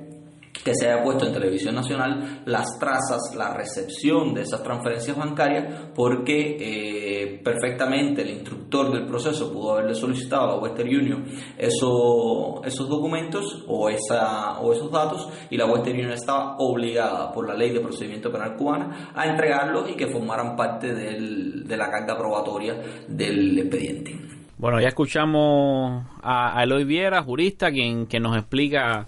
que 0.69 0.75
se 0.75 0.91
haya 0.91 1.03
puesto 1.03 1.27
en 1.27 1.33
televisión 1.33 1.75
nacional 1.75 2.43
las 2.45 2.79
trazas, 2.79 3.35
la 3.35 3.55
recepción 3.55 4.35
de 4.35 4.43
esas 4.43 4.63
transferencias 4.63 5.17
bancarias, 5.17 5.93
porque 5.95 6.59
eh, 6.61 7.41
perfectamente 7.43 8.21
el 8.21 8.31
instructor 8.31 8.93
del 8.93 9.07
proceso 9.07 9.51
pudo 9.51 9.73
haberle 9.73 9.95
solicitado 9.95 10.45
a 10.45 10.47
la 10.49 10.63
Western 10.63 10.89
Union 10.89 11.25
eso, 11.57 12.63
esos 12.65 12.87
documentos 12.87 13.65
o, 13.67 13.89
esa, 13.89 14.61
o 14.61 14.75
esos 14.75 14.93
datos 14.93 15.31
y 15.49 15.57
la 15.57 15.65
Western 15.65 15.97
Union 15.97 16.13
estaba 16.13 16.57
obligada 16.59 17.33
por 17.33 17.49
la 17.49 17.55
ley 17.55 17.71
de 17.71 17.81
procedimiento 17.81 18.31
penal 18.31 18.55
cubana 18.55 19.11
a 19.15 19.27
entregarlos 19.27 19.91
y 19.91 19.95
que 19.95 20.09
formaran 20.09 20.55
parte 20.55 20.95
del, 20.95 21.67
de 21.67 21.77
la 21.79 21.91
carga 21.91 22.15
probatoria 22.19 22.75
del 23.09 23.59
expediente. 23.59 24.21
Bueno, 24.59 24.81
ya 24.81 24.89
escuchamos 24.89 26.05
a, 26.21 26.59
a 26.59 26.65
Eloy 26.65 26.85
Viera, 26.85 27.23
jurista, 27.23 27.71
quien, 27.71 28.05
quien 28.05 28.25
nos 28.25 28.37
explica 28.37 29.07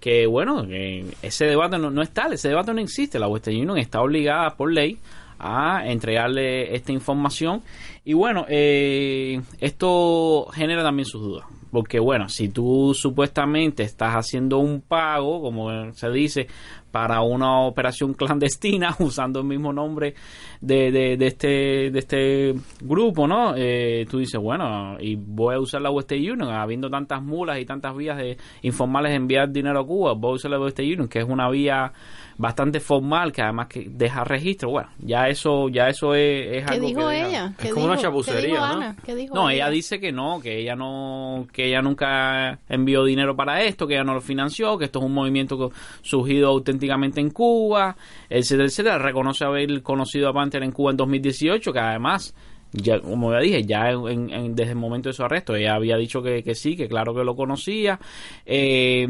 que 0.00 0.26
bueno, 0.26 0.66
que 0.66 1.06
ese 1.22 1.46
debate 1.46 1.78
no, 1.78 1.90
no 1.90 2.02
es 2.02 2.10
tal, 2.10 2.32
ese 2.32 2.48
debate 2.48 2.72
no 2.72 2.80
existe. 2.80 3.18
La 3.18 3.28
Western 3.28 3.56
Union 3.56 3.78
está 3.78 4.00
obligada 4.00 4.56
por 4.56 4.72
ley 4.72 4.98
a 5.38 5.82
entregarle 5.86 6.74
esta 6.74 6.92
información. 6.92 7.62
Y 8.04 8.14
bueno, 8.14 8.46
eh, 8.48 9.40
esto 9.60 10.46
genera 10.52 10.82
también 10.82 11.06
sus 11.06 11.20
dudas. 11.20 11.46
Porque 11.76 12.00
bueno, 12.00 12.30
si 12.30 12.48
tú 12.48 12.94
supuestamente 12.94 13.82
estás 13.82 14.14
haciendo 14.14 14.56
un 14.56 14.80
pago, 14.80 15.42
como 15.42 15.92
se 15.92 16.08
dice, 16.08 16.46
para 16.90 17.20
una 17.20 17.60
operación 17.66 18.14
clandestina 18.18 18.96
usando 18.98 19.40
el 19.40 19.44
mismo 19.44 19.74
nombre 19.74 20.14
de, 20.62 20.90
de, 20.90 21.18
de 21.18 21.26
este 21.26 21.90
de 21.90 21.98
este 21.98 22.54
grupo, 22.80 23.28
¿no? 23.28 23.52
Eh, 23.54 24.06
tú 24.10 24.20
dices, 24.20 24.40
bueno, 24.40 24.96
y 24.98 25.16
voy 25.16 25.56
a 25.56 25.60
usar 25.60 25.82
la 25.82 25.90
Western 25.90 26.18
Union, 26.18 26.48
habiendo 26.48 26.88
tantas 26.88 27.22
mulas 27.22 27.58
y 27.58 27.66
tantas 27.66 27.94
vías 27.94 28.16
de 28.16 28.38
informales 28.62 29.14
enviar 29.14 29.52
dinero 29.52 29.80
a 29.80 29.86
Cuba, 29.86 30.14
voy 30.14 30.32
a 30.32 30.34
usar 30.36 30.52
la 30.52 30.58
Western 30.58 30.88
Union, 30.88 31.08
que 31.08 31.18
es 31.18 31.28
una 31.28 31.50
vía 31.50 31.92
bastante 32.38 32.80
formal, 32.80 33.32
que 33.32 33.40
además 33.42 33.66
que 33.68 33.86
deja 33.90 34.22
registro. 34.24 34.70
Bueno, 34.70 34.90
ya 34.98 35.28
eso 35.28 35.68
ya 35.68 35.88
eso 35.88 36.14
es, 36.14 36.58
es 36.58 36.64
¿Qué 36.66 36.74
algo 36.74 36.86
dijo 36.86 37.00
que 37.00 37.06
deja- 37.14 37.28
ella? 37.28 37.54
¿Qué 37.58 37.68
Es 37.68 37.74
como 37.74 37.86
una 37.86 37.96
chapucería, 37.96 38.40
¿qué 38.40 38.46
dijo 38.48 38.58
¿no? 38.58 38.64
Ana? 38.72 38.96
¿Qué 39.04 39.14
dijo 39.14 39.34
no, 39.34 39.50
ella 39.50 39.70
dice 39.70 39.98
que 40.00 40.12
no, 40.12 40.40
que 40.40 40.58
ella 40.60 40.76
no, 40.76 41.46
que 41.52 41.66
ella 41.68 41.80
nunca 41.82 42.58
envió 42.68 43.04
dinero 43.04 43.34
para 43.36 43.62
esto, 43.62 43.86
que 43.86 43.94
ella 43.94 44.04
no 44.04 44.14
lo 44.14 44.20
financió, 44.20 44.76
que 44.78 44.84
esto 44.86 44.98
es 44.98 45.04
un 45.06 45.14
movimiento 45.14 45.56
que- 45.58 45.74
surgido 46.02 46.48
auténticamente 46.48 47.20
en 47.20 47.30
Cuba, 47.30 47.96
etcétera, 48.28 48.66
etcétera. 48.66 48.98
Reconoce 48.98 49.44
haber 49.44 49.82
conocido 49.82 50.28
a 50.28 50.32
Panther 50.32 50.62
en 50.62 50.72
Cuba 50.72 50.90
en 50.90 50.96
2018, 50.98 51.72
que 51.72 51.78
además 51.78 52.34
ya 52.72 53.00
como 53.00 53.32
ya 53.32 53.38
dije, 53.40 53.64
ya 53.64 53.90
en- 53.90 54.30
en- 54.30 54.54
desde 54.54 54.72
el 54.72 54.78
momento 54.78 55.08
de 55.08 55.12
su 55.14 55.22
arresto, 55.24 55.54
ella 55.54 55.74
había 55.74 55.96
dicho 55.96 56.22
que, 56.22 56.42
que 56.42 56.54
sí, 56.54 56.76
que 56.76 56.88
claro 56.88 57.14
que 57.14 57.24
lo 57.24 57.34
conocía. 57.34 57.98
Eh, 58.44 59.06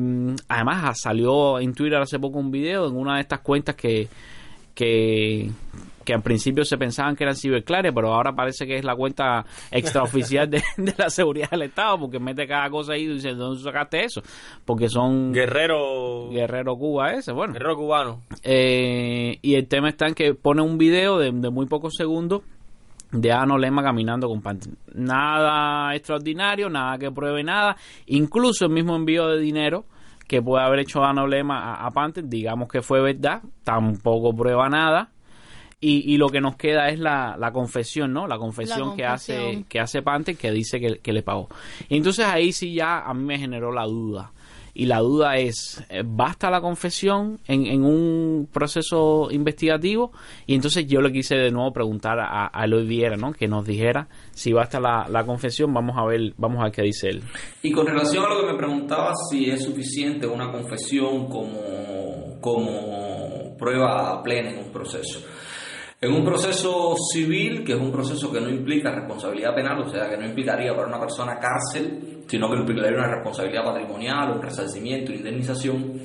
además, 0.49 0.83
ah, 0.85 0.95
salió 0.95 1.59
en 1.59 1.75
Twitter 1.75 1.99
hace 2.01 2.19
poco 2.19 2.39
un 2.39 2.51
video 2.51 2.87
en 2.89 2.97
una 2.97 3.17
de 3.17 3.23
estas 3.23 3.41
cuentas 3.41 3.75
que, 3.75 4.09
que, 4.75 5.51
que 6.05 6.15
al 6.15 6.23
principio 6.23 6.65
se 6.65 6.77
pensaban 6.79 7.17
que 7.17 7.25
eran 7.25 7.35
ciberclares, 7.35 7.93
pero 7.95 8.15
ahora 8.15 8.35
parece 8.37 8.67
que 8.67 8.77
es 8.77 8.85
la 8.85 8.95
cuenta 8.95 9.45
extraoficial 9.71 10.49
de, 10.51 10.63
de 10.77 10.95
la 10.97 11.11
seguridad 11.11 11.51
del 11.51 11.63
Estado, 11.63 11.99
porque 11.99 12.21
mete 12.21 12.47
cada 12.47 12.69
cosa 12.71 12.93
ahí 12.93 13.03
y 13.05 13.15
dice, 13.15 13.31
¿dónde 13.35 13.61
sacaste 13.63 14.05
eso? 14.05 14.23
Porque 14.65 14.89
son... 14.89 15.33
Guerrero. 15.33 16.29
Guerrero 16.31 16.77
Cuba 16.77 17.15
ese, 17.15 17.33
bueno. 17.33 17.55
Guerrero 17.55 17.77
cubano. 17.77 18.23
Eh, 18.45 19.39
y 19.43 19.55
el 19.55 19.67
tema 19.67 19.89
está 19.89 20.07
en 20.07 20.15
que 20.15 20.35
pone 20.35 20.63
un 20.63 20.79
video 20.79 21.19
de, 21.19 21.33
de 21.33 21.51
muy 21.51 21.67
pocos 21.67 21.95
segundos 21.97 22.43
de 23.21 23.33
Ano 23.33 23.59
Lema 23.59 23.83
caminando 23.83 24.29
con 24.29 24.43
Panther. 24.43 24.73
Nada 24.95 25.95
extraordinario, 25.95 26.69
nada 26.69 26.99
que 26.99 27.11
pruebe 27.11 27.43
nada. 27.43 27.77
Incluso 28.07 28.67
el 28.67 28.73
mismo 28.73 28.95
envío 28.97 29.29
de 29.29 29.41
dinero 29.41 29.87
que 30.27 30.43
puede 30.43 30.65
haber 30.65 30.81
hecho 30.81 31.05
Ano 31.05 31.27
Lema 31.27 31.75
a, 31.75 31.87
a 31.87 31.91
Panther, 31.91 32.25
digamos 32.29 32.69
que 32.69 32.83
fue 32.83 33.01
verdad, 33.01 33.43
tampoco 33.65 34.35
prueba 34.35 34.69
nada. 34.69 35.11
Y, 35.79 36.15
y 36.15 36.17
lo 36.17 36.31
que 36.31 36.41
nos 36.41 36.57
queda 36.57 36.89
es 36.89 36.99
la, 36.99 37.37
la 37.39 37.53
confesión, 37.53 38.13
¿no? 38.13 38.27
La 38.27 38.39
confesión, 38.39 38.91
La 38.91 38.97
que 38.97 39.05
hace 39.05 39.65
que 39.69 39.79
hace 39.79 40.01
Panther 40.01 40.37
que 40.37 40.51
dice 40.51 40.81
que, 40.81 40.99
que 41.01 41.13
le 41.13 41.23
pagó. 41.23 41.49
Y 41.89 41.99
entonces 41.99 42.25
ahí 42.25 42.53
sí 42.53 42.75
ya 42.75 43.01
a 43.01 43.13
mí 43.13 43.25
me 43.25 43.39
generó 43.39 43.71
la 43.73 43.85
duda. 43.85 44.33
Y 44.79 44.87
la 44.87 44.99
duda 44.99 45.37
es, 45.37 45.83
eh, 45.89 46.03
¿basta 46.05 46.51
la 46.51 46.61
confesión 46.61 47.41
en, 47.47 47.67
en 47.67 47.83
un 47.83 48.49
proceso 48.53 49.29
investigativo? 49.31 50.13
Y 50.47 50.55
entonces 50.55 50.87
yo 50.87 51.01
le 51.01 51.13
quise 51.13 51.35
de 51.35 51.51
nuevo 51.51 51.73
preguntar 51.73 52.21
a, 52.21 52.51
a 52.53 52.65
Eloy 52.67 52.87
Viera, 52.87 53.17
¿no? 53.17 53.33
Que 53.33 53.49
nos 53.49 53.67
dijera 53.67 54.09
si 54.33 54.53
basta 54.53 54.79
la, 54.79 55.25
confesión. 55.25 55.73
Vamos 55.73 55.97
a 55.97 56.05
ver, 56.05 56.35
vamos 56.37 56.61
a 56.61 56.65
ver 56.65 56.73
qué 56.73 56.83
dice 56.83 57.09
él. 57.09 57.23
Y 57.63 57.73
con 57.73 57.87
relación 57.87 58.25
a 58.25 58.29
lo 58.29 58.41
que 58.41 58.53
me 58.53 58.59
preguntaba 58.59 59.13
si 59.31 59.49
es 59.51 59.65
suficiente 59.65 60.27
una 60.27 60.53
confesión 60.53 61.27
como, 61.29 62.39
como 62.41 63.57
prueba 63.57 64.23
plena 64.23 64.51
en 64.51 64.59
un 64.67 64.71
proceso. 64.71 65.21
En 65.99 66.13
un 66.13 66.25
proceso 66.25 66.95
civil, 67.13 67.65
que 67.65 67.73
es 67.73 67.81
un 67.81 67.91
proceso 67.91 68.31
que 68.31 68.41
no 68.41 68.51
implica 68.51 68.91
responsabilidad 68.91 69.55
penal, 69.55 69.81
o 69.81 69.89
sea, 69.89 70.11
que 70.11 70.19
no 70.19 70.27
implicaría 70.27 70.75
para 70.75 70.89
una 70.89 71.01
persona 71.01 71.39
cárcel, 71.39 72.25
sino 72.29 72.51
que 72.51 72.57
implicaría 72.57 72.99
una 72.99 73.15
responsabilidad 73.15 73.65
patrimonial, 73.65 74.33
un 74.33 74.43
resarcimiento, 74.43 75.13
indemnización, 75.13 75.99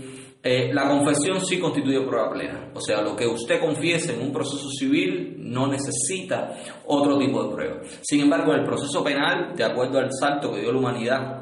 eh, 0.43 0.73
la 0.73 0.87
confesión 0.87 1.39
sí 1.45 1.59
constituye 1.59 2.01
prueba 2.01 2.31
plena. 2.31 2.71
O 2.73 2.81
sea, 2.81 3.01
lo 3.01 3.15
que 3.15 3.27
usted 3.27 3.59
confiese 3.59 4.15
en 4.15 4.21
un 4.21 4.33
proceso 4.33 4.69
civil 4.69 5.35
no 5.37 5.67
necesita 5.67 6.55
otro 6.87 7.17
tipo 7.19 7.43
de 7.43 7.53
prueba. 7.53 7.81
Sin 8.01 8.21
embargo, 8.21 8.53
en 8.53 8.61
el 8.61 8.65
proceso 8.65 9.03
penal, 9.03 9.55
de 9.55 9.63
acuerdo 9.63 9.99
al 9.99 10.09
salto 10.11 10.51
que 10.51 10.61
dio 10.61 10.71
la 10.71 10.79
humanidad 10.79 11.40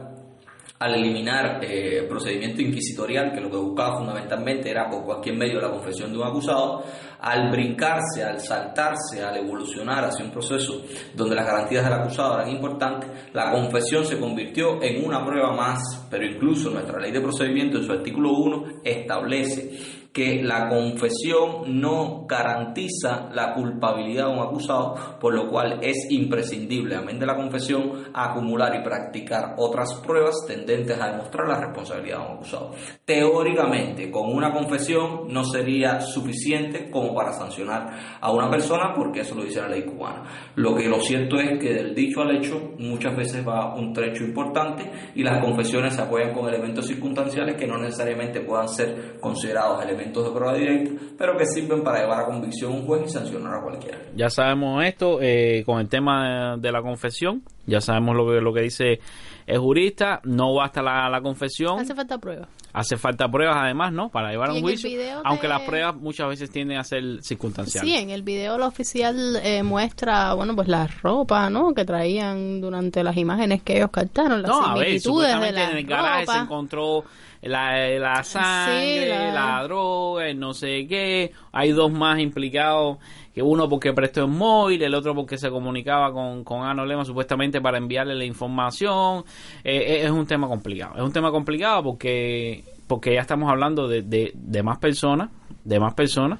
al 0.79 0.95
eliminar 0.95 1.61
eh, 1.61 1.99
el 1.99 2.07
procedimiento 2.07 2.61
inquisitorial, 2.61 3.33
que 3.33 3.41
lo 3.41 3.51
que 3.51 3.57
buscaba 3.57 3.97
fundamentalmente 3.97 4.71
era 4.71 4.89
por 4.89 5.03
cualquier 5.03 5.35
medio 5.35 5.59
la 5.59 5.71
confesión 5.71 6.11
de 6.11 6.17
un 6.17 6.23
acusado, 6.23 6.83
al 7.19 7.51
brincarse, 7.51 8.23
al 8.23 8.39
saltarse, 8.39 9.21
al 9.21 9.35
evolucionar 9.35 10.05
hacia 10.05 10.23
un 10.23 10.31
proceso 10.31 10.81
donde 11.13 11.35
las 11.35 11.45
garantías 11.45 11.83
del 11.83 11.93
acusado 11.93 12.35
eran 12.35 12.49
importantes, 12.49 13.09
la 13.33 13.51
confesión 13.51 14.05
se 14.05 14.17
convirtió 14.17 14.81
en 14.81 15.05
una 15.05 15.25
prueba 15.25 15.53
más, 15.53 16.07
pero 16.09 16.25
incluso 16.25 16.69
nuestra 16.69 16.97
ley 16.97 17.11
de 17.11 17.19
procedimiento 17.19 17.77
en 17.77 17.83
su 17.83 17.91
artículo 17.91 18.31
1 18.31 18.81
establece 18.83 19.98
que 20.11 20.41
la 20.41 20.67
confesión 20.67 21.79
no 21.79 22.25
garantiza 22.27 23.29
la 23.31 23.53
culpabilidad 23.53 24.27
de 24.27 24.33
un 24.33 24.39
acusado, 24.39 24.95
por 25.19 25.35
lo 25.35 25.49
cual 25.49 25.79
es 25.83 26.07
imprescindible, 26.09 26.95
amén 26.95 27.19
de 27.19 27.27
la 27.27 27.35
confesión, 27.35 28.07
acumular 28.13 28.75
y 28.75 28.83
practicar 28.83 29.53
otras 29.57 29.93
pruebas 30.05 30.35
tendentes 30.47 30.99
a 30.99 31.11
demostrar 31.11 31.47
la 31.47 31.59
responsabilidad 31.59 32.17
de 32.17 32.25
un 32.25 32.37
acusado. 32.37 32.71
Teóricamente, 33.05 34.09
con 34.09 34.33
una 34.33 34.51
confesión 34.51 35.31
no 35.31 35.43
sería 35.43 36.01
suficiente 36.01 36.89
como 36.89 37.13
para 37.13 37.31
sancionar 37.33 38.17
a 38.19 38.31
una 38.31 38.49
persona, 38.49 38.93
porque 38.95 39.21
eso 39.21 39.35
lo 39.35 39.43
dice 39.43 39.61
la 39.61 39.69
ley 39.69 39.83
cubana. 39.83 40.23
Lo 40.55 40.75
que 40.75 40.89
lo 40.89 40.99
cierto 41.01 41.39
es 41.39 41.59
que 41.59 41.73
del 41.73 41.93
dicho 41.93 42.21
al 42.21 42.35
hecho 42.35 42.73
muchas 42.79 43.15
veces 43.15 43.47
va 43.47 43.75
un 43.75 43.93
trecho 43.93 44.23
importante 44.23 44.91
y 45.13 45.23
las 45.23 45.43
confesiones 45.43 45.93
se 45.93 46.01
apoyan 46.01 46.33
con 46.33 46.47
elementos 46.47 46.87
circunstanciales 46.87 47.55
que 47.55 47.67
no 47.67 47.77
necesariamente 47.77 48.41
puedan 48.41 48.67
ser 48.67 49.19
considerados 49.19 49.83
elementos 49.83 49.98
de 49.99 50.31
prueba 50.31 50.53
directa, 50.53 50.91
pero 51.17 51.37
que 51.37 51.45
sirven 51.45 51.83
para 51.83 52.01
llevar 52.01 52.21
a 52.21 52.25
convicción 52.25 52.71
a 52.71 52.75
un 52.75 52.85
juez 52.85 53.03
y 53.05 53.09
sancionar 53.09 53.55
a 53.55 53.61
cualquiera. 53.61 53.97
Ya 54.15 54.29
sabemos 54.29 54.83
esto 54.85 55.19
eh, 55.21 55.63
con 55.65 55.79
el 55.79 55.87
tema 55.87 56.55
de, 56.55 56.61
de 56.61 56.71
la 56.71 56.81
confesión. 56.81 57.43
Ya 57.65 57.81
sabemos 57.81 58.15
lo 58.15 58.27
que, 58.27 58.41
lo 58.41 58.53
que 58.53 58.61
dice 58.61 58.99
el 59.45 59.59
jurista. 59.59 60.21
No 60.23 60.55
basta 60.55 60.81
la, 60.81 61.09
la 61.09 61.21
confesión. 61.21 61.79
Hace 61.79 61.93
falta 61.93 62.17
prueba. 62.17 62.47
Hace 62.71 62.97
falta 62.97 63.27
pruebas 63.29 63.57
además, 63.59 63.91
¿no? 63.91 64.09
Para 64.09 64.29
llevar 64.31 64.49
a 64.49 64.53
un 64.53 64.61
juicio. 64.61 64.89
video 64.89 65.21
Aunque 65.25 65.47
de- 65.47 65.53
las 65.53 65.61
pruebas 65.63 65.95
muchas 65.95 66.27
veces 66.29 66.51
tienden 66.51 66.77
a 66.77 66.83
ser 66.83 67.03
circunstanciales. 67.23 67.89
Sí, 67.91 67.97
en 67.97 68.09
el 68.11 68.21
video 68.21 68.55
el 68.57 68.61
oficial 68.61 69.37
eh, 69.43 69.63
muestra, 69.63 70.33
bueno, 70.35 70.55
pues 70.55 70.67
la 70.67 70.85
ropa, 71.01 71.49
¿no? 71.49 71.73
Que 71.73 71.83
traían 71.85 72.61
durante 72.61 73.03
las 73.03 73.17
imágenes 73.17 73.63
que 73.63 73.77
ellos 73.77 73.89
captaron, 73.91 74.41
las 74.43 74.49
No, 74.51 74.63
a 74.65 74.75
ver, 74.75 74.99
de 75.47 75.51
la 75.51 75.71
en 75.71 75.77
el 75.77 75.85
garaje 75.85 76.25
se 76.27 76.37
encontró 76.37 77.03
la, 77.41 77.87
la 77.99 78.23
sangre, 78.23 79.03
Sí, 79.03 79.09
la... 79.09 79.31
la- 79.31 79.63
droga, 79.63 80.27
el 80.27 80.39
no 80.39 80.53
sé 80.53 80.85
qué. 80.87 81.31
Hay 81.51 81.71
dos 81.71 81.91
más 81.91 82.19
implicados, 82.19 82.97
uno 83.41 83.67
porque 83.69 83.93
prestó 83.93 84.21
el 84.21 84.31
móvil, 84.31 84.81
el 84.81 84.93
otro 84.93 85.15
porque 85.15 85.37
se 85.37 85.49
comunicaba 85.49 86.11
con, 86.11 86.43
con 86.43 86.63
Ano 86.63 86.85
Lema 86.85 87.05
supuestamente 87.05 87.61
para 87.61 87.77
enviarle 87.77 88.15
la 88.15 88.25
información. 88.25 89.23
Eh, 89.63 90.01
es 90.03 90.11
un 90.11 90.25
tema 90.25 90.47
complicado. 90.47 90.95
Es 90.95 91.01
un 91.01 91.11
tema 91.11 91.31
complicado 91.31 91.83
porque, 91.83 92.63
porque 92.87 93.13
ya 93.13 93.21
estamos 93.21 93.49
hablando 93.49 93.87
de, 93.87 94.01
de, 94.01 94.31
de 94.33 94.63
más 94.63 94.77
personas, 94.77 95.29
de 95.63 95.79
más 95.79 95.93
personas. 95.93 96.39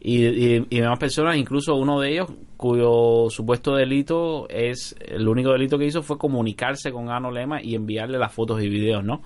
Y, 0.00 0.26
y, 0.26 0.66
y 0.68 0.80
de 0.80 0.88
más 0.88 0.98
personas, 0.98 1.36
incluso 1.36 1.76
uno 1.76 1.98
de 1.98 2.12
ellos 2.12 2.28
cuyo 2.58 3.28
supuesto 3.30 3.74
delito 3.74 4.48
es, 4.48 4.94
el 5.00 5.28
único 5.28 5.52
delito 5.52 5.78
que 5.78 5.86
hizo 5.86 6.02
fue 6.02 6.18
comunicarse 6.18 6.92
con 6.92 7.10
Ano 7.10 7.30
Lema 7.30 7.62
y 7.62 7.74
enviarle 7.74 8.18
las 8.18 8.32
fotos 8.32 8.62
y 8.62 8.68
videos, 8.68 9.04
¿no? 9.04 9.22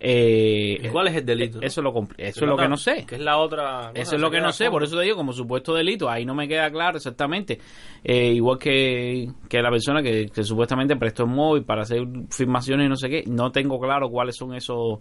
Eh, 0.00 0.78
¿Y 0.80 0.88
cuál 0.88 1.08
es 1.08 1.16
el 1.16 1.26
delito? 1.26 1.60
Eso, 1.60 1.82
lo, 1.82 1.90
eso 1.90 2.08
Que 2.16 2.28
es 2.28 2.40
lo 2.40 2.56
que 2.56 2.68
no 2.68 2.76
sé. 2.76 3.04
Que 3.04 3.16
es 3.16 3.20
la 3.20 3.38
otra. 3.38 3.90
Eso 3.94 4.14
es 4.14 4.20
lo 4.20 4.30
que 4.30 4.40
no 4.40 4.52
sé, 4.52 4.70
por 4.70 4.82
eso 4.82 4.96
te 4.96 5.02
digo, 5.02 5.16
como 5.16 5.32
supuesto 5.32 5.74
delito, 5.74 6.08
ahí 6.08 6.24
no 6.24 6.34
me 6.34 6.46
queda 6.46 6.70
claro 6.70 6.98
exactamente. 6.98 7.58
Eh, 8.04 8.32
igual 8.32 8.58
que, 8.58 9.28
que 9.48 9.60
la 9.60 9.70
persona 9.70 10.02
que, 10.02 10.26
que 10.26 10.44
supuestamente 10.44 10.96
prestó 10.96 11.24
el 11.24 11.30
móvil 11.30 11.64
para 11.64 11.82
hacer 11.82 12.06
filmaciones 12.30 12.86
y 12.86 12.88
no 12.88 12.96
sé 12.96 13.08
qué, 13.08 13.24
no 13.26 13.50
tengo 13.50 13.80
claro 13.80 14.08
cuáles 14.08 14.36
son 14.36 14.54
esos 14.54 14.98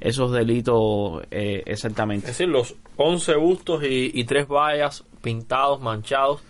esos 0.00 0.30
delitos 0.30 1.22
eh, 1.30 1.62
exactamente. 1.66 2.26
Es 2.26 2.38
decir, 2.38 2.48
los 2.48 2.76
11 2.96 3.36
bustos 3.36 3.82
y, 3.82 4.10
y 4.14 4.24
tres 4.24 4.46
vallas 4.46 5.04
pintados, 5.22 5.80
manchados, 5.80 6.42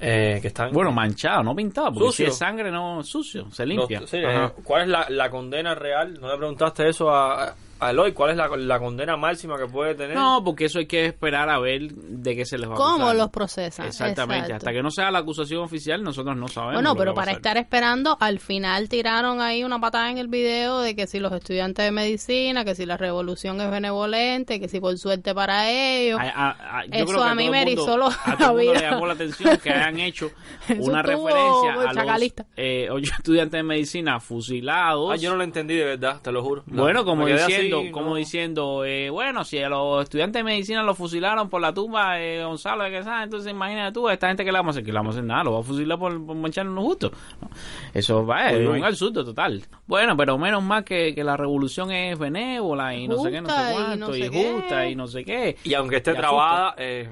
eh, 0.00 0.38
que 0.40 0.48
están... 0.48 0.72
Bueno, 0.72 0.90
manchado, 0.92 1.42
no 1.42 1.54
pintado, 1.54 1.92
porque 1.92 2.06
Sucio. 2.08 2.26
si 2.26 2.30
es 2.32 2.36
sangre, 2.38 2.70
no 2.70 3.02
sucio, 3.02 3.50
se 3.50 3.66
limpia. 3.66 4.00
Los- 4.00 4.10
sí, 4.10 4.18
Ajá. 4.24 4.46
eh, 4.56 4.60
¿Cuál 4.64 4.82
es 4.82 4.88
la, 4.88 5.06
la 5.10 5.30
condena 5.30 5.74
real? 5.74 6.18
¿No 6.20 6.30
le 6.30 6.36
preguntaste 6.38 6.88
eso 6.88 7.10
a, 7.10 7.54
a 7.80 7.90
Eloy? 7.90 8.12
¿Cuál 8.12 8.30
es 8.32 8.36
la, 8.36 8.48
la 8.56 8.78
condena 8.78 9.16
máxima 9.16 9.56
que 9.58 9.66
puede 9.66 9.94
tener? 9.94 10.14
No, 10.16 10.42
porque 10.44 10.66
eso 10.66 10.78
hay 10.78 10.86
que 10.86 11.06
esperar 11.06 11.48
a 11.48 11.58
ver 11.58 11.92
de 11.92 12.36
qué 12.36 12.44
se 12.44 12.58
les 12.58 12.68
va 12.68 12.74
a 12.74 12.76
¿Cómo 12.76 12.94
acusar. 13.06 13.16
los 13.16 13.30
procesan? 13.30 13.86
Exactamente, 13.86 14.46
Exacto. 14.46 14.56
hasta 14.56 14.72
que 14.72 14.82
no 14.82 14.90
sea 14.90 15.10
la 15.10 15.20
acusación 15.20 15.62
oficial, 15.62 16.02
nosotros 16.02 16.36
no 16.36 16.48
sabemos. 16.48 16.74
Bueno, 16.74 16.94
pero 16.96 17.14
para 17.14 17.32
estar 17.32 17.56
esperando, 17.56 18.16
al 18.20 18.38
final 18.40 18.88
tiraron 18.88 19.40
ahí 19.40 19.64
una 19.64 19.80
patada 19.80 20.10
en 20.10 20.18
el 20.18 20.28
video 20.28 20.80
de 20.80 20.94
que 20.94 21.06
si 21.06 21.18
los 21.20 21.32
estudiantes 21.32 21.84
de 21.84 21.90
medicina, 21.90 22.64
que 22.64 22.74
si 22.74 22.86
la 22.86 22.96
revolución 22.96 23.60
es 23.60 23.70
benevolente, 23.70 24.60
que 24.60 24.68
si 24.68 24.80
por 24.80 24.96
suerte 24.98 25.34
para 25.34 25.70
ellos. 25.70 26.18
A- 26.20 26.24
a- 26.50 26.78
a- 26.80 26.84
yo 26.86 26.92
Eso 26.92 27.06
creo 27.06 27.22
que 27.24 27.28
a 27.28 27.34
mí 27.34 27.50
me 27.50 27.62
erizó 27.62 27.96
lo- 27.96 28.08
a 28.08 28.36
todo 28.38 28.54
la 28.56 28.60
el 28.62 28.66
mundo 28.66 28.74
le 28.74 28.80
llamó 28.80 29.06
la 29.06 29.12
atención 29.14 29.56
que 29.58 29.70
hayan 29.70 29.98
hecho 30.00 30.30
una 30.78 31.02
referencia 31.02 31.72
a 31.72 31.94
los 32.04 32.32
eh, 32.56 32.88
ocho 32.90 33.12
estudiantes 33.16 33.58
de 33.58 33.62
medicina 33.62 34.20
fusilados. 34.20 35.12
Ah, 35.12 35.16
yo 35.16 35.30
no 35.30 35.36
lo 35.36 35.44
entendí 35.44 35.74
de 35.74 35.84
verdad, 35.84 36.20
te 36.22 36.32
lo 36.32 36.42
juro. 36.42 36.62
Bueno, 36.66 37.04
como 37.04 37.24
Me 37.24 37.32
no. 37.70 37.92
como 37.92 38.16
diciendo, 38.16 38.84
eh, 38.84 39.10
bueno, 39.10 39.44
si 39.44 39.58
a 39.58 39.68
los 39.68 40.02
estudiantes 40.02 40.40
de 40.40 40.44
medicina 40.44 40.82
los 40.82 40.96
fusilaron 40.96 41.48
por 41.48 41.60
la 41.60 41.72
tumba 41.72 42.14
de 42.14 42.42
Gonzalo 42.44 42.84
de 42.84 42.90
Quesada, 42.90 43.22
entonces 43.22 43.50
imagínate 43.50 43.92
tú, 43.92 44.08
a 44.08 44.12
esta 44.12 44.28
gente 44.28 44.44
que 44.44 44.52
le 44.52 44.58
vamos 44.58 44.74
a 44.74 44.78
hacer, 44.78 44.84
que 44.84 44.92
le 44.92 44.98
vamos 44.98 45.14
a 45.14 45.18
hacer 45.18 45.24
nada, 45.24 45.44
lo 45.44 45.52
va 45.54 45.60
a 45.60 45.62
fusilar 45.62 45.98
por, 45.98 46.26
por 46.26 46.36
manchar 46.36 46.68
unos 46.68 46.84
justos. 46.84 47.12
No, 47.40 47.48
Eso 47.94 48.24
va, 48.26 48.50
es 48.50 48.58
Uy, 48.68 48.78
un 48.78 48.84
absurdo 48.84 49.24
total. 49.24 49.64
Bueno, 49.86 50.16
pero 50.16 50.36
menos 50.38 50.62
mal 50.62 50.84
que, 50.84 51.14
que 51.14 51.24
la 51.24 51.36
revolución 51.36 51.90
es 51.90 52.18
benévola 52.18 52.94
y 52.94 53.08
no 53.08 53.22
sé 53.22 53.30
qué, 53.30 53.40
no 53.40 53.48
sé 53.48 53.54
y 53.70 53.72
cuánto, 53.74 53.96
no 54.06 54.16
y, 54.16 54.22
sé 54.22 54.30
qué. 54.30 54.52
justa 54.52 54.86
y 54.88 54.94
no 54.94 55.06
sé 55.06 55.24
qué. 55.24 55.56
Y 55.64 55.74
aunque 55.74 55.96
esté 55.96 56.12
Y 56.12 56.14
trabada, 56.14 56.74
eh, 56.78 57.08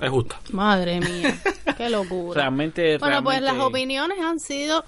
es 0.00 0.10
justa. 0.10 0.38
Madre 0.52 1.00
mía, 1.00 1.38
qué 1.76 1.90
locura. 1.90 2.40
Realmente, 2.42 2.98
bueno, 2.98 3.22
pues 3.24 3.40
las 3.42 3.58
opiniones 3.58 4.18
han 4.20 4.38
sido 4.38 4.84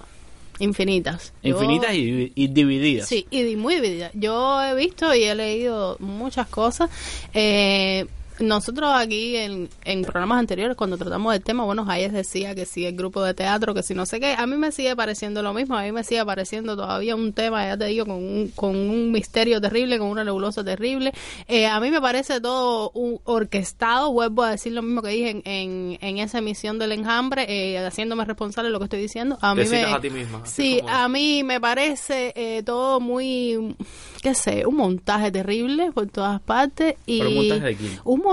infinitas. 0.63 1.33
Yo- 1.43 1.49
infinitas 1.51 1.93
y, 1.95 2.31
y 2.35 2.47
divididas. 2.47 3.07
Sí, 3.07 3.25
y 3.31 3.55
muy 3.55 3.75
divididas. 3.75 4.11
Yo 4.13 4.61
he 4.63 4.75
visto 4.75 5.13
y 5.13 5.23
he 5.23 5.35
leído 5.35 5.97
muchas 5.99 6.47
cosas. 6.47 6.89
Eh, 7.33 8.05
nosotros 8.43 8.91
aquí 8.93 9.35
en, 9.37 9.69
en 9.85 10.01
programas 10.03 10.39
anteriores, 10.39 10.75
cuando 10.75 10.97
tratamos 10.97 11.33
del 11.33 11.43
tema, 11.43 11.63
bueno, 11.63 11.85
Hayes 11.87 12.13
decía 12.13 12.55
que 12.55 12.65
si 12.65 12.85
el 12.85 12.95
grupo 12.95 13.23
de 13.23 13.33
teatro, 13.33 13.73
que 13.73 13.83
si 13.83 13.93
no 13.93 14.05
sé 14.05 14.19
qué, 14.19 14.35
a 14.37 14.45
mí 14.47 14.57
me 14.57 14.71
sigue 14.71 14.95
pareciendo 14.95 15.41
lo 15.41 15.53
mismo, 15.53 15.75
a 15.75 15.83
mí 15.83 15.91
me 15.91 16.03
sigue 16.03 16.25
pareciendo 16.25 16.75
todavía 16.75 17.15
un 17.15 17.33
tema, 17.33 17.65
ya 17.67 17.77
te 17.77 17.85
digo, 17.85 18.05
con 18.05 18.15
un, 18.15 18.51
con 18.55 18.75
un 18.75 19.11
misterio 19.11 19.61
terrible, 19.61 19.97
con 19.99 20.07
una 20.07 20.23
nebulosa 20.23 20.63
terrible. 20.63 21.13
Eh, 21.47 21.67
a 21.67 21.79
mí 21.79 21.91
me 21.91 22.01
parece 22.01 22.41
todo 22.41 22.91
un 22.93 23.19
orquestado, 23.23 24.11
vuelvo 24.11 24.43
a 24.43 24.51
decir 24.51 24.73
lo 24.73 24.81
mismo 24.81 25.01
que 25.01 25.09
dije 25.09 25.29
en, 25.29 25.41
en, 25.45 25.97
en 26.01 26.17
esa 26.17 26.39
emisión 26.39 26.79
del 26.79 26.91
enjambre, 26.91 27.45
eh, 27.47 27.77
haciéndome 27.79 28.25
responsable 28.25 28.69
de 28.69 28.73
lo 28.73 28.79
que 28.79 28.85
estoy 28.85 29.01
diciendo. 29.01 29.37
A 29.41 29.55
mí 29.55 29.63
me, 29.69 29.83
a 29.83 29.99
ti 29.99 30.09
misma, 30.09 30.45
Sí, 30.45 30.81
a 30.87 31.07
mí 31.07 31.43
me 31.43 31.59
parece 31.59 32.33
eh, 32.35 32.63
todo 32.63 32.99
muy, 32.99 33.75
qué 34.21 34.33
sé, 34.33 34.65
un 34.65 34.75
montaje 34.75 35.31
terrible 35.31 35.91
por 35.91 36.07
todas 36.07 36.41
partes. 36.41 36.95
Y 37.05 37.19
¿Pero 37.19 37.29
un 37.29 37.35
montaje 37.35 37.65
de 37.65 37.75
quién? 37.75 37.99
un 38.03 38.19
montaje 38.19 38.30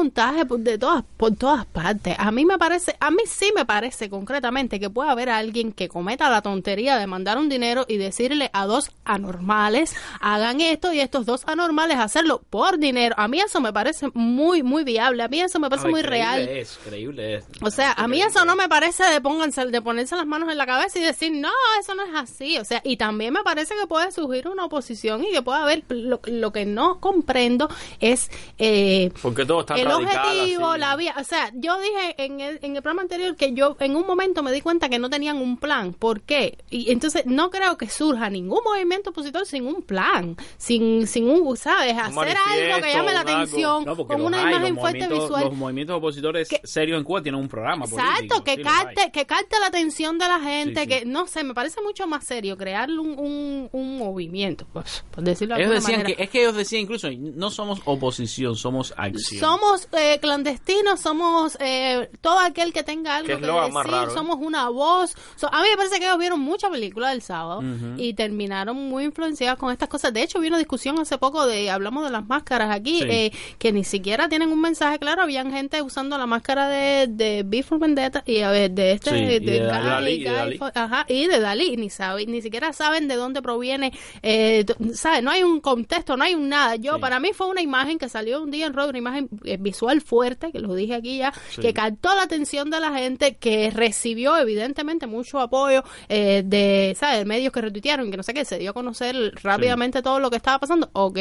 por, 0.49 0.61
de 0.61 0.79
todas, 0.79 1.05
por 1.17 1.35
todas 1.37 1.67
partes. 1.67 2.15
A 2.19 2.31
mí 2.31 2.45
me 2.45 2.59
parece, 2.59 2.97
a 3.01 3.11
mí 3.11 3.23
sí 3.27 3.53
me 3.55 3.65
parece 3.65 4.09
concretamente 4.09 4.79
que 4.79 4.91
puede 4.91 5.11
haber 5.11 5.29
alguien 5.29 5.73
que 5.73 5.89
cometa 5.89 6.31
la 6.31 6.43
tontería 6.43 6.97
de 6.97 7.07
mandar 7.07 7.39
un 7.39 7.49
dinero 7.49 7.85
y 7.89 7.97
decirle 7.97 8.51
a 8.53 8.67
dos 8.67 8.91
anormales, 9.05 9.95
hagan 10.21 10.61
esto 10.61 10.93
y 10.93 11.01
estos 11.01 11.27
dos 11.27 11.43
anormales 11.47 11.99
hacerlo 11.99 12.43
por 12.51 12.79
dinero. 12.79 13.15
A 13.19 13.29
mí 13.29 13.41
eso 13.41 13.61
me 13.61 13.73
parece 13.73 14.09
muy, 14.15 14.63
muy 14.63 14.85
viable. 14.85 15.23
A 15.23 15.29
mí 15.29 15.41
eso 15.41 15.59
me 15.59 15.69
parece 15.69 15.87
ver, 15.87 15.93
muy 15.93 16.03
real. 16.03 16.49
Es, 16.49 16.79
creíble 16.85 17.37
es. 17.37 17.45
O 17.63 17.71
sea, 17.71 17.93
a 17.93 18.07
mí 18.09 18.23
eso 18.23 18.45
no 18.45 18.57
me 18.57 18.69
parece 18.69 19.05
de 19.05 19.21
pónganse, 19.21 19.67
de 19.67 19.83
ponerse 19.83 20.17
las 20.17 20.27
manos 20.27 20.51
en 20.51 20.59
la 20.59 20.67
cabeza 20.67 20.99
y 20.99 21.03
decir, 21.03 21.33
no, 21.33 21.51
eso 21.81 21.95
no 21.95 22.05
es 22.05 22.15
así. 22.15 22.59
O 22.59 22.65
sea, 22.65 22.81
y 22.85 22.97
también 22.97 23.33
me 23.33 23.43
parece 23.43 23.75
que 23.81 23.87
puede 23.87 24.11
surgir 24.13 24.49
una 24.49 24.67
oposición 24.67 25.25
y 25.25 25.33
que 25.33 25.43
puede 25.43 25.61
haber, 25.61 25.85
lo, 25.89 26.21
lo 26.25 26.53
que 26.53 26.67
no 26.67 27.01
comprendo 27.01 27.69
es 28.01 28.31
eh, 28.59 29.11
Porque 29.23 29.45
todo 29.45 29.61
está 29.61 29.75
el 29.75 29.88
radical, 29.89 30.27
objetivo, 30.39 30.71
así. 30.71 30.81
la 30.81 30.97
vía. 30.97 31.15
O 31.19 31.25
sea, 31.25 31.51
yo 31.55 31.79
dije 31.81 32.15
en 32.25 32.41
el, 32.41 32.59
en 32.63 32.77
el 32.77 32.83
programa 32.83 33.03
anterior 33.03 33.37
que 33.37 33.53
yo 33.53 33.77
en 33.81 33.97
un 33.97 34.07
momento 34.07 34.43
me 34.43 34.53
di 34.53 34.61
cuenta 34.61 34.89
que 34.89 34.99
no 34.99 35.11
tenían 35.11 35.37
un 35.39 35.57
plan. 35.59 35.93
¿Por 35.93 36.21
qué? 36.23 36.59
Y 36.71 36.91
entonces 36.93 37.25
no 37.27 37.51
creo 37.51 37.77
que 37.79 37.89
surja 37.89 38.31
ningún 38.31 38.61
movimiento 38.65 39.11
opositor 39.11 39.47
sin 39.47 39.67
un 39.67 39.83
plan, 39.83 40.37
sin, 40.57 41.07
sin 41.07 41.29
un, 41.29 41.57
¿sabes? 41.57 41.97
Hacer 41.97 42.37
algo 42.47 42.83
que 42.85 42.93
llame 42.93 43.13
la 43.13 43.21
atención 43.21 43.85
No, 43.85 43.97
con 44.07 44.21
una 44.23 44.43
hay, 44.47 44.55
imagen 44.55 44.77
fuerte 44.79 45.09
visual. 45.09 45.45
Los 45.45 45.55
movimientos 45.57 45.97
opositores 45.97 46.49
serios 46.65 46.99
en 46.99 47.05
Cuba 47.05 47.23
tienen 47.23 47.41
un 47.41 47.49
programa 47.49 47.85
Exacto, 47.87 48.15
político, 48.43 48.45
que 48.45 48.57
sí, 48.57 48.63
capte, 48.63 49.11
que 49.13 49.27
capte 49.27 49.59
la 49.61 49.67
atención 49.67 50.19
de 50.19 50.29
la 50.29 50.41
gente, 50.41 50.81
Sí, 50.81 50.81
sí. 50.81 50.87
que 50.89 51.05
no 51.07 51.27
sé, 51.27 51.45
me 51.45 51.55
parece 51.55 51.81
mucho 51.83 52.07
más 52.07 52.25
serio 52.27 52.57
crear 52.57 52.91
un, 52.91 53.19
un, 53.19 53.69
un 53.73 53.99
movimiento, 53.99 54.67
pues, 54.73 55.05
por 55.11 55.25
decirlo 55.25 55.55
de 55.55 55.63
Ellos 55.63 55.71
alguna 55.73 55.81
decían 55.81 56.01
manera. 56.03 56.17
que, 56.17 56.23
es 56.25 56.31
que 56.31 56.41
ellos 56.43 56.55
decían 56.57 56.83
incluso, 56.83 57.09
no 57.11 57.51
somos 57.51 57.81
oposición, 57.85 58.57
somos 58.57 58.93
acción. 58.97 59.41
Somos 59.41 59.78
eh, 59.93 60.19
clandestinos, 60.21 61.01
somos 61.01 61.57
eh, 61.61 62.11
todo 62.21 62.39
aquel 62.41 62.73
que 62.73 62.83
tenga 62.83 63.17
algo 63.17 63.27
que 63.29 63.35
decir, 63.37 63.49
raro, 63.93 64.11
¿eh? 64.11 64.15
somos 64.15 64.39
una 64.41 64.69
voz. 64.71 65.15
So- 65.37 65.53
a 65.53 65.63
mí 65.63 65.69
me 65.71 65.77
parece 65.77 65.99
que 65.99 66.07
ellos 66.07 66.19
vieron 66.19 66.41
mucha 66.41 66.71
película 66.71 67.11
del 67.11 67.23
sábado 67.23 67.63
y 67.97 68.15
terminaron 68.15 68.77
muy 68.77 69.05
influenciados 69.05 69.59
con 69.59 69.71
estas 69.73 69.89
cosas. 69.89 70.13
De 70.13 70.23
hecho, 70.23 70.41
vi 70.41 70.49
una 70.49 70.59
discusión 70.59 70.99
hace 70.99 71.19
poco 71.19 71.47
de, 71.47 71.71
hablamos 71.71 72.05
de 72.05 72.11
las 72.11 72.27
máscaras 72.27 72.71
aquí, 72.75 73.01
Sí. 73.03 73.07
eh, 73.11 73.33
que 73.59 73.73
ni 73.73 73.85
siquiera 73.85 74.29
tienen 74.29 74.51
un 74.51 74.61
mensaje 74.61 74.99
claro. 74.99 75.23
Habían 75.23 75.53
gente 75.53 75.83
usando 75.83 76.17
la 76.19 76.27
máscara 76.27 76.69
de, 76.69 77.07
de 77.09 77.43
B 77.45 77.63
for 77.63 77.79
Vendetta 77.79 78.23
y 78.27 78.41
a 78.41 78.51
ver, 78.51 78.71
de 78.71 78.93
este, 78.93 79.11
Sí, 79.11 79.17
y 79.17 79.39
de 79.41 79.59
Guy- 79.61 79.67
Dalí, 79.67 80.11
y 80.13 80.25
de 80.25 80.31
Dalí. 80.33 80.61
Ajá, 80.75 81.05
y 81.09 81.27
de 81.27 81.41
Dalí, 81.41 81.77
ni 81.77 81.91
saben, 81.91 82.31
ni 82.31 82.43
siquiera 82.43 82.73
saben 82.73 83.09
de 83.09 83.17
dónde 83.17 83.43
proviene, 83.43 83.93
eh, 84.23 84.65
¿sabes? 84.95 85.23
No 85.23 85.31
hay 85.31 85.43
un 85.43 85.61
contexto, 85.61 86.17
no 86.17 86.25
hay 86.25 86.35
un 86.35 86.49
nada. 86.49 86.77
Yo, 86.77 86.99
para 87.01 87.21
mí 87.21 87.31
fue 87.35 87.47
una 87.49 87.61
imagen 87.61 87.99
que 87.99 88.09
salió 88.09 88.43
un 88.43 88.51
día 88.51 88.67
en 88.67 88.73
Road, 88.75 88.91
una 88.91 88.99
imagen 88.99 89.29
eh, 89.45 89.58
visual 89.59 90.01
fuerte, 90.01 90.51
que 90.53 90.61
lo 90.61 90.75
dije 90.75 90.95
aquí 90.95 91.19
ya, 91.19 91.33
Sí. 91.51 91.61
que 91.61 91.73
captó 91.75 92.15
la 92.15 92.23
atención 92.23 92.71
de 92.71 92.81
la 92.81 92.93
gente, 92.93 93.37
que 93.37 93.71
recibió 93.71 94.37
evidentemente 94.37 95.07
mucho 95.07 95.41
apoyo 95.41 95.83
eh, 96.09 96.43
de, 96.45 96.97
¿sabes? 96.99 97.27
Medios 97.27 97.53
que 97.53 97.61
retuitearon, 97.61 98.11
que 98.11 98.17
no 98.17 98.23
sé 98.23 98.35
qué, 98.35 98.45
se 98.45 98.59
dio 98.59 98.71
a 98.71 98.75
conocer 98.75 99.33
rápidamente 99.43 100.03
todo 100.03 100.21
lo 100.21 100.31
que 100.31 100.37
estaba 100.37 100.59
pasando. 100.59 100.91
Ok. 100.93 101.19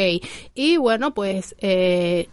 Y 0.56 0.78
bueno, 0.78 1.14
pues, 1.14 1.56
eh, 1.60 2.28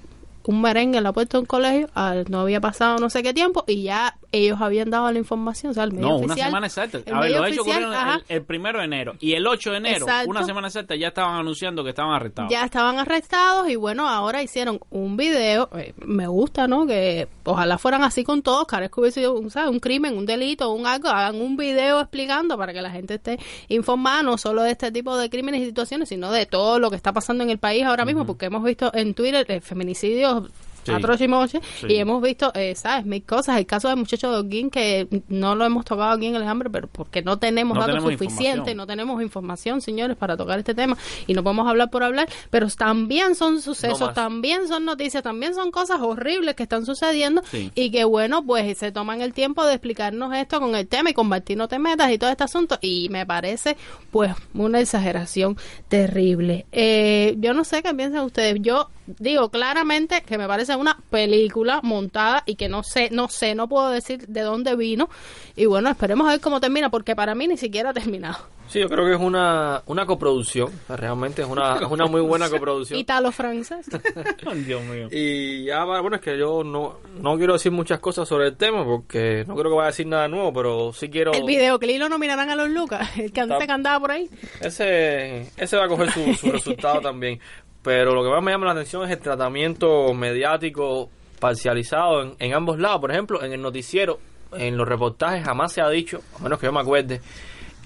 un 0.46 0.60
merengue 0.60 1.00
lo 1.00 1.08
ha 1.08 1.12
puesto 1.14 1.38
en 1.38 1.46
colegio, 1.46 1.88
ah, 1.94 2.16
no 2.28 2.40
había 2.40 2.60
pasado 2.60 2.98
no 2.98 3.08
sé 3.08 3.22
qué 3.22 3.32
tiempo 3.32 3.64
y 3.66 3.82
ya 3.84 4.18
ellos 4.36 4.60
habían 4.60 4.90
dado 4.90 5.10
la 5.10 5.18
información, 5.18 5.70
o 5.70 5.74
sea, 5.74 5.84
el 5.84 5.92
medio 5.92 6.08
No, 6.08 6.14
oficial, 6.16 6.36
una 6.36 6.44
semana 6.46 6.66
exacta. 6.66 6.98
el 7.04 7.14
A 7.14 7.20
ver, 7.20 7.30
los 7.32 7.48
hechos 7.48 7.58
ocurrieron 7.66 7.92
el, 7.94 8.24
el 8.28 8.42
primero 8.42 8.78
de 8.78 8.84
enero. 8.84 9.14
Y 9.20 9.32
el 9.34 9.46
8 9.46 9.70
de 9.72 9.76
enero, 9.78 10.06
Exacto. 10.06 10.30
una 10.30 10.44
semana 10.44 10.68
exacta, 10.68 10.94
ya 10.96 11.08
estaban 11.08 11.36
anunciando 11.36 11.82
que 11.84 11.90
estaban 11.90 12.12
arrestados. 12.14 12.50
ya 12.50 12.64
estaban 12.64 12.98
arrestados 12.98 13.68
y 13.68 13.76
bueno, 13.76 14.08
ahora 14.08 14.42
hicieron 14.42 14.80
un 14.90 15.16
video, 15.16 15.68
eh, 15.76 15.94
me 16.04 16.26
gusta, 16.26 16.66
¿no? 16.66 16.86
Que 16.86 17.28
ojalá 17.44 17.78
fueran 17.78 18.02
así 18.02 18.24
con 18.24 18.42
todos, 18.42 18.66
que 18.66 18.74
que 18.84 19.00
hubiese 19.00 19.20
sido 19.20 19.34
un, 19.34 19.50
¿sabes? 19.50 19.70
un 19.70 19.80
crimen, 19.80 20.16
un 20.18 20.26
delito, 20.26 20.70
un 20.72 20.86
algo, 20.86 21.08
hagan 21.08 21.40
un 21.40 21.56
video 21.56 22.00
explicando 22.00 22.56
para 22.58 22.72
que 22.72 22.82
la 22.82 22.90
gente 22.90 23.14
esté 23.14 23.38
informada 23.68 24.22
no 24.22 24.36
solo 24.38 24.62
de 24.62 24.70
este 24.72 24.90
tipo 24.92 25.16
de 25.16 25.30
crímenes 25.30 25.62
y 25.62 25.66
situaciones, 25.66 26.08
sino 26.08 26.30
de 26.32 26.46
todo 26.46 26.78
lo 26.78 26.90
que 26.90 26.96
está 26.96 27.12
pasando 27.12 27.44
en 27.44 27.50
el 27.50 27.58
país 27.58 27.84
ahora 27.84 28.04
mismo, 28.04 28.26
porque 28.26 28.46
hemos 28.46 28.62
visto 28.64 28.90
en 28.94 29.14
Twitter 29.14 29.46
eh, 29.48 29.60
feminicidios 29.60 30.50
Sí. 30.84 30.92
atroz 30.92 31.20
y 31.20 31.28
moche, 31.28 31.60
Sí. 31.80 31.86
y 31.90 31.96
hemos 31.96 32.22
visto, 32.22 32.52
eh, 32.54 32.74
¿sabes? 32.74 33.06
Mil 33.06 33.22
cosas. 33.24 33.58
El 33.58 33.66
caso 33.66 33.88
del 33.88 33.96
muchacho 33.96 34.30
de 34.30 34.38
Holguín, 34.38 34.70
que 34.70 35.08
no 35.28 35.54
lo 35.54 35.64
hemos 35.64 35.84
tocado 35.84 36.10
aquí 36.12 36.26
en 36.26 36.34
el 36.36 36.42
hambre, 36.44 36.70
pero 36.70 36.88
porque 36.88 37.22
no 37.22 37.38
tenemos 37.38 37.74
No 37.74 37.80
datos 37.80 37.94
tenemos 37.96 38.12
suficientes, 38.12 38.76
no 38.76 38.86
tenemos 38.86 39.22
información, 39.22 39.80
señores, 39.80 40.16
para 40.16 40.36
tocar 40.36 40.58
este 40.58 40.74
tema, 40.74 40.96
y 41.26 41.34
no 41.34 41.42
podemos 41.42 41.66
hablar 41.68 41.90
por 41.90 42.02
hablar, 42.02 42.28
pero 42.50 42.68
también 42.68 43.34
son 43.34 43.60
sucesos, 43.60 44.00
No 44.00 44.12
también 44.12 44.68
son 44.68 44.84
noticias, 44.84 45.22
también 45.22 45.54
son 45.54 45.70
cosas 45.70 46.00
horribles 46.00 46.54
que 46.54 46.62
están 46.64 46.84
sucediendo, 46.86 47.42
Sí. 47.50 47.70
y 47.74 47.90
que 47.90 48.04
bueno, 48.04 48.44
pues 48.44 48.76
se 48.78 48.92
toman 48.92 49.20
el 49.22 49.32
tiempo 49.32 49.64
de 49.64 49.74
explicarnos 49.74 50.34
esto 50.34 50.60
con 50.60 50.74
el 50.74 50.86
tema 50.86 51.10
y 51.10 51.14
compartir 51.14 51.56
no 51.56 51.68
te 51.68 51.78
metas 51.78 52.10
y 52.10 52.18
todo 52.18 52.30
este 52.30 52.44
asunto, 52.44 52.78
y 52.80 53.08
me 53.10 53.24
parece, 53.26 53.76
pues, 54.10 54.32
una 54.54 54.80
exageración 54.80 55.56
terrible. 55.88 56.66
Eh, 56.72 57.36
yo 57.38 57.54
no 57.54 57.64
sé 57.64 57.82
qué 57.82 57.94
piensan 57.94 58.24
ustedes, 58.24 58.56
yo 58.60 58.88
digo 59.06 59.50
claramente 59.50 60.22
que 60.22 60.38
me 60.38 60.46
parece 60.46 60.76
una 60.76 60.98
película 61.10 61.80
montada 61.82 62.42
y 62.46 62.56
que 62.56 62.68
no 62.68 62.82
sé, 62.82 63.10
no 63.10 63.28
sé, 63.28 63.54
no 63.54 63.68
puedo 63.68 63.90
decir 63.90 64.26
de 64.26 64.40
dónde 64.42 64.76
vino, 64.76 65.08
y 65.56 65.66
bueno, 65.66 65.90
esperemos 65.90 66.26
a 66.26 66.30
ver 66.30 66.40
cómo 66.40 66.60
termina, 66.60 66.90
porque 66.90 67.14
para 67.14 67.34
mí 67.34 67.46
ni 67.46 67.56
siquiera 67.56 67.90
ha 67.90 67.94
terminado. 67.94 68.38
Sí, 68.68 68.80
yo 68.80 68.88
creo 68.88 69.04
que 69.04 69.12
es 69.12 69.20
una, 69.20 69.82
una 69.86 70.06
coproducción. 70.06 70.68
O 70.68 70.86
sea, 70.86 70.96
Realmente 70.96 71.42
es 71.42 71.48
una, 71.48 71.76
es 71.76 71.90
una 71.90 72.06
muy 72.06 72.20
buena 72.22 72.48
coproducción. 72.48 72.98
Italo-francés. 73.04 73.86
Dios 74.66 74.82
mío. 74.84 75.08
Y 75.10 75.64
ya, 75.64 75.84
bueno, 75.84 76.16
es 76.16 76.22
que 76.22 76.38
yo 76.38 76.64
no, 76.64 76.98
no 77.20 77.36
quiero 77.36 77.52
decir 77.52 77.72
muchas 77.72 78.00
cosas 78.00 78.26
sobre 78.26 78.48
el 78.48 78.56
tema 78.56 78.84
porque 78.84 79.44
no 79.46 79.54
creo 79.54 79.70
que 79.70 79.76
vaya 79.76 79.88
a 79.88 79.90
decir 79.90 80.06
nada 80.06 80.28
nuevo, 80.28 80.52
pero 80.52 80.92
sí 80.92 81.10
quiero... 81.10 81.32
El 81.32 81.44
videoclip 81.44 81.98
lo 81.98 82.08
nominarán 82.08 82.50
a 82.50 82.56
los 82.56 82.70
Lucas, 82.70 83.16
el 83.18 83.32
que 83.32 83.42
antes 83.42 83.64
que 83.64 83.72
andaba 83.72 84.00
por 84.00 84.10
ahí. 84.12 84.30
Ese, 84.60 85.50
ese 85.56 85.76
va 85.76 85.84
a 85.84 85.88
coger 85.88 86.10
su, 86.10 86.34
su 86.34 86.50
resultado 86.52 87.00
también. 87.00 87.40
Pero 87.84 88.14
lo 88.14 88.24
que 88.24 88.30
más 88.30 88.42
me 88.42 88.50
llama 88.50 88.66
la 88.66 88.72
atención 88.72 89.04
es 89.04 89.10
el 89.10 89.18
tratamiento 89.20 90.12
mediático 90.14 91.10
parcializado 91.38 92.22
en, 92.22 92.34
en 92.38 92.54
ambos 92.54 92.78
lados. 92.80 93.00
Por 93.00 93.12
ejemplo, 93.12 93.42
en 93.44 93.52
el 93.52 93.60
noticiero, 93.62 94.18
en 94.56 94.76
los 94.76 94.88
reportajes 94.88 95.44
jamás 95.44 95.72
se 95.72 95.82
ha 95.82 95.88
dicho, 95.90 96.20
a 96.38 96.42
menos 96.42 96.58
que 96.58 96.66
yo 96.66 96.72
me 96.72 96.80
acuerde, 96.80 97.20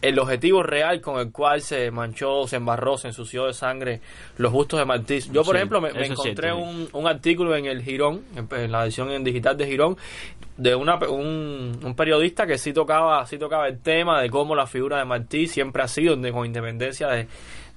el 0.01 0.17
objetivo 0.21 0.63
real 0.63 1.01
con 1.01 1.19
el 1.19 1.33
cual 1.33 1.61
se 1.61 1.91
manchó, 1.91 2.47
se 2.47 2.55
embarró, 2.55 2.97
se 2.97 3.09
ensució 3.09 3.47
de 3.47 3.53
sangre 3.53 4.01
los 4.37 4.53
bustos 4.53 4.79
de 4.79 4.85
Martí. 4.87 5.19
Yo, 5.33 5.43
por 5.43 5.57
Sí, 5.57 5.57
ejemplo, 5.57 5.81
me, 5.81 5.89
encontré 5.89 6.53
un, 6.53 6.89
un 6.93 7.09
artículo 7.09 7.57
en 7.57 7.67
el 7.67 7.83
Girón, 7.83 8.23
en, 8.37 8.47
en 8.57 8.71
la 8.71 8.85
edición 8.85 9.11
en 9.11 9.25
digital 9.25 9.57
de 9.57 9.67
Girón, 9.67 9.97
de 10.57 10.77
una, 10.77 10.97
un, 11.09 11.81
un 11.83 11.95
periodista 11.97 12.47
que 12.47 12.59
sí 12.59 12.73
tocaba, 12.73 13.27
sí 13.27 13.39
tocaba 13.39 13.67
el 13.67 13.81
tema 13.81 14.23
de 14.23 14.31
cómo 14.31 14.55
la 14.55 14.69
figura 14.69 14.99
de 14.99 15.05
Martí 15.05 15.49
siempre 15.49 15.83
ha 15.83 15.89
sido, 15.89 16.15
de- 16.15 16.31
con 16.31 16.47
independencia 16.47 17.09
de, 17.09 17.27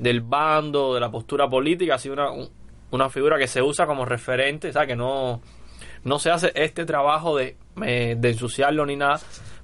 del 0.02 0.22
bando, 0.22 0.94
de 0.96 1.00
la 1.00 1.10
postura 1.12 1.48
política, 1.48 1.96
ha 1.96 2.00
sido 2.00 2.14
una, 2.16 2.32
un- 2.32 2.50
una 2.92 3.10
figura 3.10 3.38
que 3.38 3.48
se 3.48 3.62
usa 3.62 3.86
como 3.86 4.04
referente, 4.04 4.70
o 4.70 4.74
sea, 4.74 4.86
que 4.86 4.96
no, 4.98 5.42
no 6.04 6.20
se 6.20 6.30
hace 6.32 6.52
este 6.56 6.84
trabajo 6.86 7.38
de, 7.38 7.56
eh, 7.86 8.16
de 8.18 8.30
ensuciarlo 8.32 8.86
ni 8.86 8.96
nada. 8.98 9.20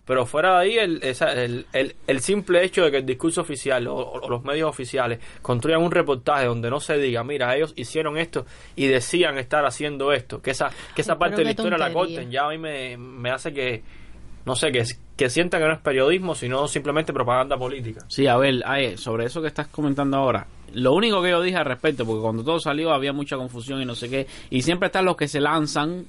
Pero 0.05 0.25
fuera 0.25 0.53
de 0.53 0.57
ahí, 0.61 0.77
el, 0.77 1.01
el, 1.03 1.65
el, 1.73 1.95
el 2.07 2.19
simple 2.21 2.63
hecho 2.63 2.85
de 2.85 2.91
que 2.91 2.97
el 2.99 3.05
discurso 3.05 3.41
oficial 3.41 3.85
o, 3.87 3.95
o 3.97 4.29
los 4.29 4.41
medios 4.45 4.69
oficiales 4.69 5.19
construyan 5.41 5.81
un 5.81 5.91
reportaje 5.91 6.45
donde 6.45 6.69
no 6.69 6.79
se 6.79 6.97
diga, 6.97 7.25
mira, 7.25 7.53
ellos 7.57 7.73
hicieron 7.75 8.17
esto 8.17 8.45
y 8.77 8.87
decían 8.87 9.37
estar 9.37 9.65
haciendo 9.65 10.13
esto, 10.13 10.41
que 10.41 10.51
esa, 10.51 10.69
que 10.95 11.01
esa 11.01 11.13
Ay, 11.13 11.19
parte 11.19 11.35
de 11.37 11.43
la 11.43 11.49
historia 11.51 11.77
la 11.77 11.91
corten, 11.91 12.31
ya 12.31 12.45
a 12.45 12.49
mí 12.49 12.57
me, 12.57 12.95
me 12.95 13.31
hace 13.31 13.51
que, 13.53 13.83
no 14.47 14.55
sé, 14.55 14.71
que, 14.71 14.83
que 15.15 15.29
sientan 15.29 15.61
que 15.61 15.67
no 15.67 15.73
es 15.73 15.79
periodismo, 15.79 16.33
sino 16.33 16.67
simplemente 16.67 17.13
propaganda 17.13 17.57
política. 17.57 18.01
Sí, 18.07 18.25
a 18.25 18.37
ver, 18.37 18.63
ay, 18.65 18.97
sobre 18.97 19.25
eso 19.25 19.41
que 19.41 19.47
estás 19.49 19.67
comentando 19.67 20.17
ahora. 20.17 20.47
Lo 20.73 20.93
único 20.93 21.21
que 21.21 21.29
yo 21.29 21.41
dije 21.41 21.57
al 21.57 21.65
respecto, 21.65 22.05
porque 22.05 22.21
cuando 22.21 22.43
todo 22.43 22.59
salió 22.59 22.91
había 22.91 23.13
mucha 23.13 23.37
confusión 23.37 23.81
y 23.81 23.85
no 23.85 23.93
sé 23.93 24.09
qué, 24.09 24.25
y 24.49 24.61
siempre 24.63 24.87
están 24.87 25.05
los 25.05 25.15
que 25.15 25.27
se 25.27 25.39
lanzan 25.39 26.05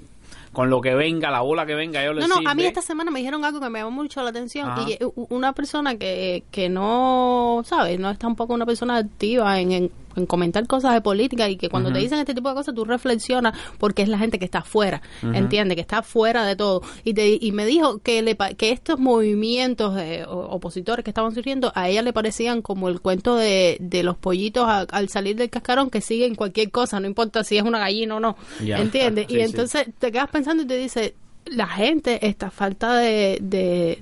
con 0.52 0.70
lo 0.70 0.80
que 0.80 0.94
venga, 0.94 1.30
la 1.30 1.40
bola 1.42 1.66
que 1.66 1.74
venga, 1.74 2.02
yo 2.04 2.12
les 2.14 2.26
No, 2.26 2.40
no, 2.40 2.48
a 2.50 2.54
mí 2.54 2.64
esta 2.64 2.80
semana 2.80 3.10
me 3.10 3.18
dijeron 3.18 3.44
algo 3.44 3.60
que 3.60 3.68
me 3.68 3.80
llamó 3.80 3.90
mucho 3.90 4.22
la 4.22 4.30
atención 4.30 4.68
Ajá. 4.70 4.86
y 4.88 5.04
u- 5.04 5.26
una 5.28 5.52
persona 5.52 5.96
que, 5.96 6.42
que 6.50 6.68
no, 6.68 7.62
¿sabes? 7.66 8.00
No 8.00 8.10
es 8.10 8.18
tampoco 8.18 8.54
una 8.54 8.64
persona 8.66 8.96
activa 8.96 9.60
en, 9.60 9.72
en, 9.72 9.90
en 10.18 10.26
comentar 10.26 10.66
cosas 10.66 10.92
de 10.92 11.00
política 11.00 11.48
y 11.48 11.56
que 11.56 11.68
cuando 11.70 11.90
te 11.92 11.98
dicen 11.98 12.18
este 12.18 12.34
tipo 12.34 12.48
de 12.50 12.54
cosas 12.54 12.74
tú 12.74 12.84
reflexionas 12.84 13.54
porque 13.78 14.02
es 14.02 14.08
la 14.08 14.18
gente 14.18 14.38
que 14.38 14.44
está 14.44 14.58
afuera, 14.58 15.00
Ujú. 15.22 15.32
entiende, 15.34 15.74
que 15.74 15.80
está 15.80 16.02
fuera 16.02 16.44
de 16.44 16.56
todo. 16.56 16.82
Y, 17.04 17.14
te, 17.14 17.38
y 17.40 17.52
me 17.52 17.64
dijo 17.64 17.98
que, 17.98 18.20
le, 18.22 18.36
que 18.56 18.70
estos 18.70 18.98
movimientos 19.00 19.94
de 19.94 20.24
opositores 20.28 21.04
que 21.04 21.10
estaban 21.10 21.34
surgiendo 21.34 21.72
a 21.74 21.88
ella 21.88 22.02
le 22.02 22.12
parecían 22.12 22.60
como 22.62 22.88
el 22.88 23.00
cuento 23.00 23.36
de, 23.36 23.76
de 23.80 24.02
los 24.02 24.16
pollitos 24.16 24.64
a- 24.68 24.80
al 24.90 25.08
salir 25.08 25.36
del 25.36 25.50
cascarón 25.50 25.90
que 25.90 26.00
siguen 26.00 26.34
cualquier 26.34 26.70
cosa, 26.70 27.00
no 27.00 27.06
importa 27.06 27.44
si 27.44 27.56
es 27.56 27.62
una 27.62 27.78
gallina 27.78 28.16
o 28.16 28.20
no, 28.20 28.36
Ya. 28.64 28.78
¿entiendes? 28.78 29.26
Sí, 29.28 29.34
y 29.34 29.36
sí. 29.38 29.42
entonces 29.42 29.86
te 29.98 30.12
quedas 30.12 30.28
pensando 30.30 30.62
y 30.62 30.66
te 30.66 30.76
dice 30.76 31.14
la 31.50 31.66
gente 31.66 32.26
está 32.26 32.50
falta 32.50 32.96
de, 32.96 33.38
de, 33.40 33.98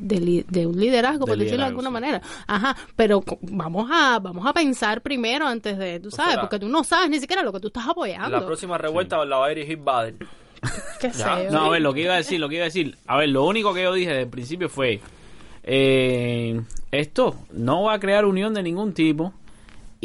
de 0.49 0.67
un 0.67 0.79
liderazgo, 0.79 1.27
De 1.27 1.33
por 1.33 1.39
decirlo 1.39 1.65
de 1.65 1.69
alguna 1.69 1.91
manera. 1.91 2.21
Ajá, 2.47 2.77
pero 2.95 3.23
vamos 3.43 3.89
a 3.93 4.19
vamos 4.19 4.47
a 4.47 4.53
pensar 4.53 5.01
primero 5.01 5.47
antes 5.47 5.79
de, 5.79 6.01
tú 6.01 6.11
sabes, 6.11 6.35
sea, 6.35 6.41
porque 6.41 6.59
tú 6.59 6.69
no 6.69 6.85
sabes 6.85 7.11
ni 7.11 7.21
siquiera 7.21 7.43
lo 7.43 7.53
que 7.53 7.61
tú 7.61 7.69
estás 7.69 7.89
apoyando. 7.89 8.29
La 8.29 8.45
próxima 8.45 8.79
revuelta 8.79 9.25
la 9.25 9.37
va 9.37 9.47
a 9.47 9.49
dirigir 9.51 9.79
Baden. 9.79 10.19
¿Qué 11.01 11.13
sé? 11.13 11.51
No, 11.51 11.67
a 11.67 11.69
ver, 11.71 11.83
lo 11.83 11.93
que 11.93 12.03
iba 12.03 12.15
a 12.15 12.17
decir, 12.17 12.41
lo 12.41 12.49
que 12.49 12.57
iba 12.57 12.65
a 12.65 12.67
decir. 12.67 12.97
A 13.07 13.17
ver, 13.19 13.29
lo 13.29 13.45
único 13.45 13.75
que 13.75 13.83
yo 13.83 13.93
dije 13.93 14.11
desde 14.11 14.23
el 14.23 14.29
principio 14.29 14.69
fue: 14.69 15.01
eh, 15.63 16.61
esto 16.91 17.37
no 17.53 17.85
va 17.85 17.95
a 17.95 18.01
crear 18.01 18.25
unión 18.25 18.55
de 18.55 18.63
ningún 18.63 18.93
tipo. 18.93 19.33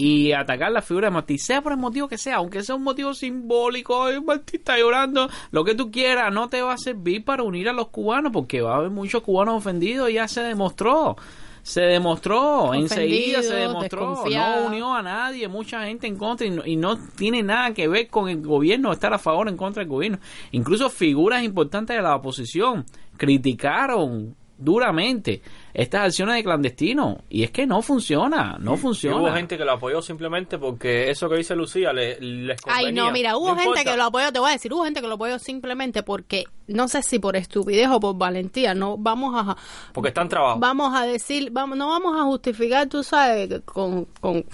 Y 0.04 0.32
atacar 0.32 0.72
la 0.72 0.82
figura 0.82 1.10
de 1.10 1.12
Martí, 1.12 1.38
sea 1.38 1.62
por 1.62 1.74
el 1.74 1.78
motivo 1.78 2.08
que 2.08 2.18
sea, 2.18 2.38
aunque 2.38 2.64
sea 2.64 2.74
un 2.74 2.82
motivo 2.82 3.14
simbólico, 3.14 4.04
ay, 4.04 4.20
Martí 4.20 4.58
está 4.58 4.76
llorando, 4.76 5.30
lo 5.52 5.64
que 5.64 5.76
tú 5.76 5.92
quieras, 5.92 6.34
no 6.34 6.50
te 6.50 6.64
va 6.64 6.74
a 6.74 6.78
servir 6.80 7.24
para 7.24 7.44
unir 7.44 7.70
a 7.70 7.74
los 7.74 7.90
cubanos, 7.90 8.32
porque 8.32 8.62
va 8.62 8.74
a 8.74 8.78
haber 8.78 8.90
muchos 8.90 9.22
cubanos 9.22 9.58
ofendidos, 9.58 10.12
ya 10.12 10.28
se 10.28 10.42
demostró. 10.42 11.18
Se 11.62 11.82
demostró, 11.82 12.74
enseguida 12.74 13.44
se 13.44 13.54
demostró, 13.54 14.26
no 14.28 14.66
unió 14.66 14.92
a 14.92 15.04
nadie, 15.04 15.48
mucha 15.48 15.86
gente 15.86 16.08
en 16.08 16.18
contra 16.18 16.48
y 16.48 16.50
no, 16.50 16.66
y 16.66 16.76
no 16.76 16.98
tiene 16.98 17.44
nada 17.44 17.72
que 17.76 17.88
ver 17.88 18.08
con 18.08 18.28
el 18.28 18.42
gobierno, 18.42 18.92
estar 18.92 19.14
a 19.14 19.20
favor 19.20 19.46
o 19.46 19.50
en 19.52 19.58
contra 19.58 19.82
del 19.84 19.90
gobierno. 19.92 20.18
Incluso 20.52 20.90
figuras 20.90 21.44
importantes 21.44 21.96
de 21.96 22.02
la 22.02 22.16
oposición 22.16 22.84
criticaron 23.18 24.36
duramente 24.58 25.44
estas 25.74 26.06
acciones 26.06 26.36
de 26.36 26.44
clandestinos 26.44 27.18
y 27.30 27.44
es 27.44 27.52
que 27.52 27.66
no 27.66 27.82
funciona, 27.82 28.58
no 28.60 28.76
Y 28.76 28.78
funciona. 28.78 29.18
hubo 29.18 29.32
gente 29.32 29.58
que 29.58 29.66
lo 29.66 29.72
apoyó 29.74 30.02
simplemente 30.02 30.58
porque 30.58 31.10
eso 31.10 31.30
que 31.30 31.38
dice 31.38 31.56
Lucía 31.56 31.94
le, 31.94 32.20
les 32.20 32.60
convenía. 32.62 32.88
Ay, 32.88 32.94
no, 32.94 33.12
mira, 33.12 33.38
hubo 33.38 33.48
gente 33.50 33.64
importa. 33.64 33.84
que 33.84 33.98
lo 33.98 34.04
apoyó, 34.04 34.32
te 34.32 34.40
voy 34.40 34.50
a 34.50 34.54
decir, 34.54 34.74
hubo 34.74 34.84
gente 34.84 35.02
que 35.02 35.08
lo 35.08 35.16
apoyó 35.16 35.40
simplemente 35.40 36.04
porque, 36.04 36.44
no 36.74 36.88
sé 36.88 37.02
si 37.04 37.20
por 37.20 37.36
estupidez 37.36 37.88
o 37.90 38.00
por 38.00 38.16
valentía, 38.18 38.74
no 38.74 38.98
vamos 38.98 39.34
a... 39.36 39.56
Porque 39.94 40.10
están 40.10 40.30
trabajo. 40.30 40.60
Vamos 40.60 40.96
a 40.96 41.06
decir, 41.06 41.50
vamos, 41.52 41.78
no 41.78 41.90
vamos 41.90 42.20
a 42.20 42.24
justificar, 42.24 42.88
tú 42.88 43.04
sabes, 43.04 43.62
con, 43.66 44.06
con 44.20 44.46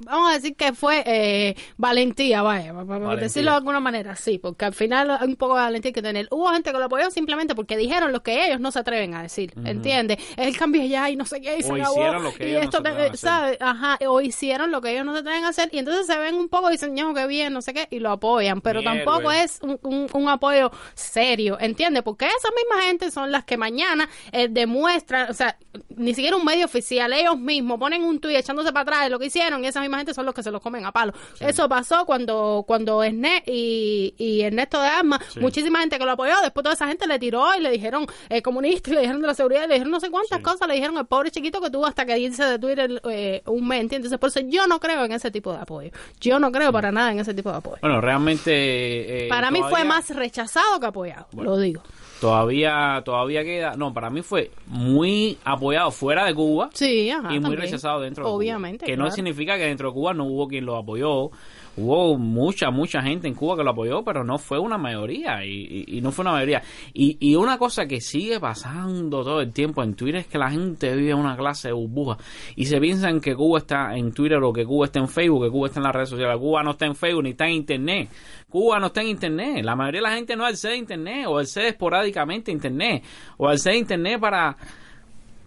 vamos 0.00 0.30
a 0.30 0.34
decir 0.34 0.54
que 0.56 0.72
fue 0.72 1.02
eh, 1.06 1.56
valentía, 1.76 2.42
vaya, 2.42 2.72
para 2.74 3.16
decirlo 3.16 3.50
de 3.52 3.56
alguna 3.58 3.80
manera, 3.80 4.16
sí, 4.16 4.38
porque 4.38 4.64
al 4.64 4.72
final 4.74 5.10
hay 5.10 5.28
un 5.28 5.36
poco 5.36 5.54
de 5.56 5.60
valentía 5.62 5.92
que 5.92 6.02
tener. 6.02 6.28
Hubo 6.30 6.48
gente 6.48 6.72
que 6.72 6.78
lo 6.78 6.84
apoyó 6.84 7.10
simplemente 7.10 7.54
porque 7.54 7.76
dijeron 7.76 8.12
lo 8.12 8.22
que 8.22 8.46
ellos 8.46 8.60
no 8.60 8.70
se 8.70 8.78
atreven 8.80 9.14
a 9.14 9.22
decir, 9.22 9.52
Ujú. 9.56 9.66
¿entiendes? 9.66 10.18
El 10.36 10.56
cambio 10.56 10.82
ya 10.84 11.10
y 11.10 11.16
no 11.16 11.24
sé 11.24 11.40
qué, 11.40 11.58
y 11.58 11.62
se 11.62 11.72
acabó, 11.72 12.12
lo 12.14 12.32
que 12.32 12.48
y 12.48 12.52
no 12.54 12.58
esto 12.60 12.82
te- 12.82 12.88
hacer. 12.90 13.16
¿sabes? 13.16 13.58
Ajá, 13.60 13.98
o 14.08 14.20
hicieron 14.20 14.70
lo 14.70 14.80
que 14.80 14.92
ellos 14.92 15.04
no 15.04 15.12
se 15.12 15.20
atreven 15.20 15.44
a 15.44 15.48
hacer 15.48 15.68
y 15.72 15.78
entonces 15.78 16.06
se 16.06 16.16
ven 16.18 16.34
un 16.36 16.48
poco 16.48 16.68
y 16.68 16.72
dicen, 16.72 16.94
"Ño, 16.94 17.12
qué 17.14 17.26
bien, 17.26 17.52
no 17.52 17.62
sé 17.62 17.72
qué, 17.74 17.88
y 17.90 17.98
lo 17.98 18.10
apoyan, 18.10 18.60
pero 18.60 18.82
tampoco 18.82 19.30
es 19.32 19.58
un, 19.62 19.78
un- 19.82 20.06
un 20.12 20.28
apoyo 20.28 20.70
serio, 20.94 21.56
¿entiendes? 21.66 22.02
Porque 22.02 22.24
esas 22.26 22.50
mismas 22.56 22.84
gente 22.86 23.10
son 23.10 23.30
las 23.30 23.44
que 23.44 23.56
mañana 23.56 24.08
eh, 24.32 24.48
demuestran, 24.48 25.30
o 25.30 25.34
sea, 25.34 25.56
ni 25.96 26.14
siquiera 26.14 26.36
un 26.36 26.44
medio 26.44 26.64
oficial, 26.64 27.12
ellos 27.12 27.38
mismos 27.38 27.78
ponen 27.78 28.02
un 28.02 28.18
tuit 28.20 28.36
echándose 28.36 28.72
para 28.72 28.82
atrás 28.82 29.04
de 29.04 29.10
lo 29.10 29.18
que 29.18 29.26
hicieron 29.26 29.62
y 29.64 29.66
esa 29.68 29.80
misma 29.80 29.98
gente 29.98 30.14
son 30.14 30.24
los 30.26 30.34
que 30.34 30.42
se 30.42 30.50
los 30.50 30.60
comen 30.62 30.84
a 30.86 30.92
palo. 30.92 31.12
Eso 31.40 31.68
pasó 31.68 32.06
cuando 32.06 32.64
cuando 32.66 33.02
Ernest 33.02 33.46
y, 33.48 34.14
y 34.16 34.40
Ernesto 34.42 34.80
de 34.80 34.88
Armas, 34.88 35.20
Sí. 35.32 35.40
muchísima 35.40 35.80
gente 35.80 35.98
que 35.98 36.04
lo 36.04 36.12
apoyó, 36.12 36.34
después 36.42 36.62
toda 36.62 36.74
esa 36.74 36.86
gente 36.88 37.06
le 37.06 37.18
tiró 37.18 37.54
y 37.54 37.60
le 37.60 37.70
dijeron 37.70 38.06
eh, 38.28 38.40
comunista 38.42 38.90
y 38.90 38.94
le 38.94 39.00
dijeron 39.00 39.20
de 39.20 39.26
la 39.26 39.34
seguridad 39.34 39.64
y 39.64 39.68
le 39.68 39.74
dijeron 39.74 39.90
no 39.90 40.00
sé 40.00 40.10
cuántas 40.10 40.40
cosas, 40.40 40.66
le 40.68 40.74
dijeron 40.74 40.96
al 40.98 41.06
pobre 41.06 41.30
chiquito 41.30 41.60
que 41.60 41.70
tuvo 41.70 41.86
hasta 41.86 42.04
que 42.06 42.18
irse 42.18 42.44
de 42.44 42.58
Twitter 42.58 43.02
eh, 43.10 43.42
un 43.46 43.66
mes. 43.66 43.80
Entonces, 43.90 44.18
por 44.18 44.28
eso 44.28 44.40
yo 44.40 44.66
no 44.66 44.78
creo 44.80 45.04
en 45.04 45.12
ese 45.12 45.30
tipo 45.30 45.52
de 45.52 45.58
apoyo. 45.58 45.90
Yo 46.20 46.38
no 46.38 46.50
creo 46.52 46.72
para 46.72 46.92
nada 46.92 47.10
en 47.12 47.18
ese 47.20 47.34
tipo 47.34 47.50
de 47.50 47.56
apoyo. 47.56 47.78
Bueno, 47.80 48.00
realmente... 48.00 49.26
eh, 49.26 49.28
Para 49.28 49.50
mí 49.50 49.60
fue 49.60 49.70
todavía- 49.70 49.88
más 49.88 50.10
rechazado 50.10 50.78
que 50.80 50.86
apoyado, 50.86 51.26
lo 51.46 51.58
digo. 51.58 51.82
Todavía, 52.20 53.02
todavía 53.04 53.44
queda... 53.44 53.76
No, 53.76 53.92
para 53.92 54.08
mí 54.08 54.22
fue 54.22 54.50
muy 54.66 55.36
apoyado 55.44 55.90
fuera 55.90 56.24
de 56.24 56.34
Cuba. 56.34 56.70
Sí, 56.72 57.10
ajá, 57.10 57.28
y 57.28 57.34
muy 57.34 57.42
también. 57.42 57.60
rechazado 57.62 58.00
dentro 58.00 58.24
de 58.24 58.28
Cuba. 58.28 58.36
Obviamente, 58.36 58.86
Que 58.86 58.96
no 58.96 59.10
significa 59.10 59.56
que 59.58 59.64
dentro 59.64 59.88
de 59.90 59.94
Cuba 59.94 60.14
no 60.14 60.24
hubo 60.24 60.48
quien 60.48 60.64
lo 60.64 60.76
apoyó. 60.76 61.30
Hubo 61.76 62.16
mucha, 62.16 62.70
mucha 62.70 63.02
gente 63.02 63.28
en 63.28 63.34
Cuba 63.34 63.56
que 63.56 63.62
lo 63.62 63.70
apoyó, 63.70 64.02
pero 64.02 64.24
no 64.24 64.38
fue 64.38 64.58
una 64.58 64.78
mayoría. 64.78 65.44
Y, 65.44 66.00
no 66.02 66.10
fue 66.10 66.22
una 66.22 66.32
mayoría. 66.32 66.62
Y, 66.94 67.18
y 67.20 67.36
una 67.36 67.58
cosa 67.58 67.86
que 67.86 68.00
sigue 68.00 68.40
pasando 68.40 69.22
todo 69.22 69.40
el 69.40 69.52
tiempo 69.52 69.82
en 69.82 69.94
Twitter 69.94 70.22
es 70.22 70.26
que 70.26 70.38
la 70.38 70.50
gente 70.50 70.94
vive 70.96 71.14
una 71.14 71.36
clase 71.36 71.68
de 71.68 71.74
burbuja. 71.74 72.16
Y 72.54 72.66
se 72.66 72.80
piensan 72.80 73.20
que 73.20 73.34
Cuba 73.34 73.58
está 73.58 73.96
en 73.96 74.12
Twitter 74.12 74.38
o 74.42 74.52
que 74.52 74.64
Cuba 74.64 74.86
está 74.86 75.00
en 75.00 75.08
Facebook, 75.08 75.44
que 75.44 75.50
Cuba 75.50 75.66
está 75.66 75.80
en 75.80 75.84
las 75.84 75.94
redes 75.94 76.08
sociales. 76.08 76.38
Cuba 76.38 76.62
no 76.62 76.70
está 76.70 76.86
en 76.86 76.96
Facebook 76.96 77.24
ni 77.24 77.30
está 77.30 77.46
en 77.46 77.52
Internet. 77.52 78.08
Cuba 78.48 78.78
no 78.78 78.86
está 78.86 79.02
en 79.02 79.08
Internet. 79.08 79.64
La 79.64 79.76
mayoría 79.76 80.00
de 80.00 80.08
la 80.08 80.14
gente 80.14 80.36
no 80.36 80.46
accede 80.46 80.74
a 80.74 80.76
Internet 80.76 81.26
o 81.28 81.38
accede 81.38 81.68
esporádicamente 81.68 82.50
Internet. 82.50 83.04
O 83.36 83.48
accede 83.48 83.74
a 83.74 83.78
Internet 83.78 84.20
para 84.20 84.56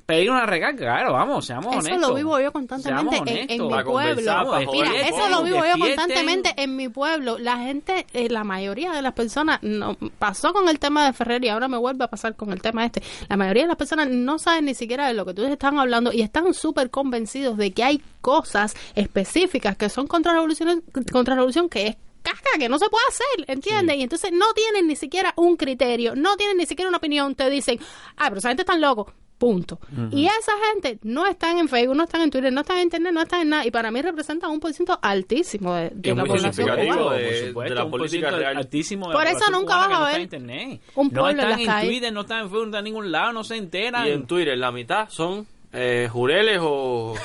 pedir 0.10 0.32
una 0.32 0.48
recarga. 0.48 0.76
Claro, 0.76 1.14
vamos, 1.14 1.46
seamos 1.46 1.68
Eso 1.68 1.80
honestos. 1.80 2.10
lo 2.10 2.16
vivo 2.16 2.40
yo 2.40 2.52
constantemente 2.52 3.54
en, 3.54 3.62
mi 3.62 3.84
pueblo. 3.84 4.72
Mira, 4.72 5.08
eso 5.08 5.30
lo 5.30 5.44
vivo 5.44 5.64
yo 5.64 5.78
constantemente 5.78 6.54
en 6.58 6.76
mi 6.76 6.90
pueblo. 6.90 7.38
La 7.38 7.58
gente, 7.58 8.08
eh, 8.14 8.28
la 8.28 8.44
mayoría 8.44 8.92
de 8.92 9.04
las 9.04 9.14
personas, 9.14 9.60
no, 9.62 9.96
pasó 10.18 10.52
con 10.52 10.68
el 10.68 10.80
tema 10.80 11.06
de 11.06 11.14
Ferrer 11.14 11.46
y 11.46 11.50
ahora 11.50 11.68
me 11.68 11.78
vuelve 11.78 12.06
a 12.06 12.08
pasar 12.08 12.36
con 12.36 12.52
el 12.52 12.60
tema 12.60 12.86
este. 12.86 13.04
La 13.28 13.38
mayoría 13.38 13.64
de 13.64 13.68
las 13.68 13.78
personas 13.78 14.10
no 14.10 14.40
saben 14.40 14.66
ni 14.66 14.74
siquiera 14.74 15.08
de 15.08 15.14
lo 15.14 15.26
que 15.26 15.30
ustedes 15.30 15.52
están 15.52 15.78
hablando 15.78 16.12
y 16.12 16.22
están 16.22 16.56
súper 16.56 16.90
convencidos 16.90 17.56
de 17.58 17.72
que 17.72 17.84
hay 17.84 18.02
cosas 18.22 18.76
específicas 18.96 19.78
que 19.78 19.90
son 19.90 20.08
contra 20.08 20.32
la 20.32 20.38
revolución, 20.38 20.84
contra 21.12 21.36
la 21.36 21.42
revolución 21.42 21.70
que 21.70 21.86
es 21.86 21.98
caca, 22.24 22.58
que 22.58 22.68
no 22.68 22.80
se 22.80 22.90
puede 22.90 23.06
hacer, 23.10 23.46
¿entiendes? 23.48 23.96
Y 23.98 24.02
entonces 24.02 24.32
no 24.32 24.54
tienen 24.54 24.88
ni 24.88 24.96
siquiera 24.96 25.36
un 25.38 25.56
criterio, 25.56 26.16
no 26.16 26.36
tienen 26.36 26.58
ni 26.58 26.66
siquiera 26.66 26.90
una 26.90 26.98
opinión, 26.98 27.36
te 27.36 27.48
dicen, 27.48 27.80
ah, 28.18 28.26
pero 28.30 28.40
esa 28.40 28.50
gente 28.50 28.64
está 28.64 28.76
loco, 28.76 29.14
punto. 29.40 29.80
Y 30.12 30.26
esa 30.28 30.52
gente 30.72 31.00
no 31.02 31.26
están 31.26 31.58
en 31.58 31.68
Facebook, 31.68 31.96
no 31.96 32.04
están 32.04 32.22
en 32.22 32.30
Twitter, 32.30 32.54
no 32.54 32.62
están 32.62 32.78
en 32.78 32.84
Internet, 32.84 33.14
no 33.14 33.22
están 33.22 33.42
en 33.42 33.50
nada, 33.50 33.66
y 33.66 33.72
para 33.72 33.90
mí 33.90 34.02
representan 34.02 34.52
un 34.52 34.60
por 34.60 34.72
ciento 34.74 35.00
altísimo 35.02 35.74
de, 35.74 35.92
la 36.14 36.24
población 36.26 36.68
cubana. 36.68 36.84
de- 36.84 36.98
por 37.00 37.14
de 37.16 37.48
supuesto, 37.48 37.76
la 37.76 37.84
un 37.86 37.92
política 37.92 38.30
real. 38.30 38.58
altísimo 38.58 39.08
de 39.08 39.14
la 39.16 39.20
Por 39.20 39.28
eso 39.28 39.50
nunca 39.52 39.76
vas 39.78 39.88
a 39.88 39.90
no 40.00 40.06
ver 40.06 40.08
está 40.22 40.36
en 40.38 40.44
internet. 40.44 40.82
un 40.96 41.08
no 41.08 41.22
pueblo 41.22 41.30
en 41.30 41.50
están 41.50 41.66
las 41.68 41.84
en. 41.84 41.90
Twitter, 41.90 42.14
no 42.14 42.22
están 42.22 42.38
en 42.42 42.44
Facebook, 42.50 42.62
no 42.62 42.68
están 42.68 42.80
en 42.80 42.84
ningún 42.94 43.12
lado, 43.12 43.34
no 43.34 43.44
se 43.44 43.56
enteran. 43.56 44.08
Y 44.08 44.12
en 44.12 44.28
Twitter 44.28 44.58
la 44.58 44.72
mitad 44.72 45.10
son 45.10 45.48
eh, 45.72 46.08
jureles 46.12 46.60
o, 46.62 47.16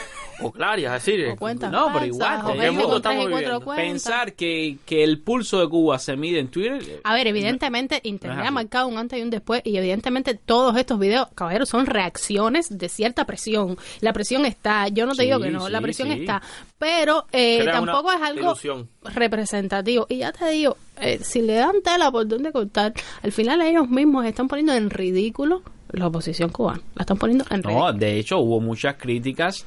o 0.40 0.50
clarias, 0.52 0.94
es 0.96 1.04
decir, 1.04 1.28
O 1.28 1.36
cuentas 1.36 1.70
No, 1.70 1.90
pero 1.92 2.06
igual, 2.06 2.40
o 2.42 3.60
cuentas. 3.60 3.84
Pensar 3.84 4.32
que, 4.34 4.78
que 4.84 5.04
el 5.04 5.20
pulso 5.20 5.60
de 5.60 5.68
Cuba 5.68 5.98
se 5.98 6.16
mide 6.16 6.38
en 6.40 6.48
Twitter. 6.48 6.82
eh, 6.86 7.00
A 7.04 7.14
ver, 7.14 7.26
evidentemente 7.26 8.00
Internet 8.04 8.46
ha 8.46 8.50
marcado 8.50 8.88
un 8.88 8.98
antes 8.98 9.18
y 9.18 9.22
un 9.22 9.30
después 9.30 9.62
y 9.64 9.76
evidentemente 9.76 10.34
todos 10.34 10.76
estos 10.76 10.98
videos, 10.98 11.28
caballeros, 11.34 11.68
son 11.68 11.86
reacciones 11.86 12.76
de 12.78 12.88
cierta 12.88 13.24
presión. 13.24 13.76
La 14.00 14.12
presión 14.12 14.44
está, 14.46 14.88
yo 14.88 15.06
no 15.06 15.12
te 15.12 15.22
Sí, 15.22 15.24
digo 15.28 15.40
que 15.40 15.50
no, 15.50 15.68
la 15.68 15.80
presión 15.80 16.08
sí. 16.08 16.20
está, 16.20 16.42
pero 16.78 17.26
eh, 17.32 17.64
tampoco 17.64 18.12
es 18.12 18.20
algo 18.20 18.40
ilusión. 18.40 18.88
representativo. 19.02 20.06
Y 20.08 20.18
ya 20.18 20.32
te 20.32 20.48
digo, 20.50 20.76
eh, 21.00 21.18
si 21.22 21.42
le 21.42 21.54
dan 21.54 21.82
tela 21.82 22.10
por 22.10 22.26
donde 22.26 22.52
cortar, 22.52 22.92
al 23.22 23.32
final 23.32 23.60
ellos 23.62 23.88
mismos 23.88 24.24
están 24.26 24.48
poniendo 24.48 24.74
en 24.74 24.90
ridículo 24.90 25.62
la 25.90 26.08
oposición 26.08 26.50
cubana. 26.50 26.80
La 26.96 27.02
están 27.02 27.16
poniendo 27.18 27.44
en 27.50 27.62
ridículo. 27.62 27.92
No, 27.92 27.98
de 27.98 28.18
hecho 28.18 28.38
hubo 28.38 28.60
muchas 28.60 28.96
críticas 28.96 29.64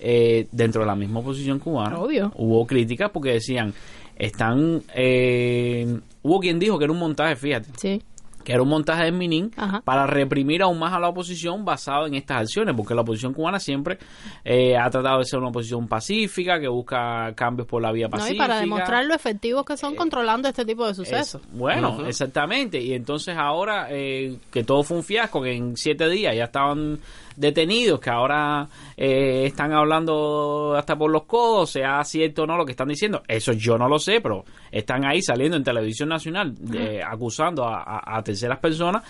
eh, 0.00 0.48
dentro 0.50 0.80
de 0.82 0.86
la 0.86 0.96
misma 0.96 1.20
oposición 1.20 1.58
cubana. 1.58 1.98
Obvio. 1.98 2.32
Hubo 2.36 2.66
críticas 2.66 3.10
porque 3.12 3.32
decían, 3.34 3.72
están... 4.16 4.82
eh, 4.94 6.00
hubo 6.22 6.40
quien 6.40 6.58
dijo 6.58 6.78
que 6.78 6.84
era 6.84 6.92
un 6.92 6.98
montaje, 6.98 7.36
fíjate. 7.36 7.68
Sí. 7.76 8.02
que 8.44 8.52
era 8.54 8.62
un 8.62 8.68
montaje 8.70 9.04
de 9.04 9.12
Minin 9.12 9.50
Ajá. 9.56 9.82
para 9.84 10.06
reprimir 10.06 10.62
aún 10.62 10.78
más 10.78 10.94
a 10.94 10.98
la 10.98 11.08
oposición 11.10 11.62
basado 11.64 12.06
en 12.06 12.14
estas 12.14 12.38
acciones, 12.40 12.74
porque 12.74 12.94
la 12.94 13.02
oposición 13.02 13.34
cubana 13.34 13.60
siempre 13.60 13.98
eh, 14.44 14.76
ha 14.78 14.88
tratado 14.88 15.18
de 15.18 15.26
ser 15.26 15.38
una 15.40 15.48
oposición 15.50 15.86
pacífica, 15.86 16.58
que 16.58 16.66
busca 16.66 17.34
cambios 17.34 17.68
por 17.68 17.82
la 17.82 17.92
vía 17.92 18.08
No, 18.08 18.16
y 18.16 18.18
pacífica. 18.18 18.46
para 18.46 18.60
demostrar 18.60 19.04
lo 19.04 19.14
efectivos 19.14 19.64
que 19.66 19.76
son 19.76 19.94
controlando 19.94 20.48
este 20.48 20.64
tipo 20.64 20.86
de 20.86 20.94
sucesos. 20.94 21.42
Es- 21.42 21.52
bueno, 21.52 22.06
exactamente. 22.06 22.80
Y 22.80 22.94
entonces 22.94 23.36
ahora 23.38 23.88
eh, 23.90 24.36
que 24.50 24.64
todo 24.64 24.82
fue 24.84 24.96
un 24.96 25.04
fiasco, 25.04 25.42
que 25.42 25.52
en 25.52 25.76
siete 25.76 26.08
días 26.08 26.34
ya 26.34 26.44
estaban 26.44 26.98
detenidos, 27.40 27.98
que 28.00 28.10
ahora 28.10 28.68
eh, 28.96 29.44
están 29.46 29.72
hablando 29.72 30.74
hasta 30.76 30.96
por 30.96 31.10
los 31.10 31.24
codos, 31.24 31.70
sea 31.70 32.04
cierto 32.04 32.42
o 32.42 32.46
no 32.46 32.56
lo 32.56 32.64
que 32.64 32.72
están 32.72 32.88
diciendo, 32.88 33.22
eso 33.26 33.52
yo 33.52 33.78
no 33.78 33.88
lo 33.88 33.98
sé, 33.98 34.20
pero 34.20 34.44
están 34.70 35.04
ahí 35.04 35.22
saliendo 35.22 35.56
en 35.56 35.64
televisión 35.64 36.08
nacional 36.10 36.54
eh, 36.74 37.00
acusando 37.04 37.64
a, 37.64 37.82
a- 37.82 38.18
a 38.18 38.22
terceras 38.22 38.58
personas 38.58 39.02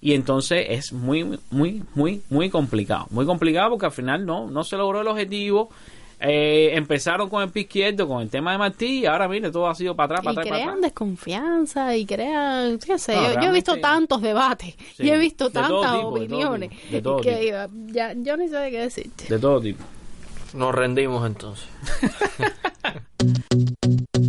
y 0.00 0.12
entonces 0.12 0.66
es 0.68 0.92
muy, 0.92 1.38
muy, 1.50 1.82
muy, 1.94 2.22
muy 2.30 2.50
complicado. 2.50 3.06
Muy 3.10 3.24
complicado 3.26 3.70
porque 3.70 3.86
al 3.86 3.92
final 3.92 4.24
no, 4.26 4.48
no 4.50 4.62
se 4.64 4.76
logró 4.76 5.00
el 5.00 5.08
objetivo. 5.08 5.70
Eh, 6.20 6.70
empezaron 6.74 7.28
con 7.28 7.42
el 7.42 7.50
pie 7.50 7.62
izquierdo, 7.62 8.08
con 8.08 8.20
el 8.22 8.28
tema 8.28 8.50
de 8.52 8.58
Martí, 8.58 9.00
y 9.00 9.06
ahora 9.06 9.28
mire, 9.28 9.50
todo 9.52 9.68
ha 9.68 9.74
sido 9.74 9.94
para 9.94 10.16
atrás, 10.16 10.20
para 10.24 10.30
y 10.30 10.34
atrás, 10.34 10.46
para 10.48 10.56
crean 10.56 10.68
atrás. 10.70 10.82
desconfianza 10.82 11.96
y 11.96 12.06
crean, 12.06 12.78
qué 12.80 12.98
sé, 12.98 13.14
No, 13.14 13.34
yo, 13.34 13.40
yo 13.40 13.48
he 13.48 13.52
visto 13.52 13.76
tantos 13.76 14.20
debates 14.20 14.74
Sí, 14.96 15.04
y 15.04 15.10
he 15.10 15.18
visto 15.18 15.50
tantas 15.50 15.70
tipo, 15.70 15.92
de 15.92 16.00
todo 16.00 16.08
opiniones 16.10 16.70
tipo, 16.70 16.82
de 16.90 17.02
todo 17.02 17.20
que 17.20 17.36
tipo. 17.36 17.92
ya, 17.92 18.12
yo 18.14 18.36
ni 18.36 18.48
sé 18.48 18.56
de 18.56 18.70
qué 18.70 18.80
decirte. 18.80 19.26
De 19.28 19.38
todo 19.38 19.60
tipo. 19.60 19.84
Nos 20.54 20.74
rendimos 20.74 21.24
entonces. 21.26 21.68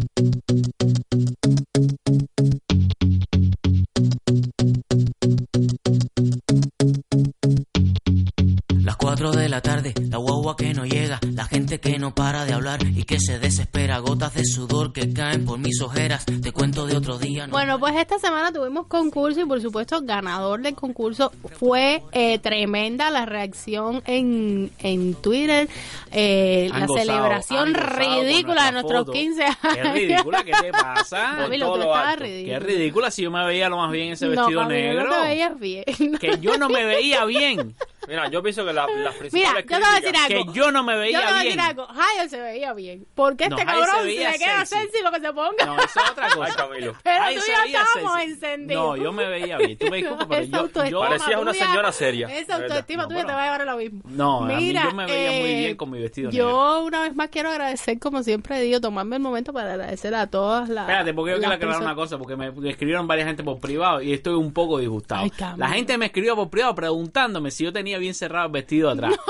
que 12.00 12.06
no 12.06 12.16
para 12.16 12.46
de 12.46 12.54
hablar 12.54 12.80
y 12.96 13.04
que 13.04 13.20
se 13.20 13.40
desespera, 13.40 13.98
gotas 14.00 14.34
de 14.34 14.46
sudor 14.46 14.94
que 14.94 15.12
caen 15.12 15.44
por 15.44 15.60
mis 15.60 15.82
ojeras. 15.82 16.26
Te 16.26 16.54
cuento 16.54 16.88
de 16.88 16.96
otro 16.96 17.18
día. 17.20 17.46
no- 17.46 17.52
Bueno, 17.52 17.78
pues 17.78 17.94
esta 17.98 18.18
semana 18.20 18.54
tuvimos 18.54 18.88
concurso 18.88 19.42
y 19.42 19.46
por 19.46 19.62
supuesto 19.62 20.00
ganador 20.02 20.62
del 20.62 20.76
concurso 20.76 21.34
fue 21.60 22.02
eh, 22.14 22.40
tremenda 22.40 23.12
la 23.12 23.26
reacción 23.26 24.02
en, 24.06 24.72
en 24.80 25.14
Twitter, 25.16 25.68
eh, 26.14 26.70
la 26.72 26.86
gozado, 26.86 27.00
celebración 27.06 27.74
ridícula 27.74 28.66
de 28.68 28.72
nuestros 28.72 29.00
foto. 29.02 29.12
15 29.12 29.44
años. 29.44 29.58
Qué 29.74 29.84
ridícula, 29.92 30.44
¿qué 30.46 30.54
te 30.54 30.72
pasa? 30.72 31.34
Camilo, 31.38 31.68
Por 31.68 31.82
tú 31.82 31.88
ridículo. 32.18 32.54
Qué 32.54 32.60
ridícula 32.66 33.12
si 33.12 33.24
yo 33.24 33.32
me 33.32 33.46
veía 33.46 33.68
lo 33.68 33.76
más 33.78 33.92
bien 33.92 34.08
en 34.08 34.14
ese 34.14 34.26
no, 34.28 34.32
vestido 34.42 34.62
Camilo, 34.62 34.94
negro. 34.94 35.10
no 35.10 35.22
te 35.22 35.28
veías 35.28 35.60
bien. 35.60 35.84
Que 36.18 36.38
yo 36.40 36.58
no 36.58 36.70
me 36.70 36.86
veía 36.86 37.26
bien. 37.26 37.76
Mira, 38.08 38.30
yo 38.30 38.42
pienso 38.42 38.66
que 38.66 38.74
la- 38.74 38.86
las 38.88 38.96
Mira, 38.96 39.12
principales 39.20 39.66
yo 39.66 39.68
te 39.68 39.76
voy 39.76 39.84
a 39.84 39.96
decir 39.96 40.10
críticas- 40.14 40.32
algo. 40.40 40.54
Que 40.54 40.60
yo 40.60 40.72
no 40.72 40.84
me 40.84 40.94
Yo 40.94 41.00
veía 41.00 41.20
te 41.20 41.26
voy 41.26 41.34
a 41.34 41.42
bien. 41.44 41.56
decir 41.58 41.60
algo. 41.70 41.86
Jairo 41.88 42.30
se 42.30 42.42
veía 42.42 42.74
bien. 42.74 43.06
¿Por 43.14 43.36
qué 43.38 43.50
No, 43.50 43.58
este 43.58 43.72
se 43.72 43.78
cabrón 43.78 43.96
se, 44.00 44.06
veía 44.06 44.32
le 44.32 44.38
queda 44.40 44.66
sexy. 44.66 44.86
sexy 44.88 45.04
lo 45.04 45.12
que 45.12 45.20
se 45.20 45.34
ponga? 45.34 45.66
No, 45.66 45.76
eso 45.78 46.00
es 46.04 46.10
otra 46.12 46.28
cosa. 46.36 46.46
Ay, 46.46 46.52
Camilo. 46.56 46.96
Pero 47.04 47.24
tú 47.36 47.42
se 47.42 47.52
y 47.52 47.54
yo 47.56 47.62
veía 47.64 47.82
estábamos 47.82 48.14
sexy. 48.20 48.32
encendidos. 48.32 48.84
No, 48.98 49.04
yo 49.04 49.12
me 49.12 49.26
veía 49.28 49.58
bien. 49.58 49.78
Tú 49.78 49.88
me 49.90 49.98
disculpas, 49.98 50.28
pero 50.28 50.42
Esa 50.44 50.52
yo, 50.52 50.58
autoestima 50.60 50.90
yo 50.90 51.00
Parecías 51.02 51.42
una 51.42 51.52
tuya, 51.52 51.66
señora 51.66 51.92
seria, 51.92 52.28
de 52.28 52.40
Esa 52.40 52.58
verdad. 52.58 52.78
autoestima 52.78 53.04
No, 53.04 53.10
tuya 53.10 53.26
te 53.26 53.34
va 53.34 53.42
a 53.42 53.44
llevar 53.46 53.62
a 53.62 53.66
lo 53.66 53.78
mismo. 53.78 54.02
No, 54.06 54.44
a 54.44 54.48
mí 54.48 54.56
Mira, 54.56 54.84
yo 54.86 54.92
me 54.94 55.06
veía 55.06 55.32
muy 55.42 55.50
eh, 55.52 55.60
bien 55.60 55.78
con 55.78 55.90
mi 55.92 56.00
vestido 56.00 56.32
Yo 56.32 56.46
negro. 56.46 56.82
una 56.84 57.02
vez 57.02 57.16
más 57.16 57.30
quiero 57.30 57.50
agradecer, 57.50 58.00
como 58.00 58.24
siempre 58.24 58.60
digo, 58.62 58.80
tomarme 58.82 59.18
el 59.18 59.22
momento 59.22 59.54
para 59.54 59.72
agradecer 59.74 60.16
a 60.16 60.28
todas 60.28 60.70
las. 60.70 60.84
Espérate, 60.84 61.14
porque 61.14 61.32
yo 61.32 61.38
quiero 61.38 61.50
las 61.50 61.58
aclarar 61.58 61.82
una 61.82 61.90
personas- 61.96 62.10
cosa, 62.10 62.18
porque 62.18 62.36
me 62.36 62.52
me 62.52 62.70
escribieron 62.72 63.08
varias 63.08 63.28
gente 63.28 63.44
por 63.44 63.60
privado 63.60 64.02
y 64.02 64.14
estoy 64.14 64.34
un 64.34 64.52
poco 64.54 64.80
disgustado. 64.80 65.22
Ay, 65.24 65.30
Camilo. 65.30 65.58
la 65.66 65.70
gente 65.74 65.98
me 65.98 66.06
escribió 66.08 66.36
por 66.36 66.50
privado 66.50 66.74
preguntándome 66.76 67.52
si 67.52 67.64
yo 67.66 67.72
tenía 67.74 67.99
bien 68.00 68.14
cerrado 68.14 68.48
el 68.48 68.52
vestido 68.52 68.90
atrás. 68.90 69.16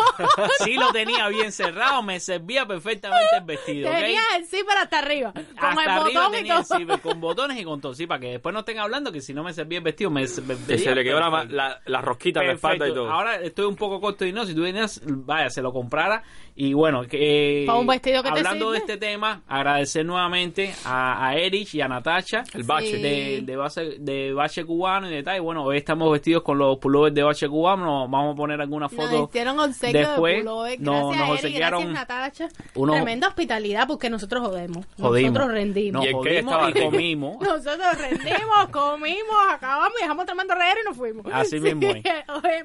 Sí 0.60 0.74
lo 0.74 0.92
tenía 0.92 1.28
bien 1.30 1.52
cerrado, 1.52 2.04
me 2.04 2.20
servía 2.20 2.66
perfectamente 2.66 3.38
el 3.38 3.44
vestido. 3.46 3.90
Tenía 3.90 4.22
el 4.38 4.46
zipper 4.46 4.78
hasta 4.78 5.00
arriba. 5.00 5.32
Con 5.32 5.44
Hasta 5.58 5.84
el 5.84 5.90
arriba 5.90 6.28
botón 6.28 6.46
y 6.46 6.50
el 6.50 6.66
zipper, 6.66 7.00
con 7.00 7.22
botones 7.22 7.60
y 7.60 7.64
con 7.64 7.80
todo, 7.80 7.94
sí, 7.94 8.06
para 8.06 8.20
que 8.20 8.28
después 8.32 8.52
no 8.52 8.60
estén 8.60 8.80
hablando 8.80 9.14
que 9.14 9.22
si 9.22 9.34
no 9.34 9.44
me 9.44 9.54
servía 9.54 9.78
el 9.78 9.84
vestido 9.84 10.12
me, 10.12 10.28
se 10.28 10.42
le 10.42 11.04
quedó 11.04 11.20
la, 11.20 11.46
la, 11.46 11.82
la 11.86 12.02
rosquita 12.02 12.42
en 12.42 12.48
la 12.48 12.54
espalda 12.54 12.88
y 12.88 12.94
todo. 12.94 13.10
Ahora 13.10 13.36
estoy 13.36 13.66
un 13.66 13.78
poco 13.78 14.02
corto 14.02 14.26
y 14.26 14.34
no, 14.34 14.46
si 14.46 14.54
tú 14.54 14.62
venías, 14.64 15.02
vaya, 15.06 15.50
se 15.50 15.62
lo 15.62 15.72
comprara. 15.72 16.24
Y 16.62 16.74
bueno, 16.74 17.04
que, 17.04 17.64
Pa' 17.66 17.78
un 17.78 17.88
vestido 17.88 18.22
que 18.22 18.32
te 18.34 18.40
hablando 18.40 18.72
de 18.72 18.80
este 18.80 18.98
tema, 18.98 19.44
agradecer 19.48 20.06
nuevamente 20.06 20.74
a, 20.84 21.26
a 21.30 21.36
Erich 21.38 21.74
y 21.76 21.80
a 21.80 21.88
Natacha. 21.88 22.44
El 22.54 22.64
bache. 22.64 22.98
Sí. 22.98 23.02
De, 23.02 23.42
de, 23.44 23.56
base, 23.56 23.96
de 23.98 24.34
bache 24.34 24.66
cubano 24.66 25.10
y 25.10 25.14
de 25.14 25.24
tal. 25.24 25.38
Y 25.38 25.40
bueno, 25.40 25.64
hoy 25.64 25.78
estamos 25.78 26.12
vestidos 26.12 26.44
con 26.44 26.58
los 26.58 26.78
pullovers 26.78 27.16
de 27.16 27.24
bache 27.24 27.48
cubano. 27.48 28.10
Vamos 28.10 28.34
a 28.34 28.36
poner 28.36 28.60
algunas 28.60 28.92
Nos 28.92 29.06
fotos. 29.06 29.30
hicieron 29.30 29.58
obsequio 29.58 30.02
después. 30.02 30.34
de 30.36 30.42
pullover. 30.42 30.82
No- 30.82 30.92
Gracias, 30.92 31.18
nos 31.20 31.30
Eri, 31.30 31.32
obsequiaron 31.48 31.94
gracias, 31.94 32.10
Natacha. 32.10 32.50
Tremenda 32.74 33.28
hospitalidad 33.30 33.88
porque 33.88 34.10
nosotros 34.10 34.46
jodemos. 34.46 34.86
Jodimos. 35.00 35.32
Nosotros 35.32 35.54
rendimos. 35.54 35.94
Nos 35.94 36.04
¿Y 36.04 36.08
en 36.10 36.22
qué 36.24 36.42
jodimos 36.44 36.54
estaba 36.56 36.70
y 36.72 36.74
comimos. 36.92 37.38
Nosotros 37.42 37.98
rendimos, 37.98 38.68
comimos, 38.72 39.38
acabamos 39.50 39.94
y 39.98 40.02
dejamos 40.02 40.26
tremendo 40.26 40.56
reguero 40.56 40.80
y 40.82 40.90
nos 40.90 40.98
fuimos. 40.98 41.26
Así 41.32 41.58
mismo 41.62 41.88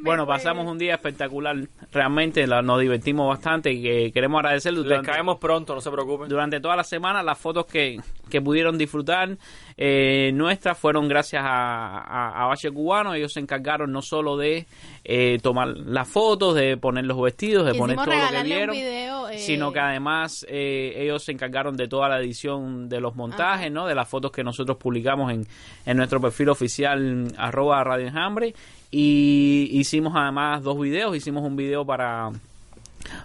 Bueno, 0.00 0.26
pasamos 0.26 0.66
un 0.66 0.78
día 0.78 0.94
espectacular. 0.94 1.54
Realmente 1.92 2.44
la- 2.48 2.60
nos 2.60 2.80
divertimos 2.80 3.28
bastante 3.28 3.70
y 3.72 3.83
que 3.84 4.10
queremos 4.12 4.38
agradecerle 4.40 4.78
Les 4.80 4.88
durante, 4.88 5.10
caemos 5.12 5.38
pronto, 5.38 5.74
no 5.74 5.80
se 5.80 5.90
preocupen. 5.90 6.28
durante 6.28 6.58
toda 6.58 6.74
la 6.74 6.84
semana. 6.84 7.22
Las 7.22 7.38
fotos 7.38 7.66
que, 7.66 8.00
que 8.28 8.40
pudieron 8.40 8.78
disfrutar 8.78 9.36
eh, 9.76 10.32
nuestras 10.34 10.78
fueron 10.78 11.06
gracias 11.06 11.42
a, 11.44 11.98
a, 11.98 12.42
a 12.42 12.46
Bache 12.46 12.70
Cubano. 12.70 13.14
Ellos 13.14 13.32
se 13.32 13.40
encargaron 13.40 13.92
no 13.92 14.02
solo 14.02 14.36
de 14.36 14.66
eh, 15.04 15.38
tomar 15.42 15.68
las 15.68 16.08
fotos, 16.08 16.54
de 16.54 16.76
poner 16.76 17.04
los 17.04 17.20
vestidos, 17.20 17.66
de 17.66 17.72
Quisimos 17.72 17.94
poner 17.94 18.04
todo 18.04 18.14
lo 18.32 18.38
que 18.38 18.42
vieron. 18.42 18.74
video, 18.74 19.28
eh, 19.28 19.38
Sino 19.38 19.72
que 19.72 19.80
además 19.80 20.46
eh, 20.48 20.94
ellos 20.96 21.22
se 21.22 21.32
encargaron 21.32 21.76
de 21.76 21.86
toda 21.86 22.08
la 22.08 22.18
edición 22.18 22.88
de 22.88 23.00
los 23.00 23.14
montajes, 23.14 23.70
¿no? 23.70 23.86
De 23.86 23.94
las 23.94 24.08
fotos 24.08 24.32
que 24.32 24.42
nosotros 24.42 24.78
publicamos 24.78 25.30
en, 25.32 25.46
en 25.84 25.96
nuestro 25.96 26.20
perfil 26.20 26.48
oficial 26.48 27.28
arroba 27.36 27.84
Radio 27.84 28.06
Enjambre. 28.08 28.54
Y 28.90 29.68
hicimos 29.72 30.12
además 30.16 30.62
dos 30.62 30.78
videos. 30.80 31.16
Hicimos 31.16 31.42
un 31.42 31.56
video 31.56 31.84
para 31.84 32.30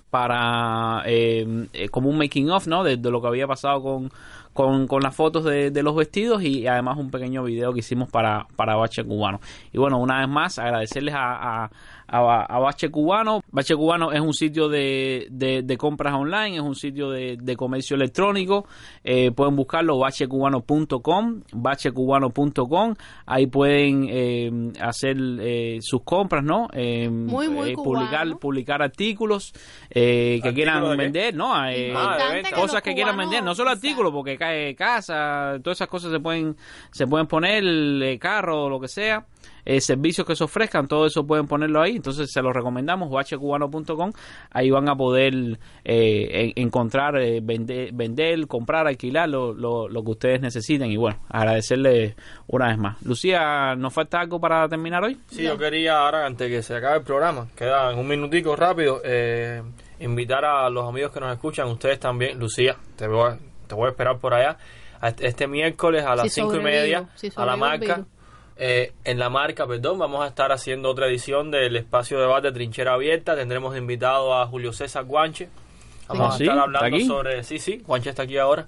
para 0.09 1.03
eh, 1.05 1.67
eh, 1.73 1.89
como 1.89 2.09
un 2.09 2.17
making 2.17 2.49
of 2.49 2.67
no 2.67 2.83
de, 2.83 2.97
lo 2.97 3.21
que 3.21 3.27
había 3.27 3.47
pasado 3.47 3.81
con, 4.53 4.87
con, 4.87 5.01
las 5.01 5.15
fotos 5.15 5.43
de, 5.45 5.71
de 5.71 5.83
los 5.83 5.95
vestidos 5.95 6.43
y 6.43 6.67
además 6.67 6.97
un 6.97 7.11
pequeño 7.11 7.43
video 7.43 7.73
que 7.73 7.79
hicimos 7.79 8.09
para, 8.09 8.47
para 8.55 8.75
Bache 8.75 9.03
Cubano. 9.03 9.39
Y 9.71 9.77
bueno 9.77 9.99
una 9.99 10.19
vez 10.19 10.27
más 10.27 10.59
agradecerles 10.59 11.13
a, 11.15 11.65
a, 11.65 11.71
a, 12.09 12.43
a 12.45 12.59
Bache 12.59 12.89
Cubano. 12.89 13.41
Bache 13.51 13.75
Cubano 13.75 14.11
es 14.11 14.19
un 14.21 14.33
sitio 14.33 14.67
de, 14.69 15.27
de, 15.31 15.61
de 15.63 15.77
compras 15.77 16.13
online 16.13 16.55
es 16.57 16.61
un 16.61 16.75
sitio 16.75 17.09
de, 17.09 17.37
de 17.41 17.55
comercio 17.55 17.95
electrónico. 17.95 18.65
Eh, 19.03 19.31
pueden 19.31 19.55
buscarlo 19.55 19.97
bachecubano.com 19.99 21.41
bachecubano.com 21.53 22.95
ahí 23.25 23.47
pueden 23.47 24.07
eh, 24.09 24.71
hacer 24.81 25.17
eh, 25.39 25.77
sus 25.81 26.03
compras 26.03 26.43
no 26.43 26.67
Eh, 26.73 27.09
Muy, 27.09 27.47
muy 27.49 27.71
eh, 27.71 27.73
publicar 27.73 28.27
publicar 28.39 28.81
artículos 28.81 29.53
eh, 29.89 30.39
que 30.41 30.49
¿Artículos 30.49 30.53
quieran 30.55 30.97
vender, 30.97 31.35
¿no? 31.35 31.67
Eh, 31.69 31.93
Ah, 31.95 32.17
que 32.43 32.51
cosas 32.51 32.73
los 32.75 32.81
que 32.81 32.93
quieran 32.93 33.17
vender, 33.17 33.43
no 33.43 33.53
solo 33.55 33.69
artículos, 33.71 34.11
porque 34.11 34.37
cae 34.37 34.75
casa, 34.75 35.57
todas 35.63 35.77
esas 35.77 35.87
cosas 35.87 36.11
se 36.11 36.19
pueden 36.19 36.55
se 36.91 37.07
pueden 37.07 37.27
poner, 37.27 38.19
carro, 38.19 38.69
lo 38.69 38.79
que 38.79 38.87
sea, 38.87 39.25
eh, 39.65 39.81
servicios 39.81 40.25
que 40.25 40.35
se 40.35 40.43
ofrezcan, 40.43 40.87
todo 40.87 41.05
eso 41.05 41.25
pueden 41.25 41.47
ponerlo 41.47 41.81
ahí, 41.81 41.95
entonces 41.95 42.31
se 42.31 42.41
los 42.41 42.53
recomendamos, 42.53 43.09
hcubano.com, 43.09 44.11
ahí 44.51 44.69
van 44.69 44.89
a 44.89 44.95
poder 44.95 45.59
eh, 45.83 46.53
en- 46.55 46.65
encontrar, 46.65 47.17
eh, 47.17 47.39
vender, 47.41 47.91
vender, 47.93 48.47
comprar, 48.47 48.87
alquilar 48.87 49.29
lo, 49.29 49.53
lo, 49.53 49.87
lo 49.87 50.03
que 50.03 50.11
ustedes 50.11 50.41
necesiten 50.41 50.91
y 50.91 50.97
bueno, 50.97 51.19
agradecerles 51.29 52.15
una 52.47 52.67
vez 52.67 52.77
más. 52.77 53.01
Lucía, 53.03 53.75
¿nos 53.75 53.93
falta 53.93 54.19
algo 54.19 54.39
para 54.39 54.67
terminar 54.69 55.03
hoy? 55.03 55.17
Sí, 55.27 55.43
yo 55.43 55.57
quería 55.57 55.99
ahora, 55.99 56.25
antes 56.25 56.49
que 56.49 56.61
se 56.61 56.75
acabe 56.75 56.97
el 56.97 57.03
programa, 57.03 57.47
quedan 57.55 57.97
un 57.97 58.07
minutico 58.07 58.55
rápido, 58.55 59.01
eh, 59.03 59.61
invitar 59.99 60.45
a 60.45 60.69
los 60.69 60.87
amigos 60.87 61.11
que 61.11 61.19
nos 61.19 61.33
escuchan, 61.33 61.67
ustedes 61.67 61.99
también, 61.99 62.39
Lucía, 62.39 62.75
te 62.95 63.07
voy 63.07 63.31
a, 63.31 63.37
te 63.67 63.75
voy 63.75 63.87
a 63.87 63.89
esperar 63.89 64.17
por 64.19 64.33
allá, 64.33 64.57
este, 65.03 65.27
este 65.27 65.47
miércoles 65.47 66.03
a 66.05 66.15
las 66.15 66.31
cinco 66.33 66.55
y 66.55 66.59
media, 66.61 67.07
a 67.35 67.45
la 67.45 67.55
marca. 67.55 67.95
virus. 67.95 68.07
Eh, 68.61 68.91
en 69.05 69.17
la 69.19 69.29
marca, 69.29 69.65
perdón, 69.65 69.97
vamos 69.99 70.21
a 70.21 70.27
estar 70.27 70.51
haciendo 70.51 70.89
otra 70.89 71.07
edición 71.07 71.49
del 71.49 71.77
espacio 71.77 72.17
de 72.17 72.23
debate 72.23 72.51
Trinchera 72.51 72.93
Abierta. 72.93 73.35
Tendremos 73.35 73.77
invitado 73.77 74.35
a 74.37 74.45
Julio 74.47 74.73
César 74.73 75.05
Guanche. 75.05 75.47
Vamos 76.09 76.21
Ah, 76.21 76.29
a 76.29 76.37
estar 76.37 76.47
¿Está 76.57 76.63
hablando 76.63 76.99
sobre. 77.05 77.43
Sí, 77.45 77.57
sí, 77.59 77.81
Guanche 77.87 78.09
está 78.09 78.23
aquí 78.23 78.37
ahora. 78.37 78.67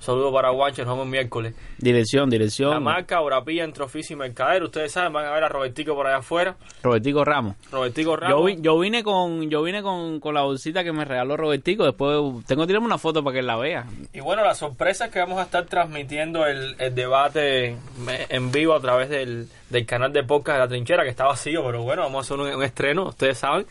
Un 0.00 0.04
saludo 0.06 0.32
para 0.32 0.48
Guanche, 0.48 0.82
nos 0.82 0.94
vemos 0.94 1.06
miércoles. 1.06 1.54
Dirección, 1.76 2.30
dirección. 2.30 2.70
La 2.70 2.80
marca, 2.80 3.20
Orapilla, 3.20 3.64
entre 3.64 3.84
oficio 3.84 4.14
y 4.14 4.18
mercader. 4.18 4.62
Ustedes 4.62 4.92
saben, 4.92 5.12
van 5.12 5.26
a 5.26 5.30
ver 5.32 5.44
a 5.44 5.48
Robertico 5.50 5.94
por 5.94 6.06
allá 6.06 6.16
afuera. 6.16 6.56
Robertico 6.82 7.22
Ramos. 7.22 7.54
Robertico 7.70 8.16
Ramos. 8.16 8.38
Yo, 8.38 8.44
vi- 8.44 8.56
yo 8.62 8.78
vine 8.78 9.04
con 9.04 9.50
yo 9.50 9.62
vine 9.62 9.82
con, 9.82 10.18
con 10.18 10.32
la 10.34 10.40
bolsita 10.40 10.82
que 10.84 10.92
me 10.92 11.04
regaló 11.04 11.36
Robertico. 11.36 11.84
Después 11.84 12.16
tengo 12.46 12.62
que 12.62 12.66
tirarme 12.68 12.86
una 12.86 12.96
foto 12.96 13.22
para 13.22 13.34
que 13.34 13.40
él 13.40 13.46
la 13.46 13.56
vea. 13.58 13.84
Y 14.14 14.20
bueno, 14.20 14.42
la 14.42 14.54
sorpresa 14.54 15.04
es 15.04 15.10
que 15.12 15.18
vamos 15.18 15.38
a 15.38 15.42
estar 15.42 15.66
transmitiendo 15.66 16.46
el, 16.46 16.76
el 16.78 16.94
debate 16.94 17.76
me- 17.98 18.24
en 18.30 18.50
vivo 18.50 18.72
a 18.74 18.80
través 18.80 19.10
del, 19.10 19.48
del 19.68 19.84
canal 19.84 20.14
de 20.14 20.24
podcast 20.24 20.56
de 20.56 20.60
La 20.60 20.68
Trinchera, 20.68 21.02
que 21.02 21.10
está 21.10 21.26
vacío, 21.26 21.62
pero 21.62 21.82
bueno, 21.82 22.02
vamos 22.04 22.18
a 22.30 22.34
hacer 22.34 22.42
un, 22.46 22.54
un 22.56 22.62
estreno, 22.62 23.08
ustedes 23.08 23.36
saben. 23.36 23.66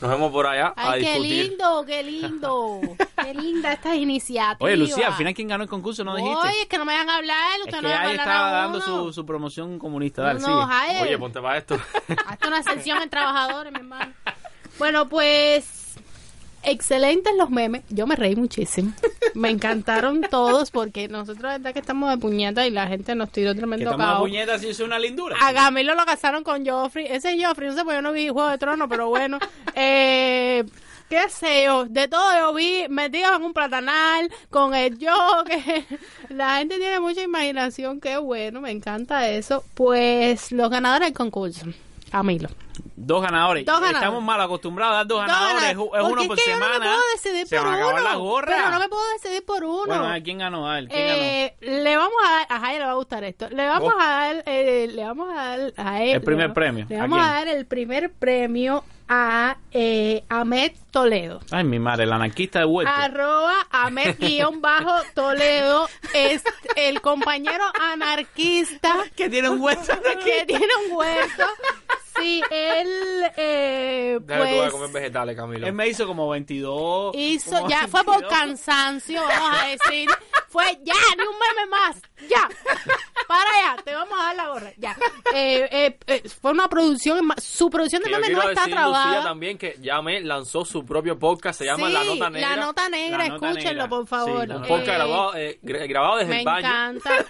Nos 0.00 0.10
vemos 0.10 0.32
por 0.32 0.46
allá 0.46 0.74
a 0.76 0.92
Ay, 0.92 1.02
qué 1.02 1.08
discutir. 1.12 1.48
lindo, 1.50 1.84
qué 1.86 2.02
lindo. 2.02 2.80
qué 3.22 3.34
linda 3.34 3.72
esta 3.72 3.94
iniciativa. 3.94 4.56
Oye, 4.60 4.76
Lucía, 4.76 5.06
al 5.08 5.14
final 5.14 5.32
quién 5.34 5.48
ganó 5.48 5.62
el 5.64 5.70
concurso 5.70 6.04
no 6.04 6.14
dijiste. 6.16 6.36
Oye, 6.48 6.62
es 6.62 6.66
que 6.68 6.78
no 6.78 6.84
me 6.84 6.92
dejan 6.92 7.10
hablar, 7.10 7.52
es 7.54 7.58
usted 7.66 7.76
que 7.78 7.82
no 7.82 7.88
dejan 7.88 8.10
estaba 8.10 8.46
hablar 8.48 8.54
a 8.54 8.62
dando 8.62 8.80
su, 8.80 9.12
su 9.12 9.24
promoción 9.24 9.78
comunista. 9.78 10.22
Dale, 10.22 10.40
No. 10.40 10.66
Jair. 10.66 11.02
Oye, 11.02 11.18
ponte 11.18 11.40
para 11.40 11.58
esto. 11.58 11.78
Hasta 12.26 12.48
una 12.48 12.62
sección 12.62 13.00
en 13.02 13.08
trabajadores, 13.10 13.72
mi 13.72 13.78
hermano. 13.78 14.12
Bueno, 14.78 15.08
pues 15.08 15.64
excelentes 16.64 17.32
los 17.36 17.50
memes. 17.50 17.82
Yo 17.90 18.06
me 18.06 18.16
reí 18.16 18.36
muchísimo. 18.36 18.92
Me 19.34 19.50
encantaron 19.50 20.20
todos 20.30 20.70
porque 20.70 21.08
nosotros, 21.08 21.42
la 21.42 21.52
verdad, 21.52 21.72
que 21.72 21.80
estamos 21.80 22.10
de 22.10 22.18
puñeta 22.18 22.66
y 22.66 22.70
la 22.70 22.86
gente 22.86 23.14
nos 23.14 23.30
tiró 23.30 23.54
tremendo 23.54 23.90
estamos 23.90 24.06
a 24.06 24.10
caos. 24.10 24.20
puñetas 24.20 24.62
y 24.64 24.68
es 24.68 24.80
una 24.80 24.98
lindura. 24.98 25.36
A 25.40 25.52
Gamilo 25.52 25.94
lo 25.94 26.04
casaron 26.04 26.44
con 26.44 26.66
Joffrey. 26.66 27.06
Ese 27.08 27.42
Joffrey, 27.42 27.68
no 27.68 27.76
sé, 27.76 27.84
pues 27.84 27.96
yo 27.96 28.02
no 28.02 28.12
vi 28.12 28.28
Juego 28.28 28.48
de 28.48 28.58
Tronos, 28.58 28.88
pero 28.88 29.08
bueno. 29.08 29.38
Eh, 29.76 30.64
qué 31.08 31.28
sé 31.28 31.64
yo, 31.64 31.84
de 31.84 32.08
todo 32.08 32.32
yo 32.38 32.54
vi 32.54 32.86
metido 32.88 33.34
en 33.34 33.42
un 33.42 33.52
platanal 33.52 34.30
con 34.50 34.74
el 34.74 34.98
yo, 34.98 35.44
que 35.46 35.84
la 36.28 36.58
gente 36.58 36.78
tiene 36.78 37.00
mucha 37.00 37.22
imaginación, 37.22 38.00
qué 38.00 38.16
bueno, 38.16 38.60
me 38.60 38.70
encanta 38.70 39.28
eso. 39.28 39.64
Pues 39.74 40.52
los 40.52 40.70
ganadores 40.70 41.08
del 41.08 41.14
concurso, 41.16 41.66
Camilo. 42.10 42.48
Dos 42.96 43.22
ganadores. 43.22 43.64
Dos 43.66 43.74
ganadores. 43.74 44.00
Estamos 44.02 44.22
mal 44.22 44.40
acostumbrados 44.40 44.94
a 44.94 44.96
dar 44.98 45.06
dos 45.06 45.18
Dos 45.18 45.26
ganadores. 45.26 45.62
Es, 45.70 45.76
ganadores. 45.76 46.04
es 46.06 46.12
uno 46.12 46.24
por 46.28 46.36
que 46.36 46.42
semana. 46.44 46.72
Yo 46.74 46.78
no 46.78 46.84
me 46.84 46.86
puedo 46.96 47.02
decidir 47.14 47.46
Se 47.48 47.56
por 47.56 47.64
van 47.66 47.74
a 47.74 47.76
acabar 47.76 47.94
uno. 47.94 48.04
las 48.04 48.16
gorras. 48.18 48.56
Pero 48.56 48.70
no 48.70 48.78
me 48.78 48.88
puedo 48.88 49.02
decidir 49.14 49.44
por 49.44 49.64
uno. 49.64 49.84
Bueno, 49.86 50.06
¿a 50.08 50.20
quién 50.20 50.38
ganó? 50.38 50.70
A 50.70 50.76
¿quién 50.78 50.90
Eh, 50.92 51.56
le 51.60 51.96
vamos 51.96 52.14
a 52.24 52.30
dar, 52.30 52.46
a 52.50 52.60
Jaya 52.60 52.78
le 52.78 52.84
va 52.84 52.90
a 52.92 52.94
gustar 52.94 53.24
esto. 53.24 53.48
Le 53.50 53.66
vamos 53.66 53.92
Oh. 53.94 54.00
a 54.00 54.04
dar, 54.06 54.42
eh, 54.46 54.88
le 54.92 55.04
vamos 55.04 55.28
a 55.30 55.34
dar 55.56 55.72
a 55.76 56.02
él. 56.02 56.10
El 56.14 56.22
primer 56.22 56.52
premio. 56.52 56.86
Le 56.88 56.96
¿A 56.96 57.00
vamos 57.02 57.18
a, 57.20 57.32
dar 57.32 57.48
el 57.48 57.66
primer 57.66 58.12
premio 58.12 58.84
a 59.08 59.56
eh, 59.72 60.22
Ahmed 60.30 60.72
Toledo. 60.90 61.40
Ay, 61.50 61.64
mi 61.64 61.78
madre, 61.78 62.04
el 62.04 62.12
anarquista 62.12 62.60
de 62.60 62.64
vuelta. 62.64 62.94
Arroba 62.96 63.54
Ahmed 63.70 64.16
guion 64.20 64.60
bajo 64.62 64.92
Toledo 65.14 65.88
es 66.14 66.42
el 66.76 67.00
compañero 67.02 67.64
anarquista 67.82 68.94
que 69.16 69.28
tiene 69.28 69.50
un 69.50 69.60
huerto. 69.60 69.92
que 70.24 70.46
tiene 70.46 70.68
un 70.88 70.96
huerto. 70.96 71.44
Sí, 72.16 72.42
él 72.50 73.32
eh, 73.36 74.18
Dale 74.22 74.50
tú 74.52 74.56
a 74.56 74.60
pues 74.62 74.72
comer 74.72 74.90
vegetales, 74.90 75.36
Camilo. 75.36 75.66
Él 75.66 75.72
me 75.72 75.88
hizo 75.88 76.06
como 76.06 76.28
22. 76.28 77.14
hizo, 77.16 77.50
como 77.56 77.68
ya 77.68 77.88
fue 77.88 78.04
por 78.04 78.20
22. 78.20 78.32
cansancio, 78.38 79.20
vamos 79.22 79.58
a 79.62 79.66
decir. 79.66 80.08
Fue 80.48 80.64
ya, 80.84 80.94
ni 81.16 81.22
un 81.24 81.34
meme 81.34 81.68
más. 81.68 82.00
Ya. 82.28 82.48
Para 83.26 83.40
allá, 83.50 83.82
te 83.82 83.92
vamos 83.92 84.16
a 84.20 84.22
dar 84.26 84.36
la 84.36 84.48
gorra. 84.48 84.72
Ya. 84.76 84.96
Eh, 85.34 85.68
eh, 85.72 85.98
eh, 86.06 86.28
fue 86.40 86.52
una 86.52 86.68
producción, 86.68 87.28
su 87.38 87.68
producción 87.70 88.02
de 88.02 88.10
memes 88.10 88.30
no 88.30 88.38
está 88.42 88.60
Lucía, 88.62 88.74
trabada. 88.76 89.22
también 89.24 89.58
que 89.58 89.76
Yame 89.80 90.20
lanzó 90.20 90.64
su 90.64 90.84
propio 90.86 91.18
podcast, 91.18 91.58
se 91.58 91.64
llama 91.64 91.88
Sí, 91.88 91.92
La 91.92 92.04
Nota 92.04 92.30
Negra. 92.30 92.50
La 92.50 92.56
Nota 92.56 92.88
Negra, 92.88 93.18
La 93.18 93.28
Nota 93.30 93.46
escúchenlo, 93.48 93.72
Negra. 93.72 93.88
por 93.88 94.06
favor. 94.06 94.46
Sí, 94.46 94.52
un 94.52 94.64
Eh, 94.64 94.68
podcast 94.68 94.86
grabado, 94.98 95.34
eh, 95.36 95.58
gra- 95.62 95.88
grabado 95.88 96.16
desde 96.18 96.30
me 96.30 96.38
el 96.40 96.44
baño. 96.44 96.68
encanta. 96.68 97.10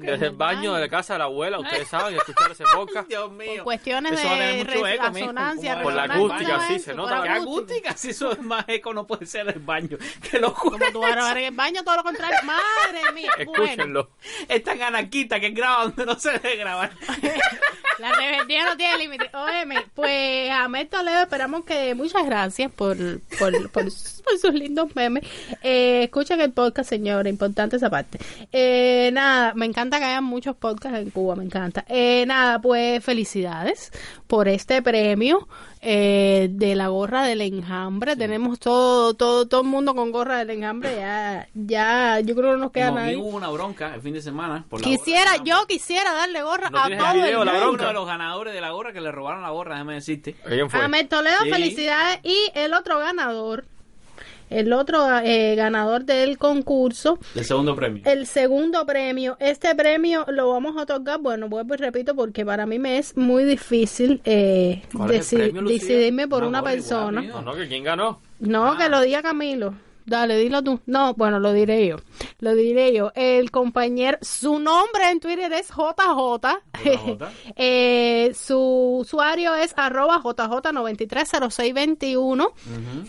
Desde 0.00 0.26
el 0.26 0.36
baño 0.36 0.74
de 0.74 0.80
la 0.80 0.88
casa 0.88 1.12
de 1.14 1.18
la 1.20 1.24
abuela, 1.26 1.60
ustedes 1.60 1.86
saben, 1.88 2.16
escuchar 2.16 2.50
ese 2.50 2.64
podcast. 2.74 3.08
Dios 3.08 3.30
mío. 3.30 3.62
Cuestiones 4.08 4.20
Eso 4.20 4.28
va 4.28 4.34
a 4.34 4.38
tener 4.38 4.66
de 4.66 4.74
mucho 4.74 4.86
eco, 4.86 5.10
resonancia. 5.12 5.82
Por 5.82 5.92
la 5.92 6.02
acústica, 6.04 6.56
¿no? 6.56 6.66
sí, 6.66 6.78
se 6.78 6.94
nota. 6.94 7.22
¿Qué 7.22 7.28
acústica? 7.28 7.96
Si 7.96 8.10
eso 8.10 8.32
es 8.32 8.40
más 8.40 8.64
eco, 8.68 8.94
no 8.94 9.06
puede 9.06 9.26
ser 9.26 9.48
el 9.48 9.60
baño. 9.60 9.98
Que 10.30 10.38
lo 10.38 10.54
Como 10.54 10.78
tú 10.92 11.00
vas 11.00 11.16
a 11.16 11.40
el 11.40 11.54
baño, 11.54 11.82
todo 11.82 11.96
lo 11.96 12.02
contrario. 12.02 12.38
Madre 12.44 13.12
mía. 13.12 13.30
Bueno, 13.36 13.52
Escúchenlo. 13.52 14.10
Es 14.48 14.62
tan 14.62 14.80
anarquista 14.82 15.40
que 15.40 15.50
graba 15.50 15.84
donde 15.84 16.06
no 16.06 16.18
se 16.18 16.30
debe 16.32 16.56
grabar. 16.56 16.92
la 17.98 18.12
rebeldía 18.12 18.64
no 18.64 18.76
tiene 18.76 18.98
límite. 18.98 19.30
Óyeme, 19.34 19.86
pues 19.94 20.50
Ahmed 20.50 20.88
Toledo, 20.88 21.22
esperamos 21.22 21.64
que 21.64 21.94
muchas 21.94 22.24
gracias 22.24 22.70
por, 22.72 22.96
por, 23.38 23.70
por, 23.70 23.84
por 24.24 24.38
sus 24.38 24.54
lindos 24.54 24.94
memes. 24.94 25.24
Eh, 25.62 26.04
escuchen 26.04 26.40
el 26.40 26.52
podcast, 26.52 26.88
señores, 26.88 27.30
importante 27.30 27.76
esa 27.76 27.90
parte. 27.90 28.18
Eh, 28.52 29.10
nada, 29.12 29.54
me 29.54 29.66
encanta 29.66 29.98
que 29.98 30.04
haya 30.04 30.20
muchos 30.20 30.56
podcasts 30.56 30.98
en 30.98 31.10
Cuba, 31.10 31.36
me 31.36 31.44
encanta. 31.44 31.84
Eh, 31.88 32.24
nada, 32.26 32.60
pues 32.60 33.02
felicidades 33.04 33.92
por 34.26 34.48
este 34.48 34.80
premio 34.82 35.48
eh, 35.82 36.48
de 36.50 36.74
la 36.76 36.88
gorra 36.88 37.22
del 37.24 37.40
enjambre. 37.40 38.14
Tenemos 38.16 38.58
todo, 38.60 39.14
todo, 39.14 39.48
todo 39.48 39.62
el 39.62 39.66
mundo 39.66 39.94
con 39.94 40.12
gorra 40.12 40.38
del 40.38 40.50
enjambre. 40.50 40.94
Ya, 40.96 41.48
ya, 41.54 42.20
yo 42.20 42.34
creo 42.34 42.50
que 42.50 42.56
no 42.56 42.64
nos 42.64 42.72
queda 42.72 42.90
vi, 42.90 43.16
hubo 43.16 43.28
una 43.36 43.48
bronca 43.48 43.94
el 43.94 44.00
fin 44.02 44.14
de 44.14 44.22
semana. 44.22 44.64
Por 44.68 44.80
la 44.80 44.84
Quisiera, 44.84 45.36
yo 45.44 45.66
quisiera 45.66 46.12
darle 46.12 46.42
gorra 46.42 46.70
¿No 46.70 46.78
a 46.78 46.82
todo 46.88 47.12
el 47.12 47.22
video, 47.22 47.40
el 47.42 47.46
la 47.46 47.52
mundo. 47.54 47.70
uno 47.70 47.86
de 47.86 47.92
los 47.94 48.06
ganadores 48.06 48.54
de 48.54 48.60
la 48.60 48.70
gorra 48.70 48.92
que 48.92 49.00
le 49.00 49.10
robaron 49.10 49.42
la 49.42 49.50
gorra, 49.50 49.74
déjame 49.74 49.94
decirte. 49.94 50.36
Ahmed 50.72 51.08
Toledo, 51.08 51.38
Sí. 51.44 51.50
felicidades. 51.50 52.18
Y 52.24 52.36
el 52.54 52.74
otro 52.74 52.98
ganador, 52.98 53.64
el 54.50 54.72
otro 54.72 55.06
eh, 55.20 55.54
ganador 55.54 56.04
del 56.04 56.36
concurso, 56.38 57.18
El 57.34 57.44
segundo 57.44 57.74
premio. 57.74 58.02
el 58.04 58.26
segundo 58.26 58.84
premio. 58.84 59.36
Este 59.40 59.74
premio 59.74 60.24
lo 60.28 60.50
vamos 60.50 60.76
a 60.76 60.82
otorgar, 60.82 61.20
bueno, 61.20 61.48
vuelvo 61.48 61.74
y 61.74 61.78
repito, 61.78 62.14
porque 62.14 62.44
para 62.44 62.66
mí 62.66 62.78
me 62.78 62.98
es 62.98 63.16
muy 63.16 63.44
difícil 63.44 64.20
eh, 64.24 64.82
¿Cuál 64.94 65.12
es 65.12 65.32
deci- 65.32 65.36
premio, 65.52 65.62
decidirme 65.62 66.28
por 66.28 66.42
Una 66.42 66.48
una 66.48 66.58
igual, 66.58 66.74
persona. 66.74 67.22
No, 67.22 67.42
no, 67.42 67.54
que 67.54 67.68
quién 67.68 67.84
ganó. 67.84 68.20
No, 68.40 68.76
que 68.76 68.88
lo 68.88 69.00
diga 69.00 69.22
Camilo. 69.22 69.74
Dale, 70.06 70.36
dilo 70.38 70.62
tú. 70.62 70.80
No, 70.86 71.14
bueno, 71.14 71.38
lo 71.38 71.52
diré 71.52 71.86
yo. 71.86 71.96
Lo 72.40 72.54
diré 72.56 72.92
yo. 72.92 73.12
El 73.14 73.50
compañero, 73.52 74.18
su 74.22 74.58
nombre 74.58 75.08
en 75.10 75.20
Twitter 75.20 75.52
es 75.52 75.68
JJ. 75.68 76.48
eh, 77.56 78.32
su 78.34 78.96
usuario 79.02 79.54
es 79.54 79.72
arroba 79.76 80.20
JJ930621. 80.22 82.50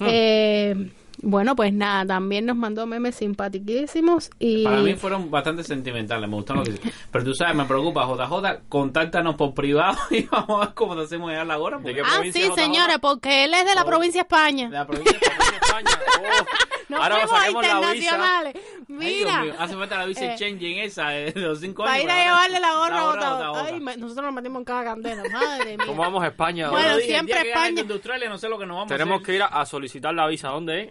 Eh, 0.01 0.91
bueno, 1.21 1.55
pues 1.55 1.71
nada, 1.73 2.05
también 2.05 2.45
nos 2.45 2.55
mandó 2.55 2.85
memes 2.87 3.15
simpaticísimos 3.15 4.29
y... 4.39 4.63
Para 4.63 4.77
mí 4.81 4.93
fueron 4.95 5.29
bastante 5.31 5.63
sentimentales, 5.63 6.29
me 6.29 6.35
gustaron 6.35 6.63
lo 6.65 6.71
que. 6.79 6.91
Pero 7.11 7.23
tú 7.25 7.33
sabes, 7.33 7.55
me 7.55 7.65
preocupa, 7.65 8.05
JJ, 8.05 8.63
contáctanos 8.69 9.35
por 9.35 9.53
privado 9.53 9.97
y 10.11 10.23
vamos 10.23 10.49
a 10.61 10.65
ver 10.65 10.73
cómo 10.73 10.95
te 10.95 11.03
hacemos 11.03 11.29
llegar 11.29 11.47
la 11.47 11.57
gorra. 11.57 11.79
porque- 11.79 12.01
Ah, 12.03 12.21
sí, 12.31 12.49
señores, 12.55 12.97
porque 13.01 13.43
él 13.45 13.53
es 13.53 13.65
de 13.65 13.75
la 13.75 13.85
provincia 13.85 14.21
de 14.21 14.27
España. 14.27 14.69
De 14.69 14.75
la 14.77 14.87
provincia 14.87 15.19
de 15.19 15.55
España. 15.55 15.89
No 16.89 16.97
Ahora 17.01 17.19
fuimos 17.19 17.31
a 17.31 17.39
saquemos 17.39 17.63
la 17.65 17.79
visa. 17.79 17.95
internacionales. 17.95 18.53
Ay, 18.57 18.83
Mira. 18.89 19.41
mío, 19.43 19.53
hace 19.57 19.75
falta 19.77 19.97
la 19.97 20.05
visa 20.07 20.25
eh, 20.25 20.35
changing 20.37 20.79
esa 20.79 21.07
de 21.07 21.31
los 21.37 21.61
cinco 21.61 21.83
años. 21.83 21.91
Para 21.93 22.03
ir 22.03 22.11
a 22.11 22.23
llevarle 22.25 22.59
la 22.59 22.73
gorra 22.75 22.99
a. 23.61 23.65
Ay, 23.65 23.79
me- 23.79 23.95
nosotros 23.95 24.25
nos 24.25 24.33
metimos 24.33 24.59
en 24.59 24.65
cada 24.65 24.83
candela, 24.83 25.23
madre 25.31 25.77
mía. 25.77 25.85
¿Cómo 25.87 26.01
vamos 26.01 26.21
a 26.21 26.27
España? 26.27 26.69
Bueno, 26.69 26.97
siempre 26.97 27.41
que 27.43 27.47
España. 27.51 27.83
Australia, 27.89 28.27
no 28.27 28.37
sé 28.37 28.49
lo 28.49 28.59
que 28.59 28.65
nos 28.65 28.75
vamos 28.75 28.91
a 28.91 28.95
Tenemos 28.95 29.15
hacer. 29.21 29.25
que 29.25 29.35
ir 29.35 29.41
a, 29.43 29.45
a 29.45 29.65
solicitar 29.65 30.13
la 30.13 30.27
visa. 30.27 30.49
¿Dónde 30.49 30.81
es? 30.81 30.89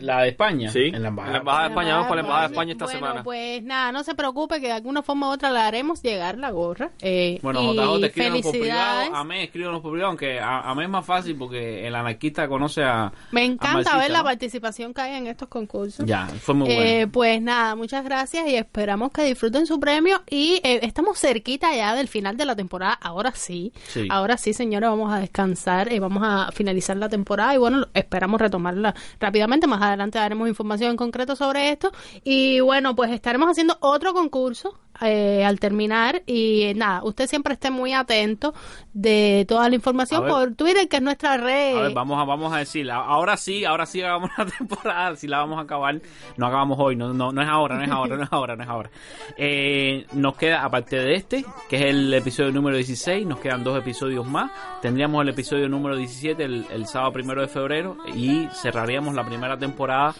La 0.00 0.22
de 0.22 0.30
España. 0.30 0.70
Sí, 0.70 0.84
En 0.92 1.02
la 1.02 1.08
embajada. 1.08 1.34
de 1.34 1.68
España. 1.68 1.92
Vamos 1.94 2.08
para 2.08 2.16
la 2.16 2.20
Embajada 2.22 2.48
de 2.48 2.52
España 2.54 2.72
esta 2.72 2.84
bueno, 2.86 2.98
semana. 2.98 3.22
pues 3.22 3.62
nada, 3.62 3.92
no 3.92 4.02
se 4.02 4.14
preocupe 4.14 4.60
que 4.60 4.68
de 4.68 4.72
alguna 4.72 5.02
forma 5.02 5.28
u 5.28 5.32
otra 5.32 5.50
le 5.52 5.58
haremos 5.58 6.02
llegar 6.02 6.38
la 6.38 6.50
gorra. 6.50 6.90
Eh, 7.00 7.38
Bueno, 7.42 7.60
y 7.62 7.76
JJ, 7.76 8.06
escríbanos 8.06 8.42
por 8.42 8.50
privado. 8.52 8.52
felicidades. 8.52 9.10
A 9.12 9.24
mí, 9.24 9.38
escríbanos 9.40 9.80
por 9.82 9.90
privado, 9.92 10.08
aunque 10.08 10.40
a, 10.40 10.60
a 10.60 10.74
mí 10.74 10.82
es 10.84 10.88
más 10.88 11.04
fácil 11.04 11.36
porque 11.36 11.86
el 11.86 11.94
anarquista 11.94 12.48
conoce 12.48 12.82
a. 12.82 13.12
Me 13.32 13.42
a 13.42 13.44
encanta 13.44 13.72
Marxista, 13.74 13.98
ver 13.98 14.10
la 14.10 14.18
¿no? 14.18 14.24
participación 14.24 14.94
que 14.94 15.00
hay 15.02 15.16
en 15.16 15.26
estos 15.26 15.48
concursos. 15.48 16.06
Ya, 16.06 16.26
fue 16.26 16.54
muy 16.54 16.70
Eh, 16.70 16.94
bueno. 17.06 17.12
pues 17.12 17.42
nada, 17.42 17.74
muchas 17.76 18.02
gracias 18.04 18.46
y 18.48 18.56
esperamos 18.56 19.12
que 19.12 19.24
disfruten 19.24 19.66
su 19.66 19.78
premio 19.78 20.22
y 20.30 20.60
eh, 20.64 20.80
estamos 20.82 21.18
cerquita 21.18 21.74
ya 21.76 21.94
del 21.94 22.08
final 22.08 22.36
de 22.38 22.46
la 22.46 22.56
temporada, 22.56 22.94
ahora 22.94 23.32
sí, 23.34 23.72
Sí. 23.88 24.08
ahora 24.10 24.38
sí 24.38 24.54
señores, 24.54 24.88
vamos 24.88 25.12
a 25.12 25.18
descansar 25.18 25.92
y 25.92 25.98
vamos 25.98 26.22
a 26.24 26.50
finalizar 26.52 26.96
la 26.96 27.08
temporada 27.10 27.54
y 27.54 27.58
bueno, 27.58 27.86
esperamos 27.92 28.40
retomarla 28.40 28.94
rápidamente, 29.20 29.66
más 29.66 29.81
adelante 29.82 30.18
daremos 30.18 30.48
información 30.48 30.90
en 30.90 30.96
concreto 30.96 31.36
sobre 31.36 31.70
esto. 31.70 31.92
Y 32.24 32.60
bueno, 32.60 32.94
pues 32.94 33.10
estaremos 33.10 33.48
haciendo 33.48 33.76
otro 33.80 34.12
concurso 34.12 34.78
eh, 35.04 35.44
al 35.44 35.58
terminar 35.60 36.22
y 36.26 36.72
nada, 36.76 37.02
usted 37.04 37.26
siempre 37.26 37.54
esté 37.54 37.70
muy 37.70 37.92
atento 37.92 38.54
de 38.92 39.44
toda 39.48 39.68
la 39.68 39.74
información 39.74 40.26
por 40.26 40.54
Twitter 40.54 40.88
que 40.88 40.96
es 40.96 41.02
nuestra 41.02 41.36
red. 41.36 41.76
A 41.76 41.82
ver, 41.82 41.94
vamos 41.94 42.20
a, 42.20 42.24
vamos 42.24 42.52
a 42.52 42.58
decir, 42.58 42.90
ahora 42.90 43.36
sí, 43.36 43.64
ahora 43.64 43.86
sí 43.86 44.00
acabamos 44.00 44.30
la 44.36 44.46
temporada, 44.58 45.16
si 45.16 45.26
la 45.26 45.38
vamos 45.38 45.58
a 45.58 45.62
acabar, 45.62 46.00
no 46.36 46.46
acabamos 46.46 46.78
hoy, 46.80 46.96
no, 46.96 47.12
no, 47.12 47.32
no 47.32 47.42
es 47.42 47.48
ahora, 47.48 47.76
no 47.76 47.84
es 47.84 47.90
ahora, 47.90 48.16
no 48.16 48.22
es 48.24 48.32
ahora, 48.32 48.56
no 48.56 48.62
es 48.62 48.68
ahora. 48.68 48.90
Eh, 49.36 50.06
nos 50.12 50.36
queda, 50.36 50.64
aparte 50.64 50.96
de 50.96 51.14
este, 51.14 51.44
que 51.68 51.76
es 51.76 51.82
el 51.82 52.12
episodio 52.14 52.52
número 52.52 52.76
16, 52.76 53.26
nos 53.26 53.38
quedan 53.38 53.64
dos 53.64 53.78
episodios 53.78 54.26
más, 54.26 54.50
tendríamos 54.80 55.22
el 55.22 55.28
episodio 55.30 55.68
número 55.68 55.96
17 55.96 56.42
el, 56.44 56.66
el 56.72 56.86
sábado 56.86 57.12
primero 57.12 57.40
de 57.40 57.48
febrero 57.48 57.96
y 58.14 58.48
cerraríamos 58.52 59.14
la 59.14 59.24
primera 59.24 59.58
temporada 59.58 60.14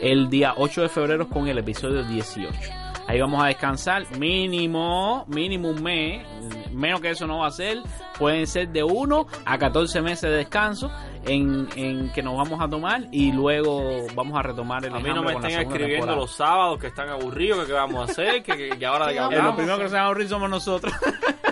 el 0.00 0.28
día 0.30 0.54
8 0.56 0.82
de 0.82 0.88
febrero 0.88 1.28
con 1.28 1.48
el 1.48 1.58
episodio 1.58 2.04
18. 2.04 2.87
Ahí 3.08 3.18
vamos 3.20 3.42
a 3.42 3.46
descansar 3.46 4.04
mínimo, 4.18 5.24
mínimo 5.28 5.70
un 5.70 5.82
mes, 5.82 6.24
menos 6.72 7.00
que 7.00 7.10
eso 7.10 7.26
no 7.26 7.38
va 7.38 7.46
a 7.46 7.50
ser, 7.50 7.78
pueden 8.18 8.46
ser 8.46 8.68
de 8.68 8.82
1 8.84 9.26
a 9.46 9.58
14 9.58 10.02
meses 10.02 10.30
de 10.30 10.36
descanso 10.36 10.90
en, 11.24 11.66
en 11.74 12.12
que 12.12 12.22
nos 12.22 12.36
vamos 12.36 12.60
a 12.60 12.68
tomar 12.68 13.06
y 13.10 13.32
luego 13.32 14.06
vamos 14.14 14.38
a 14.38 14.42
retomar 14.42 14.84
el 14.84 14.94
A 14.94 14.98
mí 14.98 15.08
no 15.08 15.22
me 15.22 15.28
segunda 15.30 15.48
escribiendo 15.48 15.88
temporada. 15.88 16.16
los 16.20 16.30
sábados 16.32 16.78
que 16.78 16.86
están 16.88 17.08
aburidos, 17.08 17.60
que 17.60 17.66
qué 17.68 17.72
vamos 17.72 18.08
a 18.08 18.12
hacer, 18.12 18.42
que, 18.42 18.56
que, 18.56 18.78
que 18.78 18.86
ahora 18.86 19.06
de 19.08 19.14
Lo 19.14 19.24
hablamos. 19.24 19.56
primero 19.56 19.78
que 19.78 19.88
se 19.88 19.94
van 19.94 20.02
a 20.02 20.06
aburrir 20.06 20.28
somos 20.28 20.50
nosotros. 20.50 20.92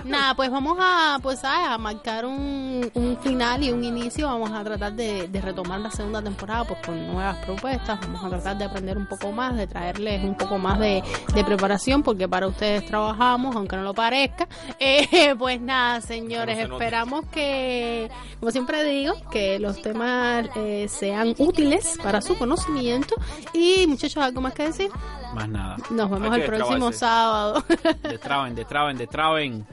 Nada, 0.05 0.35
pues 0.35 0.49
vamos 0.49 0.77
a, 0.79 1.19
pues, 1.21 1.39
¿sabes? 1.39 1.67
a 1.67 1.77
marcar 1.77 2.25
un, 2.25 2.89
un 2.93 3.17
final 3.17 3.61
y 3.61 3.71
un 3.71 3.83
inicio. 3.83 4.27
Vamos 4.27 4.51
a 4.51 4.63
tratar 4.63 4.93
de, 4.93 5.27
de 5.27 5.41
retomar 5.41 5.81
la 5.81 5.91
segunda 5.91 6.21
temporada 6.21 6.63
pues 6.63 6.79
con 6.85 7.07
nuevas 7.07 7.35
propuestas. 7.45 7.99
Vamos 8.01 8.23
a 8.23 8.29
tratar 8.29 8.57
de 8.57 8.63
aprender 8.65 8.97
un 8.97 9.05
poco 9.05 9.33
más, 9.33 9.57
de 9.57 9.67
traerles 9.67 10.23
un 10.23 10.35
poco 10.35 10.57
más 10.59 10.79
de, 10.79 11.03
de 11.33 11.43
preparación, 11.47 12.03
porque 12.03 12.27
para 12.27 12.45
ustedes 12.45 12.85
trabajamos, 12.85 13.55
aunque 13.55 13.77
no 13.77 13.83
lo 13.83 13.93
parezca. 13.93 14.47
Eh, 14.79 15.35
pues 15.37 15.59
nada, 15.59 16.01
señores, 16.01 16.57
esperamos 16.59 17.25
que, 17.27 18.09
como 18.39 18.51
siempre 18.51 18.83
digo, 18.83 19.13
que 19.31 19.59
los 19.59 19.81
temas 19.81 20.47
eh, 20.55 20.87
sean 20.87 21.33
útiles 21.37 21.97
para 22.03 22.21
su 22.21 22.37
conocimiento. 22.37 23.15
Y 23.53 23.87
muchachos, 23.87 24.23
¿algo 24.23 24.41
más 24.41 24.53
que 24.53 24.63
decir? 24.63 24.89
Más 25.33 25.49
nada. 25.49 25.77
Nos 25.89 26.09
vemos 26.09 26.35
el 26.37 26.43
próximo 26.43 26.91
sábado. 26.91 27.63
Destraben, 28.03 28.55
destraben, 28.55 28.97
destraben. 28.97 29.67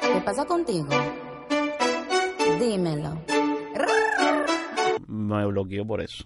¿Qué 0.00 0.20
pasa 0.24 0.44
contigo? 0.44 0.88
Dímelo. 2.60 3.18
Me 5.08 5.46
bloqueó 5.46 5.86
por 5.86 6.00
eso. 6.00 6.24